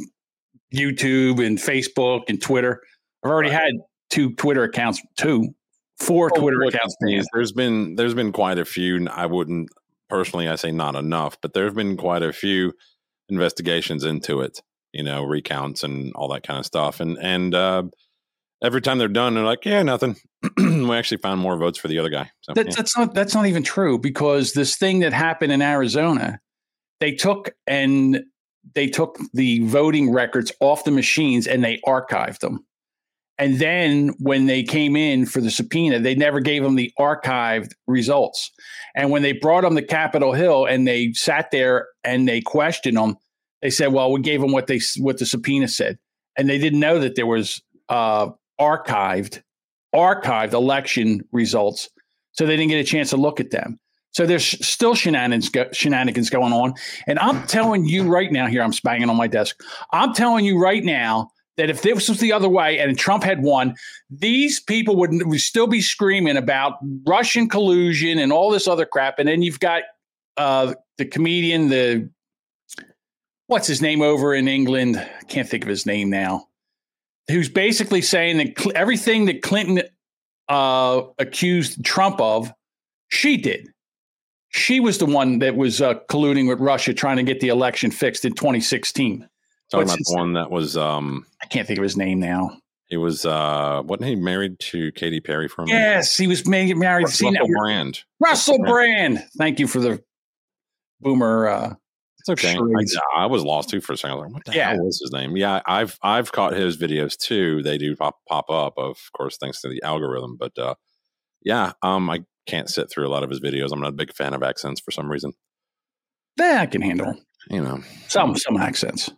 YouTube 0.74 1.46
and 1.46 1.58
Facebook 1.58 2.24
and 2.30 2.42
Twitter. 2.42 2.82
I've 3.24 3.32
already 3.32 3.50
had 3.52 3.74
two 4.10 4.34
Twitter 4.36 4.64
accounts, 4.64 5.02
two, 5.18 5.54
four 6.00 6.30
Twitter 6.30 6.62
accounts. 6.64 6.96
there's- 7.02 7.26
There's 7.34 7.52
been 7.52 7.96
there's 7.96 8.14
been 8.14 8.32
quite 8.32 8.58
a 8.60 8.66
few. 8.66 9.08
I 9.10 9.26
wouldn't 9.26 9.70
personally, 10.10 10.48
I 10.48 10.56
say 10.56 10.72
not 10.72 10.96
enough, 10.96 11.38
but 11.42 11.54
there's 11.54 11.74
been 11.74 11.98
quite 11.98 12.24
a 12.24 12.34
few 12.34 12.74
investigations 13.30 14.04
into 14.04 14.42
it. 14.42 14.62
You 14.94 15.04
know, 15.04 15.24
recounts 15.24 15.84
and 15.84 16.12
all 16.16 16.28
that 16.30 16.44
kind 16.44 16.60
of 16.60 16.66
stuff. 16.66 17.00
And 17.00 17.18
and 17.22 17.56
uh, 17.56 17.84
every 18.62 18.82
time 18.82 18.98
they're 18.98 19.08
done, 19.08 19.36
they're 19.36 19.44
like, 19.46 19.64
yeah, 19.64 19.82
nothing. 19.84 20.18
we 20.58 20.92
actually 20.92 21.18
found 21.20 21.40
more 21.40 21.56
votes 21.58 21.78
for 21.78 21.88
the 21.88 21.98
other 22.00 22.10
guy. 22.10 22.30
So, 22.42 22.54
That, 22.54 22.68
yeah. 22.68 22.74
That's 22.76 22.98
not 22.98 23.14
that's 23.14 23.34
not 23.34 23.46
even 23.46 23.64
true 23.64 23.98
because 24.00 24.52
this 24.52 24.76
thing 24.76 25.00
that 25.00 25.14
happened 25.14 25.54
in 25.54 25.62
Arizona, 25.62 26.40
they 27.00 27.14
took 27.14 27.52
and 27.68 28.24
they 28.74 28.88
took 28.88 29.18
the 29.34 29.66
voting 29.68 30.12
records 30.12 30.52
off 30.60 30.84
the 30.84 30.92
machines 30.92 31.48
and 31.48 31.64
they 31.64 31.80
archived 31.86 32.40
them. 32.40 32.66
And 33.38 33.58
then 33.60 34.10
when 34.20 34.46
they 34.46 34.62
came 34.62 34.96
in 34.96 35.26
for 35.26 35.42
the 35.42 35.50
subpoena, 35.50 36.00
they 36.00 36.14
never 36.14 36.40
gave 36.40 36.62
them 36.62 36.76
the 36.76 36.94
archived 37.00 37.72
results. 37.88 38.52
And 38.94 39.10
when 39.10 39.24
they 39.24 39.32
brought 39.32 39.62
them 39.62 39.76
to 39.76 39.82
Capitol 39.82 40.34
Hill 40.34 40.66
and 40.66 40.88
they 40.88 41.14
sat 41.14 41.50
there 41.50 41.88
and 42.04 42.28
they 42.28 42.42
questioned 42.42 42.98
them, 42.98 43.18
they 43.64 43.72
said, 43.72 43.94
"Well, 43.94 44.12
we 44.12 44.22
gave 44.22 44.42
them 44.42 44.52
what 44.52 44.68
they 44.68 44.80
what 45.00 45.18
the 45.18 45.26
subpoena 45.26 45.68
said," 45.68 45.98
and 46.38 46.50
they 46.50 46.60
didn't 46.60 46.80
know 46.80 47.00
that 47.00 47.16
there 47.16 47.26
was 47.26 47.62
uh, 47.90 48.30
archived 48.60 49.42
archived 49.94 50.54
election 50.54 51.22
results, 51.32 51.90
so 52.32 52.46
they 52.46 52.56
didn't 52.56 52.70
get 52.70 52.80
a 52.80 52.84
chance 52.84 53.10
to 53.10 53.18
look 53.18 53.40
at 53.40 53.52
them. 53.52 53.80
So 54.12 54.26
there's 54.26 54.46
still 54.66 54.94
shenanigans 54.94 55.50
shenanigans 55.72 56.30
going 56.30 56.54
on, 56.54 56.74
and 57.08 57.18
I'm 57.20 57.48
telling 57.48 57.86
you 57.86 58.04
right 58.04 58.32
now. 58.32 58.48
Here, 58.48 58.62
I'm 58.62 58.74
banging 58.84 59.10
on 59.10 59.16
my 59.16 59.28
desk. 59.28 59.62
I'm 59.92 60.14
telling 60.14 60.46
you 60.46 60.60
right 60.60 60.84
now 60.84 61.32
that 61.58 61.70
if 61.70 61.82
this 61.82 62.10
was 62.10 62.20
the 62.20 62.34
other 62.34 62.50
way 62.50 62.80
and 62.80 62.98
Trump 62.98 63.24
had 63.24 63.44
won, 63.44 63.76
these 64.10 64.60
people 64.60 64.96
would, 64.96 65.12
would 65.28 65.42
still 65.42 65.68
be 65.68 65.82
screaming 65.82 66.38
about 66.38 66.78
Russian 67.06 67.48
collusion 67.48 68.20
and 68.20 68.32
all 68.32 68.50
this 68.50 68.68
other 68.68 68.86
crap. 68.86 69.20
And 69.20 69.28
then 69.28 69.42
you've 69.42 69.60
got 69.60 69.84
uh, 70.38 70.74
the 70.98 71.06
comedian, 71.06 71.70
the 71.70 72.10
what's 73.48 73.68
his 73.68 73.82
name 73.82 74.02
over 74.02 74.34
in 74.34 74.48
England? 74.48 74.98
I 74.98 75.24
can't 75.26 75.48
think 75.48 75.64
of 75.64 75.70
his 75.70 75.86
name 75.86 76.10
now. 76.10 76.48
Who's 77.30 77.50
basically 77.50 78.02
saying 78.02 78.38
that 78.38 78.60
cl- 78.60 78.76
everything 78.76 79.26
that 79.26 79.42
Clinton 79.42 79.84
uh, 80.50 81.04
accused 81.20 81.84
Trump 81.86 82.20
of, 82.20 82.52
she 83.10 83.38
did. 83.38 83.68
She 84.54 84.80
was 84.80 84.98
the 84.98 85.06
one 85.06 85.40
that 85.40 85.56
was 85.56 85.82
uh, 85.82 85.96
colluding 86.10 86.48
with 86.50 86.60
Russia, 86.60 86.94
trying 86.94 87.18
to 87.18 87.24
get 87.24 87.40
the 87.40 87.48
election 87.50 87.90
fixed 87.92 88.26
in 88.26 88.34
2016. 88.34 89.28
Talking 89.72 89.88
about 89.88 89.98
the 90.00 90.16
one 90.18 90.34
that 90.34 90.52
was 90.52 90.76
um 90.76 91.26
I 91.42 91.46
can't 91.46 91.66
think 91.66 91.80
of 91.80 91.84
his 91.84 91.96
name 91.96 92.20
now. 92.20 92.58
he 92.88 92.98
was 92.98 93.26
uh 93.26 93.82
wasn't 93.86 94.10
he 94.10 94.16
married 94.18 94.60
to 94.60 94.92
Katy 94.92 95.22
Perry 95.22 95.48
for 95.48 95.62
a 95.62 95.66
minute? 95.66 95.80
Yes, 95.80 96.18
he 96.18 96.28
was 96.28 96.46
ma- 96.46 96.66
married. 96.76 97.04
Russell 97.06 97.30
See, 97.30 97.32
now- 97.32 97.46
Brand. 97.48 98.04
Russell 98.20 98.60
Brand. 98.60 99.24
Thank 99.38 99.60
you 99.60 99.68
for 99.68 99.80
the 99.80 100.04
boomer. 101.00 101.48
Uh, 101.48 101.74
It's 102.20 102.30
okay. 102.30 102.56
I, 102.58 103.24
I 103.24 103.26
was 103.28 103.44
lost 103.44 103.70
too 103.70 103.80
for 103.82 103.94
a 103.94 103.98
second. 103.98 104.12
I 104.12 104.16
was 104.16 104.24
like, 104.26 104.34
what 104.34 104.46
the 104.46 104.54
Yeah. 104.54 104.70
hell 104.74 104.84
was 104.86 105.00
his 105.00 105.12
name? 105.14 105.38
Yeah, 105.38 105.62
I've 105.66 105.98
I've 106.04 106.34
caught 106.34 106.54
his 106.54 106.76
videos 106.78 107.18
too. 107.18 107.64
They 107.64 107.78
do 107.78 107.96
pop 107.96 108.18
pop 108.28 108.50
up, 108.50 108.74
of 108.78 108.98
course, 109.16 109.38
thanks 109.38 109.62
to 109.62 109.70
the 109.70 109.82
algorithm. 109.84 110.36
But 110.38 110.58
uh 110.60 110.76
yeah, 111.44 111.72
um 111.82 112.10
I 112.10 112.26
can't 112.48 112.70
sit 112.70 112.90
through 112.90 113.08
a 113.08 113.10
lot 113.12 113.24
of 113.24 113.30
his 113.30 113.40
videos. 113.40 113.72
I'm 113.72 113.80
not 113.80 113.90
a 113.90 113.94
big 113.94 114.14
fan 114.14 114.34
of 114.34 114.44
accents 114.44 114.82
for 114.82 114.92
some 114.92 115.10
reason. 115.10 115.34
that 116.38 116.62
I 116.62 116.66
can 116.66 116.82
handle. 116.82 117.16
You 117.50 117.62
know. 117.62 117.80
Some 118.08 118.36
some 118.38 118.58
accents. 118.58 119.10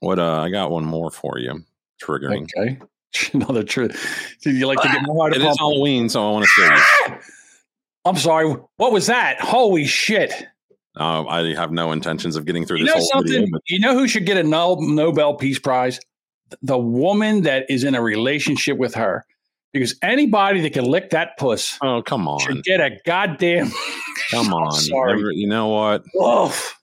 What 0.00 0.18
uh 0.18 0.40
I 0.42 0.50
got 0.50 0.70
one 0.70 0.84
more 0.84 1.10
for 1.10 1.38
you. 1.38 1.64
Triggering. 2.02 2.46
Okay. 2.56 2.78
Another 3.32 3.62
trigger. 3.62 3.94
Do 4.42 4.50
you 4.50 4.66
like 4.66 4.80
to 4.82 4.88
get 4.88 5.02
more 5.04 5.30
It 5.30 5.40
is 5.40 5.56
Halloween, 5.58 6.08
so 6.08 6.26
I 6.28 6.32
want 6.32 6.44
to 6.44 6.48
show 6.48 6.64
you. 7.08 7.16
I'm 8.04 8.16
sorry. 8.16 8.54
What 8.76 8.92
was 8.92 9.06
that? 9.06 9.40
Holy 9.40 9.84
shit! 9.86 10.32
Uh, 10.98 11.24
I 11.26 11.54
have 11.54 11.72
no 11.72 11.92
intentions 11.92 12.36
of 12.36 12.44
getting 12.44 12.64
through 12.64 12.78
You 12.78 12.84
this 12.86 12.94
know 12.94 13.00
whole 13.14 13.22
video, 13.22 13.38
something? 13.40 13.50
but 13.52 13.62
You 13.68 13.80
know 13.80 13.94
who 13.94 14.06
should 14.06 14.26
get 14.26 14.36
a 14.36 14.42
Nobel 14.44 15.34
Peace 15.34 15.58
Prize? 15.58 15.98
The 16.62 16.78
woman 16.78 17.42
that 17.42 17.66
is 17.68 17.82
in 17.84 17.94
a 17.96 18.00
relationship 18.02 18.78
with 18.78 18.94
her. 18.94 19.24
Because 19.78 19.94
anybody 20.02 20.60
that 20.62 20.72
can 20.72 20.86
lick 20.86 21.10
that 21.10 21.36
puss 21.36 21.78
oh 21.82 22.00
come 22.02 22.26
on. 22.26 22.38
should 22.40 22.64
get 22.64 22.80
a 22.80 22.96
goddamn. 23.04 23.70
Come 24.30 24.54
on. 24.54 24.72
sorry. 24.72 25.20
You 25.34 25.46
know 25.46 25.68
what? 25.68 26.02
Oof. 26.20 26.80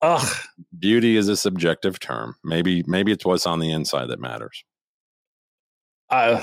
Ugh. 0.00 0.36
Beauty 0.78 1.16
is 1.16 1.26
a 1.28 1.36
subjective 1.36 1.98
term. 1.98 2.36
Maybe 2.44 2.84
maybe 2.86 3.10
it's 3.10 3.24
what's 3.24 3.46
on 3.46 3.58
the 3.58 3.72
inside 3.72 4.06
that 4.10 4.20
matters. 4.20 4.62
Uh, 6.08 6.40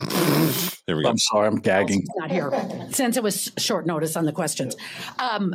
Here 0.90 0.96
we 0.96 1.04
go. 1.04 1.10
I'm 1.10 1.18
sorry. 1.18 1.46
I'm 1.46 1.56
gagging. 1.56 2.04
not 2.16 2.32
here 2.32 2.50
since 2.90 3.16
it 3.16 3.22
was 3.22 3.52
short 3.58 3.86
notice 3.86 4.16
on 4.16 4.24
the 4.24 4.32
questions. 4.32 4.74
Um, 5.20 5.54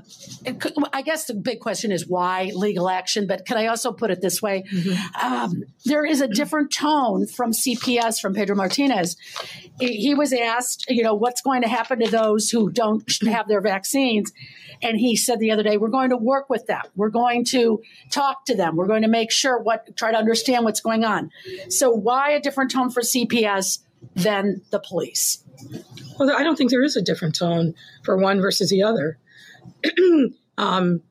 I 0.94 1.02
guess 1.02 1.26
the 1.26 1.34
big 1.34 1.60
question 1.60 1.92
is 1.92 2.08
why 2.08 2.52
legal 2.56 2.90
action, 2.90 3.28
but 3.28 3.46
can 3.46 3.58
I 3.58 3.68
also 3.68 3.92
put 3.92 4.12
it 4.12 4.22
this 4.22 4.42
way? 4.42 4.64
Um, 5.22 5.64
there 5.84 6.06
is 6.06 6.22
a 6.22 6.28
different 6.30 6.72
tone 6.72 7.28
from 7.28 7.52
CPS, 7.52 8.22
from 8.22 8.34
Pedro 8.34 8.56
Martinez. 8.56 9.18
He 9.78 9.98
he 9.98 10.16
was 10.16 10.32
asked, 10.32 10.86
you 10.88 11.04
know, 11.04 11.16
what's 11.16 11.42
going 11.42 11.64
to 11.64 11.68
happen 11.68 12.00
to 12.00 12.10
those 12.10 12.50
who 12.50 12.72
don't 12.72 13.04
have 13.28 13.50
their 13.50 13.60
vaccines? 13.60 14.32
And 14.82 14.98
he 14.98 15.16
said 15.16 15.40
the 15.40 15.52
other 15.52 15.64
day, 15.64 15.78
we're 15.78 15.90
going 15.90 16.12
to 16.12 16.18
work 16.18 16.50
with 16.50 16.68
them. 16.68 16.82
We're 16.96 17.10
going 17.10 17.46
to 17.46 17.82
talk 18.12 18.46
to 18.46 18.56
them. 18.56 18.76
We're 18.76 18.88
going 18.88 19.02
to 19.02 19.08
make 19.08 19.32
sure 19.32 19.60
what, 19.60 19.96
try 19.98 20.12
to 20.12 20.18
understand 20.18 20.66
what's 20.66 20.82
going 20.82 21.04
on. 21.04 21.32
So 21.70 21.90
why 21.90 22.32
a 22.32 22.40
different 22.40 22.72
tone 22.72 22.90
for 22.90 23.02
CPS 23.02 23.80
than 24.16 24.62
the 24.72 24.80
police? 24.80 25.44
Well, 26.20 26.32
I 26.36 26.44
don't 26.44 26.56
think 26.56 26.72
there 26.72 26.84
is 26.84 26.96
a 26.96 27.02
different 27.02 27.36
tone 27.36 27.76
for 28.04 28.18
one 28.18 28.42
versus 28.42 28.70
the 28.70 28.84
other. 28.84 29.18
um, 30.58 31.02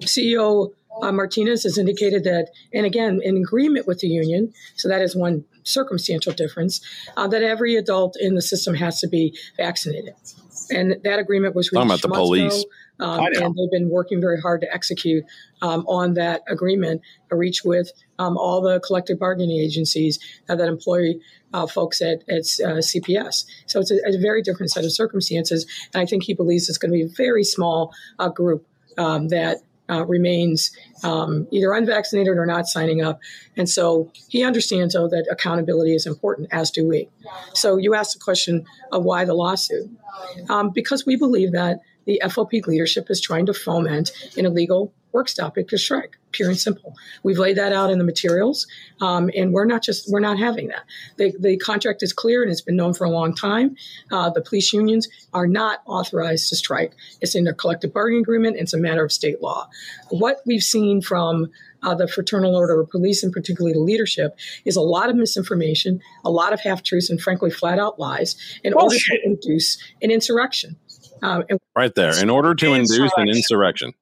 CEO 0.00 0.72
uh, 1.00 1.12
Martinez 1.12 1.62
has 1.62 1.78
indicated 1.78 2.24
that, 2.24 2.50
and 2.72 2.84
again, 2.84 3.20
in 3.22 3.36
agreement 3.36 3.86
with 3.86 4.00
the 4.00 4.08
union, 4.08 4.52
so 4.76 4.88
that 4.88 5.00
is 5.00 5.16
one 5.16 5.44
circumstantial 5.64 6.32
difference, 6.32 6.80
uh, 7.16 7.26
that 7.28 7.42
every 7.42 7.76
adult 7.76 8.16
in 8.20 8.34
the 8.34 8.42
system 8.42 8.74
has 8.74 9.00
to 9.00 9.08
be 9.08 9.36
vaccinated. 9.56 10.14
And 10.70 10.96
that 11.02 11.18
agreement 11.18 11.54
was 11.54 11.68
Talking 11.68 11.88
reached 11.88 12.04
about 12.04 12.14
the 12.14 12.20
months 12.20 12.30
ago, 12.30 12.48
police. 12.48 12.64
Um, 13.02 13.26
and 13.26 13.54
they've 13.56 13.70
been 13.70 13.90
working 13.90 14.20
very 14.20 14.40
hard 14.40 14.60
to 14.60 14.72
execute 14.72 15.24
um, 15.60 15.84
on 15.86 16.14
that 16.14 16.42
agreement, 16.48 17.02
a 17.30 17.36
reach 17.36 17.64
with 17.64 17.90
um, 18.18 18.36
all 18.36 18.60
the 18.60 18.80
collective 18.80 19.18
bargaining 19.18 19.58
agencies 19.58 20.18
uh, 20.48 20.54
that 20.54 20.68
employ 20.68 21.14
uh, 21.52 21.66
folks 21.66 22.00
at, 22.00 22.22
at 22.28 22.46
uh, 22.64 22.78
CPS. 22.78 23.44
So 23.66 23.80
it's 23.80 23.90
a, 23.90 23.96
a 24.06 24.18
very 24.18 24.40
different 24.40 24.70
set 24.70 24.84
of 24.84 24.92
circumstances. 24.92 25.66
And 25.92 26.00
I 26.00 26.06
think 26.06 26.22
he 26.22 26.32
believes 26.32 26.68
it's 26.68 26.78
going 26.78 26.92
to 26.92 26.96
be 26.96 27.02
a 27.02 27.16
very 27.16 27.44
small 27.44 27.92
uh, 28.18 28.28
group 28.28 28.66
um, 28.96 29.28
that 29.28 29.58
uh, 29.90 30.06
remains 30.06 30.70
um, 31.02 31.48
either 31.50 31.72
unvaccinated 31.72 32.38
or 32.38 32.46
not 32.46 32.66
signing 32.66 33.02
up. 33.02 33.20
And 33.56 33.68
so 33.68 34.12
he 34.28 34.44
understands, 34.44 34.94
though, 34.94 35.08
that 35.08 35.26
accountability 35.30 35.94
is 35.94 36.06
important, 36.06 36.48
as 36.52 36.70
do 36.70 36.86
we. 36.86 37.08
So 37.54 37.76
you 37.76 37.94
asked 37.94 38.14
the 38.14 38.20
question 38.20 38.64
of 38.92 39.02
why 39.02 39.24
the 39.24 39.34
lawsuit. 39.34 39.90
Um, 40.48 40.70
because 40.70 41.04
we 41.04 41.16
believe 41.16 41.52
that 41.52 41.80
the 42.04 42.20
FOP 42.24 42.66
leadership 42.66 43.10
is 43.10 43.20
trying 43.20 43.46
to 43.46 43.54
foment 43.54 44.12
an 44.36 44.46
illegal 44.46 44.92
work 45.12 45.28
stoppage 45.28 45.70
strike, 45.78 46.16
pure 46.32 46.48
and 46.48 46.58
simple. 46.58 46.94
We've 47.22 47.38
laid 47.38 47.56
that 47.56 47.72
out 47.72 47.90
in 47.90 47.98
the 47.98 48.04
materials, 48.04 48.66
um, 49.00 49.30
and 49.36 49.52
we're 49.52 49.66
not 49.66 49.82
just 49.82 50.10
we're 50.10 50.20
not 50.20 50.38
having 50.38 50.68
that. 50.68 50.84
The, 51.16 51.34
the 51.38 51.56
contract 51.58 52.02
is 52.02 52.12
clear 52.12 52.42
and 52.42 52.50
it's 52.50 52.62
been 52.62 52.76
known 52.76 52.94
for 52.94 53.04
a 53.04 53.10
long 53.10 53.34
time. 53.34 53.76
Uh, 54.10 54.30
the 54.30 54.40
police 54.40 54.72
unions 54.72 55.08
are 55.32 55.46
not 55.46 55.80
authorized 55.86 56.48
to 56.48 56.56
strike. 56.56 56.94
It's 57.20 57.34
in 57.34 57.44
their 57.44 57.54
collective 57.54 57.92
bargaining 57.92 58.22
agreement. 58.22 58.56
It's 58.56 58.72
a 58.72 58.78
matter 58.78 59.04
of 59.04 59.12
state 59.12 59.42
law. 59.42 59.68
What 60.10 60.40
we've 60.46 60.62
seen 60.62 61.02
from 61.02 61.50
uh, 61.82 61.94
the 61.94 62.08
Fraternal 62.08 62.54
Order 62.54 62.80
of 62.80 62.90
Police, 62.90 63.22
and 63.22 63.32
particularly 63.32 63.72
the 63.74 63.80
leadership, 63.80 64.38
is 64.64 64.76
a 64.76 64.80
lot 64.80 65.10
of 65.10 65.16
misinformation, 65.16 66.00
a 66.24 66.30
lot 66.30 66.52
of 66.52 66.60
half 66.60 66.82
truths, 66.82 67.10
and 67.10 67.20
frankly, 67.20 67.50
flat 67.50 67.78
out 67.78 67.98
lies 67.98 68.36
in 68.62 68.72
order 68.72 68.94
to 68.96 69.18
induce 69.24 69.78
an 70.00 70.10
insurrection. 70.10 70.76
Uh, 71.22 71.42
and 71.48 71.58
Right 71.76 71.94
there. 71.94 72.20
In 72.20 72.30
order 72.30 72.54
to 72.54 72.74
induce 72.74 73.12
an 73.16 73.28
insurrection. 73.28 73.92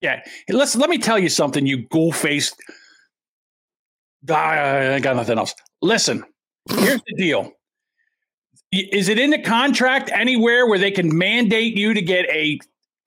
Yeah. 0.00 0.22
Listen, 0.48 0.80
let 0.80 0.90
me 0.90 0.98
tell 0.98 1.18
you 1.18 1.28
something, 1.28 1.66
you 1.66 1.88
ghoul 1.88 2.12
faced. 2.12 2.54
I 4.28 4.94
ain't 4.94 5.02
got 5.02 5.16
nothing 5.16 5.38
else. 5.38 5.54
Listen, 5.82 6.24
here's 6.68 7.02
the 7.06 7.14
deal. 7.16 7.52
Is 8.70 9.08
it 9.08 9.18
in 9.18 9.30
the 9.30 9.40
contract 9.40 10.10
anywhere 10.12 10.66
where 10.66 10.78
they 10.78 10.90
can 10.90 11.16
mandate 11.16 11.76
you 11.76 11.94
to 11.94 12.02
get 12.02 12.26
a 12.26 12.58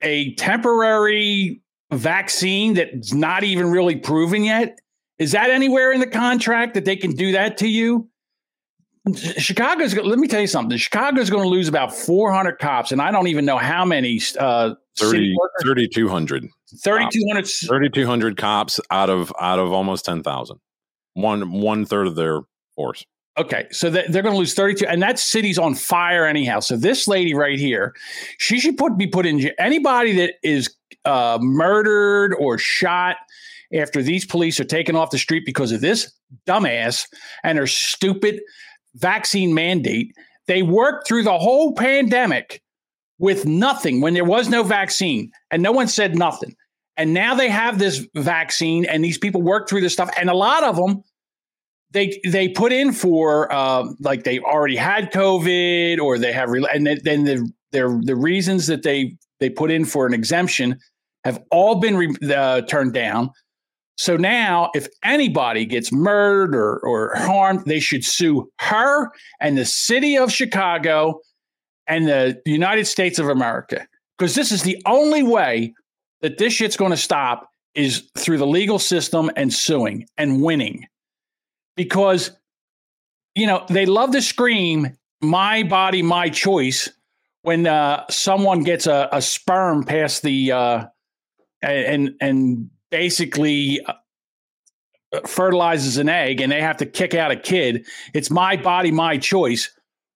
a 0.02 0.34
temporary 0.34 1.62
vaccine 1.92 2.74
that's 2.74 3.12
not 3.12 3.44
even 3.44 3.70
really 3.70 3.96
proven 3.96 4.44
yet? 4.44 4.78
Is 5.18 5.32
that 5.32 5.50
anywhere 5.50 5.92
in 5.92 6.00
the 6.00 6.06
contract 6.06 6.74
that 6.74 6.84
they 6.84 6.96
can 6.96 7.12
do 7.12 7.32
that 7.32 7.58
to 7.58 7.68
you? 7.68 8.08
Chicago's. 9.38 9.94
Gonna 9.94 10.08
let 10.08 10.18
me 10.18 10.28
tell 10.28 10.40
you 10.40 10.46
something. 10.46 10.78
Chicago's 10.78 11.28
going 11.28 11.42
to 11.42 11.48
lose 11.48 11.68
about 11.68 11.94
400 11.94 12.58
cops, 12.58 12.92
and 12.92 13.02
I 13.02 13.10
don't 13.10 13.26
even 13.26 13.44
know 13.44 13.58
how 13.58 13.84
many. 13.84 14.20
Uh, 14.38 14.74
30, 14.98 15.34
3,200. 15.62 16.48
3,200. 16.84 17.46
3,200 17.46 18.36
cops 18.36 18.78
out 18.90 19.10
of 19.10 19.32
out 19.40 19.58
of 19.58 19.72
almost 19.72 20.04
10,000. 20.04 20.58
One 21.14 21.60
one 21.60 21.84
third 21.84 22.06
of 22.06 22.14
their 22.14 22.40
force. 22.76 23.04
Okay, 23.38 23.66
so 23.70 23.88
they're 23.88 24.10
going 24.10 24.34
to 24.34 24.38
lose 24.38 24.52
32, 24.52 24.86
and 24.86 25.00
that 25.02 25.18
city's 25.18 25.58
on 25.58 25.74
fire 25.74 26.26
anyhow. 26.26 26.60
So 26.60 26.76
this 26.76 27.08
lady 27.08 27.32
right 27.32 27.58
here, 27.58 27.94
she 28.38 28.60
should 28.60 28.76
put 28.76 28.98
be 28.98 29.06
put 29.06 29.24
in. 29.24 29.50
Anybody 29.58 30.12
that 30.16 30.34
is 30.42 30.74
uh, 31.06 31.38
murdered 31.40 32.34
or 32.38 32.58
shot 32.58 33.16
after 33.72 34.02
these 34.02 34.26
police 34.26 34.60
are 34.60 34.64
taken 34.64 34.96
off 34.96 35.10
the 35.10 35.18
street 35.18 35.44
because 35.46 35.72
of 35.72 35.80
this 35.80 36.12
dumbass 36.46 37.06
and 37.42 37.58
her 37.58 37.66
stupid 37.66 38.40
vaccine 38.94 39.54
mandate. 39.54 40.14
They 40.46 40.62
worked 40.62 41.06
through 41.06 41.22
the 41.22 41.38
whole 41.38 41.74
pandemic 41.74 42.62
with 43.18 43.46
nothing 43.46 44.00
when 44.00 44.14
there 44.14 44.24
was 44.24 44.48
no 44.48 44.62
vaccine, 44.62 45.30
and 45.50 45.62
no 45.62 45.72
one 45.72 45.88
said 45.88 46.16
nothing. 46.16 46.54
And 46.96 47.14
now 47.14 47.34
they 47.34 47.48
have 47.48 47.78
this 47.78 48.06
vaccine, 48.14 48.84
and 48.84 49.04
these 49.04 49.18
people 49.18 49.42
work 49.42 49.68
through 49.68 49.80
this 49.80 49.92
stuff, 49.92 50.10
and 50.18 50.28
a 50.28 50.34
lot 50.34 50.64
of 50.64 50.76
them 50.76 51.02
they 51.92 52.20
they 52.24 52.48
put 52.48 52.72
in 52.72 52.92
for 52.92 53.52
uh, 53.52 53.86
like 54.00 54.24
they 54.24 54.40
already 54.40 54.76
had 54.76 55.12
COVID 55.12 56.00
or 56.00 56.18
they 56.18 56.32
have 56.32 56.50
and 56.50 56.86
then 56.86 57.24
the 57.24 57.50
their 57.70 57.98
the 58.02 58.16
reasons 58.16 58.66
that 58.66 58.82
they 58.82 59.16
they 59.40 59.50
put 59.50 59.70
in 59.70 59.84
for 59.84 60.06
an 60.06 60.14
exemption 60.14 60.78
have 61.24 61.40
all 61.50 61.76
been 61.76 61.96
re- 61.96 62.34
uh, 62.34 62.62
turned 62.62 62.92
down. 62.92 63.30
So 64.02 64.16
now, 64.16 64.72
if 64.74 64.88
anybody 65.04 65.64
gets 65.64 65.92
murdered 65.92 66.56
or, 66.56 66.80
or 66.80 67.14
harmed, 67.14 67.66
they 67.66 67.78
should 67.78 68.04
sue 68.04 68.50
her 68.58 69.12
and 69.38 69.56
the 69.56 69.64
city 69.64 70.18
of 70.18 70.32
Chicago 70.32 71.20
and 71.86 72.08
the 72.08 72.42
United 72.44 72.86
States 72.86 73.20
of 73.20 73.28
America. 73.28 73.86
Because 74.18 74.34
this 74.34 74.50
is 74.50 74.64
the 74.64 74.82
only 74.86 75.22
way 75.22 75.72
that 76.20 76.36
this 76.36 76.52
shit's 76.52 76.76
going 76.76 76.90
to 76.90 76.96
stop 76.96 77.48
is 77.76 78.10
through 78.18 78.38
the 78.38 78.46
legal 78.46 78.80
system 78.80 79.30
and 79.36 79.54
suing 79.54 80.08
and 80.18 80.42
winning. 80.42 80.84
Because 81.76 82.32
you 83.36 83.46
know 83.46 83.64
they 83.68 83.86
love 83.86 84.10
to 84.10 84.20
scream 84.20 84.98
my 85.20 85.62
body 85.62 86.02
my 86.02 86.28
choice 86.28 86.90
when 87.42 87.68
uh, 87.68 88.04
someone 88.10 88.64
gets 88.64 88.88
a, 88.88 89.08
a, 89.12 89.22
sperm 89.22 89.84
past 89.84 90.22
the 90.22 90.50
uh, 90.50 90.86
and 91.62 92.16
and 92.20 92.68
basically 92.92 93.80
uh, 93.86 93.94
fertilizes 95.26 95.96
an 95.96 96.08
egg 96.08 96.40
and 96.40 96.52
they 96.52 96.60
have 96.60 96.76
to 96.76 96.86
kick 96.86 97.14
out 97.14 97.30
a 97.32 97.36
kid 97.36 97.84
it's 98.14 98.30
my 98.30 98.56
body 98.56 98.90
my 98.92 99.18
choice 99.18 99.70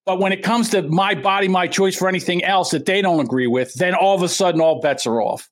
but 0.07 0.21
when 0.21 0.33
it 0.33 0.43
comes 0.43 0.71
to 0.71 0.83
my 0.83 1.15
body 1.15 1.49
my 1.49 1.67
choice 1.67 1.97
for 1.97 2.09
anything 2.09 2.43
else 2.45 2.71
that 2.71 2.87
they 2.87 3.03
don't 3.03 3.21
agree 3.21 3.47
with 3.49 3.75
then 3.75 3.95
all 3.95 4.15
of 4.15 4.23
a 4.23 4.29
sudden 4.29 4.61
all 4.61 4.81
bets 4.81 5.07
are 5.07 5.21
off 5.21 5.51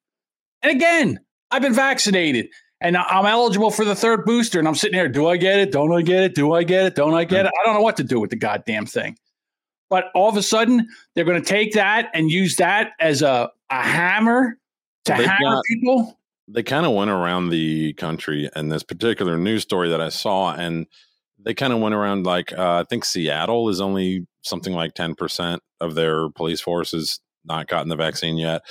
and 0.63 0.71
again 0.75 1.19
i've 1.51 1.61
been 1.63 1.75
vaccinated 1.75 2.49
and 2.81 2.97
I'm 2.99 3.25
eligible 3.25 3.71
for 3.71 3.83
the 3.87 3.95
third 3.95 4.27
booster. 4.27 4.59
And 4.59 4.69
I'm 4.69 4.75
sitting 4.75 4.99
here, 4.99 5.09
do 5.09 5.27
I 5.27 5.39
get 5.39 5.59
it? 5.59 5.73
Don't 5.73 5.91
I 5.95 6.03
get 6.03 6.23
it? 6.23 6.35
Do 6.35 6.53
I 6.53 6.65
get 6.65 6.85
it? 6.85 6.95
Don't 6.95 7.15
I 7.15 7.25
get 7.25 7.47
it? 7.47 7.53
I 7.59 7.65
don't 7.65 7.75
know 7.75 7.81
what 7.81 7.97
to 7.97 8.05
do 8.05 8.21
with 8.21 8.29
the 8.29 8.37
goddamn 8.37 8.85
thing. 8.85 9.17
But 9.89 10.07
all 10.15 10.29
of 10.29 10.37
a 10.37 10.43
sudden, 10.43 10.87
they're 11.15 11.25
going 11.25 11.41
to 11.41 11.49
take 11.49 11.73
that 11.75 12.11
and 12.13 12.31
use 12.31 12.57
that 12.57 12.91
as 13.01 13.23
a, 13.23 13.51
a 13.71 13.83
hammer 13.83 14.59
to 15.07 15.13
Well, 15.13 15.23
hammer 15.27 15.55
got- 15.55 15.65
people. 15.67 16.19
They 16.47 16.63
kind 16.63 16.85
of 16.85 16.93
went 16.93 17.11
around 17.11 17.49
the 17.49 17.95
country 17.95 18.51
and 18.55 18.71
this 18.71 18.83
particular 18.83 19.39
news 19.39 19.63
story 19.63 19.89
that 19.89 20.01
I 20.01 20.11
saw, 20.11 20.55
and 20.55 20.87
they 21.39 21.55
kind 21.55 21.73
of 21.73 21.81
went 21.81 21.95
around 21.95 22.27
like 22.27 22.53
uh, 22.53 22.81
I 22.81 22.85
think 22.85 23.05
Seattle 23.05 23.69
is 23.69 23.81
only 23.81 24.27
something 24.43 24.75
like 24.75 24.95
ten 24.95 25.15
percent 25.15 25.63
of 25.81 25.95
their 25.95 26.29
police 26.31 26.61
force 26.61 26.93
has 26.93 27.21
not 27.45 27.69
gotten 27.69 27.89
the 27.89 27.97
vaccine 27.97 28.37
yet. 28.37 28.63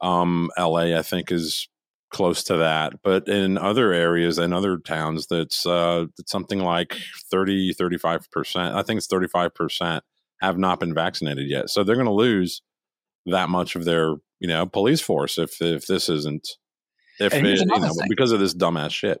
Um, 0.00 0.50
LA, 0.58 0.96
I 0.96 1.02
think, 1.02 1.30
is 1.30 1.68
close 2.10 2.42
to 2.44 2.56
that, 2.56 2.94
but 3.04 3.28
in 3.28 3.56
other 3.58 3.92
areas 3.92 4.38
and 4.38 4.52
other 4.52 4.78
towns, 4.78 5.26
that's 5.28 5.64
uh, 5.66 6.06
it's 6.18 6.32
something 6.32 6.60
like 6.60 6.96
30, 7.30 7.74
35 7.74 8.30
percent. 8.30 8.74
I 8.74 8.82
think 8.82 8.98
it's 8.98 9.06
thirty 9.06 9.28
five 9.28 9.54
percent 9.54 10.04
have 10.40 10.58
not 10.58 10.80
been 10.80 10.94
vaccinated 10.94 11.48
yet, 11.48 11.70
so 11.70 11.84
they're 11.84 11.96
going 11.96 12.06
to 12.06 12.12
lose 12.12 12.62
that 13.26 13.48
much 13.50 13.76
of 13.76 13.84
their 13.84 14.16
you 14.40 14.48
know 14.48 14.66
police 14.66 15.00
force 15.00 15.38
if 15.38 15.60
if 15.60 15.86
this 15.86 16.08
isn't 16.08 16.48
if 17.20 17.34
it, 17.34 17.44
you 17.44 17.66
know, 17.66 17.78
thing. 17.78 18.08
because 18.08 18.32
of 18.32 18.40
this 18.40 18.54
dumbass 18.54 18.90
shit. 18.90 19.20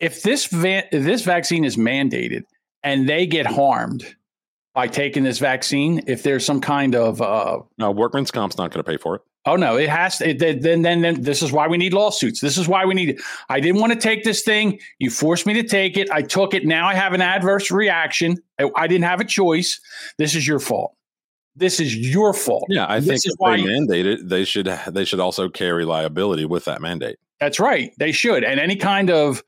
If 0.00 0.22
this 0.22 0.46
va- 0.46 0.94
if 0.94 1.04
this 1.04 1.22
vaccine 1.22 1.64
is 1.64 1.76
mandated 1.76 2.42
and 2.82 3.08
they 3.08 3.26
get 3.26 3.46
harmed 3.46 4.16
by 4.74 4.88
taking 4.88 5.22
this 5.22 5.38
vaccine, 5.38 6.02
if 6.06 6.22
there's 6.22 6.44
some 6.44 6.60
kind 6.60 6.94
of 6.94 7.22
uh, 7.22 7.60
no 7.78 7.90
workman's 7.90 8.30
comp's 8.30 8.58
not 8.58 8.72
going 8.72 8.82
to 8.84 8.90
pay 8.90 8.96
for 8.96 9.16
it. 9.16 9.22
Oh 9.46 9.56
no, 9.56 9.76
it 9.76 9.90
has 9.90 10.18
to. 10.18 10.30
It, 10.30 10.38
then, 10.38 10.82
then, 10.82 11.02
then, 11.02 11.20
this 11.20 11.42
is 11.42 11.52
why 11.52 11.68
we 11.68 11.76
need 11.76 11.92
lawsuits. 11.92 12.40
This 12.40 12.56
is 12.56 12.66
why 12.66 12.86
we 12.86 12.94
need. 12.94 13.20
I 13.50 13.60
didn't 13.60 13.78
want 13.80 13.92
to 13.92 13.98
take 13.98 14.24
this 14.24 14.42
thing. 14.42 14.80
You 14.98 15.10
forced 15.10 15.44
me 15.44 15.52
to 15.54 15.62
take 15.62 15.98
it. 15.98 16.10
I 16.10 16.22
took 16.22 16.54
it. 16.54 16.64
Now 16.64 16.88
I 16.88 16.94
have 16.94 17.12
an 17.12 17.20
adverse 17.20 17.70
reaction. 17.70 18.38
I, 18.58 18.70
I 18.74 18.86
didn't 18.86 19.04
have 19.04 19.20
a 19.20 19.24
choice. 19.24 19.80
This 20.16 20.34
is 20.34 20.46
your 20.46 20.60
fault. 20.60 20.96
This 21.56 21.78
is 21.78 21.94
your 21.94 22.32
fault. 22.32 22.64
Yeah, 22.68 22.86
I 22.88 23.00
This 23.00 23.22
think 23.22 23.34
if 23.34 23.38
they 23.38 23.64
mandate 23.64 24.06
it, 24.06 24.28
they 24.28 24.44
should 24.44 24.66
they 24.88 25.04
should 25.04 25.20
also 25.20 25.48
carry 25.50 25.84
liability 25.84 26.46
with 26.46 26.64
that 26.64 26.80
mandate. 26.80 27.18
That's 27.40 27.60
right. 27.60 27.92
They 27.98 28.12
should. 28.12 28.44
And 28.44 28.60
any 28.60 28.76
kind 28.76 29.10
of 29.10 29.42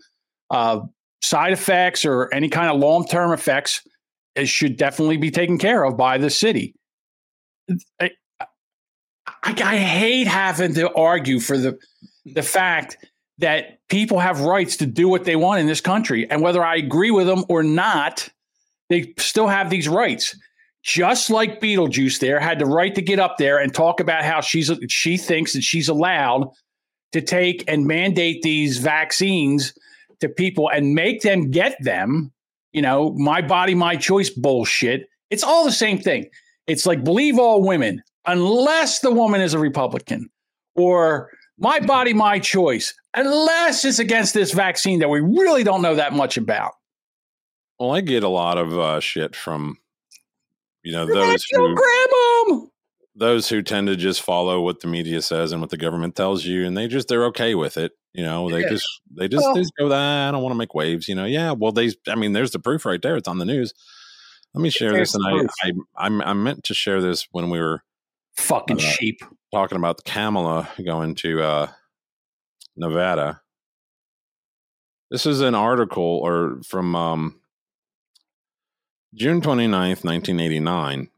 uh, 0.51 0.81
side 1.23 1.53
effects 1.53 2.05
or 2.05 2.33
any 2.33 2.49
kind 2.49 2.69
of 2.69 2.79
long 2.79 3.07
term 3.07 3.33
effects 3.33 3.83
it 4.37 4.47
should 4.49 4.77
definitely 4.77 5.17
be 5.17 5.31
taken 5.31 5.59
care 5.59 5.83
of 5.83 5.97
by 5.97 6.19
the 6.19 6.31
city. 6.31 6.75
I, 8.01 8.11
I, 8.39 8.47
I 9.43 9.77
hate 9.79 10.27
having 10.29 10.75
to 10.75 10.93
argue 10.95 11.41
for 11.41 11.59
the 11.59 11.79
the 12.27 12.43
fact 12.43 12.99
that 13.39 13.79
people 13.89 14.19
have 14.19 14.41
rights 14.41 14.77
to 14.79 14.87
do 14.87 15.09
what 15.09 15.25
they 15.25 15.37
want 15.37 15.61
in 15.61 15.67
this 15.67 15.81
country, 15.81 16.31
and 16.31 16.43
whether 16.43 16.63
I 16.65 16.77
agree 16.77 17.11
with 17.11 17.27
them 17.27 17.45
or 17.49 17.63
not, 17.63 18.29
they 18.91 19.15
still 19.19 19.49
have 19.49 19.71
these 19.71 19.89
rights. 19.89 20.37
Just 20.83 21.31
like 21.31 21.61
Beetlejuice, 21.61 22.21
there 22.21 22.39
had 22.39 22.61
the 22.61 22.67
right 22.67 22.95
to 22.95 23.03
get 23.03 23.19
up 23.19 23.39
there 23.39 23.59
and 23.59 23.75
talk 23.75 23.99
about 23.99 24.23
how 24.25 24.41
she's 24.41 24.71
she 24.89 25.17
thinks 25.17 25.55
that 25.55 25.63
she's 25.63 25.89
allowed 25.89 26.51
to 27.17 27.23
take 27.23 27.65
and 27.67 27.87
mandate 27.87 28.43
these 28.43 28.77
vaccines 28.77 29.73
to 30.21 30.29
people 30.29 30.69
and 30.69 30.95
make 30.95 31.23
them 31.23 31.51
get 31.51 31.75
them. 31.83 32.31
You 32.73 32.83
know, 32.83 33.13
my 33.15 33.41
body, 33.41 33.75
my 33.75 33.97
choice 33.97 34.29
bullshit. 34.29 35.09
It's 35.31 35.43
all 35.43 35.65
the 35.65 35.73
same 35.73 35.99
thing. 35.99 36.27
It's 36.67 36.85
like 36.85 37.03
believe 37.03 37.39
all 37.39 37.63
women, 37.63 38.03
unless 38.27 39.01
the 39.01 39.11
woman 39.11 39.41
is 39.41 39.55
a 39.55 39.59
Republican, 39.59 40.29
or 40.75 41.31
my 41.59 41.81
body, 41.81 42.13
my 42.13 42.39
choice, 42.39 42.93
unless 43.15 43.85
it's 43.87 43.99
against 43.99 44.35
this 44.35 44.53
vaccine 44.53 44.99
that 44.99 45.09
we 45.09 45.21
really 45.21 45.65
don't 45.65 45.81
know 45.81 45.95
that 45.95 46.13
much 46.13 46.37
about. 46.37 46.73
Well, 47.79 47.95
I 47.95 48.03
get 48.03 48.25
a 48.25 48.29
lot 48.29 48.59
of 48.59 48.79
uh, 48.79 49.01
shit 49.01 49.35
from 49.35 49.79
you 50.83 50.93
know 50.93 51.07
those 51.07 51.45
who 51.51 51.75
grandmom. 51.75 52.69
Those 53.19 53.49
who 53.49 53.63
tend 53.63 53.87
to 53.89 53.97
just 53.97 54.21
follow 54.23 54.61
what 54.61 54.81
the 54.81 54.87
media 54.89 55.23
says 55.23 55.51
and 55.53 55.61
what 55.61 55.71
the 55.71 55.77
government 55.79 56.15
tells 56.15 56.45
you, 56.45 56.67
and 56.67 56.77
they 56.77 56.87
just 56.87 57.09
they're 57.09 57.25
okay 57.27 57.55
with 57.55 57.77
it. 57.79 57.93
You 58.13 58.25
know, 58.25 58.51
they 58.51 58.61
Yeah. 58.63 58.69
just 58.71 58.87
they 59.11 59.29
just, 59.29 59.43
Well- 59.43 59.55
they 59.55 59.61
just 59.61 59.73
go 59.79 59.89
that 59.89 60.29
I 60.29 60.31
don't 60.31 60.43
want 60.43 60.53
to 60.53 60.59
make 60.59 60.75
waves. 60.75 61.09
You 61.09 61.15
know, 61.15 61.25
yeah. 61.25 61.53
Well, 61.53 61.73
they. 61.73 61.93
I 62.09 62.15
mean, 62.15 62.33
there's 62.33 62.51
the 62.53 62.59
proof 62.59 62.85
right 62.85 63.01
there. 63.01 63.17
It's 63.17 63.29
on 63.29 63.39
the 63.39 63.45
news. 63.45 63.73
Let 64.55 64.63
me 64.63 64.71
share 64.71 64.93
this, 64.93 65.15
and 65.15 65.25
I. 65.27 65.47
I 65.63 66.07
I 66.09 66.31
I 66.31 66.33
meant 66.33 66.65
to 66.65 66.75
share 66.75 67.01
this 67.03 67.27
when 67.33 67.51
we 67.51 67.59
were 67.59 67.83
Fucking 68.37 68.77
uh, 68.79 68.81
sheep. 68.81 69.21
talking 69.53 69.77
about 69.77 69.97
the 69.99 70.11
Kamala 70.11 70.69
going 70.85 71.15
to 71.17 71.43
uh, 71.43 71.69
Nevada. 72.77 73.41
This 75.11 75.25
is 75.27 75.41
an 75.41 75.55
article 75.55 76.03
or 76.23 76.61
from 76.67 76.95
um, 76.97 77.41
June 79.15 79.41
29th, 79.41 80.05
1989. 80.05 81.09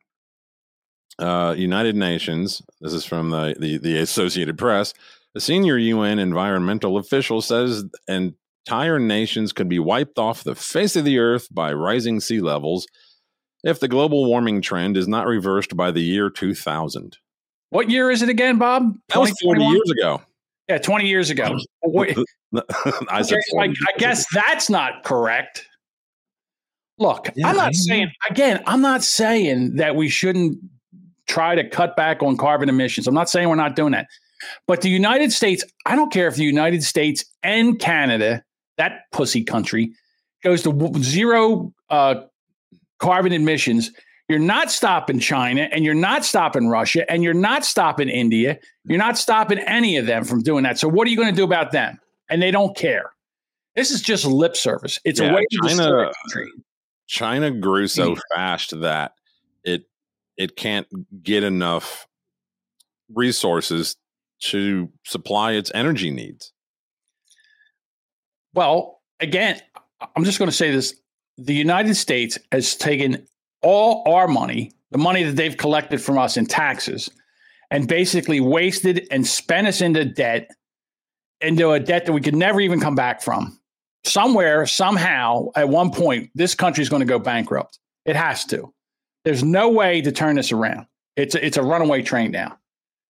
Uh, 1.18 1.54
United 1.56 1.96
Nations, 1.96 2.62
this 2.80 2.92
is 2.92 3.04
from 3.04 3.30
the, 3.30 3.56
the, 3.58 3.78
the 3.78 3.98
Associated 3.98 4.56
Press. 4.56 4.94
A 5.34 5.40
senior 5.40 5.76
UN 5.76 6.18
environmental 6.18 6.96
official 6.96 7.42
says 7.42 7.84
entire 8.06 8.98
nations 8.98 9.52
could 9.52 9.68
be 9.68 9.78
wiped 9.78 10.18
off 10.18 10.44
the 10.44 10.54
face 10.54 10.96
of 10.96 11.04
the 11.04 11.18
earth 11.18 11.48
by 11.52 11.72
rising 11.72 12.20
sea 12.20 12.40
levels 12.40 12.86
if 13.64 13.80
the 13.80 13.88
global 13.88 14.26
warming 14.26 14.62
trend 14.62 14.96
is 14.96 15.08
not 15.08 15.26
reversed 15.26 15.76
by 15.76 15.90
the 15.90 16.02
year 16.02 16.30
2000. 16.30 17.18
What 17.70 17.90
year 17.90 18.10
is 18.10 18.22
it 18.22 18.28
again, 18.28 18.58
Bob? 18.58 18.96
That 19.08 19.18
was 19.18 19.32
40 19.42 19.62
years 19.62 19.90
ago. 19.90 20.22
Yeah, 20.68 20.78
20 20.78 21.06
years 21.06 21.30
ago. 21.30 21.58
I 23.10 23.22
said 23.22 23.38
I, 23.58 23.64
I 23.64 23.98
guess 23.98 24.26
that's 24.32 24.70
not 24.70 25.04
correct. 25.04 25.66
Look, 26.98 27.30
Yeah, 27.34 27.48
I'm 27.48 27.58
I 27.58 27.64
not 27.64 27.74
saying, 27.74 28.10
again, 28.28 28.62
I'm 28.66 28.80
not 28.80 29.02
saying 29.02 29.76
that 29.76 29.96
we 29.96 30.08
shouldn't 30.08 30.58
try 31.28 31.54
to 31.54 31.68
cut 31.68 31.94
back 31.96 32.22
on 32.22 32.36
carbon 32.36 32.68
emissions. 32.68 33.06
I'm 33.06 33.14
not 33.14 33.30
saying 33.30 33.48
we're 33.48 33.54
not 33.54 33.76
doing 33.76 33.92
that. 33.92 34.08
But 34.66 34.80
the 34.82 34.88
United 34.88 35.32
States, 35.32 35.64
I 35.86 35.94
don't 35.96 36.12
care 36.12 36.26
if 36.28 36.36
the 36.36 36.44
United 36.44 36.82
States 36.82 37.24
and 37.42 37.78
Canada, 37.78 38.42
that 38.76 39.02
pussy 39.12 39.42
country, 39.44 39.92
goes 40.44 40.62
to 40.62 40.92
zero 41.02 41.72
uh, 41.90 42.16
carbon 42.98 43.32
emissions. 43.32 43.90
You're 44.28 44.38
not 44.38 44.70
stopping 44.70 45.18
China 45.18 45.68
and 45.72 45.84
you're 45.84 45.94
not 45.94 46.24
stopping 46.24 46.68
Russia 46.68 47.10
and 47.10 47.24
you're 47.24 47.34
not 47.34 47.64
stopping 47.64 48.08
India. 48.08 48.58
You're 48.84 48.98
not 48.98 49.16
stopping 49.18 49.58
any 49.58 49.96
of 49.96 50.06
them 50.06 50.24
from 50.24 50.42
doing 50.42 50.64
that. 50.64 50.78
So, 50.78 50.86
what 50.88 51.06
are 51.06 51.10
you 51.10 51.16
going 51.16 51.30
to 51.30 51.34
do 51.36 51.44
about 51.44 51.72
them? 51.72 51.98
And 52.30 52.42
they 52.42 52.50
don't 52.50 52.76
care. 52.76 53.10
This 53.74 53.90
is 53.90 54.02
just 54.02 54.24
lip 54.26 54.54
service. 54.54 55.00
It's 55.04 55.18
Yeah, 55.18 55.30
a 55.30 55.34
way 55.34 55.46
to 55.50 55.58
destroy 55.62 55.84
China- 55.86 56.12
country. 56.24 56.52
China 57.06 57.50
grew 57.50 57.88
so 57.88 58.14
Mm. 58.14 58.20
fast 58.34 58.80
that 58.80 59.12
it 60.38 60.56
can't 60.56 60.86
get 61.22 61.42
enough 61.44 62.06
resources 63.12 63.96
to 64.40 64.90
supply 65.04 65.52
its 65.52 65.70
energy 65.74 66.10
needs. 66.10 66.52
Well, 68.54 69.00
again, 69.20 69.60
I'm 70.16 70.24
just 70.24 70.38
going 70.38 70.50
to 70.50 70.56
say 70.56 70.70
this. 70.70 70.94
The 71.36 71.54
United 71.54 71.94
States 71.96 72.38
has 72.52 72.76
taken 72.76 73.26
all 73.62 74.02
our 74.06 74.28
money, 74.28 74.72
the 74.90 74.98
money 74.98 75.24
that 75.24 75.36
they've 75.36 75.56
collected 75.56 76.00
from 76.00 76.18
us 76.18 76.36
in 76.36 76.46
taxes, 76.46 77.10
and 77.70 77.86
basically 77.86 78.40
wasted 78.40 79.06
and 79.10 79.26
spent 79.26 79.66
us 79.66 79.80
into 79.80 80.04
debt, 80.04 80.50
into 81.40 81.70
a 81.72 81.80
debt 81.80 82.06
that 82.06 82.12
we 82.12 82.20
could 82.20 82.36
never 82.36 82.60
even 82.60 82.80
come 82.80 82.94
back 82.94 83.22
from. 83.22 83.58
Somewhere, 84.04 84.64
somehow, 84.66 85.48
at 85.56 85.68
one 85.68 85.90
point, 85.90 86.30
this 86.34 86.54
country 86.54 86.82
is 86.82 86.88
going 86.88 87.00
to 87.00 87.06
go 87.06 87.18
bankrupt. 87.18 87.78
It 88.04 88.16
has 88.16 88.44
to. 88.46 88.72
There's 89.28 89.44
no 89.44 89.68
way 89.68 90.00
to 90.00 90.10
turn 90.10 90.36
this 90.36 90.52
around. 90.52 90.86
It's 91.14 91.34
a, 91.34 91.44
it's 91.44 91.58
a 91.58 91.62
runaway 91.62 92.00
train 92.00 92.30
now. 92.30 92.56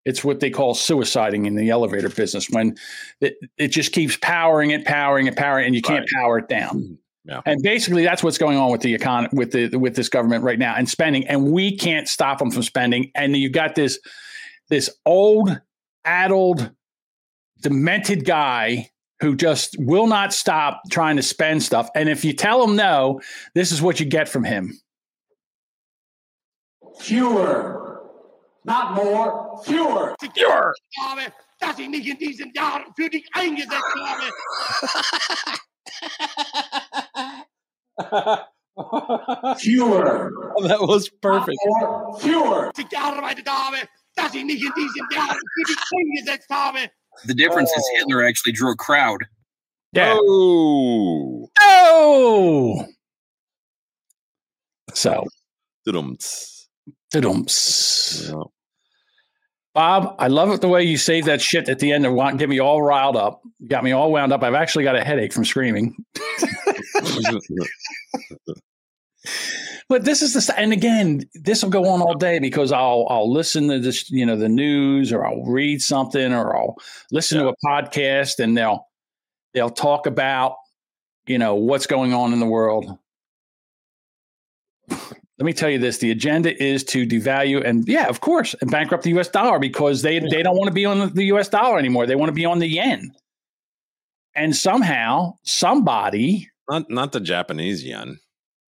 It's 0.04 0.24
what 0.24 0.40
they 0.40 0.50
call 0.50 0.74
suiciding 0.74 1.46
in 1.46 1.54
the 1.54 1.70
elevator 1.70 2.08
business 2.08 2.50
when 2.50 2.76
it, 3.20 3.36
it 3.56 3.68
just 3.68 3.92
keeps 3.92 4.16
powering 4.16 4.72
it, 4.72 4.84
powering 4.84 5.28
it, 5.28 5.36
powering, 5.36 5.62
it, 5.62 5.66
and 5.68 5.76
you 5.76 5.80
can't 5.80 6.08
power 6.12 6.38
it 6.38 6.48
down. 6.48 6.70
Mm-hmm. 6.70 6.94
Yeah. 7.26 7.40
And 7.46 7.62
basically, 7.62 8.02
that's 8.02 8.24
what's 8.24 8.36
going 8.36 8.58
on 8.58 8.72
with 8.72 8.80
the 8.80 8.92
economy, 8.94 9.28
with 9.32 9.52
the 9.52 9.76
with 9.76 9.94
this 9.94 10.08
government 10.08 10.42
right 10.42 10.58
now, 10.58 10.74
and 10.74 10.88
spending. 10.88 11.24
And 11.28 11.52
we 11.52 11.76
can't 11.76 12.08
stop 12.08 12.40
them 12.40 12.50
from 12.50 12.64
spending. 12.64 13.12
And 13.14 13.36
you've 13.36 13.52
got 13.52 13.76
this 13.76 14.00
this 14.70 14.90
old, 15.06 15.60
addled, 16.04 16.68
demented 17.60 18.24
guy 18.24 18.90
who 19.20 19.36
just 19.36 19.76
will 19.78 20.08
not 20.08 20.32
stop 20.32 20.82
trying 20.90 21.14
to 21.14 21.22
spend 21.22 21.62
stuff. 21.62 21.88
And 21.94 22.08
if 22.08 22.24
you 22.24 22.32
tell 22.32 22.64
him 22.64 22.74
no, 22.74 23.20
this 23.54 23.70
is 23.70 23.80
what 23.80 24.00
you 24.00 24.06
get 24.06 24.28
from 24.28 24.42
him. 24.42 24.76
Fewer, 26.98 28.02
not 28.64 28.94
more, 28.94 29.60
fewer. 29.64 30.14
Fewer. 30.34 30.72
habe, 31.00 31.32
dass 31.60 31.78
ich 31.78 31.88
nicht 31.88 32.06
in 32.06 32.18
diesen 32.18 32.52
Jahren 32.52 32.92
für 32.96 33.08
dich 33.08 33.28
eingesetzt 33.32 33.94
habe. 34.04 34.32
Fewer. 39.58 40.30
that 40.62 40.80
was 40.80 41.08
perfect. 41.20 41.58
More, 41.64 42.18
fewer. 42.20 42.70
Ich 42.76 42.88
gearbeitet 42.88 43.48
habe, 43.48 43.78
dass 44.14 44.34
ich 44.34 44.44
nicht 44.44 44.64
in 44.64 44.72
diesen 44.76 45.08
Jahren 45.10 45.36
für 45.36 45.64
dich 45.66 45.78
eingesetzt 45.96 46.48
habe. 46.50 46.90
The 47.24 47.34
difference 47.34 47.70
is 47.76 47.84
oh. 47.84 47.96
Hitler 47.98 48.22
actually 48.22 48.52
drew 48.52 48.70
a 48.70 48.76
crowd. 48.76 49.26
Yeah. 49.92 50.16
Oh. 50.20 51.50
Oh. 51.60 52.84
So. 54.94 55.24
Dudums. 57.12 58.30
Dudums. 58.30 58.50
Bob, 59.74 60.16
I 60.18 60.26
love 60.26 60.50
it 60.50 60.60
the 60.60 60.68
way 60.68 60.82
you 60.82 60.96
say 60.96 61.20
that 61.20 61.40
shit 61.40 61.68
at 61.68 61.78
the 61.78 61.92
end 61.92 62.04
and 62.04 62.14
want 62.16 62.38
get 62.38 62.48
me 62.48 62.58
all 62.58 62.82
riled 62.82 63.16
up. 63.16 63.42
You 63.60 63.68
got 63.68 63.84
me 63.84 63.92
all 63.92 64.10
wound 64.10 64.32
up. 64.32 64.42
I've 64.42 64.54
actually 64.54 64.82
got 64.82 64.96
a 64.96 65.04
headache 65.04 65.32
from 65.32 65.44
screaming. 65.44 65.94
But 69.88 70.04
this 70.04 70.20
is 70.20 70.34
the 70.34 70.58
and 70.58 70.72
again, 70.72 71.22
this 71.34 71.62
will 71.62 71.70
go 71.70 71.88
on 71.88 72.02
all 72.02 72.14
day 72.14 72.38
because 72.38 72.72
I'll 72.72 73.06
I'll 73.08 73.32
listen 73.32 73.68
to 73.68 73.78
this, 73.78 74.10
you 74.10 74.26
know, 74.26 74.36
the 74.36 74.48
news 74.48 75.12
or 75.12 75.24
I'll 75.24 75.44
read 75.44 75.80
something 75.80 76.32
or 76.32 76.54
I'll 76.54 76.76
listen 77.10 77.38
to 77.38 77.48
a 77.48 77.54
podcast 77.64 78.38
and 78.38 78.56
they'll 78.56 78.86
they'll 79.54 79.70
talk 79.70 80.06
about, 80.06 80.56
you 81.26 81.38
know, 81.38 81.54
what's 81.54 81.86
going 81.86 82.12
on 82.12 82.34
in 82.34 82.40
the 82.40 82.46
world. 82.46 82.98
Let 85.38 85.44
me 85.44 85.52
tell 85.52 85.70
you 85.70 85.78
this: 85.78 85.98
the 85.98 86.10
agenda 86.10 86.60
is 86.62 86.82
to 86.84 87.06
devalue 87.06 87.64
and 87.64 87.86
yeah, 87.86 88.08
of 88.08 88.20
course, 88.20 88.54
and 88.60 88.70
bankrupt 88.70 89.04
the 89.04 89.10
U.S. 89.10 89.28
dollar 89.28 89.58
because 89.58 90.02
they 90.02 90.18
they 90.18 90.42
don't 90.42 90.56
want 90.56 90.68
to 90.68 90.74
be 90.74 90.84
on 90.84 91.14
the 91.14 91.24
U.S. 91.26 91.48
dollar 91.48 91.78
anymore. 91.78 92.06
They 92.06 92.16
want 92.16 92.28
to 92.28 92.34
be 92.34 92.44
on 92.44 92.58
the 92.58 92.66
yen. 92.66 93.12
And 94.34 94.54
somehow, 94.54 95.36
somebody 95.44 96.48
Not 96.68 96.90
not 96.90 97.12
the 97.12 97.20
Japanese 97.20 97.84
yen. 97.84 98.18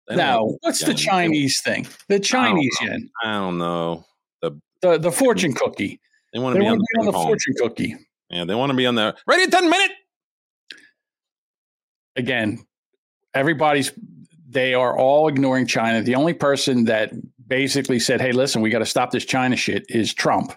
They 0.09 0.17
no, 0.17 0.57
what's 0.61 0.85
the. 0.85 0.95
Chinese 0.95 1.61
thing? 1.63 1.87
The 2.09 2.21
Chinese 2.21 2.77
I 2.81 2.85
yen, 2.85 3.11
I 3.25 3.33
don't 3.33 3.59
know. 3.59 4.05
The 4.43 4.59
the 4.83 4.99
the 4.99 5.13
fortune 5.13 5.55
cookie. 5.55 6.01
they 6.33 6.39
want 6.39 6.55
They 6.55 6.61
to 6.61 6.65
be 6.65 6.67
want 6.67 6.81
on 6.81 6.87
be 6.95 7.01
on 7.01 7.07
the 7.07 7.13
the 7.13 7.19
fortune 7.19 7.55
cookie. 7.59 7.97
Yeah, 8.31 8.45
they 8.45 8.55
want 8.55 8.71
to 8.71 8.77
be 8.77 8.87
on 8.87 8.95
the 8.95 9.17
ready 9.27 9.47
10 9.47 9.71
minute. 9.71 9.93
Again, 12.17 12.59
everybody's 13.35 13.93
they 14.49 14.75
are 14.75 14.97
all 14.97 15.29
ignoring 15.29 15.67
China. 15.67 16.03
The 16.03 16.15
only 16.15 16.33
person 16.33 16.85
that 16.85 17.13
basically 17.47 18.01
said, 18.01 18.21
"Hey, 18.21 18.33
listen, 18.33 18.63
we 18.63 18.71
got 18.71 18.79
to 18.79 18.87
stop 18.87 19.11
this 19.11 19.25
China 19.25 19.57
shit," 19.57 19.85
is 19.89 20.15
Trump. 20.15 20.53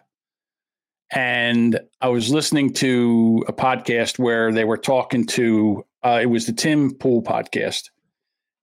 And 1.13 1.79
I 1.99 2.07
was 2.07 2.31
listening 2.31 2.71
to 2.75 3.43
a 3.47 3.53
podcast 3.53 4.17
where 4.17 4.53
they 4.53 4.63
were 4.63 4.77
talking 4.77 5.25
to 5.27 5.85
uh, 6.03 6.19
it 6.21 6.27
was 6.27 6.45
the 6.45 6.53
Tim 6.53 6.93
Pool 6.93 7.21
podcast, 7.21 7.89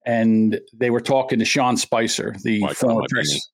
and 0.05 0.61
they 0.73 0.91
were 0.91 1.01
talking 1.01 1.39
to 1.39 1.45
Sean 1.45 1.77
Spicer, 1.77 2.35
the 2.43 2.61
Like, 2.61 2.77
former 2.77 3.03
press, 3.11 3.49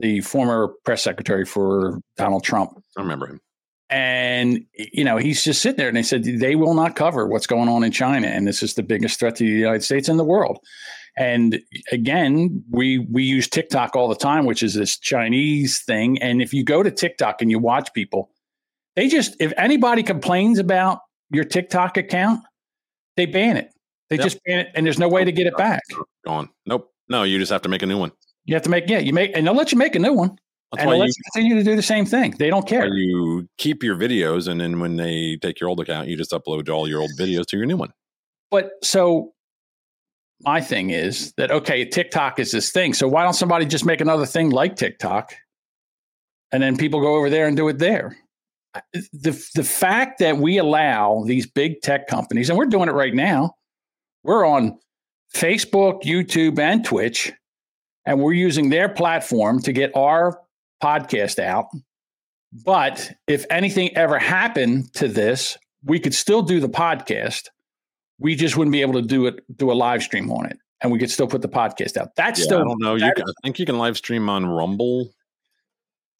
the 0.00 0.20
former 0.20 0.68
press 0.84 1.02
secretary 1.02 1.44
for 1.44 2.00
Donald 2.16 2.44
Trump. 2.44 2.72
I 2.98 3.02
remember 3.02 3.28
him. 3.28 3.40
And 3.88 4.64
you 4.74 5.04
know, 5.04 5.16
he's 5.16 5.42
just 5.42 5.62
sitting 5.62 5.78
there, 5.78 5.88
and 5.88 5.96
they 5.96 6.02
said 6.02 6.24
they 6.24 6.54
will 6.54 6.74
not 6.74 6.96
cover 6.96 7.26
what's 7.26 7.46
going 7.46 7.68
on 7.68 7.82
in 7.82 7.92
China, 7.92 8.26
and 8.26 8.46
this 8.46 8.62
is 8.62 8.74
the 8.74 8.82
biggest 8.82 9.18
threat 9.18 9.36
to 9.36 9.44
the 9.44 9.50
United 9.50 9.82
States 9.82 10.08
and 10.08 10.18
the 10.18 10.24
world. 10.24 10.58
And 11.20 11.60
again, 11.92 12.64
we 12.70 12.98
we 12.98 13.22
use 13.24 13.46
TikTok 13.46 13.94
all 13.94 14.08
the 14.08 14.14
time, 14.16 14.46
which 14.46 14.62
is 14.62 14.72
this 14.72 14.98
Chinese 14.98 15.82
thing. 15.82 16.16
And 16.22 16.40
if 16.40 16.54
you 16.54 16.64
go 16.64 16.82
to 16.82 16.90
TikTok 16.90 17.42
and 17.42 17.50
you 17.50 17.58
watch 17.58 17.92
people, 17.92 18.30
they 18.96 19.06
just 19.06 19.36
if 19.38 19.52
anybody 19.58 20.02
complains 20.02 20.58
about 20.58 21.00
your 21.30 21.44
TikTok 21.44 21.98
account, 21.98 22.40
they 23.18 23.26
ban 23.26 23.58
it. 23.58 23.68
They 24.08 24.16
Yep. 24.16 24.24
just 24.24 24.38
ban 24.46 24.60
it, 24.60 24.68
and 24.74 24.86
there's 24.86 24.98
no 24.98 25.08
way 25.08 25.22
to 25.26 25.30
get 25.30 25.46
it 25.46 25.54
back. 25.58 25.82
Gone. 26.24 26.48
Nope. 26.64 26.90
No, 27.10 27.22
you 27.24 27.38
just 27.38 27.52
have 27.52 27.62
to 27.62 27.68
make 27.68 27.82
a 27.82 27.86
new 27.86 27.98
one. 27.98 28.12
You 28.46 28.54
have 28.54 28.62
to 28.62 28.70
make 28.70 28.88
yeah, 28.88 28.98
you 28.98 29.12
make, 29.12 29.36
and 29.36 29.46
they'll 29.46 29.54
let 29.54 29.72
you 29.72 29.78
make 29.78 29.94
a 29.94 29.98
new 29.98 30.14
one, 30.14 30.38
That's 30.72 30.80
and 30.80 30.86
why 30.88 30.92
they'll 30.94 31.00
let 31.00 31.08
you- 31.08 31.12
you 31.18 31.30
continue 31.34 31.56
to 31.62 31.70
do 31.70 31.76
the 31.76 31.82
same 31.82 32.06
thing. 32.06 32.34
They 32.38 32.48
don't 32.48 32.66
care. 32.66 32.86
You 32.88 33.46
keep 33.58 33.82
your 33.82 33.94
videos, 33.94 34.48
and 34.48 34.58
then 34.58 34.80
when 34.80 34.96
they 34.96 35.36
take 35.42 35.60
your 35.60 35.68
old 35.68 35.80
account, 35.80 36.08
you 36.08 36.16
just 36.16 36.30
upload 36.30 36.70
all 36.70 36.88
your 36.88 37.02
old 37.02 37.10
videos 37.18 37.44
to 37.48 37.58
your 37.58 37.66
new 37.66 37.76
one. 37.76 37.92
But 38.50 38.70
so 38.82 39.34
my 40.42 40.60
thing 40.60 40.90
is 40.90 41.32
that 41.36 41.50
okay, 41.50 41.84
TikTok 41.84 42.38
is 42.38 42.50
this 42.50 42.72
thing. 42.72 42.94
So 42.94 43.08
why 43.08 43.24
don't 43.24 43.34
somebody 43.34 43.66
just 43.66 43.84
make 43.84 44.00
another 44.00 44.26
thing 44.26 44.50
like 44.50 44.76
TikTok? 44.76 45.34
And 46.52 46.62
then 46.62 46.76
people 46.76 47.00
go 47.00 47.16
over 47.16 47.30
there 47.30 47.46
and 47.46 47.56
do 47.56 47.68
it 47.68 47.78
there. 47.78 48.16
the 49.12 49.50
the 49.54 49.64
fact 49.64 50.18
that 50.20 50.36
we 50.36 50.58
allow 50.58 51.24
these 51.26 51.46
big 51.46 51.80
tech 51.82 52.06
companies, 52.06 52.48
and 52.48 52.58
we're 52.58 52.66
doing 52.66 52.88
it 52.88 52.92
right 52.92 53.14
now, 53.14 53.54
we're 54.22 54.46
on 54.46 54.78
Facebook, 55.34 56.02
YouTube, 56.02 56.58
and 56.58 56.84
Twitch, 56.84 57.32
and 58.06 58.20
we're 58.20 58.32
using 58.32 58.70
their 58.70 58.88
platform 58.88 59.60
to 59.62 59.72
get 59.72 59.94
our 59.96 60.40
podcast 60.82 61.38
out. 61.38 61.66
But 62.52 63.12
if 63.26 63.44
anything 63.50 63.96
ever 63.96 64.18
happened 64.18 64.92
to 64.94 65.06
this, 65.08 65.56
we 65.84 66.00
could 66.00 66.14
still 66.14 66.42
do 66.42 66.60
the 66.60 66.68
podcast. 66.68 67.48
We 68.20 68.34
just 68.36 68.56
wouldn't 68.56 68.72
be 68.72 68.82
able 68.82 68.94
to 68.94 69.02
do 69.02 69.26
it, 69.26 69.42
do 69.56 69.72
a 69.72 69.74
live 69.74 70.02
stream 70.02 70.30
on 70.30 70.46
it, 70.46 70.58
and 70.82 70.92
we 70.92 70.98
could 70.98 71.10
still 71.10 71.26
put 71.26 71.42
the 71.42 71.48
podcast 71.48 71.96
out. 71.96 72.14
That's 72.16 72.38
Yeah, 72.38 72.44
still. 72.44 72.58
I 72.60 72.64
don't 72.64 72.80
know. 72.80 72.94
You 72.94 73.12
can, 73.16 73.24
I 73.26 73.32
think 73.42 73.58
you 73.58 73.66
can 73.66 73.78
live 73.78 73.96
stream 73.96 74.28
on 74.28 74.46
Rumble. 74.46 75.10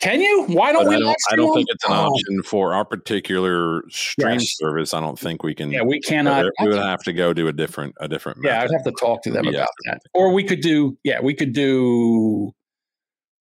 Can 0.00 0.22
you? 0.22 0.44
Why 0.46 0.72
don't 0.72 0.84
but 0.84 0.88
we? 0.90 0.96
I 0.96 0.98
don't, 1.00 1.16
I 1.30 1.36
don't 1.36 1.54
think 1.54 1.68
it's 1.70 1.84
an 1.84 1.92
on- 1.92 2.06
option 2.06 2.42
for 2.42 2.72
our 2.72 2.86
particular 2.86 3.82
stream 3.90 4.38
Yes. 4.40 4.56
service. 4.56 4.94
I 4.94 5.00
don't 5.00 5.18
think 5.18 5.42
we 5.42 5.54
can. 5.54 5.70
Yeah, 5.70 5.82
we 5.82 6.00
cannot- 6.00 6.46
We 6.58 6.68
would 6.68 6.78
have 6.78 7.02
to 7.02 7.12
go 7.12 7.34
do 7.34 7.48
a 7.48 7.52
different, 7.52 7.94
a 8.00 8.08
different. 8.08 8.38
Yeah, 8.42 8.62
I'd 8.62 8.70
have 8.70 8.84
to 8.84 8.92
talk 8.92 9.22
to 9.24 9.30
them 9.30 9.44
Yeah. 9.44 9.50
about 9.50 9.68
that. 9.84 10.00
Or 10.14 10.32
we 10.32 10.42
could 10.42 10.62
do, 10.62 10.96
yeah, 11.04 11.20
we 11.20 11.34
could 11.34 11.52
do, 11.52 12.50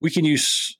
we 0.01 0.09
can 0.11 0.25
use, 0.25 0.77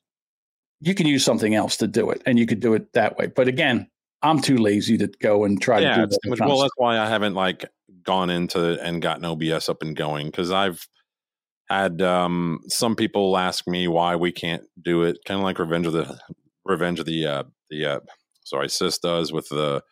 you 0.82 0.94
can 0.94 1.06
use 1.06 1.24
something 1.24 1.54
else 1.54 1.78
to 1.78 1.86
do 1.86 2.10
it, 2.10 2.20
and 2.26 2.38
you 2.38 2.46
could 2.46 2.60
do 2.60 2.74
it 2.74 2.92
that 2.92 3.16
way. 3.16 3.28
But 3.28 3.48
again, 3.48 3.88
I'm 4.22 4.40
too 4.40 4.56
lazy 4.56 4.98
to 4.98 5.06
go 5.20 5.44
and 5.44 5.60
try 5.60 5.80
yeah, 5.80 5.96
to 5.96 6.06
do 6.06 6.36
that. 6.36 6.46
well, 6.46 6.60
that's 6.60 6.74
why 6.76 6.98
I 6.98 7.08
haven't 7.08 7.34
like 7.34 7.64
gone 8.04 8.30
into 8.30 8.80
and 8.82 9.00
gotten 9.00 9.24
OBS 9.24 9.68
up 9.68 9.82
and 9.82 9.96
going 9.96 10.26
because 10.26 10.50
I've 10.50 10.86
had 11.68 12.02
um, 12.02 12.60
some 12.68 12.96
people 12.96 13.38
ask 13.38 13.66
me 13.66 13.88
why 13.88 14.16
we 14.16 14.32
can't 14.32 14.64
do 14.82 15.02
it, 15.04 15.18
kind 15.24 15.38
of 15.38 15.44
like 15.44 15.58
Revenge 15.58 15.86
of 15.86 15.92
the 15.92 16.18
Revenge 16.64 17.00
of 17.00 17.06
the 17.06 17.26
uh, 17.26 17.42
the 17.70 17.86
uh, 17.86 18.00
sorry, 18.44 18.68
Sis 18.68 18.98
does 18.98 19.32
with 19.32 19.48
the 19.48 19.82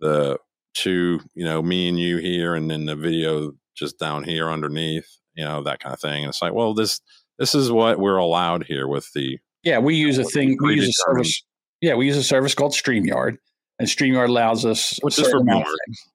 the 0.00 0.38
two, 0.74 1.20
you 1.34 1.44
know, 1.44 1.60
me 1.60 1.88
and 1.88 1.98
you 1.98 2.18
here, 2.18 2.54
and 2.54 2.70
then 2.70 2.86
the 2.86 2.96
video 2.96 3.52
just 3.76 3.98
down 3.98 4.24
here 4.24 4.48
underneath, 4.48 5.08
you 5.34 5.44
know, 5.44 5.62
that 5.62 5.80
kind 5.80 5.92
of 5.92 6.00
thing. 6.00 6.24
And 6.24 6.30
it's 6.30 6.40
like, 6.40 6.54
well, 6.54 6.72
this 6.72 7.00
this 7.38 7.54
is 7.54 7.70
what 7.70 7.98
we're 7.98 8.16
allowed 8.16 8.64
here 8.64 8.86
with 8.86 9.12
the 9.14 9.38
yeah, 9.64 9.78
we 9.78 9.96
use 9.96 10.18
a 10.18 10.24
thing, 10.24 10.56
we 10.62 10.76
use 10.76 10.88
a 10.88 10.92
service, 10.92 11.42
yeah, 11.80 11.94
we 11.94 12.06
use 12.06 12.16
a 12.16 12.22
service 12.22 12.54
called 12.54 12.72
StreamYard, 12.72 13.38
and 13.78 13.86
StreamYard 13.88 14.28
allows 14.28 14.64
us, 14.64 14.98
a 14.98 15.04
Which 15.04 15.18
is 15.18 15.28
for 15.28 15.38
amount 15.38 15.62
of 15.62 15.66
Mark. 15.66 15.76
things. 15.86 16.06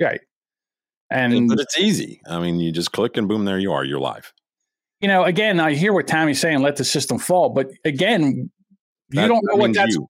right? 0.00 0.20
And 1.10 1.48
but 1.48 1.58
it's 1.60 1.78
easy. 1.78 2.20
I 2.28 2.38
mean, 2.38 2.60
you 2.60 2.70
just 2.72 2.92
click 2.92 3.16
and 3.16 3.26
boom, 3.28 3.44
there 3.44 3.58
you 3.58 3.72
are. 3.72 3.84
You're 3.84 3.98
live. 4.00 4.32
you 5.00 5.08
know, 5.08 5.24
again, 5.24 5.58
I 5.60 5.74
hear 5.74 5.92
what 5.92 6.06
Tommy's 6.06 6.40
saying, 6.40 6.60
let 6.60 6.76
the 6.76 6.84
system 6.84 7.18
fall. 7.18 7.50
But 7.50 7.70
again, 7.84 8.50
you 9.10 9.20
That- 9.20 9.28
don't 9.28 9.44
know 9.44 9.54
what 9.56 9.72
that's. 9.74 9.94
you. 9.94 10.08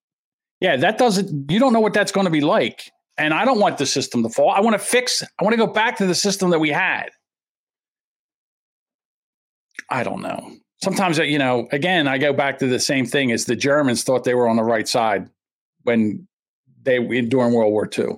Yeah, 0.60 0.76
that 0.76 0.98
doesn't. 0.98 1.50
You 1.52 1.60
don't 1.60 1.72
know 1.72 1.80
what 1.80 1.92
that's 1.94 2.10
going 2.10 2.24
to 2.24 2.30
be 2.32 2.40
like, 2.40 2.90
and 3.16 3.32
I 3.32 3.44
don't 3.44 3.60
want 3.60 3.78
the 3.78 3.86
system 3.86 4.22
to 4.24 4.28
fall. 4.28 4.50
I 4.50 4.60
want 4.60 4.74
to 4.74 4.78
fix. 4.80 5.22
I 5.22 5.44
want 5.44 5.52
to 5.52 5.56
go 5.56 5.68
back 5.72 5.98
to 5.98 6.06
the 6.06 6.14
system 6.16 6.50
that 6.50 6.58
we 6.58 6.70
had. 6.70 7.10
I 9.90 10.02
don't 10.02 10.20
know. 10.22 10.52
Sometimes, 10.82 11.18
uh, 11.18 11.22
you 11.22 11.38
know, 11.38 11.66
again, 11.72 12.06
I 12.06 12.18
go 12.18 12.32
back 12.32 12.58
to 12.58 12.66
the 12.66 12.78
same 12.78 13.06
thing 13.06 13.32
as 13.32 13.44
the 13.46 13.56
Germans 13.56 14.02
thought 14.04 14.24
they 14.24 14.34
were 14.34 14.48
on 14.48 14.56
the 14.56 14.62
right 14.64 14.86
side 14.86 15.28
when 15.84 16.27
they 16.88 17.20
during 17.22 17.52
World 17.52 17.72
War 17.72 17.88
II. 17.96 18.16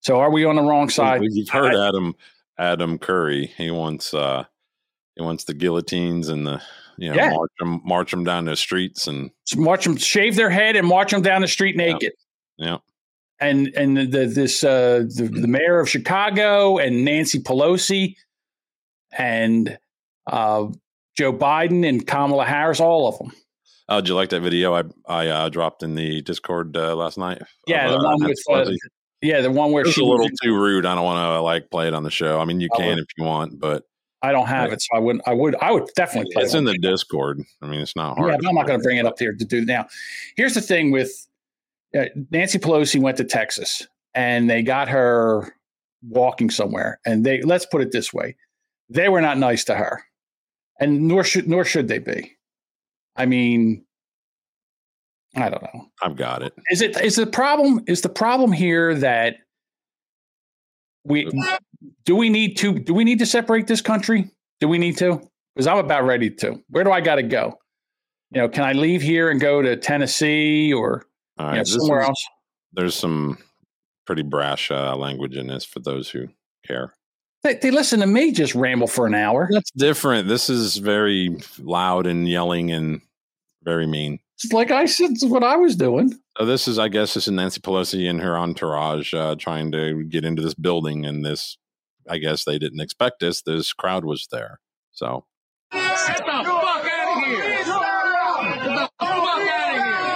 So, 0.00 0.20
are 0.20 0.30
we 0.30 0.44
on 0.44 0.56
the 0.56 0.62
wrong 0.62 0.88
side? 0.90 1.20
You've 1.22 1.48
heard 1.48 1.74
Adam 1.74 2.14
Adam 2.58 2.98
Curry. 2.98 3.46
He 3.56 3.70
wants 3.70 4.14
uh 4.14 4.44
he 5.16 5.22
wants 5.22 5.44
the 5.44 5.54
guillotines 5.54 6.28
and 6.28 6.46
the 6.46 6.60
you 6.96 7.08
know 7.10 7.16
Yeah. 7.16 7.30
march 7.30 7.50
them 7.58 7.80
march 7.84 8.10
them 8.10 8.24
down 8.24 8.44
the 8.44 8.56
streets 8.56 9.06
and 9.06 9.30
march 9.56 9.84
them, 9.84 9.96
shave 9.96 10.36
their 10.36 10.50
head, 10.50 10.76
and 10.76 10.86
march 10.86 11.10
them 11.10 11.22
down 11.22 11.40
the 11.42 11.48
street 11.48 11.76
naked. 11.76 12.12
yeah. 12.56 12.78
and 13.40 13.68
and 13.76 13.96
the, 13.96 14.06
the 14.06 14.26
this 14.26 14.62
uh 14.64 15.04
the, 15.16 15.28
the 15.32 15.48
mayor 15.48 15.80
of 15.80 15.88
Chicago 15.88 16.78
and 16.78 17.04
Nancy 17.04 17.40
Pelosi 17.40 18.14
and 19.16 19.78
uh 20.26 20.66
Joe 21.16 21.32
Biden 21.32 21.88
and 21.88 22.06
Kamala 22.06 22.44
Harris, 22.44 22.78
all 22.80 23.08
of 23.08 23.18
them. 23.18 23.32
Oh, 23.88 24.00
did 24.00 24.08
you 24.08 24.14
like 24.14 24.28
that 24.30 24.40
video 24.40 24.74
I 24.74 24.82
I 25.06 25.28
uh, 25.28 25.48
dropped 25.48 25.82
in 25.82 25.94
the 25.94 26.22
Discord 26.22 26.76
uh, 26.76 26.94
last 26.94 27.18
night? 27.18 27.42
Yeah, 27.66 27.86
of, 27.86 27.92
the 27.92 28.06
uh, 28.06 28.10
one 28.10 28.24
with 28.24 28.38
uh, 28.50 28.70
yeah, 29.22 29.40
the 29.40 29.50
one 29.50 29.72
where 29.72 29.82
It 29.82 29.86
was 29.86 29.94
she 29.94 30.02
a 30.02 30.04
little 30.04 30.28
too 30.42 30.54
rude. 30.54 30.86
I 30.86 30.94
don't 30.94 31.04
want 31.04 31.18
to 31.18 31.40
like 31.40 31.70
play 31.70 31.88
it 31.88 31.94
on 31.94 32.02
the 32.02 32.10
show. 32.10 32.38
I 32.38 32.44
mean, 32.44 32.60
you 32.60 32.68
I 32.74 32.76
can 32.76 32.86
would- 32.88 32.98
if 32.98 33.06
you 33.16 33.24
want, 33.24 33.58
but 33.58 33.84
I 34.20 34.32
don't 34.32 34.46
have 34.46 34.72
it, 34.72 34.82
so 34.82 34.96
I 34.96 34.98
wouldn't. 34.98 35.26
I 35.28 35.32
would. 35.32 35.54
I 35.56 35.70
would 35.70 35.88
definitely 35.94 36.30
play. 36.32 36.42
It. 36.42 36.46
It's 36.46 36.54
it. 36.54 36.58
in 36.58 36.64
the 36.64 36.78
Discord. 36.78 37.40
I 37.62 37.66
mean, 37.66 37.80
it's 37.80 37.94
not 37.94 38.18
hard. 38.18 38.30
Yeah, 38.30 38.36
but 38.40 38.48
I'm 38.48 38.54
not 38.54 38.66
going 38.66 38.78
to 38.78 38.82
bring 38.82 38.98
it 38.98 39.06
up 39.06 39.18
here 39.18 39.32
to 39.32 39.44
do 39.44 39.64
now. 39.64 39.86
Here's 40.36 40.54
the 40.54 40.60
thing 40.60 40.90
with 40.90 41.10
uh, 41.96 42.06
Nancy 42.30 42.58
Pelosi 42.58 43.00
went 43.00 43.16
to 43.18 43.24
Texas 43.24 43.86
and 44.14 44.50
they 44.50 44.62
got 44.62 44.88
her 44.88 45.54
walking 46.02 46.50
somewhere, 46.50 47.00
and 47.06 47.24
they 47.24 47.42
let's 47.42 47.66
put 47.66 47.80
it 47.80 47.92
this 47.92 48.12
way, 48.12 48.36
they 48.88 49.08
were 49.08 49.20
not 49.20 49.38
nice 49.38 49.64
to 49.64 49.74
her, 49.74 50.02
and 50.80 51.06
nor 51.06 51.22
should 51.22 51.48
nor 51.48 51.64
should 51.64 51.88
they 51.88 51.98
be. 51.98 52.36
I 53.18 53.26
mean, 53.26 53.84
I 55.36 55.50
don't 55.50 55.62
know. 55.62 55.86
I've 56.02 56.16
got 56.16 56.42
it. 56.42 56.54
Is 56.70 56.80
it 56.80 56.98
is 57.00 57.16
the 57.16 57.26
problem 57.26 57.82
is 57.86 58.00
the 58.00 58.08
problem 58.08 58.52
here 58.52 58.94
that 58.94 59.36
we 61.04 61.30
do 62.04 62.16
we 62.16 62.28
need 62.28 62.56
to 62.58 62.78
do 62.78 62.94
we 62.94 63.04
need 63.04 63.18
to 63.18 63.26
separate 63.26 63.66
this 63.66 63.80
country? 63.80 64.30
Do 64.60 64.68
we 64.68 64.78
need 64.78 64.96
to? 64.98 65.20
Because 65.54 65.66
I'm 65.66 65.78
about 65.78 66.04
ready 66.04 66.30
to. 66.30 66.62
Where 66.68 66.84
do 66.84 66.92
I 66.92 67.00
got 67.00 67.16
to 67.16 67.22
go? 67.22 67.58
You 68.30 68.42
know, 68.42 68.48
can 68.48 68.64
I 68.64 68.72
leave 68.72 69.02
here 69.02 69.30
and 69.30 69.40
go 69.40 69.62
to 69.62 69.76
Tennessee 69.76 70.72
or 70.72 71.06
All 71.38 71.50
you 71.50 71.58
know, 71.58 71.64
somewhere 71.64 72.02
is- 72.02 72.08
else? 72.08 72.26
There's 72.72 72.94
some 72.94 73.38
pretty 74.06 74.22
brash 74.22 74.70
uh, 74.70 74.94
language 74.94 75.36
in 75.36 75.46
this 75.46 75.64
for 75.64 75.80
those 75.80 76.10
who 76.10 76.28
care. 76.66 76.94
They, 77.42 77.54
they 77.54 77.70
listen 77.70 78.00
to 78.00 78.06
me 78.06 78.32
just 78.32 78.54
ramble 78.54 78.88
for 78.88 79.06
an 79.06 79.14
hour. 79.14 79.48
That's 79.50 79.70
different. 79.70 80.28
This 80.28 80.50
is 80.50 80.76
very 80.76 81.36
loud 81.58 82.06
and 82.06 82.28
yelling 82.28 82.70
and 82.70 83.00
very 83.68 83.86
mean. 83.86 84.18
It's 84.34 84.50
like 84.52 84.70
I 84.70 84.86
said, 84.86 85.10
it's 85.10 85.24
what 85.24 85.44
I 85.44 85.56
was 85.56 85.76
doing. 85.76 86.14
So 86.38 86.46
this 86.46 86.66
is, 86.68 86.78
I 86.78 86.88
guess, 86.88 87.12
this 87.14 87.26
is 87.26 87.32
Nancy 87.32 87.60
Pelosi 87.60 88.08
and 88.08 88.22
her 88.22 88.38
entourage 88.38 89.12
uh, 89.12 89.34
trying 89.36 89.72
to 89.72 90.04
get 90.04 90.24
into 90.24 90.40
this 90.40 90.54
building, 90.54 91.04
and 91.04 91.24
this, 91.24 91.58
I 92.08 92.16
guess, 92.18 92.44
they 92.44 92.58
didn't 92.58 92.80
expect 92.80 93.20
this. 93.20 93.42
This 93.42 93.74
crowd 93.74 94.04
was 94.06 94.26
there, 94.30 94.60
so 94.92 95.24
Get 95.72 95.82
the 95.82 96.24
fuck 96.24 96.46
out 96.46 97.18
of 97.18 97.24
here! 97.24 97.42
Get 97.42 97.66
the 97.66 97.72
fuck 97.72 97.82
out 99.00 99.68
of 99.68 99.82
here! 99.84 100.08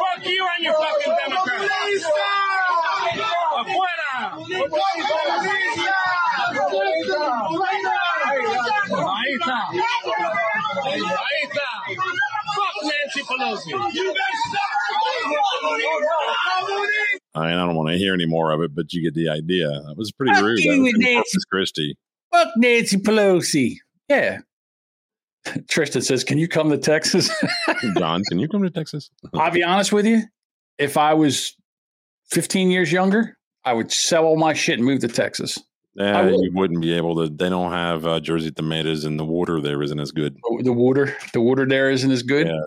Fuck 0.00 0.24
you 0.24 0.48
and 0.56 0.64
your 0.64 0.74
fucking 0.74 1.14
Democrats! 1.20 2.06
Afuera! 3.58 3.96
Ahí 9.56 11.40
está. 11.44 11.68
Fuck 12.54 12.76
Nancy 12.82 13.22
Pelosi. 13.22 13.70
You 13.94 14.14
I, 17.34 17.40
mean, 17.46 17.54
I 17.54 17.66
don't 17.66 17.74
want 17.74 17.90
to 17.90 17.96
hear 17.98 18.14
any 18.14 18.26
more 18.26 18.50
of 18.50 18.60
it, 18.62 18.74
but 18.74 18.92
you 18.92 19.02
get 19.02 19.14
the 19.14 19.28
idea. 19.28 19.68
That 19.68 19.94
was 19.96 20.12
pretty 20.12 20.34
Fuck 20.34 20.42
rude. 20.44 20.58
you 20.60 20.82
was 20.82 20.92
Nancy. 20.96 21.14
Corpus 21.14 21.44
Christi. 21.50 21.96
Fuck 22.32 22.48
Nancy 22.56 22.96
Pelosi. 22.96 23.76
Yeah. 24.08 24.38
Tristan 25.68 26.02
says, 26.02 26.24
"Can 26.24 26.38
you 26.38 26.48
come 26.48 26.70
to 26.70 26.78
Texas?" 26.78 27.30
John, 27.98 28.22
can 28.28 28.38
you 28.38 28.48
come 28.48 28.62
to 28.62 28.70
Texas? 28.70 29.10
I'll 29.34 29.50
be 29.50 29.62
honest 29.62 29.92
with 29.92 30.06
you. 30.06 30.22
If 30.78 30.96
I 30.96 31.14
was 31.14 31.54
15 32.30 32.70
years 32.70 32.90
younger, 32.90 33.36
I 33.64 33.72
would 33.72 33.90
sell 33.92 34.24
all 34.24 34.36
my 34.36 34.54
shit 34.54 34.78
and 34.78 34.84
move 34.84 35.00
to 35.00 35.08
Texas. 35.08 35.58
Yeah, 35.96 36.26
would. 36.26 36.40
you 36.40 36.50
wouldn't 36.52 36.82
be 36.82 36.92
able 36.92 37.16
to. 37.16 37.34
They 37.34 37.48
don't 37.48 37.72
have 37.72 38.06
uh, 38.06 38.20
Jersey 38.20 38.50
tomatoes, 38.50 39.04
and 39.04 39.18
the 39.18 39.24
water 39.24 39.60
there 39.60 39.82
isn't 39.82 39.98
as 39.98 40.12
good. 40.12 40.36
The 40.60 40.72
water, 40.72 41.16
the 41.32 41.40
water 41.40 41.66
there 41.66 41.90
isn't 41.90 42.10
as 42.10 42.22
good. 42.22 42.48
Yeah. 42.48 42.60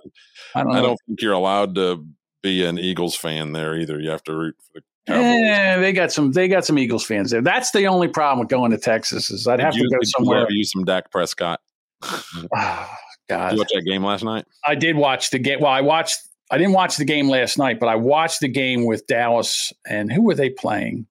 I 0.55 0.63
don't 0.63 0.75
I 0.75 0.81
don't 0.81 0.99
think 1.05 1.21
you're 1.21 1.33
allowed 1.33 1.75
to 1.75 2.05
be 2.41 2.65
an 2.65 2.79
Eagles 2.79 3.15
fan 3.15 3.51
there 3.51 3.75
either. 3.77 3.99
You 3.99 4.09
have 4.09 4.23
to 4.23 4.35
root 4.35 4.55
for 4.59 4.79
the 4.79 4.81
Cowboys. 5.05 5.41
Yeah, 5.41 5.77
they 5.77 5.93
got 5.93 6.11
some. 6.11 6.31
They 6.31 6.47
got 6.47 6.65
some 6.65 6.79
Eagles 6.79 7.05
fans 7.05 7.29
there. 7.29 7.41
That's 7.41 7.69
the 7.71 7.85
only 7.85 8.07
problem 8.07 8.39
with 8.39 8.49
going 8.49 8.71
to 8.71 8.79
Texas 8.79 9.29
is 9.29 9.47
I'd 9.47 9.59
have 9.59 9.75
you, 9.75 9.83
to 9.83 9.89
go 9.89 9.99
you 10.01 10.07
somewhere. 10.07 10.47
use 10.49 10.71
some 10.71 10.83
Dak 10.85 11.11
Prescott? 11.11 11.61
Oh, 12.03 12.23
God, 13.29 13.49
Did 13.49 13.53
you 13.53 13.59
watch 13.59 13.71
that 13.75 13.85
game 13.85 14.03
last 14.03 14.23
night? 14.23 14.45
I 14.65 14.73
did 14.73 14.95
watch 14.95 15.29
the 15.29 15.37
game. 15.37 15.59
Well, 15.59 15.71
I 15.71 15.81
watched. 15.81 16.19
I 16.49 16.57
didn't 16.57 16.73
watch 16.73 16.97
the 16.97 17.05
game 17.05 17.29
last 17.29 17.59
night, 17.59 17.79
but 17.79 17.89
I 17.89 17.95
watched 17.95 18.39
the 18.39 18.47
game 18.47 18.85
with 18.85 19.05
Dallas 19.05 19.71
and 19.87 20.11
who 20.11 20.23
were 20.23 20.33
they 20.33 20.49
playing? 20.49 21.05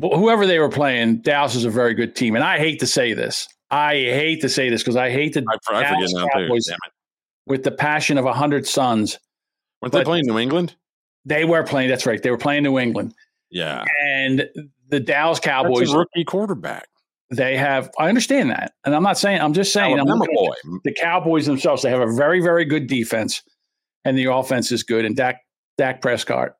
Wh- 0.00 0.14
Whoever 0.16 0.46
they 0.46 0.58
were 0.58 0.68
playing, 0.68 1.22
Dallas 1.22 1.54
is 1.54 1.64
a 1.64 1.70
very 1.70 1.94
good 1.94 2.14
team, 2.16 2.34
and 2.34 2.44
I 2.44 2.58
hate 2.58 2.80
to 2.80 2.86
say 2.86 3.12
this. 3.14 3.48
I 3.70 3.94
hate 3.94 4.40
to 4.42 4.48
say 4.48 4.70
this 4.70 4.82
because 4.82 4.96
I 4.96 5.10
hate 5.10 5.34
the 5.34 5.44
I, 5.48 5.54
I 5.76 5.84
forget 5.84 5.92
Dallas. 5.98 6.14
Cowboys 6.32 6.70
with 7.46 7.64
the 7.64 7.70
passion 7.70 8.16
of 8.18 8.24
a 8.24 8.32
hundred 8.32 8.66
sons. 8.66 9.18
Weren't 9.82 9.92
they 9.92 10.04
playing 10.04 10.26
New 10.26 10.38
England? 10.38 10.74
They 11.24 11.44
were 11.44 11.62
playing. 11.64 11.88
That's 11.90 12.06
right. 12.06 12.22
They 12.22 12.30
were 12.30 12.38
playing 12.38 12.62
New 12.62 12.78
England, 12.78 13.14
Yeah, 13.50 13.84
and 14.04 14.48
the 14.88 15.00
Dallas 15.00 15.38
Cowboys. 15.40 15.92
a 15.92 15.98
rookie 15.98 16.24
quarterback. 16.24 16.88
they 17.30 17.56
have. 17.56 17.90
I 17.98 18.08
understand 18.08 18.50
that, 18.50 18.72
and 18.84 18.94
I'm 18.94 19.02
not 19.02 19.18
saying. 19.18 19.40
I'm 19.40 19.52
just 19.52 19.72
saying. 19.72 19.94
I'm 19.94 20.08
Alabama 20.08 20.20
looking 20.20 20.34
at 20.34 20.70
boy. 20.70 20.78
the 20.84 20.94
Cowboys 20.94 21.44
themselves. 21.46 21.82
They 21.82 21.90
have 21.90 22.00
a 22.00 22.10
very, 22.12 22.40
very 22.40 22.64
good 22.64 22.86
defense, 22.86 23.42
and 24.04 24.16
the 24.16 24.24
offense 24.32 24.72
is 24.72 24.82
good. 24.82 25.04
And 25.04 25.14
Dak, 25.14 25.40
Dak 25.76 26.00
Prescott, 26.00 26.54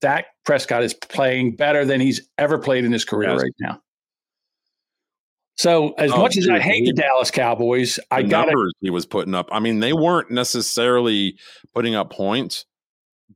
Dak 0.00 0.26
Prescott 0.48 0.82
is 0.82 0.94
playing 0.94 1.56
better 1.56 1.84
than 1.84 2.00
he's 2.00 2.26
ever 2.38 2.56
played 2.58 2.86
in 2.86 2.90
his 2.90 3.04
career 3.04 3.32
Yes. 3.32 3.42
right 3.42 3.52
now. 3.60 3.82
So, 5.56 5.92
as 5.98 6.10
Oh, 6.10 6.16
much 6.22 6.38
as 6.38 6.48
I 6.48 6.58
hate 6.58 6.84
he- 6.84 6.86
the 6.86 6.94
Dallas 6.94 7.30
Cowboys, 7.30 8.00
I 8.10 8.22
got 8.22 8.46
numbers 8.46 8.72
he 8.80 8.88
was 8.88 9.04
putting 9.04 9.34
up. 9.34 9.50
I 9.52 9.60
mean, 9.60 9.80
they 9.80 9.92
weren't 9.92 10.30
necessarily 10.30 11.36
putting 11.74 11.94
up 11.94 12.10
points, 12.10 12.64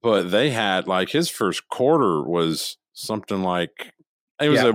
but 0.01 0.30
they 0.30 0.48
had 0.48 0.89
like 0.89 1.10
his 1.10 1.28
first 1.28 1.68
quarter 1.68 2.22
was 2.22 2.78
something 2.94 3.43
like 3.43 3.93
it 4.40 4.48
was 4.48 4.62
Yeah. 4.62 4.70
a 4.70 4.72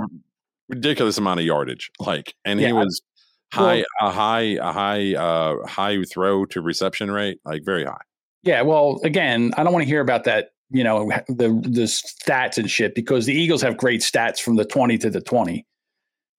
ridiculous 0.70 1.18
amount 1.18 1.40
of 1.40 1.46
yardage. 1.48 1.90
Like, 2.00 2.36
and 2.46 2.60
he 2.60 2.68
Yeah, 2.68 2.74
I- 2.76 2.84
was 2.84 3.02
high, 3.52 3.84
well- 4.00 4.10
a 4.10 4.12
high, 4.12 4.42
a 4.62 4.72
high, 4.74 5.16
uh, 5.16 5.66
high 5.66 6.04
throw 6.04 6.46
to 6.46 6.62
reception 6.62 7.10
rate, 7.10 7.40
like 7.46 7.64
very 7.66 7.86
high. 7.86 7.98
Yeah, 8.44 8.62
well, 8.62 9.00
again, 9.04 9.54
I 9.58 9.64
don't 9.64 9.74
want 9.74 9.82
to 9.86 9.90
hear 9.90 10.02
about 10.02 10.26
that, 10.26 10.50
you 10.70 10.84
know, 10.84 11.10
the 11.28 11.50
the 11.64 11.84
stats 11.84 12.58
and 12.58 12.70
shit 12.70 12.96
because 12.96 13.26
the 13.26 13.34
Eagles 13.34 13.62
have 13.62 13.78
great 13.78 14.02
stats 14.02 14.40
from 14.40 14.56
the 14.56 14.66
20 14.66 14.98
to 15.00 15.10
the 15.10 15.22
20. 15.22 15.66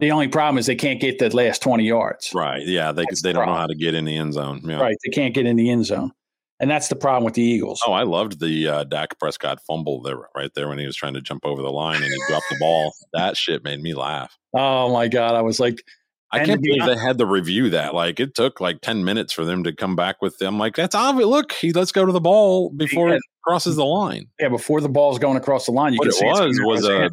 The 0.00 0.12
only 0.12 0.28
problem 0.28 0.58
is 0.58 0.66
they 0.66 0.76
can't 0.76 1.00
get 1.00 1.18
the 1.18 1.34
last 1.34 1.60
20 1.60 1.84
yards. 1.84 2.30
Right? 2.32 2.64
Yeah, 2.64 2.92
they 2.92 3.04
That's 3.08 3.22
they 3.22 3.30
the 3.30 3.38
don't 3.38 3.46
know 3.46 3.54
how 3.54 3.66
to 3.66 3.74
get 3.74 3.94
in 3.94 4.04
the 4.04 4.16
end 4.16 4.34
zone. 4.34 4.60
Yeah. 4.64 4.80
Right, 4.80 4.96
they 5.04 5.10
can't 5.10 5.34
get 5.34 5.46
in 5.46 5.56
the 5.56 5.70
end 5.70 5.86
zone. 5.86 6.12
And 6.60 6.68
that's 6.68 6.88
the 6.88 6.96
problem 6.96 7.24
with 7.24 7.34
the 7.34 7.42
Eagles. 7.42 7.80
Oh, 7.86 7.92
I 7.92 8.02
loved 8.02 8.40
the 8.40 8.68
uh, 8.68 8.84
Dak 8.84 9.18
Prescott 9.20 9.60
fumble 9.64 10.02
there, 10.02 10.18
right 10.34 10.50
there 10.54 10.68
when 10.68 10.78
he 10.78 10.86
was 10.86 10.96
trying 10.96 11.14
to 11.14 11.20
jump 11.20 11.44
over 11.44 11.62
the 11.62 11.70
line 11.70 12.02
and 12.02 12.04
he 12.04 12.18
dropped 12.28 12.46
the 12.50 12.58
ball. 12.58 12.92
That 13.12 13.36
shit 13.36 13.64
made 13.64 13.80
me 13.80 13.94
laugh. 13.94 14.36
Oh 14.54 14.92
my 14.92 15.08
god, 15.08 15.34
I 15.34 15.42
was 15.42 15.58
like 15.58 15.82
I 16.30 16.38
And 16.40 16.46
can't 16.46 16.62
believe 16.62 16.84
they 16.84 16.96
had 16.98 17.16
to 17.18 17.26
review 17.26 17.70
that. 17.70 17.94
Like 17.94 18.20
it 18.20 18.34
took 18.34 18.60
like 18.60 18.80
ten 18.82 19.04
minutes 19.04 19.32
for 19.32 19.44
them 19.44 19.64
to 19.64 19.72
come 19.72 19.96
back 19.96 20.20
with 20.20 20.38
them. 20.38 20.58
Like 20.58 20.76
that's 20.76 20.94
obvious. 20.94 21.26
Look, 21.26 21.52
he 21.52 21.72
let's 21.72 21.92
go 21.92 22.04
to 22.04 22.12
the 22.12 22.20
ball 22.20 22.70
before 22.70 23.08
Yeah. 23.08 23.14
it 23.16 23.22
crosses 23.44 23.76
the 23.76 23.84
line. 23.86 24.26
yeah, 24.38 24.48
before 24.48 24.80
the 24.80 24.88
ball's 24.90 25.18
going 25.18 25.36
across 25.38 25.66
the 25.66 25.72
line, 25.72 25.94
you 25.94 25.98
what 25.98 26.04
can 26.10 26.10
it 26.10 26.14
see 26.18 26.26
was 26.26 26.60
was 26.62 26.84
a 26.86 27.10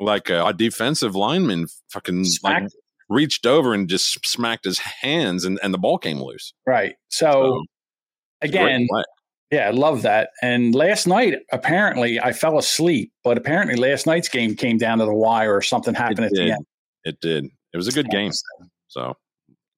like 0.00 0.28
a, 0.30 0.46
a 0.46 0.52
defensive 0.52 1.14
lineman 1.14 1.66
fucking 1.90 2.24
like 2.42 2.64
reached 3.08 3.46
over 3.46 3.72
and 3.72 3.88
just 3.88 4.26
smacked 4.26 4.64
his 4.64 4.78
hands 4.80 5.44
and, 5.44 5.60
and 5.62 5.72
the 5.72 5.78
ball 5.78 5.96
came 5.96 6.20
loose. 6.20 6.52
right. 6.66 6.96
So, 7.08 7.30
So, 7.30 7.62
again, 8.42 8.88
yeah, 9.52 9.68
I 9.68 9.70
love 9.70 10.02
that. 10.02 10.30
And 10.42 10.74
last 10.74 11.06
night, 11.06 11.34
apparently, 11.52 12.18
I 12.20 12.32
fell 12.32 12.58
asleep, 12.58 13.12
but 13.22 13.38
apparently 13.38 13.76
last 13.76 14.06
night's 14.06 14.28
game 14.28 14.56
came 14.56 14.76
down 14.76 14.98
to 14.98 15.04
the 15.04 15.14
wire 15.14 15.54
or 15.54 15.62
something 15.62 15.94
happened 15.94 16.18
it 16.18 16.24
at 16.24 16.32
the 16.32 16.50
end. 16.50 16.66
It 17.04 17.20
did. 17.20 17.46
It 17.76 17.78
was 17.78 17.88
a 17.88 17.92
good 17.92 18.08
game. 18.08 18.32
So 18.88 19.14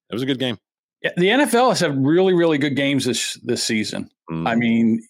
it 0.09 0.13
was 0.13 0.21
a 0.21 0.25
good 0.25 0.39
game. 0.39 0.57
Yeah, 1.01 1.11
the 1.17 1.27
NFL 1.27 1.67
has 1.67 1.81
had 1.81 2.01
really, 2.01 2.33
really 2.33 2.57
good 2.57 2.77
games 2.77 3.03
this 3.03 3.33
this 3.43 3.61
season. 3.61 4.09
Mm. 4.31 4.47
I 4.47 4.55
mean, 4.55 5.01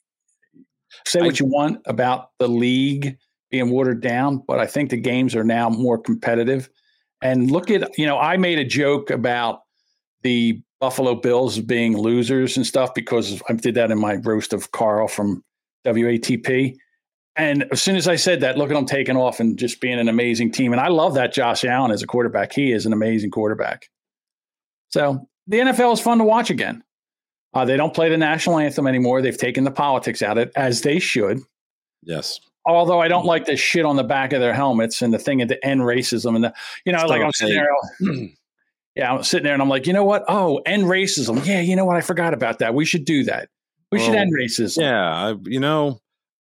say 1.06 1.22
what 1.22 1.40
you 1.40 1.46
want 1.46 1.82
about 1.86 2.32
the 2.40 2.48
league 2.48 3.16
being 3.52 3.70
watered 3.70 4.02
down, 4.02 4.44
but 4.48 4.58
I 4.58 4.66
think 4.66 4.90
the 4.90 4.98
games 4.98 5.36
are 5.36 5.44
now 5.44 5.70
more 5.70 6.00
competitive. 6.00 6.68
And 7.22 7.52
look 7.52 7.70
at, 7.70 7.96
you 7.96 8.08
know, 8.08 8.18
I 8.18 8.38
made 8.38 8.58
a 8.58 8.66
joke 8.66 9.12
about 9.12 9.62
the 10.24 10.60
Buffalo 10.80 11.14
Bills 11.14 11.60
being 11.60 11.96
losers 11.96 12.58
and 12.58 12.66
stuff 12.66 12.96
because 12.96 13.40
I 13.48 13.54
did 13.54 13.76
that 13.76 13.92
in 13.92 14.00
my 14.00 14.16
roast 14.16 14.52
of 14.52 14.72
Carl 14.72 15.08
from 15.08 15.44
WATP. 15.86 16.76
And 17.36 17.66
as 17.72 17.82
soon 17.82 17.96
as 17.96 18.08
I 18.08 18.16
said 18.16 18.42
that, 18.42 18.58
look 18.58 18.70
at 18.70 18.74
them 18.74 18.86
taking 18.86 19.16
off 19.16 19.40
and 19.40 19.58
just 19.58 19.80
being 19.80 20.00
an 20.00 20.10
amazing 20.10 20.52
team. 20.52 20.74
And 20.74 20.82
I 20.82 20.90
love 20.90 21.14
that 21.14 21.34
Josh 21.34 21.64
Allen 21.64 21.92
as 21.92 22.04
a 22.04 22.08
quarterback. 22.08 22.52
He 22.52 22.72
is 22.72 22.86
an 22.86 22.94
amazing 22.94 23.32
quarterback. 23.32 23.90
So 24.90 25.28
the 25.48 25.60
NFL 25.60 25.94
is 25.94 26.00
fun 26.00 26.18
to 26.18 26.24
watch 26.24 26.50
again. 26.50 26.84
Uh, 27.54 27.66
they 27.66 27.78
don't 27.78 27.94
play 27.94 28.10
the 28.10 28.18
national 28.18 28.60
anthem 28.60 28.88
anymore. 28.88 29.22
They've 29.22 29.38
taken 29.38 29.64
the 29.64 29.72
politics 29.72 30.22
out 30.22 30.38
of 30.38 30.48
it, 30.48 30.54
as 30.56 30.82
they 30.82 31.00
should. 31.00 31.40
Yes. 32.04 32.40
Although 32.66 33.00
I 33.00 33.08
don't 33.08 33.26
like 33.26 33.46
the 33.46 33.56
shit 33.56 33.86
on 33.86 33.96
the 33.96 34.04
back 34.04 34.34
of 34.34 34.42
their 34.42 34.54
helmets 34.54 35.02
and 35.02 35.14
the 35.14 35.18
thing 35.18 35.42
at 35.42 35.48
the 35.48 35.64
end 35.66 35.82
racism 35.82 36.36
and 36.36 36.44
the, 36.44 36.54
you 36.86 36.92
know, 36.92 37.00
Still 37.00 37.10
like 37.10 37.22
I'm 37.22 37.32
sitting 37.32 37.56
there. 37.56 38.28
yeah, 38.96 39.14
I'm 39.14 39.24
sitting 39.24 39.46
there 39.46 39.54
and 39.54 39.62
I'm 39.62 39.70
like, 39.70 39.88
you 39.88 39.94
know 39.94 40.04
what? 40.04 40.26
Oh, 40.28 40.58
end 40.66 40.84
racism. 40.84 41.44
Yeah, 41.46 41.62
you 41.62 41.76
know 41.76 41.86
what? 41.86 41.96
I 41.96 42.02
forgot 42.02 42.34
about 42.34 42.60
that. 42.60 42.76
We 42.76 42.86
should 42.86 43.06
do 43.06 43.24
that. 43.24 43.50
We 43.92 44.00
should 44.00 44.14
end 44.14 44.32
racism. 44.38 44.82
Yeah, 44.82 45.02
I, 45.02 45.36
you 45.46 45.60
know, 45.60 46.00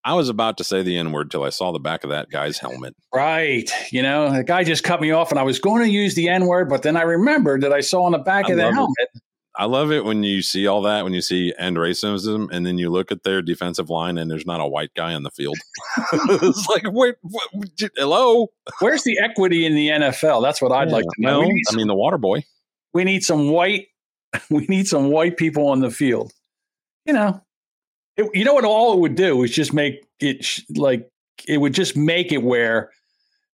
I 0.08 0.14
was 0.14 0.30
about 0.30 0.56
to 0.56 0.64
say 0.64 0.82
the 0.82 0.96
N 0.96 1.12
word 1.12 1.30
till 1.30 1.44
I 1.44 1.50
saw 1.50 1.70
the 1.70 1.78
back 1.78 2.02
of 2.02 2.08
that 2.08 2.30
guy's 2.30 2.56
helmet. 2.58 2.96
Right. 3.14 3.70
You 3.92 4.00
know, 4.00 4.32
the 4.32 4.42
guy 4.42 4.64
just 4.64 4.82
cut 4.82 5.02
me 5.02 5.10
off 5.10 5.30
and 5.30 5.38
I 5.38 5.42
was 5.42 5.58
going 5.58 5.82
to 5.82 5.90
use 5.90 6.14
the 6.14 6.30
N 6.30 6.46
word, 6.46 6.70
but 6.70 6.82
then 6.82 6.96
I 6.96 7.02
remembered 7.02 7.60
that 7.60 7.74
I 7.74 7.80
saw 7.80 8.04
on 8.04 8.12
the 8.12 8.18
back 8.18 8.46
I 8.46 8.52
of 8.52 8.56
the 8.56 8.62
love 8.62 8.72
it. 8.72 8.74
helmet. 8.74 9.08
I 9.54 9.66
love 9.66 9.92
it 9.92 10.06
when 10.06 10.22
you 10.22 10.40
see 10.40 10.66
all 10.66 10.80
that, 10.82 11.04
when 11.04 11.12
you 11.12 11.20
see 11.20 11.52
end 11.58 11.76
racism, 11.76 12.48
and 12.50 12.64
then 12.64 12.78
you 12.78 12.88
look 12.88 13.12
at 13.12 13.22
their 13.22 13.42
defensive 13.42 13.90
line 13.90 14.16
and 14.16 14.30
there's 14.30 14.46
not 14.46 14.60
a 14.60 14.66
white 14.66 14.94
guy 14.94 15.12
on 15.12 15.24
the 15.24 15.30
field. 15.30 15.58
it's 16.12 16.66
like, 16.68 16.84
wait, 16.86 17.16
what, 17.20 17.50
hello? 17.96 18.48
Where's 18.78 19.02
the 19.02 19.18
equity 19.18 19.66
in 19.66 19.74
the 19.74 19.88
NFL? 19.88 20.42
That's 20.42 20.62
what 20.62 20.72
I'd 20.72 20.88
like 20.88 21.04
to 21.04 21.22
know. 21.22 21.40
We 21.40 21.48
need 21.48 21.64
I 21.70 21.76
mean, 21.76 21.86
the 21.86 21.94
water 21.94 22.16
boy. 22.16 22.44
we 22.94 23.04
need 23.04 23.24
some 23.24 23.50
white 23.50 23.88
we 24.50 24.64
need 24.68 24.86
some 24.86 25.10
white 25.10 25.36
people 25.36 25.68
on 25.68 25.80
the 25.80 25.90
field 25.90 26.32
you 27.06 27.12
know 27.12 27.42
it, 28.18 28.30
you 28.34 28.44
know 28.44 28.54
what 28.54 28.64
all 28.64 28.92
it 28.92 29.00
would 29.00 29.14
do 29.14 29.42
is 29.42 29.50
just 29.50 29.72
make 29.72 30.04
it 30.20 30.44
sh- 30.44 30.62
like 30.76 31.08
it 31.46 31.58
would 31.58 31.72
just 31.72 31.96
make 31.96 32.32
it 32.32 32.42
where 32.42 32.90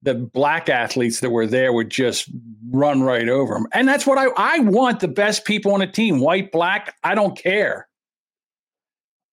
the 0.03 0.13
black 0.15 0.69
athletes 0.69 1.19
that 1.19 1.29
were 1.31 1.45
there 1.47 1.73
would 1.73 1.89
just 1.89 2.29
run 2.69 3.01
right 3.03 3.27
over 3.27 3.53
them 3.53 3.67
and 3.73 3.87
that's 3.87 4.07
what 4.07 4.17
i 4.17 4.27
i 4.37 4.59
want 4.59 4.99
the 4.99 5.07
best 5.07 5.45
people 5.45 5.73
on 5.73 5.81
a 5.81 5.91
team 5.91 6.19
white 6.19 6.51
black 6.51 6.95
i 7.03 7.13
don't 7.13 7.37
care 7.37 7.87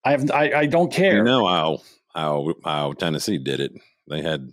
i 0.03 0.11
have 0.11 0.29
i, 0.31 0.51
I 0.51 0.65
don't 0.65 0.91
care 0.91 1.17
You 1.17 1.23
know 1.23 1.47
how 1.47 1.81
how 2.13 2.53
how 2.65 2.93
Tennessee 2.93 3.37
did 3.37 3.59
it. 3.59 3.71
They 4.07 4.21
had 4.21 4.51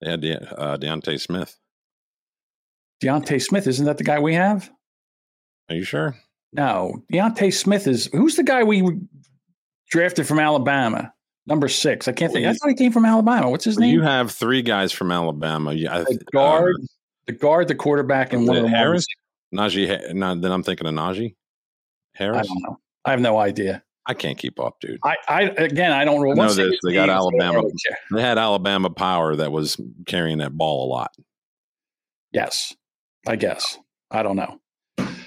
they 0.00 0.10
had 0.10 0.20
De, 0.20 0.58
uh, 0.58 0.76
DeVonta 0.76 1.18
Smith. 1.20 1.56
DeVonta 3.02 3.40
Smith, 3.42 3.66
isn't 3.66 3.86
that 3.86 3.98
the 3.98 4.04
guy 4.04 4.18
we 4.18 4.34
have? 4.34 4.70
Are 5.68 5.76
you 5.76 5.84
sure? 5.84 6.16
No, 6.52 7.02
DeVonta 7.12 7.52
Smith 7.54 7.86
is 7.86 8.06
who's 8.12 8.36
the 8.36 8.42
guy 8.42 8.62
we 8.64 8.82
drafted 9.90 10.26
from 10.26 10.38
Alabama, 10.38 11.12
number 11.46 11.68
six. 11.68 12.08
I 12.08 12.12
can't 12.12 12.32
think. 12.32 12.46
I 12.46 12.52
thought 12.52 12.68
he 12.68 12.74
came 12.74 12.92
from 12.92 13.04
Alabama. 13.04 13.50
What's 13.50 13.64
his 13.64 13.78
name? 13.78 13.92
You 13.92 14.02
have 14.02 14.30
three 14.30 14.62
guys 14.62 14.92
from 14.92 15.12
Alabama. 15.12 15.72
Yeah, 15.72 15.98
the 16.00 16.18
guard, 16.32 16.76
uh, 16.80 16.86
the 17.26 17.32
guard, 17.32 17.68
the 17.68 17.74
quarterback, 17.74 18.32
and 18.32 18.46
one 18.46 18.56
of 18.56 18.62
the 18.62 18.68
Harris, 18.68 19.06
Najee. 19.54 20.14
No, 20.14 20.34
then 20.34 20.52
I'm 20.52 20.62
thinking 20.62 20.86
of 20.86 20.94
Najee 20.94 21.34
Harris. 22.14 22.38
I 22.38 22.42
don't 22.42 22.62
know. 22.62 22.80
I 23.04 23.10
have 23.10 23.20
no 23.20 23.38
idea. 23.38 23.82
I 24.08 24.14
can't 24.14 24.38
keep 24.38 24.60
up, 24.60 24.78
dude. 24.80 25.00
I, 25.04 25.16
I 25.28 25.42
again, 25.42 25.90
I 25.92 26.04
don't 26.04 26.22
know. 26.22 26.30
I 26.30 26.34
know 26.34 26.52
they 26.52 26.68
this. 26.68 26.78
They 26.84 26.94
got 26.94 27.06
the 27.06 27.12
Eagles, 27.12 27.34
I 27.40 27.44
Alabama. 27.44 27.68
They 28.12 28.22
had 28.22 28.38
Alabama 28.38 28.90
power 28.90 29.34
that 29.34 29.50
was 29.50 29.80
carrying 30.06 30.38
that 30.38 30.56
ball 30.56 30.86
a 30.86 30.88
lot. 30.88 31.12
Yes, 32.32 32.74
I 33.26 33.36
guess. 33.36 33.78
I 34.10 34.22
don't 34.22 34.36
know. 34.36 34.60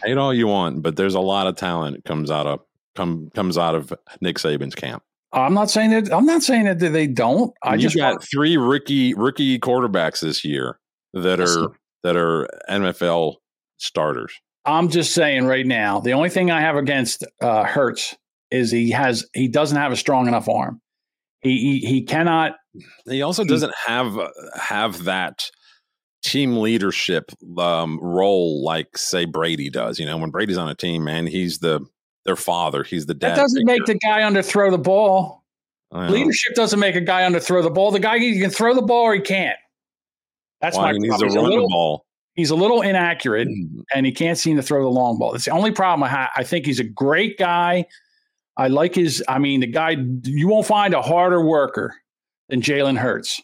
Hate 0.03 0.18
all 0.18 0.34
you 0.34 0.48
want, 0.48 0.81
but 0.81 0.95
there's 0.95 1.15
a 1.15 1.19
lot 1.19 1.48
of 1.48 1.57
talent 1.57 2.06
comes 2.06 2.31
out 2.31 2.48
of 2.48 2.61
come 3.00 3.30
comes 3.34 3.58
out 3.58 3.76
of 3.76 3.94
Nick 4.20 4.38
Saban's 4.38 4.76
camp. 4.76 5.04
I'm 5.32 5.54
not 5.54 5.70
saying 5.70 5.92
that. 5.92 6.14
I'm 6.14 6.26
not 6.26 6.44
saying 6.44 6.66
that 6.66 6.80
they 6.80 7.08
don't. 7.08 7.54
I 7.64 7.76
you 7.76 7.82
just 7.82 7.96
got 7.96 8.14
want, 8.14 8.24
three 8.30 8.58
rookie 8.58 9.14
rookie 9.14 9.58
quarterbacks 9.58 10.20
this 10.20 10.44
year 10.44 10.80
that 11.14 11.40
Listen. 11.40 11.66
are 11.66 11.72
that 12.04 12.18
are 12.18 12.48
NFL 12.70 13.36
starters. 13.78 14.34
I'm 14.66 14.90
just 14.90 15.14
saying 15.14 15.46
right 15.46 15.66
now. 15.66 16.02
The 16.02 16.12
only 16.12 16.30
thing 16.30 16.52
I 16.52 16.60
have 16.62 16.76
against 16.76 17.26
uh, 17.42 17.64
Hurts 17.64 18.18
is 18.52 18.70
he 18.72 18.92
has 18.92 19.26
he 19.34 19.48
doesn't 19.48 19.78
have 19.78 19.92
a 19.92 19.98
strong 19.98 20.28
enough 20.28 20.50
arm. 20.50 20.82
He 21.42 21.80
he, 21.80 21.88
he 21.88 22.04
cannot. 22.04 22.56
He 23.06 23.22
also 23.22 23.46
doesn't 23.46 23.74
have 23.88 24.18
have 24.56 25.06
that 25.06 25.50
team 26.22 26.58
leadership 26.58 27.32
um, 27.58 27.98
role 28.02 28.64
like 28.64 28.98
say 28.98 29.24
Brady 29.26 29.70
does. 29.70 30.00
You 30.00 30.06
know, 30.06 30.18
when 30.18 30.32
Brady's 30.32 30.58
on 30.58 30.68
a 30.68 30.76
team, 30.76 31.06
man, 31.06 31.28
he's 31.28 31.60
the 31.60 31.86
their 32.26 32.36
father. 32.36 32.84
He's 32.84 33.06
the 33.06 33.14
dad. 33.14 33.32
That 33.32 33.38
doesn't 33.38 33.66
make 33.66 33.86
the 33.86 33.96
guy 33.96 34.22
underthrow 34.22 34.72
the 34.72 34.78
ball. 34.78 35.44
Leadership 35.91 36.54
doesn't 36.56 36.80
make 36.80 36.96
a 36.96 37.02
guy 37.02 37.22
underthrow 37.22 37.64
the 37.64 37.72
ball. 37.72 37.91
The 37.91 38.00
guy 38.00 38.20
he 38.20 38.40
can 38.40 38.52
throw 38.52 38.76
the 38.76 38.82
ball 38.82 39.06
or 39.06 39.16
he 39.16 39.22
can't. 39.22 39.58
That's 40.62 40.78
Why 40.78 40.84
my 40.84 40.94
he 40.94 41.00
needs 41.00 41.10
problem. 41.10 41.30
to 41.30 41.34
He's 41.34 41.36
a 41.36 41.40
the 41.40 41.50
little- 41.50 41.70
ball. 41.70 42.06
He's 42.36 42.52
a 42.52 42.56
little 42.56 42.82
inaccurate 42.82 43.50
mm-hmm. 43.50 43.82
and 43.94 44.06
he 44.06 44.14
can't 44.14 44.38
seem 44.38 44.56
to 44.56 44.62
throw 44.62 44.82
the 44.84 44.90
long 44.90 45.18
ball. 45.20 45.34
It's 45.34 45.44
the 45.44 45.52
only 45.52 45.72
problem 45.72 46.04
I 46.04 46.08
have. 46.10 46.30
I 46.38 46.44
think 46.44 46.66
he's 46.66 46.80
a 46.80 46.86
great 46.86 47.38
guy. 47.38 47.86
I 48.56 48.68
like 48.68 48.96
his, 48.96 49.22
I 49.28 49.40
mean, 49.40 49.60
the 49.60 49.68
guy, 49.68 49.98
you 50.24 50.48
won't 50.48 50.66
find 50.66 50.94
a 50.94 51.02
harder 51.02 51.46
worker 51.46 51.96
than 52.48 52.62
Jalen 52.62 52.98
Hurts, 52.98 53.41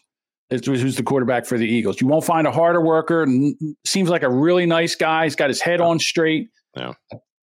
who's 0.48 0.64
who's 0.64 0.96
the 0.96 1.02
quarterback 1.02 1.44
for 1.44 1.58
the 1.58 1.66
Eagles. 1.66 2.00
You 2.00 2.06
won't 2.06 2.24
find 2.24 2.46
a 2.46 2.52
harder 2.52 2.80
worker. 2.80 3.26
Seems 3.84 4.08
like 4.08 4.22
a 4.22 4.30
really 4.30 4.64
nice 4.64 4.94
guy. 4.94 5.24
He's 5.24 5.36
got 5.36 5.50
his 5.50 5.60
head 5.60 5.80
on 5.82 5.98
straight. 5.98 6.48
Yeah. 6.74 6.92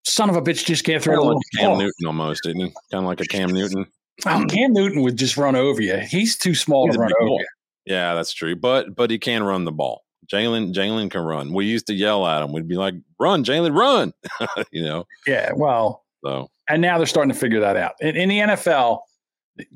Son 0.06 0.30
of 0.30 0.36
a 0.36 0.42
bitch 0.42 0.66
just 0.66 0.84
can't 0.84 1.02
throw 1.02 1.16
Kind 1.16 1.30
of 1.30 1.36
like 1.36 1.44
Cam 1.58 1.70
ball. 1.70 1.78
Newton 1.78 2.08
almost, 2.08 2.44
didn't 2.44 2.62
he? 2.62 2.74
Kind 2.92 3.04
of 3.04 3.06
like 3.06 3.22
a 3.22 3.26
Cam 3.26 3.50
Newton. 3.50 3.86
Oh, 4.26 4.46
Cam 4.50 4.74
Newton 4.74 5.02
would 5.02 5.18
just 5.18 5.38
run 5.38 5.56
over 5.56 5.82
you. 5.82 5.98
He's 5.98 6.38
too 6.38 6.54
small 6.54 6.86
He's 6.86 6.96
to 6.96 7.02
run 7.02 7.12
over 7.20 7.30
you. 7.30 7.46
Yeah, 7.86 8.14
that's 8.14 8.34
true. 8.34 8.56
But 8.56 8.96
but 8.96 9.10
he 9.12 9.18
can 9.18 9.44
run 9.44 9.66
the 9.66 9.72
ball. 9.72 10.04
Jalen 10.32 10.74
Jalen 10.74 11.12
can 11.12 11.22
run. 11.22 11.54
We 11.54 11.66
used 11.66 11.88
to 11.88 11.94
yell 11.94 12.26
at 12.28 12.42
him. 12.42 12.54
We'd 12.54 12.68
be 12.68 12.76
like, 12.76 12.96
"Run, 13.20 13.44
Jalen, 13.44 13.78
run!" 13.78 14.14
you 14.72 14.84
know. 14.84 15.06
Yeah, 15.28 15.52
well, 15.56 16.04
so 16.24 16.50
and 16.70 16.82
now 16.82 16.98
they're 16.98 17.08
starting 17.08 17.34
to 17.34 17.38
figure 17.38 17.60
that 17.60 17.76
out. 17.76 17.94
In, 18.00 18.16
in 18.16 18.30
the 18.30 18.40
NFL, 18.40 19.00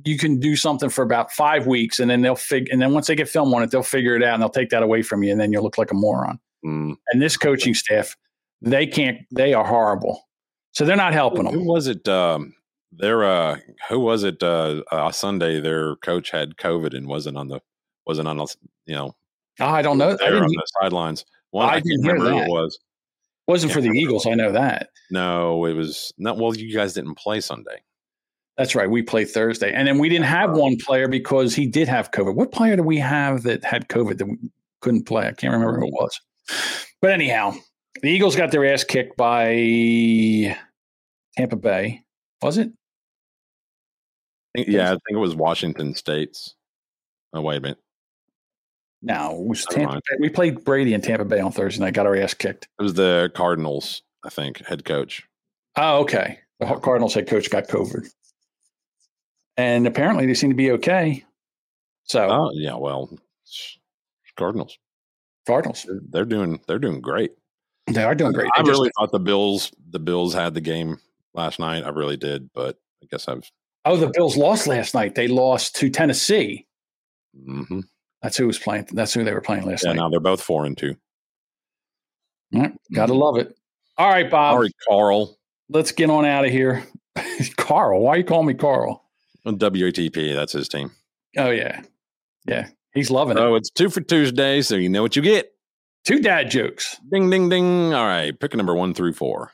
you 0.06 0.18
can 0.18 0.40
do 0.40 0.56
something 0.56 0.90
for 0.90 1.02
about 1.02 1.32
five 1.32 1.68
weeks, 1.68 2.00
and 2.00 2.10
then 2.10 2.22
they'll 2.22 2.36
figure. 2.36 2.72
And 2.72 2.82
then 2.82 2.94
once 2.94 3.08
they 3.08 3.16
get 3.16 3.30
film 3.30 3.54
on 3.54 3.64
it, 3.64 3.72
they'll 3.72 3.84
figure 3.84 4.16
it 4.16 4.24
out, 4.24 4.34
and 4.34 4.42
they'll 4.42 4.50
take 4.50 4.70
that 4.70 4.84
away 4.84 5.02
from 5.02 5.24
you, 5.24 5.32
and 5.32 5.40
then 5.40 5.52
you'll 5.52 5.64
look 5.64 5.78
like 5.78 5.92
a 5.92 5.96
moron. 5.96 6.40
Mm. 6.66 6.96
And 7.12 7.22
this 7.22 7.38
coaching 7.38 7.74
staff, 7.74 8.16
they 8.62 8.88
can't. 8.88 9.20
They 9.32 9.54
are 9.54 9.66
horrible. 9.66 10.24
So 10.72 10.86
they're 10.86 10.96
not 10.96 11.14
helping 11.14 11.46
them. 11.46 11.54
Who 11.54 11.64
was 11.64 11.88
it? 11.88 12.08
Um, 12.08 12.54
their 12.92 13.24
uh, 13.24 13.58
who 13.90 14.00
was 14.00 14.24
it? 14.24 14.42
Uh, 14.42 14.84
uh, 14.92 15.12
Sunday, 15.12 15.60
their 15.60 15.96
coach 15.98 16.32
had 16.32 16.58
COVID 16.58 16.96
and 16.96 17.08
wasn't 17.08 17.38
on 17.38 17.48
the 17.48 17.62
wasn't 18.06 18.28
on 18.28 18.38
the 18.38 18.56
you 18.86 18.96
know. 18.96 19.16
Oh, 19.60 19.66
I 19.66 19.82
don't 19.82 19.98
know. 19.98 20.12
I 20.12 20.30
didn't, 20.30 20.44
on 20.44 20.50
the 20.50 20.68
sidelines. 20.82 21.26
One, 21.52 21.66
I 21.66 21.70
I, 21.70 21.74
can't 21.74 21.86
didn't 21.86 22.06
remember 22.06 22.30
who 22.32 22.38
it 22.40 22.50
was. 22.50 22.80
wasn't 23.48 23.74
for 23.74 23.82
the. 23.82 23.90
Eagles. 23.90 24.28
I 24.28 24.36
know 24.36 24.52
that. 24.52 24.90
No, 25.10 25.66
it 25.66 25.74
was 25.74 26.14
not. 26.18 26.38
Well, 26.38 26.56
you 26.56 26.74
guys 26.74 26.94
didn't 26.94 27.16
play 27.16 27.42
Sunday. 27.42 27.82
That's 28.58 28.74
right. 28.74 28.90
We 28.90 29.04
played 29.04 29.30
Thursday, 29.30 29.72
and 29.72 29.88
then 29.88 30.00
we 30.00 30.10
didn't 30.10 30.26
have 30.26 30.52
one 30.52 30.78
player 30.78 31.08
because 31.08 31.54
he 31.54 31.68
did 31.68 31.88
have 31.88 32.12
COVID. 32.12 32.36
What 32.36 32.52
player 32.52 32.76
do 32.76 32.84
we 32.84 32.98
have 32.98 33.44
that 33.44 33.64
had 33.64 33.88
COVID 33.88 34.18
that 34.18 34.26
we 34.26 34.38
couldn't 34.82 35.06
play? 35.06 35.28
I 35.28 35.34
can't 35.34 35.54
remember 35.54 35.80
who 35.80 35.88
it 35.88 35.94
was. 35.94 36.20
But 37.00 37.12
anyhow, 37.12 37.54
the 38.02 38.10
Eagles 38.10 38.36
got 38.36 38.52
their 38.52 38.66
ass 38.66 38.84
kicked 38.84 39.18
by 39.18 40.56
Tampa 41.36 41.56
Bay. 41.56 42.04
Was 42.42 42.58
it? 42.58 42.70
I 44.56 44.60
think- 44.60 44.68
yeah, 44.70 44.88
I 44.88 44.92
think 44.92 45.02
it 45.12 45.18
was 45.18 45.36
Washington 45.36 45.96
State's. 45.96 46.56
Oh 47.34 47.42
wait 47.42 47.58
a 47.58 47.62
minute, 47.62 47.78
No, 49.02 49.32
it 49.42 49.46
was 49.48 49.66
Tampa. 49.66 49.96
Bay. 49.96 50.18
We 50.20 50.30
played 50.30 50.64
Brady 50.64 50.94
in 50.94 51.02
Tampa 51.02 51.26
Bay 51.26 51.40
on 51.40 51.52
Thursday 51.52 51.84
night. 51.84 51.94
Got 51.94 52.06
our 52.08 52.16
ass 52.16 52.34
kicked. 52.34 52.68
it 52.80 52.84
was 52.84 52.94
the 52.94 53.32
Cardinals. 53.36 54.02
I 54.24 54.30
think 54.30 54.66
head 54.66 54.84
coach. 54.86 55.24
Oh, 55.76 56.00
okay. 56.02 56.40
The 56.60 56.66
Cardinals 56.78 57.14
head 57.14 57.28
coach 57.28 57.50
got 57.52 57.68
COVID, 57.68 58.08
and 59.58 59.86
apparently 59.86 60.26
they 60.26 60.34
seem 60.34 60.50
to 60.50 60.56
be 60.56 60.72
okay. 60.72 61.24
So 62.06 62.28
Oh 62.28 62.52
yeah, 62.56 62.76
well, 62.76 63.10
Cardinals. 64.38 64.78
Cardinals, 65.46 65.84
They're, 65.88 66.00
they're 66.10 66.26
doing 66.26 66.60
they're 66.68 66.80
doing 66.80 67.00
great. 67.02 67.32
They 67.88 68.04
are 68.04 68.16
doing 68.16 68.34
great. 68.34 68.50
I 68.56 68.62
really 68.62 68.92
thought 68.98 69.12
the 69.12 69.20
Bills 69.20 69.72
the 69.90 70.00
Bills 70.00 70.34
had 70.34 70.54
the 70.54 70.62
game 70.62 70.98
last 71.34 71.60
night. 71.60 71.84
I 71.84 71.90
really 71.90 72.18
did, 72.18 72.50
but 72.54 72.78
I 73.04 73.08
guess 73.10 73.28
I've. 73.28 73.50
oh, 73.86 73.98
the 73.98 74.10
Bills 74.14 74.36
lost 74.38 74.68
last 74.68 74.94
night. 74.94 75.16
They 75.16 75.28
lost 75.28 75.76
to 75.78 75.90
Tennessee. 75.90 76.66
mhm. 77.38 77.84
That's 78.22 78.36
who 78.38 78.48
was 78.48 78.58
playing. 78.60 78.88
That's 78.92 79.14
who 79.14 79.24
they 79.24 79.34
were 79.34 79.42
playing 79.42 79.66
last 79.66 79.84
Yeah, 79.84 79.92
night. 79.92 79.98
now 79.98 80.10
they're 80.10 80.20
both 80.20 80.42
four 80.42 80.66
and 80.66 80.78
two. 80.78 80.96
Gotta 82.94 83.14
love 83.14 83.38
it. 83.38 83.56
All 83.98 84.10
right, 84.10 84.30
Bob. 84.30 84.56
Sorry, 84.56 84.72
Carl. 84.88 85.38
Let's 85.70 85.92
get 85.92 86.10
on 86.10 86.26
out 86.26 86.46
of 86.46 86.52
here. 86.52 86.84
Carl, 87.58 88.02
why 88.02 88.12
are 88.16 88.18
you 88.18 88.24
call 88.24 88.44
me 88.44 88.54
Carl? 88.54 89.04
WATP, 89.46 90.34
that's 90.36 90.54
his 90.54 90.68
team. 90.68 90.92
Oh 91.38 91.50
yeah, 91.50 91.82
yeah. 92.46 92.68
He's 92.94 93.12
loving 93.12 93.38
it. 93.38 93.42
Oh, 93.42 93.56
it's 93.56 93.70
two 93.70 93.90
for 93.90 94.02
Tuesday, 94.02 94.62
so 94.62 94.76
you 94.76 94.90
know 94.90 95.02
what 95.02 95.16
you 95.16 95.22
get. 95.22 95.52
Two 96.08 96.20
dad 96.22 96.50
jokes. 96.50 96.96
Ding, 97.12 97.30
ding, 97.30 97.50
ding. 97.50 97.94
All 97.94 98.06
right, 98.06 98.40
pick 98.40 98.54
a 98.54 98.58
number 98.58 98.74
one 98.74 98.94
through 98.94 99.12
four. 99.12 99.52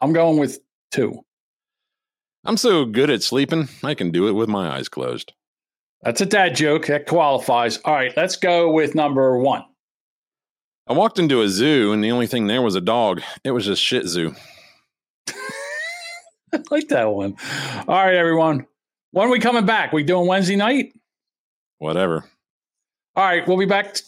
I'm 0.00 0.14
going 0.14 0.38
with 0.38 0.58
two. 0.90 1.22
I'm 2.46 2.56
so 2.56 2.86
good 2.86 3.10
at 3.10 3.22
sleeping, 3.22 3.68
I 3.84 3.92
can 3.92 4.10
do 4.10 4.26
it 4.26 4.32
with 4.32 4.48
my 4.48 4.74
eyes 4.74 4.88
closed. 4.88 5.34
That's 6.00 6.22
a 6.22 6.26
dad 6.26 6.56
joke. 6.56 6.86
That 6.86 7.06
qualifies. 7.06 7.76
All 7.84 7.92
right, 7.92 8.10
let's 8.16 8.36
go 8.36 8.72
with 8.72 8.94
number 8.94 9.36
one. 9.36 9.64
I 10.88 10.94
walked 10.94 11.18
into 11.18 11.42
a 11.42 11.48
zoo, 11.50 11.92
and 11.92 12.02
the 12.02 12.10
only 12.10 12.26
thing 12.26 12.46
there 12.46 12.62
was 12.62 12.74
a 12.74 12.80
dog. 12.80 13.20
It 13.44 13.50
was 13.50 13.68
a 13.68 13.76
shit 13.76 14.06
zoo. 14.06 14.34
I 15.28 16.62
like 16.70 16.88
that 16.88 17.12
one. 17.12 17.36
All 17.86 18.02
right, 18.02 18.14
everyone. 18.14 18.66
When 19.10 19.28
are 19.28 19.30
we 19.30 19.40
coming 19.40 19.66
back? 19.66 19.92
We 19.92 20.04
doing 20.04 20.26
Wednesday 20.26 20.56
night? 20.56 20.94
Whatever. 21.80 22.24
All 23.14 23.24
right, 23.26 23.46
we'll 23.46 23.58
be 23.58 23.66
back. 23.66 23.92
t- 23.92 24.04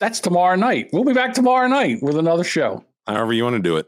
that's 0.00 0.20
tomorrow 0.20 0.56
night. 0.56 0.90
We'll 0.92 1.04
be 1.04 1.12
back 1.12 1.34
tomorrow 1.34 1.66
night 1.68 2.02
with 2.02 2.16
another 2.16 2.44
show. 2.44 2.84
However 3.06 3.32
you 3.32 3.44
want 3.44 3.56
to 3.56 3.62
do 3.62 3.76
it. 3.76 3.86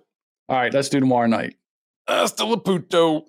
All 0.49 0.57
right, 0.57 0.73
let's 0.73 0.89
do 0.89 1.01
tomorrow 1.01 1.27
night. 1.27 1.57
Hasta 2.09 2.45
la 2.45 2.57
puto. 2.57 3.27